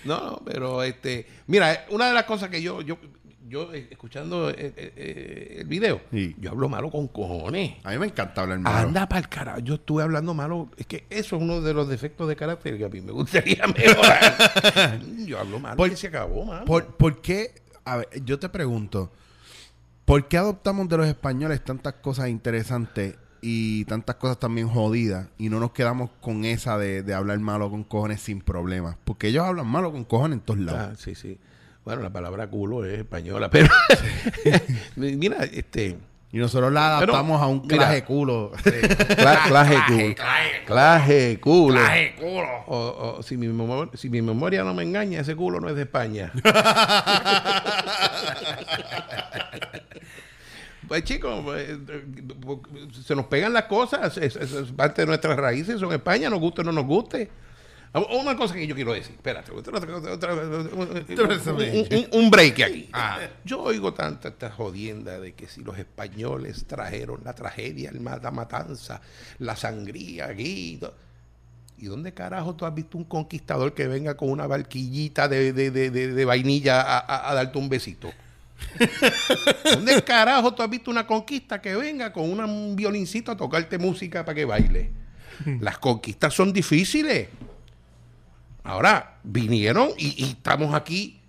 No, 0.05 0.17
no, 0.31 0.41
pero 0.45 0.81
este, 0.83 1.27
mira, 1.47 1.85
una 1.89 2.07
de 2.07 2.13
las 2.13 2.23
cosas 2.23 2.49
que 2.49 2.61
yo, 2.61 2.81
yo, 2.81 2.97
yo 3.49 3.73
eh, 3.73 3.87
escuchando 3.91 4.49
eh, 4.49 4.55
eh, 4.77 5.57
el 5.61 5.67
video, 5.67 6.01
Sí. 6.11 6.35
yo 6.39 6.51
hablo 6.51 6.69
malo 6.69 6.89
con 6.91 7.07
cojones. 7.07 7.77
A 7.83 7.91
mí 7.91 7.97
me 7.97 8.05
encanta 8.05 8.41
hablar 8.41 8.59
malo. 8.59 8.87
Anda 8.87 9.09
para 9.09 9.19
el 9.21 9.27
carajo. 9.27 9.59
Yo 9.59 9.73
estuve 9.75 10.03
hablando 10.03 10.33
malo. 10.33 10.69
Es 10.77 10.85
que 10.85 11.05
eso 11.09 11.35
es 11.35 11.41
uno 11.41 11.59
de 11.61 11.73
los 11.73 11.87
defectos 11.89 12.27
de 12.29 12.35
carácter 12.35 12.77
que 12.77 12.85
a 12.85 12.89
mí 12.89 13.01
me 13.01 13.11
gustaría 13.11 13.65
mejorar. 13.67 14.99
yo 15.25 15.39
hablo 15.39 15.59
malo 15.59 15.75
Por- 15.77 15.95
se 15.97 16.07
acabó, 16.07 16.45
mano. 16.45 16.65
¿Por, 16.65 16.95
por 16.95 17.21
qué? 17.21 17.55
A 17.85 17.97
ver, 17.97 18.07
yo 18.23 18.37
te 18.39 18.47
pregunto, 18.49 19.11
¿por 20.05 20.27
qué 20.27 20.37
adoptamos 20.37 20.87
de 20.87 20.97
los 20.97 21.07
españoles 21.07 21.63
tantas 21.63 21.93
cosas 21.95 22.29
interesantes 22.29 23.15
y 23.41 23.85
tantas 23.85 24.17
cosas 24.17 24.37
también 24.37 24.67
jodidas 24.67 25.29
y 25.37 25.49
no 25.49 25.59
nos 25.59 25.71
quedamos 25.71 26.09
con 26.21 26.43
esa 26.45 26.77
de, 26.77 27.03
de 27.03 27.13
hablar 27.13 27.39
malo 27.39 27.69
con 27.71 27.83
cojones 27.83 28.21
sin 28.21 28.41
problemas? 28.41 28.95
Porque 29.05 29.29
ellos 29.29 29.43
hablan 29.45 29.65
malo 29.67 29.91
con 29.91 30.03
cojones 30.03 30.39
en 30.39 30.45
todos 30.45 30.59
lados. 30.59 30.89
Ah, 30.93 30.95
sí, 30.97 31.15
sí. 31.15 31.39
Bueno, 31.89 32.03
la 32.03 32.11
palabra 32.13 32.47
culo 32.47 32.85
es 32.85 32.99
española, 32.99 33.49
pero 33.51 33.67
mira, 34.95 35.43
este 35.45 35.97
Y 36.31 36.37
nosotros 36.37 36.71
la 36.71 36.97
Pero, 36.99 37.13
adaptamos 37.13 37.41
a 37.41 37.47
un 37.47 37.63
mira. 37.63 37.77
claje 37.77 38.03
culo. 38.03 38.51
cla- 38.63 39.47
claje 39.47 39.75
culo. 39.87 40.15
Claje 40.67 41.39
culo. 41.39 41.73
Claje 41.79 42.15
culo. 42.19 42.47
O, 42.67 43.15
o 43.17 43.23
si, 43.23 43.37
mi 43.37 43.47
memoria, 43.47 43.91
si 43.95 44.07
mi 44.11 44.21
memoria 44.21 44.63
no 44.63 44.75
me 44.75 44.83
engaña, 44.83 45.21
ese 45.21 45.35
culo 45.35 45.59
no 45.59 45.67
es 45.67 45.75
de 45.75 45.81
España. 45.81 46.31
pues 50.87 51.03
chicos, 51.03 51.41
pues, 51.43 51.69
eh, 51.69 52.03
se 53.03 53.15
nos 53.15 53.25
pegan 53.25 53.51
las 53.53 53.63
cosas, 53.65 54.15
es, 54.17 54.35
es- 54.35 54.51
es 54.51 54.71
parte 54.71 55.01
de 55.01 55.07
nuestras 55.07 55.35
raíces, 55.37 55.79
son 55.79 55.91
España, 55.93 56.29
nos 56.29 56.39
guste 56.39 56.61
o 56.61 56.63
no 56.63 56.71
nos 56.71 56.85
guste. 56.85 57.29
Ah, 57.93 57.99
Una 58.21 58.35
cosa 58.35 58.53
que 58.53 58.67
yo 58.67 58.75
quiero 58.75 58.93
decir, 58.93 59.13
espérate, 59.15 59.51
un, 62.11 62.29
break 62.29 62.59
aquí. 62.61 62.89
Yo 63.45 63.61
oigo 63.63 63.93
tanta 63.93 64.27
esta 64.29 64.51
jodienda 64.51 65.19
de 65.19 65.33
que 65.33 65.47
si 65.47 65.63
los 65.63 65.77
españoles 65.77 66.65
trajeron 66.67 67.21
la 67.23 67.33
tragedia, 67.33 67.89
el 67.89 67.99
mata 67.99 68.29
matanza, 68.31 69.01
la 69.39 69.55
sangría 69.55 70.27
aquí. 70.27 70.73
y 70.73 70.77
todo. 70.77 70.93
¿Y 71.79 71.85
dónde 71.85 72.13
carajo 72.13 72.55
tú 72.55 72.65
has 72.65 72.75
visto 72.75 72.97
un 72.97 73.05
conquistador 73.05 73.73
que 73.73 73.87
venga 73.87 74.15
con 74.17 74.29
una 74.29 74.45
barquillita 74.45 75.27
de, 75.29 75.53
de- 75.53 75.71
de- 75.71 75.89
de- 75.89 76.13
de 76.13 76.25
vainilla 76.25 76.81
a, 76.81 76.99
a- 76.99 77.31
a 77.31 77.33
darte 77.33 77.57
un 77.57 77.69
besito? 77.69 78.11
¿Dónde 79.63 80.03
carajo 80.03 80.53
tú 80.53 80.61
has 80.61 80.69
visto 80.69 80.91
una 80.91 81.07
conquista 81.07 81.61
que 81.61 81.75
venga 81.75 82.11
con 82.11 82.29
una- 82.29 82.45
un 82.45 82.75
violincito 82.75 83.31
a 83.31 83.37
tocarte 83.37 83.77
música 83.77 84.25
para 84.25 84.35
que 84.35 84.45
baile? 84.45 84.91
Las 85.61 85.77
conquistas 85.79 86.33
son 86.33 86.51
difíciles. 86.51 87.29
Ahora, 88.69 89.19
vinieron 89.23 89.89
y, 89.97 90.23
y 90.25 90.29
estamos 90.31 90.73
aquí 90.75 91.19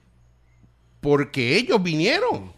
porque 1.01 1.57
ellos 1.57 1.82
vinieron. 1.82 2.53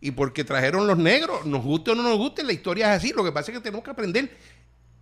y 0.00 0.12
porque 0.12 0.44
trajeron 0.44 0.86
los 0.86 0.96
negros, 0.96 1.44
nos 1.44 1.62
guste 1.62 1.90
o 1.90 1.94
no 1.94 2.02
nos 2.02 2.16
guste, 2.16 2.42
la 2.42 2.54
historia 2.54 2.90
es 2.94 2.98
así. 3.02 3.12
Lo 3.14 3.22
que 3.22 3.32
pasa 3.32 3.50
es 3.52 3.58
que 3.58 3.62
tenemos 3.62 3.84
que 3.84 3.90
aprender 3.90 4.34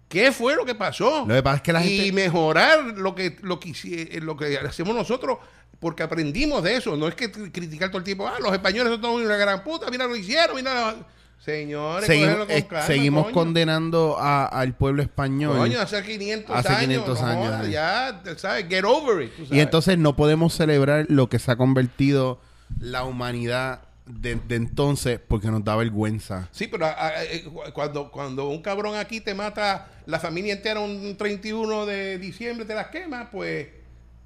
qué 0.09 0.33
fue 0.33 0.57
lo 0.57 0.65
que 0.65 0.75
pasó. 0.75 1.25
Lo 1.27 1.35
que 1.35 1.43
pasa 1.43 1.57
es 1.59 1.63
que 1.63 1.73
la 1.73 1.85
y 1.87 1.97
gente- 1.99 2.13
mejorar 2.13 2.83
lo 2.97 3.15
que, 3.15 3.37
lo, 3.43 3.61
que, 3.61 3.73
eh, 3.85 4.19
lo 4.21 4.37
que 4.37 4.59
hacemos 4.59 4.97
nosotros 4.97 5.39
porque 5.79 6.03
aprendimos 6.03 6.65
de 6.65 6.75
eso. 6.75 6.97
No 6.97 7.07
es 7.07 7.15
que 7.15 7.31
cri- 7.33 7.53
criticar 7.53 7.91
todo 7.91 7.99
el 7.99 8.05
tiempo, 8.05 8.27
ah, 8.27 8.39
los 8.41 8.53
españoles 8.53 8.91
son 8.95 9.01
todos 9.01 9.23
una 9.23 9.37
gran 9.37 9.63
puta, 9.63 9.89
mira 9.89 10.07
lo 10.09 10.15
que 10.15 10.19
hicieron, 10.21 10.57
mira 10.57 10.91
lo- 10.93 11.18
Señores, 11.39 12.07
con 12.47 12.51
eh, 12.51 12.67
calma, 12.69 12.87
seguimos 12.87 13.23
coño. 13.25 13.35
condenando 13.35 14.17
a- 14.19 14.45
al 14.47 14.75
pueblo 14.75 15.03
español. 15.03 15.57
Coño, 15.57 15.81
hace 15.81 16.03
500 16.03 16.55
Hace 16.57 16.69
años. 16.69 16.81
500 17.05 17.21
no 17.21 17.27
años, 17.27 17.47
jodas, 17.47 17.67
eh. 17.67 17.71
ya, 17.71 18.23
¿sabes? 18.37 18.67
Get 18.69 18.85
over 18.85 19.23
it. 19.25 19.33
tú 19.37 19.55
Y 19.55 19.61
entonces 19.61 19.97
no 19.99 20.15
podemos 20.17 20.53
celebrar 20.55 21.07
lo 21.09 21.29
que 21.29 21.39
se 21.39 21.51
ha 21.53 21.57
convertido 21.57 22.41
la 22.81 23.05
humanidad 23.05 23.81
de, 24.05 24.35
de 24.37 24.57
entonces 24.57 25.21
porque 25.27 25.49
nos 25.49 25.65
da 25.65 25.77
vergüenza. 25.77 26.49
Sí, 26.51 26.67
pero 26.67 26.87
eh, 26.89 27.45
cu- 27.45 27.63
cuando, 27.73 28.11
cuando 28.11 28.49
un 28.49 28.61
cabrón 28.61 28.97
aquí 28.97 29.21
te 29.21 29.35
mata 29.35 29.89
la 30.07 30.19
familia 30.19 30.53
entera 30.55 30.81
un 30.81 31.17
31 31.17 31.87
de 31.87 32.19
diciembre, 32.19 32.67
te 32.67 32.75
las 32.75 32.89
quema, 32.89 33.31
pues 33.31 33.69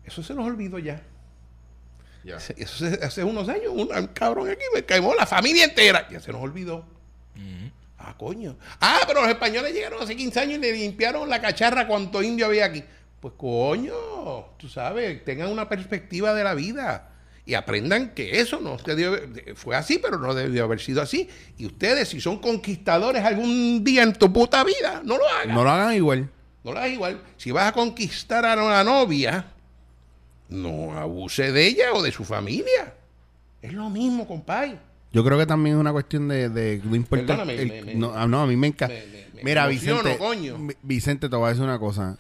eso 0.05 0.23
se 0.23 0.35
nos 0.35 0.47
olvidó 0.47 0.79
ya. 0.79 1.03
Se- 2.39 2.55
Eso 2.57 2.89
se- 2.89 3.05
hace 3.05 3.25
unos 3.25 3.49
años, 3.49 3.67
un, 3.73 3.89
un 3.93 4.07
cabrón 4.09 4.49
aquí 4.49 4.63
me 4.75 4.85
quemó 4.85 5.15
la 5.15 5.27
familia 5.27 5.65
entera. 5.65 6.09
Ya 6.11 6.21
se 6.21 6.31
nos 6.33 6.41
olvidó. 6.41 6.85
Ah, 8.05 8.17
coño. 8.19 8.57
Ah, 8.81 9.01
pero 9.07 9.21
los 9.21 9.31
españoles 9.31 9.73
llegaron 9.73 10.03
hace 10.03 10.17
15 10.17 10.41
años 10.41 10.55
y 10.59 10.61
le 10.61 10.73
limpiaron 10.73 11.29
la 11.29 11.41
cacharra 11.41 11.87
cuánto 11.87 12.23
indio 12.23 12.47
había 12.47 12.65
aquí. 12.65 12.83
Pues 13.21 13.35
coño, 13.37 13.95
tú 14.57 14.69
sabes, 14.69 15.25
tengan 15.25 15.49
una 15.49 15.69
perspectiva 15.69 16.35
de 16.35 16.43
la 16.43 16.55
vida 16.55 17.11
y 17.45 17.55
aprendan 17.55 18.15
que 18.15 18.41
eso 18.41 18.61
no 18.61 18.77
fue 19.55 19.77
así, 19.77 19.99
pero 19.99 20.19
no 20.19 20.35
debió 20.35 20.65
haber 20.65 20.81
sido 20.81 21.01
así. 21.01 21.29
Y 21.57 21.67
ustedes, 21.67 22.09
si 22.09 22.21
son 22.21 22.41
conquistadores 22.41 23.25
algún 23.25 23.85
día 23.85 24.03
en 24.03 24.13
tu 24.15 24.33
puta 24.33 24.65
vida, 24.65 25.03
no 25.05 25.17
lo 25.17 25.29
hagan. 25.29 25.55
No 25.55 25.63
lo 25.63 25.71
hagan 25.71 25.95
igual. 25.95 26.29
No 26.65 26.73
lo 26.73 26.79
hagas 26.79 26.91
igual. 26.91 27.23
Si 27.37 27.53
vas 27.53 27.69
a 27.69 27.73
conquistar 27.73 28.45
a 28.45 28.57
la 28.57 28.83
novia, 28.83 29.47
no 30.49 30.99
abuse 30.99 31.53
de 31.53 31.67
ella 31.67 31.93
o 31.93 32.03
de 32.03 32.11
su 32.11 32.25
familia. 32.25 32.95
Es 33.61 33.73
lo 33.73 33.89
mismo, 33.91 34.27
compadre. 34.27 34.79
Yo 35.13 35.23
creo 35.25 35.39
que 35.39 35.47
también 35.47 35.77
es 35.77 35.81
una 35.81 35.93
cuestión 35.93 36.29
de, 36.29 36.49
de 36.49 36.81
no 36.85 36.97
importa. 36.97 37.27
Perdóname, 37.27 37.55
el- 37.61 37.69
me- 37.69 37.83
me- 37.83 37.95
no, 37.95 38.13
ah, 38.15 38.27
no, 38.27 38.41
a 38.43 38.47
mí 38.47 38.57
me 38.57 38.69
encanta. 38.69 38.95
me- 39.35 39.43
Mira, 39.45 39.67
Vicente, 39.67 40.17
coño. 40.19 40.57
Vicente, 40.83 41.29
te 41.29 41.37
voy 41.37 41.47
a 41.47 41.49
decir 41.51 41.65
una 41.65 41.79
cosa. 41.79 42.17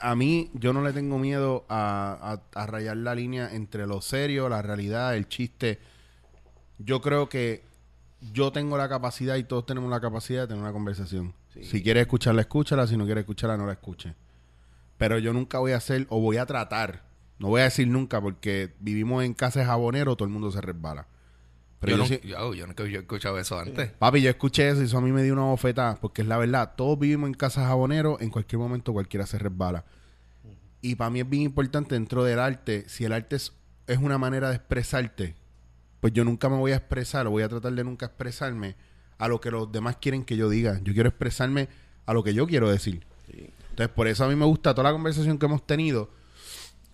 A 0.00 0.14
mí, 0.14 0.50
yo 0.54 0.72
no 0.72 0.82
le 0.82 0.92
tengo 0.92 1.18
miedo 1.18 1.64
a, 1.68 2.40
a- 2.54 2.60
a 2.62 2.66
rayar 2.66 2.96
la 2.96 3.14
línea 3.14 3.52
entre 3.52 3.86
lo 3.86 4.00
serio, 4.00 4.48
la 4.48 4.62
realidad, 4.62 5.16
el 5.16 5.28
chiste. 5.28 5.78
Yo 6.78 7.00
creo 7.00 7.28
que 7.28 7.62
yo 8.32 8.52
tengo 8.52 8.78
la 8.78 8.88
capacidad 8.88 9.36
y 9.36 9.44
todos 9.44 9.66
tenemos 9.66 9.90
la 9.90 10.00
capacidad 10.00 10.42
de 10.42 10.48
tener 10.48 10.62
una 10.62 10.72
conversación. 10.72 11.34
Si 11.62 11.82
quieres 11.82 12.02
escucharla, 12.02 12.42
escúchala. 12.42 12.86
Si 12.86 12.96
no 12.96 13.04
quieres 13.04 13.22
escucharla, 13.22 13.56
no 13.56 13.66
la 13.66 13.72
escuche. 13.72 14.14
Pero 14.96 15.18
yo 15.18 15.32
nunca 15.32 15.58
voy 15.58 15.72
a 15.72 15.76
hacer, 15.76 16.06
o 16.08 16.20
voy 16.20 16.36
a 16.36 16.46
tratar, 16.46 17.02
no 17.38 17.48
voy 17.48 17.62
a 17.62 17.64
decir 17.64 17.88
nunca, 17.88 18.20
porque 18.20 18.72
vivimos 18.80 19.24
en 19.24 19.34
casa 19.34 19.60
de 19.60 19.66
jabonero, 19.66 20.14
todo 20.16 20.26
el 20.26 20.32
mundo 20.32 20.50
se 20.52 20.60
resbala. 20.60 21.06
Pero 21.80 21.96
yo, 21.96 21.96
yo 21.96 22.02
no, 22.02 22.06
sí- 22.08 22.28
yo, 22.28 22.54
yo 22.54 22.66
nunca 22.66 22.82
había 22.82 22.98
escuchado 23.00 23.38
eso 23.38 23.58
antes. 23.58 23.90
Papi, 23.92 24.20
yo 24.20 24.30
escuché 24.30 24.68
eso 24.68 24.82
y 24.82 24.84
eso 24.84 24.98
a 24.98 25.00
mí 25.00 25.12
me 25.12 25.22
dio 25.22 25.32
una 25.32 25.42
bofetada, 25.44 25.96
porque 25.96 26.22
es 26.22 26.28
la 26.28 26.36
verdad, 26.38 26.74
todos 26.76 26.98
vivimos 26.98 27.26
en 27.28 27.34
casa 27.34 27.66
jabonero, 27.66 28.18
en 28.20 28.30
cualquier 28.30 28.58
momento 28.58 28.92
cualquiera 28.92 29.26
se 29.26 29.38
resbala. 29.38 29.84
Y 30.82 30.94
para 30.96 31.10
mí 31.10 31.20
es 31.20 31.28
bien 31.28 31.42
importante 31.42 31.94
dentro 31.94 32.22
del 32.24 32.38
arte, 32.38 32.84
si 32.88 33.04
el 33.04 33.12
arte 33.12 33.36
es, 33.36 33.52
es 33.86 33.98
una 33.98 34.18
manera 34.18 34.48
de 34.50 34.56
expresarte, 34.56 35.34
pues 36.00 36.12
yo 36.12 36.24
nunca 36.24 36.48
me 36.48 36.56
voy 36.56 36.72
a 36.72 36.76
expresar, 36.76 37.26
o 37.26 37.30
voy 37.30 37.42
a 37.42 37.48
tratar 37.48 37.72
de 37.72 37.84
nunca 37.84 38.06
expresarme 38.06 38.76
a 39.18 39.28
lo 39.28 39.40
que 39.40 39.50
los 39.50 39.70
demás 39.70 39.96
quieren 40.00 40.24
que 40.24 40.36
yo 40.36 40.48
diga. 40.48 40.80
Yo 40.82 40.94
quiero 40.94 41.08
expresarme 41.10 41.68
a 42.06 42.14
lo 42.14 42.22
que 42.24 42.32
yo 42.32 42.46
quiero 42.46 42.70
decir. 42.70 43.04
Entonces, 43.28 43.88
por 43.94 44.08
eso 44.08 44.24
a 44.24 44.28
mí 44.28 44.34
me 44.36 44.46
gusta 44.46 44.74
toda 44.74 44.88
la 44.88 44.92
conversación 44.92 45.38
que 45.38 45.44
hemos 45.46 45.66
tenido. 45.66 46.10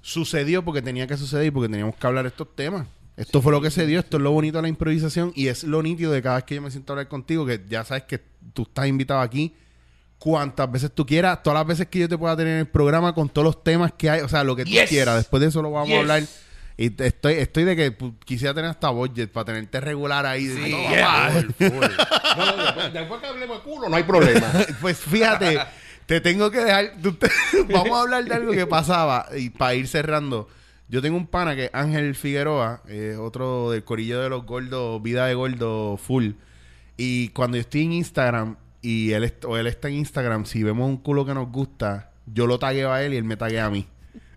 Sucedió 0.00 0.64
porque 0.64 0.82
tenía 0.82 1.06
que 1.06 1.16
suceder 1.16 1.46
y 1.46 1.50
porque 1.50 1.68
teníamos 1.68 1.96
que 1.96 2.06
hablar 2.06 2.26
estos 2.26 2.54
temas. 2.54 2.86
Esto 3.16 3.40
fue 3.40 3.50
lo 3.52 3.60
que 3.62 3.70
se 3.70 3.86
dio, 3.86 3.98
esto 4.00 4.18
es 4.18 4.22
lo 4.22 4.30
bonito 4.30 4.58
de 4.58 4.62
la 4.62 4.68
improvisación 4.68 5.32
y 5.34 5.48
es 5.48 5.64
lo 5.64 5.82
nítido 5.82 6.12
de 6.12 6.20
cada 6.22 6.36
vez 6.36 6.44
que 6.44 6.54
yo 6.56 6.62
me 6.62 6.70
siento 6.70 6.92
a 6.92 6.94
hablar 6.94 7.08
contigo, 7.08 7.46
que 7.46 7.62
ya 7.68 7.82
sabes 7.84 8.02
que 8.04 8.20
tú 8.52 8.62
estás 8.62 8.86
invitado 8.86 9.20
aquí 9.20 9.54
cuantas 10.18 10.70
veces 10.70 10.90
tú 10.94 11.04
quieras, 11.06 11.42
todas 11.42 11.58
las 11.58 11.66
veces 11.66 11.86
que 11.88 11.98
yo 12.00 12.08
te 12.08 12.16
pueda 12.18 12.36
tener 12.36 12.54
en 12.54 12.58
el 12.60 12.66
programa 12.68 13.14
con 13.14 13.28
todos 13.28 13.44
los 13.44 13.62
temas 13.64 13.92
que 13.92 14.08
hay, 14.10 14.20
o 14.22 14.28
sea, 14.28 14.44
lo 14.44 14.56
que 14.56 14.64
tú 14.64 14.70
Yes. 14.70 14.88
quieras. 14.88 15.16
Después 15.16 15.40
de 15.40 15.48
eso 15.48 15.62
lo 15.62 15.70
vamos 15.70 15.88
Yes. 15.88 15.96
a 15.96 16.00
hablar. 16.00 16.22
Y 16.78 17.02
estoy, 17.02 17.34
estoy 17.34 17.64
de 17.64 17.74
que 17.76 17.96
quisiera 18.26 18.52
tener 18.52 18.70
hasta 18.70 18.90
budget 18.90 19.30
para 19.32 19.46
tenerte 19.46 19.80
regular 19.80 20.26
ahí. 20.26 20.46
Sí, 20.48 20.70
No, 20.70 20.90
yeah. 20.90 21.28
papá. 21.28 21.44
No, 22.36 22.56
no, 22.56 22.62
después, 22.64 22.92
después 22.92 23.20
que 23.22 23.26
hablemos 23.28 23.56
de 23.58 23.62
culo, 23.70 23.88
no 23.88 23.96
hay 23.96 24.02
problema. 24.02 24.46
pues 24.82 24.98
fíjate, 24.98 25.58
te 26.04 26.20
tengo 26.20 26.50
que 26.50 26.58
dejar. 26.60 26.92
tú 27.02 27.14
te- 27.14 27.30
vamos 27.72 27.92
a 27.98 28.02
hablar 28.02 28.24
de 28.24 28.34
algo 28.34 28.52
que 28.52 28.66
pasaba 28.66 29.26
y 29.36 29.48
para 29.50 29.74
ir 29.74 29.88
cerrando. 29.88 30.48
Yo 30.88 31.02
tengo 31.02 31.16
un 31.16 31.26
pana 31.26 31.56
que 31.56 31.68
Ángel 31.72 32.14
Figueroa, 32.14 32.82
eh, 32.88 33.16
otro 33.18 33.70
del 33.72 33.82
corillo 33.82 34.20
de 34.20 34.28
los 34.28 34.46
gordos, 34.46 35.02
vida 35.02 35.26
de 35.26 35.34
gordo 35.34 35.96
full. 35.96 36.32
Y 36.96 37.30
cuando 37.30 37.56
yo 37.56 37.62
estoy 37.62 37.82
en 37.82 37.92
Instagram 37.92 38.56
y 38.82 39.10
él, 39.10 39.34
o 39.46 39.56
él 39.56 39.66
está 39.66 39.88
en 39.88 39.94
Instagram, 39.94 40.44
si 40.46 40.62
vemos 40.62 40.88
un 40.88 40.96
culo 40.96 41.26
que 41.26 41.34
nos 41.34 41.50
gusta, 41.50 42.12
yo 42.26 42.46
lo 42.46 42.60
tagueo 42.60 42.92
a 42.92 43.02
él 43.02 43.14
y 43.14 43.16
él 43.16 43.24
me 43.24 43.36
taguea 43.36 43.66
a 43.66 43.70
mí. 43.70 43.88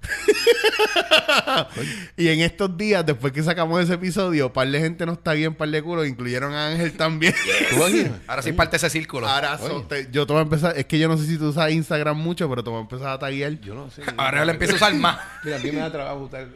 y 2.17 2.27
en 2.29 2.39
estos 2.41 2.75
días, 2.77 3.05
después 3.05 3.33
que 3.33 3.43
sacamos 3.43 3.81
ese 3.83 3.93
episodio, 3.95 4.51
par 4.51 4.67
de 4.69 4.79
gente 4.79 5.05
nos 5.05 5.21
tagueó 5.21 5.47
en 5.47 5.55
par 5.55 5.69
de 5.69 5.81
culos, 5.81 6.07
incluyeron 6.07 6.53
a 6.53 6.67
Ángel 6.69 6.93
también. 6.93 7.33
Ahora 8.27 8.41
sí 8.41 8.53
parte 8.53 8.77
ese 8.77 8.89
círculo. 8.89 9.27
Ahora 9.27 9.57
so- 9.57 9.83
te- 9.83 10.07
yo 10.11 10.25
te 10.25 10.33
voy 10.33 10.39
a 10.39 10.43
empezar, 10.43 10.77
es 10.77 10.85
que 10.85 10.99
yo 10.99 11.07
no 11.07 11.17
sé 11.17 11.25
si 11.25 11.37
tú 11.37 11.49
usas 11.49 11.71
Instagram 11.71 12.17
mucho, 12.17 12.49
pero 12.49 12.63
te 12.63 12.69
voy 12.69 12.79
a 12.79 12.81
empezar 12.81 13.09
a 13.09 13.19
taguear. 13.19 13.59
Yo 13.61 13.75
no 13.75 13.89
sé. 13.91 14.01
Ahora 14.17 14.39
yo 14.39 14.45
le 14.45 14.51
empiezo 14.53 14.73
a 14.73 14.77
usar 14.77 14.93
más. 14.95 15.19
Mira, 15.43 15.57
a 15.57 15.59
mí 15.59 15.71
me 15.71 15.79
da 15.79 15.91
trabajo 15.91 16.19
usar, 16.21 16.47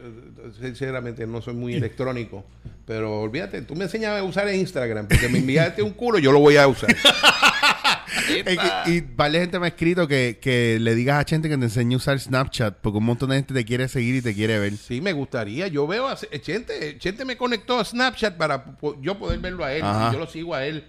sinceramente, 0.60 1.26
no 1.26 1.40
soy 1.42 1.54
muy 1.54 1.74
electrónico. 1.74 2.44
Pero 2.86 3.20
olvídate, 3.20 3.62
tú 3.62 3.74
me 3.74 3.84
enseñas 3.84 4.18
a 4.18 4.22
usar 4.22 4.52
Instagram, 4.52 5.08
porque 5.08 5.28
me 5.28 5.38
enviaste 5.38 5.82
un 5.82 5.92
culo, 5.92 6.18
yo 6.18 6.32
lo 6.32 6.38
voy 6.40 6.56
a 6.56 6.66
usar. 6.68 6.94
Que- 8.26 8.90
y 8.90 9.00
varias 9.00 9.42
gente 9.42 9.58
me 9.58 9.66
ha 9.66 9.68
escrito 9.68 10.06
que, 10.08 10.38
que 10.40 10.78
le 10.80 10.94
digas 10.94 11.24
a 11.24 11.28
gente 11.28 11.48
que 11.48 11.56
te 11.56 11.64
enseñe 11.64 11.94
a 11.94 11.96
usar 11.96 12.18
Snapchat, 12.18 12.78
porque 12.80 12.98
un 12.98 13.04
montón 13.04 13.30
de 13.30 13.36
gente 13.36 13.54
te 13.54 13.64
quiere 13.64 13.88
seguir 13.88 14.14
y 14.16 14.22
te 14.22 14.34
quiere 14.34 14.58
ver. 14.58 14.76
Sí, 14.76 15.00
me 15.00 15.12
gustaría. 15.12 15.68
Yo 15.68 15.86
veo 15.86 16.08
a 16.08 16.16
Chente, 16.40 16.96
Chente 16.98 17.24
me 17.24 17.36
conectó 17.36 17.78
a 17.80 17.84
Snapchat 17.84 18.36
para 18.36 18.76
yo 19.00 19.18
poder 19.18 19.38
verlo 19.40 19.64
a 19.64 19.72
él. 19.74 19.82
Ajá. 19.82 20.08
y 20.10 20.12
Yo 20.14 20.18
lo 20.18 20.26
sigo 20.26 20.54
a 20.54 20.64
él. 20.66 20.84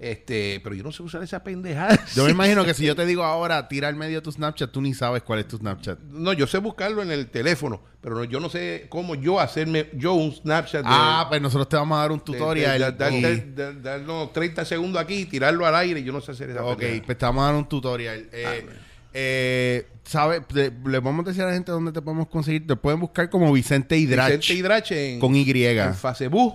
Este, 0.00 0.60
pero 0.64 0.74
yo 0.74 0.82
no 0.82 0.92
sé 0.92 1.02
usar 1.02 1.22
esa 1.22 1.44
pendejada. 1.44 2.02
Yo 2.16 2.24
me 2.24 2.30
imagino 2.30 2.64
que 2.64 2.72
si 2.72 2.86
yo 2.86 2.96
te 2.96 3.04
digo 3.04 3.22
ahora, 3.22 3.68
tira 3.68 3.86
al 3.88 3.96
medio 3.96 4.22
tu 4.22 4.32
Snapchat, 4.32 4.70
tú 4.70 4.80
ni 4.80 4.94
sabes 4.94 5.22
cuál 5.22 5.40
es 5.40 5.46
tu 5.48 5.58
Snapchat. 5.58 5.98
No, 6.08 6.32
yo 6.32 6.46
sé 6.46 6.56
buscarlo 6.56 7.02
en 7.02 7.10
el 7.10 7.26
teléfono, 7.28 7.82
pero 8.00 8.14
no- 8.14 8.24
yo 8.24 8.40
no 8.40 8.48
sé 8.48 8.86
cómo 8.88 9.14
yo 9.14 9.38
hacerme 9.38 9.90
yo 9.92 10.14
un 10.14 10.32
Snapchat. 10.32 10.80
de- 10.84 10.88
Ah, 10.90 11.26
pues 11.28 11.42
nosotros 11.42 11.68
te 11.68 11.76
vamos 11.76 11.98
a 11.98 12.00
dar 12.00 12.12
un 12.12 12.20
tutorial. 12.20 12.96
darnos 13.82 14.32
30 14.32 14.64
segundos 14.64 15.00
aquí 15.02 15.26
tirarlo 15.26 15.66
al 15.66 15.76
aire. 15.76 16.02
Yo 16.02 16.12
no 16.12 16.20
sé 16.22 16.32
hacer 16.32 16.50
esa 16.50 16.64
Ok, 16.64 16.78
pendejada. 16.78 17.06
pues 17.06 17.18
te 17.18 17.24
vamos 17.26 17.42
a 17.42 17.46
dar 17.46 17.54
un 17.56 17.68
tutorial. 17.68 18.28
Eh, 18.32 18.66
eh, 19.12 19.86
¿Sabes? 20.04 20.42
Le, 20.54 20.72
le 20.86 20.98
vamos 21.00 21.26
a 21.26 21.28
decir 21.28 21.42
a 21.42 21.46
la 21.48 21.52
gente 21.52 21.70
dónde 21.72 21.92
te 21.92 22.00
podemos 22.02 22.26
conseguir. 22.28 22.66
Te 22.66 22.74
pueden 22.74 23.00
buscar 23.00 23.28
como 23.28 23.52
Vicente 23.52 23.96
Hidrach. 23.96 24.28
Vicente 24.38 24.54
Hidrache 24.54 25.12
en, 25.14 25.20
con 25.20 25.34
Y. 25.36 25.44
en 25.50 25.94
Facebook. 25.94 26.54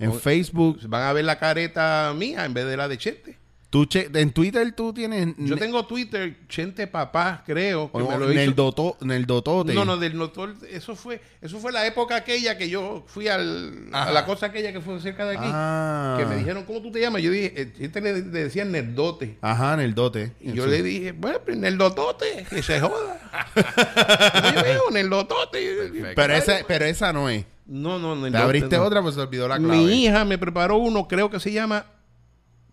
En 0.00 0.12
Facebook. 0.18 0.80
Van 0.88 1.02
a 1.02 1.12
ver 1.12 1.24
la 1.24 1.38
careta 1.38 2.12
mía 2.16 2.44
en 2.44 2.54
vez 2.54 2.66
de 2.66 2.76
la 2.76 2.88
de 2.88 2.98
Chente. 2.98 3.38
Tú 3.70 3.86
che- 3.86 4.10
en 4.12 4.32
Twitter 4.32 4.72
tú 4.72 4.92
tienes... 4.92 5.28
Yo 5.38 5.56
tengo 5.56 5.86
Twitter, 5.86 6.34
Chente 6.48 6.88
Papá, 6.88 7.44
creo. 7.46 7.88
Que 7.92 7.98
o- 7.98 8.10
me 8.10 8.18
lo 8.18 8.24
en, 8.26 8.32
hizo. 8.32 8.40
el 8.42 8.54
doto, 8.56 8.96
en 9.00 9.12
el 9.12 9.26
dotote. 9.26 9.72
No, 9.74 9.84
no, 9.84 9.96
del 9.96 10.18
doctor, 10.18 10.56
eso 10.72 10.96
fue, 10.96 11.20
eso 11.40 11.60
fue 11.60 11.70
la 11.70 11.86
época 11.86 12.16
aquella 12.16 12.58
que 12.58 12.68
yo 12.68 13.04
fui 13.06 13.28
al, 13.28 13.86
a 13.92 14.10
la 14.10 14.26
cosa 14.26 14.46
aquella 14.46 14.72
que 14.72 14.80
fue 14.80 14.98
cerca 14.98 15.24
de 15.24 15.36
aquí. 15.36 15.46
Ah. 15.46 16.16
Que 16.18 16.26
me 16.26 16.34
dijeron, 16.34 16.64
¿cómo 16.64 16.82
tú 16.82 16.90
te 16.90 17.00
llamas? 17.00 17.22
Yo 17.22 17.30
dije, 17.30 17.52
eh, 17.54 17.72
gente 17.78 18.00
le, 18.00 18.14
le 18.14 18.44
decían 18.44 18.72
nerdote. 18.72 19.36
Ajá, 19.40 19.74
en 19.74 19.80
el 19.80 19.94
dote. 19.94 20.32
Y 20.40 20.52
yo 20.52 20.66
le 20.66 20.82
dije, 20.82 21.12
bueno, 21.12 21.38
pues 21.44 21.56
nerdotote, 21.56 22.46
que 22.50 22.64
se 22.64 22.80
joda. 22.80 23.20
yo 24.54 24.62
digo, 24.64 24.90
nerdotote. 24.90 26.12
Pero, 26.16 26.34
ese, 26.34 26.64
pero 26.66 26.86
esa 26.86 27.12
no 27.12 27.28
es. 27.28 27.44
No, 27.72 27.98
no, 28.00 28.14
Te 28.14 28.20
nerdote. 28.22 28.42
abriste 28.42 28.76
no. 28.76 28.82
otra, 28.84 29.00
pues 29.00 29.14
se 29.14 29.20
olvidó 29.20 29.46
la 29.48 29.56
clave. 29.58 29.76
Mi 29.76 30.04
hija 30.04 30.24
me 30.24 30.38
preparó 30.38 30.76
uno, 30.78 31.06
creo 31.06 31.30
que 31.30 31.38
se 31.38 31.52
llama 31.52 31.86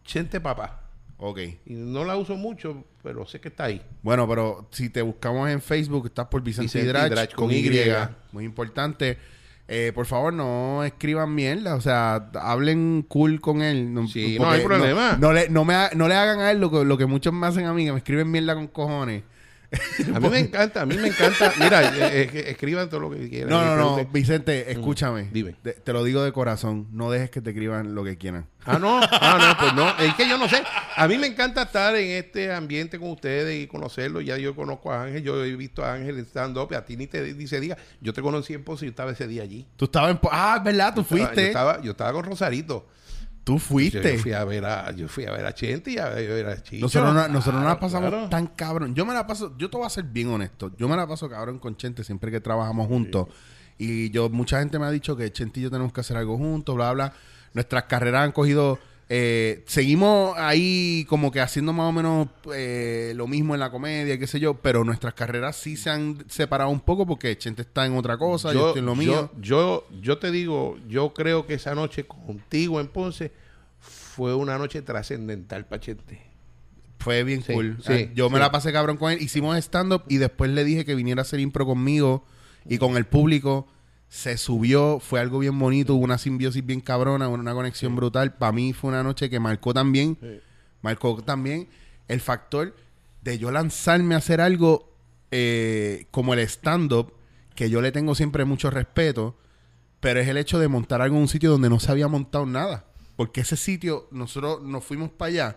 Chente 0.04 0.42
Papá. 0.42 0.82
Ok. 1.18 1.40
Y 1.66 1.74
no 1.74 2.04
la 2.04 2.16
uso 2.16 2.36
mucho, 2.36 2.84
pero 3.04 3.26
sé 3.26 3.40
que 3.40 3.48
está 3.50 3.66
ahí. 3.66 3.82
Bueno, 4.04 4.28
pero 4.28 4.68
si 4.72 4.90
te 4.90 5.02
buscamos 5.02 5.50
en 5.50 5.62
Facebook, 5.62 6.08
estás 6.08 6.28
por 6.28 6.42
Vicente, 6.42 6.80
Hidrach, 6.80 7.12
Hidrach, 7.12 7.34
con 7.34 7.46
con 7.48 7.56
Y. 7.56 7.60
Y. 7.60 7.82
Muy 8.32 8.44
importante. 8.46 9.18
Eh, 9.68 9.92
por 9.94 10.06
favor, 10.06 10.32
no 10.34 10.84
escriban 10.84 11.34
mierda. 11.36 11.76
O 11.76 11.82
sea, 11.82 12.30
hablen 12.40 13.04
cool 13.08 13.42
con 13.42 13.62
él. 13.62 13.94
No, 13.94 14.08
Sí, 14.08 14.38
no 14.40 14.50
hay 14.50 14.62
problema. 14.64 15.18
No, 15.20 15.34
le, 15.34 15.50
no, 15.50 15.66
me 15.66 15.74
ha- 15.74 15.92
no 15.96 16.08
le 16.08 16.16
hagan 16.16 16.40
a 16.40 16.52
él 16.52 16.60
lo 16.60 16.72
que, 16.72 16.86
lo 16.86 16.98
que 16.98 17.06
muchos 17.06 17.34
me 17.34 17.46
hacen 17.48 17.66
a 17.66 17.74
mí, 17.74 17.84
que 17.86 17.92
me 17.92 17.98
escriben 18.00 18.32
mierda 18.32 18.56
con 18.56 18.68
cojones. 18.68 19.24
A 20.16 20.20
mí 20.20 20.30
me 20.30 20.40
encanta, 20.40 20.82
a 20.82 20.86
mí 20.86 20.96
me 20.96 21.10
encanta. 21.10 21.52
Mira, 21.60 21.84
eh, 21.84 22.30
eh, 22.34 22.44
escriban 22.48 22.90
todo 22.90 23.02
lo 23.02 23.10
que 23.12 23.28
quieran. 23.30 23.50
No, 23.50 23.66
no, 23.66 23.76
no. 23.98 24.06
Vicente, 24.06 24.72
escúchame. 24.72 25.30
Dime. 25.34 25.56
Te, 25.62 25.74
te 25.74 25.92
lo 25.92 26.04
digo 26.06 26.24
de 26.24 26.32
corazón. 26.32 26.88
No 26.92 27.12
dejes 27.12 27.30
que 27.32 27.42
te 27.42 27.50
escriban 27.50 27.94
lo 27.94 28.04
que 28.06 28.18
quieran. 28.18 28.48
Ah, 28.66 28.80
no, 28.80 29.00
ah, 29.02 29.38
no, 29.40 29.60
pues 29.60 29.74
no. 29.74 29.90
Es 30.06 30.14
que 30.16 30.28
yo 30.30 30.38
no 30.38 30.48
sé. 30.48 30.64
A 30.96 31.08
mí 31.08 31.18
me 31.18 31.28
encanta 31.28 31.64
estar 31.64 31.96
en 31.96 32.12
este 32.12 32.52
ambiente 32.54 32.98
con 32.98 33.10
ustedes 33.12 33.62
y 33.62 33.68
conocerlo. 33.68 34.22
Ya 34.22 34.38
yo 34.38 34.56
conozco 34.56 34.92
a 34.92 35.04
Ángel, 35.04 35.24
yo 35.24 35.44
he 35.44 35.56
visto 35.58 35.84
a 35.84 35.94
Ángel 35.94 36.18
en 36.18 36.26
stand-up. 36.26 36.70
y 36.72 36.76
A 36.76 36.86
ti 36.86 36.96
ni 36.96 37.08
te 37.08 37.22
dice 37.34 37.60
día. 37.60 37.78
Yo 38.00 38.14
te 38.14 38.22
conocí 38.22 38.54
en 38.54 38.64
Ponce 38.64 38.86
y 38.86 38.88
yo 38.88 38.92
estaba 38.92 39.12
ese 39.12 39.28
día 39.28 39.44
allí. 39.44 39.68
Tú 39.76 39.86
estabas 39.86 40.12
en... 40.12 40.20
Ah, 40.32 40.56
es 40.60 40.64
verdad, 40.64 40.94
tú 40.96 41.02
Yo 41.02 41.18
estaba- 41.18 41.26
fuiste. 41.26 41.42
Yo 41.42 41.48
estaba, 41.48 41.82
yo 41.82 41.92
estaba 41.92 42.14
con 42.14 42.24
Rosarito. 42.24 42.88
Tú 43.48 43.60
fuiste. 43.60 44.16
yo 44.16 44.20
fui 44.22 44.34
a 44.34 44.44
ver 44.44 44.66
a, 44.66 44.92
yo 44.92 45.08
fui 45.08 45.26
a 45.26 45.32
ver 45.32 45.46
a 45.46 45.54
Chente 45.54 45.92
y 45.92 45.98
a 45.98 46.10
ver 46.10 46.46
a 46.48 46.62
Chicho. 46.62 46.82
Nosotros, 46.86 47.14
no- 47.14 47.28
nosotros 47.30 47.62
no 47.64 47.68
la 47.70 47.80
pasamos 47.80 48.10
claro. 48.10 48.28
tan 48.30 48.48
cabrón. 48.48 48.94
Yo 48.94 49.06
me 49.06 49.14
la 49.14 49.26
paso, 49.26 49.54
yo 49.58 49.70
te 49.70 49.78
voy 49.78 49.86
a 49.86 49.90
ser 49.90 50.04
bien 50.04 50.28
honesto. 50.30 50.72
Yo 50.78 50.88
me 50.90 50.96
la 50.98 51.08
paso 51.08 51.30
cabrón 51.30 51.58
con 51.58 51.78
Chente 51.78 52.04
siempre 52.04 52.30
que 52.30 52.42
trabajamos 52.42 52.88
juntos. 52.88 53.28
Y 53.78 54.10
yo, 54.12 54.30
mucha 54.30 54.60
gente 54.60 54.78
me 54.80 54.86
ha 54.86 54.92
dicho 54.92 55.16
que 55.16 55.32
Chente 55.32 55.62
y 55.62 55.64
yo 55.64 55.72
tenemos 55.72 55.94
que 55.94 56.02
hacer 56.02 56.18
algo 56.18 56.38
juntos, 56.38 56.76
bla, 56.76 56.92
bla. 56.94 57.14
Nuestras 57.54 57.84
carreras 57.84 58.24
han 58.26 58.34
cogido. 58.34 58.80
Eh, 59.10 59.64
seguimos 59.68 60.38
ahí 60.38 61.06
como 61.08 61.32
que 61.32 61.40
haciendo 61.40 61.72
más 61.72 61.88
o 61.88 61.92
menos 61.94 62.28
eh, 62.54 63.14
lo 63.16 63.28
mismo 63.28 63.54
en 63.54 63.62
la 63.62 63.72
comedia, 63.72 64.18
qué 64.20 64.28
sé 64.28 64.40
yo, 64.40 64.56
pero 64.56 64.84
nuestras 64.84 65.14
carreras 65.14 65.56
sí 65.56 65.78
se 65.78 65.90
han 65.90 66.26
separado 66.30 66.70
un 66.70 66.82
poco 66.82 67.06
porque 67.06 67.38
Chente 67.38 67.62
está 67.62 67.86
en 67.86 67.96
otra 67.96 68.18
cosa, 68.18 68.52
yo, 68.52 68.68
estoy 68.68 68.80
en 68.80 68.86
lo 68.86 68.96
mío. 68.96 69.32
Yo, 69.40 69.88
yo 70.02 70.18
te 70.18 70.30
digo, 70.32 70.78
yo 70.90 71.14
creo 71.14 71.46
que 71.46 71.54
esa 71.54 71.74
noche 71.74 72.06
contigo 72.06 72.82
en 72.82 72.88
Ponce 72.88 73.32
fue 73.80 74.36
una 74.36 74.58
noche 74.58 74.82
trascendental 74.82 75.66
para 75.66 75.80
Chente. 75.80 76.22
Fue 77.00 77.24
bien 77.24 77.44
Sí, 77.44 77.54
cool. 77.54 77.78
sí, 77.86 78.08
Ah, 78.10 78.12
yo 78.16 78.30
me 78.30 78.40
la 78.40 78.52
pasé 78.52 78.74
cabrón 78.74 78.98
con 78.98 79.12
él. 79.12 79.22
Hicimos 79.22 79.56
stand-up 79.58 80.04
y 80.10 80.18
después 80.18 80.52
le 80.52 80.64
dije 80.66 80.84
que 80.84 80.96
viniera 80.96 81.22
a 81.22 81.24
hacer 81.24 81.40
impro 81.40 81.66
conmigo 81.66 82.26
y 82.66 82.78
con 82.80 82.98
el 82.98 83.06
público. 83.06 83.68
Se 84.10 84.38
subió, 84.38 85.00
fue 85.00 85.20
algo 85.20 85.40
bien 85.40 85.58
bonito, 85.60 85.96
hubo 85.96 86.04
una 86.04 86.18
simbiosis 86.18 86.66
bien 86.66 86.82
cabrona, 86.82 87.28
una 87.28 87.54
conexión 87.54 87.96
brutal. 87.96 88.36
Para 88.36 88.52
mí 88.52 88.74
fue 88.74 88.90
una 88.90 89.04
noche 89.04 89.30
que 89.30 89.40
marcó 89.40 89.74
también, 89.74 90.18
marcó 90.82 91.22
también 91.24 91.68
el 92.08 92.22
factor 92.22 92.76
de 93.22 93.38
yo 93.38 93.52
lanzarme 93.52 94.16
a 94.16 94.20
hacer 94.20 94.40
algo 94.40 94.94
eh, 95.32 96.08
como 96.12 96.34
el 96.34 96.40
stand-up, 96.40 97.14
que 97.56 97.70
yo 97.70 97.82
le 97.82 97.92
tengo 97.92 98.16
siempre 98.16 98.46
mucho 98.46 98.70
respeto, 98.70 99.36
pero 100.00 100.20
es 100.20 100.28
el 100.28 100.38
hecho 100.38 100.60
de 100.60 100.68
montar 100.68 101.02
algo 101.02 101.18
en 101.18 101.24
un 101.24 101.28
sitio 101.28 101.52
donde 101.52 101.70
no 101.70 101.80
se 101.80 101.92
había 101.92 102.08
montado 102.08 102.46
nada. 102.46 102.86
Porque 103.18 103.42
ese 103.42 103.58
sitio, 103.58 104.08
nosotros 104.12 104.62
nos 104.62 104.86
fuimos 104.86 105.10
para 105.10 105.30
allá 105.30 105.56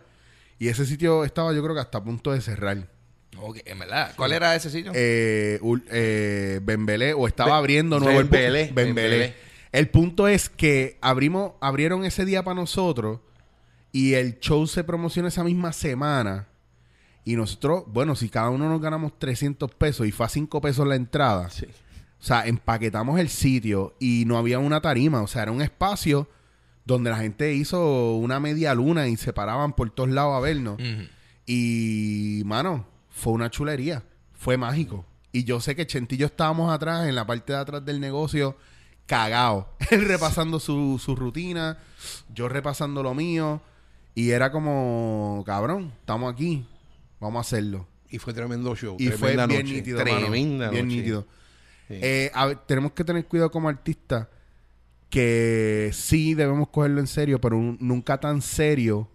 y 0.58 0.68
ese 0.68 0.84
sitio 0.86 1.24
estaba 1.24 1.52
yo 1.52 1.62
creo 1.62 1.74
que 1.74 1.80
hasta 1.80 1.98
a 1.98 2.04
punto 2.04 2.32
de 2.32 2.40
cerrar. 2.40 2.90
Ok, 3.38 3.58
en 3.64 3.78
verdad. 3.78 4.12
¿Cuál 4.16 4.32
era 4.32 4.54
ese 4.54 4.70
sitio? 4.70 4.92
Eh, 4.94 5.58
ul- 5.62 5.84
eh, 5.90 6.60
Bembelé, 6.62 7.14
o 7.14 7.26
estaba 7.26 7.52
Be- 7.52 7.56
abriendo 7.58 7.98
nuevo 8.00 8.18
el 8.20 8.28
Bembelé. 8.28 8.70
Bembelé. 8.74 9.34
El 9.72 9.88
punto 9.88 10.26
es 10.28 10.48
que 10.50 10.98
abrimos, 11.00 11.52
abrieron 11.60 12.04
ese 12.04 12.24
día 12.24 12.42
para 12.42 12.56
nosotros 12.56 13.20
y 13.92 14.14
el 14.14 14.40
show 14.40 14.66
se 14.66 14.82
promociona 14.84 15.28
esa 15.28 15.44
misma 15.44 15.72
semana. 15.72 16.48
Y 17.24 17.36
nosotros, 17.36 17.84
bueno, 17.86 18.16
si 18.16 18.28
cada 18.28 18.50
uno 18.50 18.68
nos 18.68 18.80
ganamos 18.80 19.16
300 19.18 19.72
pesos 19.74 20.06
y 20.06 20.10
fue 20.12 20.26
a 20.26 20.28
5 20.28 20.60
pesos 20.60 20.86
la 20.88 20.96
entrada, 20.96 21.50
Sí. 21.50 21.66
o 21.66 22.22
sea, 22.24 22.46
empaquetamos 22.46 23.20
el 23.20 23.28
sitio 23.28 23.94
y 24.00 24.24
no 24.26 24.38
había 24.38 24.58
una 24.58 24.80
tarima. 24.80 25.22
O 25.22 25.28
sea, 25.28 25.42
era 25.42 25.52
un 25.52 25.62
espacio 25.62 26.28
donde 26.84 27.10
la 27.10 27.18
gente 27.18 27.54
hizo 27.54 28.16
una 28.16 28.40
media 28.40 28.74
luna 28.74 29.06
y 29.06 29.16
se 29.16 29.32
paraban 29.32 29.74
por 29.74 29.90
todos 29.90 30.08
lados 30.10 30.36
a 30.36 30.40
vernos. 30.40 30.74
Ujú. 30.80 31.06
Y, 31.46 32.42
mano, 32.44 32.86
fue 33.10 33.32
una 33.32 33.50
chulería. 33.50 34.02
Fue 34.32 34.56
mágico. 34.56 35.04
Y 35.32 35.44
yo 35.44 35.60
sé 35.60 35.76
que 35.76 35.86
Chentillo 35.86 36.26
estábamos 36.26 36.72
atrás, 36.72 37.06
en 37.08 37.14
la 37.14 37.26
parte 37.26 37.52
de 37.52 37.58
atrás 37.58 37.84
del 37.84 38.00
negocio, 38.00 38.56
cagado. 39.06 39.68
Él 39.90 40.06
repasando 40.06 40.58
su, 40.58 40.98
su 41.02 41.14
rutina, 41.14 41.78
yo 42.34 42.48
repasando 42.48 43.02
lo 43.02 43.14
mío. 43.14 43.60
Y 44.14 44.30
era 44.30 44.50
como, 44.50 45.42
cabrón, 45.46 45.92
estamos 46.00 46.32
aquí, 46.32 46.66
vamos 47.20 47.38
a 47.38 47.40
hacerlo. 47.42 47.86
Y 48.08 48.18
fue 48.18 48.32
tremendo 48.34 48.74
show. 48.74 48.96
Y 48.98 49.08
fue 49.08 49.36
bien 49.36 49.48
noche, 49.48 49.62
nítido, 49.62 49.98
mano. 50.04 50.18
Tremenda 50.18 50.70
Bien 50.70 50.86
noche. 50.86 50.96
nítido. 50.96 51.26
Sí. 51.86 51.94
Eh, 52.02 52.30
a 52.34 52.46
ver, 52.46 52.56
tenemos 52.66 52.92
que 52.92 53.04
tener 53.04 53.24
cuidado 53.26 53.50
como 53.52 53.68
artistas 53.68 54.26
que 55.08 55.90
sí 55.92 56.34
debemos 56.34 56.68
cogerlo 56.68 57.00
en 57.00 57.06
serio, 57.06 57.40
pero 57.40 57.56
un- 57.56 57.78
nunca 57.80 58.18
tan 58.18 58.42
serio 58.42 59.08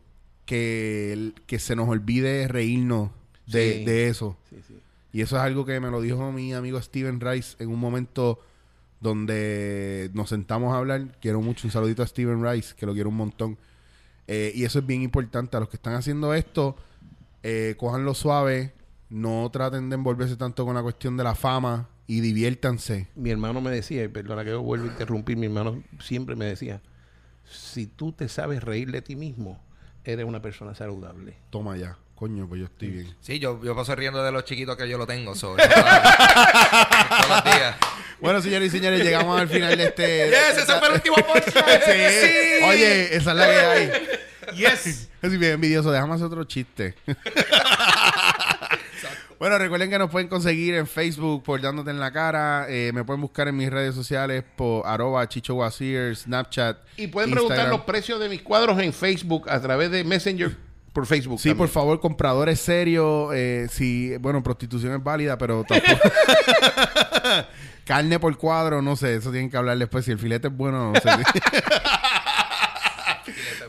que, 0.46 1.34
que 1.46 1.60
se 1.60 1.76
nos 1.76 1.88
olvide 1.90 2.48
reírnos 2.48 3.12
de, 3.48 3.74
Sí. 3.80 3.86
de 3.86 4.08
eso. 4.08 4.38
Sí, 4.50 4.58
sí. 4.68 4.80
Y 5.14 5.22
eso 5.22 5.38
es 5.38 5.42
algo 5.42 5.66
que 5.66 5.80
me 5.80 5.90
lo 5.90 6.02
dijo 6.02 6.32
mi 6.32 6.54
amigo 6.54 6.82
Steven 6.82 7.20
Rice 7.22 7.56
en 7.64 7.70
un 7.70 7.80
momento 7.80 8.40
donde 9.00 10.10
nos 10.14 10.30
sentamos 10.30 10.74
a 10.74 10.78
hablar. 10.78 11.18
Quiero 11.22 11.42
mucho 11.42 11.68
un 11.68 11.72
saludito 11.72 12.04
a 12.04 12.08
Steven 12.08 12.44
Rice, 12.44 12.76
que 12.76 12.86
lo 12.86 12.94
quiero 12.94 13.10
un 13.10 13.16
montón. 13.18 13.58
Eh, 14.28 14.52
y 14.56 14.64
eso 14.64 14.80
es 14.80 14.86
bien 14.86 15.02
importante. 15.04 15.56
A 15.58 15.60
los 15.60 15.70
que 15.70 15.76
están 15.78 15.94
haciendo 15.94 16.34
esto, 16.34 16.76
eh, 17.44 17.76
cójanlo 17.78 18.14
suave. 18.14 18.74
No 19.10 19.50
traten 19.54 19.90
de 19.90 19.96
envolverse 19.96 20.36
tanto 20.36 20.66
con 20.66 20.76
la 20.76 20.82
cuestión 20.82 21.16
de 21.16 21.24
la 21.24 21.36
fama 21.36 21.88
y 22.08 22.22
diviértanse. 22.22 23.08
Mi 23.16 23.30
hermano 23.30 23.62
me 23.62 23.70
decía, 23.72 24.04
y 24.04 24.08
perdona 24.08 24.44
que 24.44 24.50
yo 24.50 24.62
vuelvo 24.64 24.86
a 24.88 24.92
interrumpir, 24.92 25.38
mi 25.38 25.46
hermano 25.46 25.84
siempre 26.00 26.36
me 26.36 26.46
decía, 26.46 26.82
si 27.48 27.86
tú 27.86 28.12
te 28.12 28.28
sabes 28.28 28.64
reír 28.64 28.92
de 28.92 29.02
ti 29.04 29.16
mismo, 29.16 29.62
eres 30.04 30.26
una 30.26 30.42
persona 30.42 30.74
saludable. 30.74 31.36
Toma 31.52 31.78
ya. 31.78 31.98
Coño, 32.16 32.48
pues 32.48 32.62
yo 32.62 32.66
estoy 32.68 32.88
bien. 32.90 33.16
Sí, 33.20 33.40
yo, 33.40 33.62
yo 33.62 33.76
paso 33.76 33.94
riendo 33.94 34.24
de 34.24 34.32
los 34.32 34.46
chiquitos 34.46 34.78
que 34.78 34.88
yo 34.88 34.98
lo 34.98 35.06
tengo. 35.06 35.36
so, 35.36 35.58
eso, 35.60 35.70
todos 35.70 37.30
los 37.30 37.44
días. 37.44 37.76
Bueno, 38.22 38.42
señores 38.42 38.74
y 38.74 38.78
señores, 38.78 39.04
llegamos 39.04 39.40
al 39.40 39.50
final 39.50 39.78
de 39.78 39.84
este... 39.84 40.30
Yes, 40.30 40.64
ese 40.64 40.80
fue 40.80 40.88
el 40.88 40.94
último 40.94 41.18
punchline. 41.18 41.82
Sí. 41.86 42.64
Oye, 42.64 43.16
esa 43.16 43.32
es 43.32 43.38
la 43.38 43.46
que 43.46 43.58
hay. 43.58 43.92
Yes. 44.56 45.10
Estoy 45.22 45.38
bien 45.38 45.54
envidioso. 45.54 45.92
Déjame 45.92 46.14
hacer 46.14 46.28
otro 46.28 46.46
chiste. 46.46 46.96
bueno, 49.38 49.58
recuerden 49.58 49.90
que 49.90 50.00
nos 50.00 50.10
pueden 50.10 50.30
conseguir 50.30 50.76
en 50.76 50.88
Facebook 50.88 51.44
por 51.44 51.60
Dándote 51.60 51.92
en 51.92 52.00
la 52.00 52.14
Cara. 52.14 52.68
Eh, 52.70 52.92
me 52.94 53.04
pueden 53.04 53.20
buscar 53.20 53.50
en 53.50 53.58
mis 53.58 53.70
redes 53.70 53.94
sociales 53.94 54.46
por 54.56 54.88
arroba 54.88 55.28
Chicho 55.28 55.56
Wazir, 55.56 56.16
Snapchat. 56.16 56.78
Y 56.96 57.08
pueden 57.08 57.32
preguntar 57.32 57.68
los 57.68 57.82
precios 57.82 58.22
de 58.22 58.30
mis 58.30 58.42
cuadros 58.42 58.80
en 58.80 58.94
Facebook 58.94 59.50
a 59.50 59.60
través 59.60 59.92
de 59.92 60.06
Messenger 60.06 60.65
por 60.96 61.06
Facebook. 61.06 61.40
Sí, 61.40 61.50
también. 61.50 61.58
por 61.58 61.68
favor, 61.68 62.00
compradores 62.00 62.62
serios. 62.62 63.32
Eh, 63.36 63.68
si, 63.70 64.16
bueno, 64.18 64.42
prostitución 64.42 64.94
es 64.94 65.04
válida, 65.04 65.38
pero 65.38 65.66
tampoco. 65.66 66.02
Carne 67.86 68.18
por 68.18 68.36
cuadro, 68.38 68.82
no 68.82 68.96
sé. 68.96 69.16
Eso 69.16 69.30
tienen 69.30 69.52
que 69.52 69.58
hablar 69.58 69.78
después. 69.78 70.06
Si 70.06 70.12
el 70.12 70.18
filete 70.18 70.48
es 70.48 70.56
bueno, 70.56 70.94
no 70.94 71.00
sé. 71.00 71.10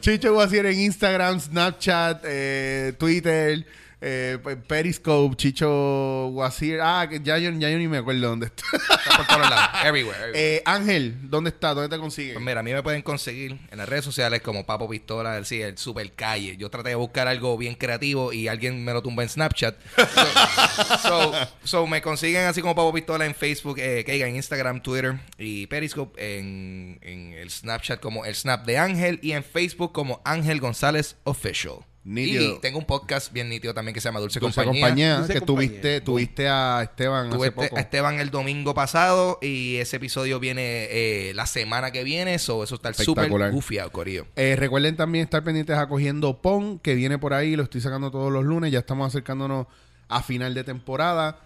Chicho 0.00 0.32
Guasier 0.32 0.66
en 0.66 0.78
Instagram, 0.80 1.40
Snapchat, 1.40 2.22
eh, 2.24 2.94
Twitter, 2.96 3.66
eh, 4.00 4.38
pe- 4.42 4.56
Periscope, 4.56 5.36
Chicho 5.36 6.28
Guasier. 6.32 6.80
Ah, 6.82 7.06
que 7.08 7.20
ya 7.20 7.38
yo, 7.38 7.50
ya 7.52 7.70
yo 7.70 7.78
ni 7.78 7.88
me 7.88 7.98
acuerdo 7.98 8.28
dónde 8.28 8.46
está. 8.46 8.64
Está 8.72 9.16
por 9.16 9.26
todos 9.26 9.50
lados. 9.50 9.68
Everywhere. 9.84 10.18
everywhere. 10.18 10.56
Eh, 10.56 10.62
Ángel, 10.66 11.16
¿dónde 11.30 11.50
está? 11.50 11.72
¿Dónde 11.74 11.88
te 11.94 12.00
consiguen? 12.00 12.34
Pues 12.34 12.44
mira, 12.44 12.60
a 12.60 12.62
mí 12.62 12.72
me 12.72 12.82
pueden 12.82 13.02
conseguir 13.02 13.58
en 13.70 13.78
las 13.78 13.88
redes 13.88 14.04
sociales 14.04 14.42
como 14.42 14.66
Papo 14.66 14.88
Pistola, 14.88 15.36
el, 15.38 15.46
sí, 15.46 15.62
el 15.62 15.78
super 15.78 16.12
calle. 16.12 16.56
Yo 16.56 16.68
traté 16.70 16.90
de 16.90 16.94
buscar 16.94 17.26
algo 17.28 17.56
bien 17.56 17.74
creativo 17.74 18.32
y 18.32 18.48
alguien 18.48 18.84
me 18.84 18.92
lo 18.92 19.02
tumba 19.02 19.22
en 19.22 19.28
Snapchat. 19.28 19.76
So, 19.96 20.98
so- 21.08 21.32
so 21.64 21.86
me 21.86 22.02
consiguen 22.02 22.44
así 22.46 22.60
como 22.60 22.74
Papo 22.74 22.92
Pistola 22.92 23.24
en 23.26 23.34
Facebook, 23.34 23.78
eh, 23.78 24.04
que 24.04 24.12
diga, 24.12 24.26
en 24.28 24.36
Instagram, 24.36 24.82
Twitter 24.82 25.18
y 25.38 25.66
Periscope, 25.68 26.38
en, 26.38 26.98
en 27.02 27.32
el 27.32 27.50
Snapchat 27.50 28.00
como 28.00 28.24
el 28.24 28.34
Snap 28.34 28.64
de 28.66 28.78
Ángel 28.78 29.18
y 29.22 29.32
en 29.32 29.42
Facebook 29.44 29.92
como 29.92 30.20
Ángel 30.24 30.60
González 30.60 31.16
Official. 31.24 31.76
Nítido. 32.06 32.54
Y 32.54 32.60
tengo 32.60 32.78
un 32.78 32.84
podcast 32.84 33.32
bien 33.32 33.48
nítido 33.48 33.74
también 33.74 33.92
que 33.92 34.00
se 34.00 34.08
llama 34.08 34.20
Dulce, 34.20 34.38
Dulce 34.38 34.62
Compañía. 34.62 34.80
compañía, 34.86 35.16
Dulce 35.18 35.32
que 35.32 35.40
compañía. 35.40 35.68
tuviste, 35.70 36.00
tuviste 36.02 36.48
a 36.48 36.80
Esteban 36.84 37.30
Tuve 37.30 37.48
hace 37.48 37.48
este- 37.48 37.62
poco. 37.68 37.76
a 37.76 37.80
Esteban 37.80 38.20
el 38.20 38.30
domingo 38.30 38.74
pasado 38.74 39.38
y 39.42 39.76
ese 39.78 39.96
episodio 39.96 40.38
viene 40.38 40.86
eh, 40.90 41.32
la 41.34 41.46
semana 41.46 41.90
que 41.90 42.04
viene. 42.04 42.38
So, 42.38 42.62
eso 42.62 42.76
está 42.76 42.94
súper 42.94 43.28
gufiado, 43.50 43.90
Corillo. 43.90 44.26
Eh, 44.36 44.54
recuerden 44.56 44.94
también 44.96 45.24
estar 45.24 45.42
pendientes 45.42 45.76
a 45.76 45.88
Cogiendo 45.88 46.40
Pon, 46.40 46.78
que 46.78 46.94
viene 46.94 47.18
por 47.18 47.34
ahí, 47.34 47.56
lo 47.56 47.64
estoy 47.64 47.80
sacando 47.80 48.12
todos 48.12 48.32
los 48.32 48.44
lunes, 48.44 48.70
ya 48.70 48.78
estamos 48.78 49.08
acercándonos 49.08 49.66
a 50.08 50.22
final 50.22 50.54
de 50.54 50.62
temporada. 50.62 51.40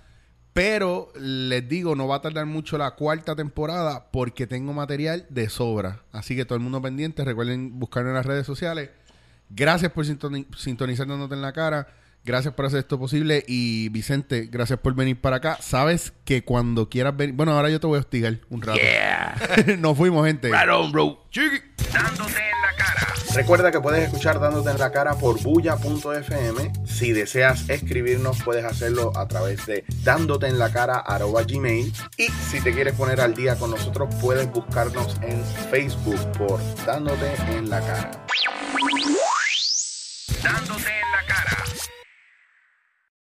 Pero 0.53 1.13
les 1.15 1.67
digo, 1.69 1.95
no 1.95 2.09
va 2.09 2.17
a 2.17 2.23
tardar 2.23 2.45
mucho 2.45 2.77
la 2.77 2.91
cuarta 2.97 3.37
temporada 3.37 4.11
porque 4.11 4.49
tengo 4.49 4.73
material 4.73 5.25
de 5.31 5.49
sobra. 5.49 6.03
Así 6.13 6.35
que 6.35 6.45
todo 6.45 6.57
el 6.57 6.61
mundo 6.61 6.83
pendiente, 6.83 7.25
recuerden 7.25 7.79
buscarnos 7.79 8.11
en 8.11 8.15
las 8.17 8.27
redes 8.27 8.47
sociales. 8.47 8.91
Gracias 9.51 9.93
por 9.93 10.07
sintoni 10.07 10.47
sintonizarnos 10.57 11.31
en 11.31 11.43
la 11.43 11.53
cara. 11.53 11.87
Gracias 12.25 12.53
por 12.53 12.67
hacer 12.67 12.81
esto 12.81 12.99
posible. 12.99 13.45
Y 13.47 13.89
Vicente, 13.89 14.49
gracias 14.51 14.79
por 14.79 14.95
venir 14.95 15.21
para 15.21 15.37
acá. 15.37 15.59
Sabes 15.61 16.13
que 16.25 16.45
cuando 16.45 16.89
quieras 16.89 17.17
venir. 17.17 17.35
Bueno, 17.35 17.53
ahora 17.53 17.71
yo 17.71 17.81
te 17.81 17.87
voy 17.87 17.97
a 17.97 18.01
hostigar 18.01 18.39
un 18.51 18.63
rato. 18.63 18.79
Yeah. 18.79 19.37
Nos 19.79 19.97
fuimos, 19.97 20.27
gente. 20.27 20.49
Right 20.49 20.69
on, 20.71 20.93
bro. 20.93 21.27
Chiqui. 21.31 21.59
Dándote 21.93 22.33
en 22.33 22.63
la 22.63 22.77
cara. 22.77 23.15
Recuerda 23.35 23.71
que 23.71 23.81
puedes 23.81 24.05
escuchar 24.05 24.39
Dándote 24.39 24.71
en 24.71 24.79
la 24.79 24.91
cara 24.93 25.15
por 25.15 25.43
bulla.fm. 25.43 26.73
Si 26.85 27.13
deseas 27.13 27.69
escribirnos, 27.71 28.43
puedes 28.43 28.65
hacerlo 28.65 29.13
a 29.17 29.27
través 29.27 29.65
de 29.67 29.85
dándote 30.05 30.47
en 30.49 30.59
la 30.59 30.71
cara 30.73 31.03
gmail. 31.49 31.93
Y 32.19 32.29
si 32.29 32.61
te 32.61 32.73
quieres 32.73 32.95
poner 32.95 33.21
al 33.21 33.35
día 33.35 33.57
con 33.57 33.71
nosotros, 33.71 34.15
puedes 34.21 34.51
buscarnos 34.51 35.17
en 35.23 35.43
Facebook 35.71 36.21
por 36.33 36.61
Dándote 36.85 37.33
en 37.57 37.71
la 37.71 37.81
cara 37.81 38.11
dándote 40.43 40.89
en 40.89 41.13
la 41.13 41.23
cara. 41.27 41.40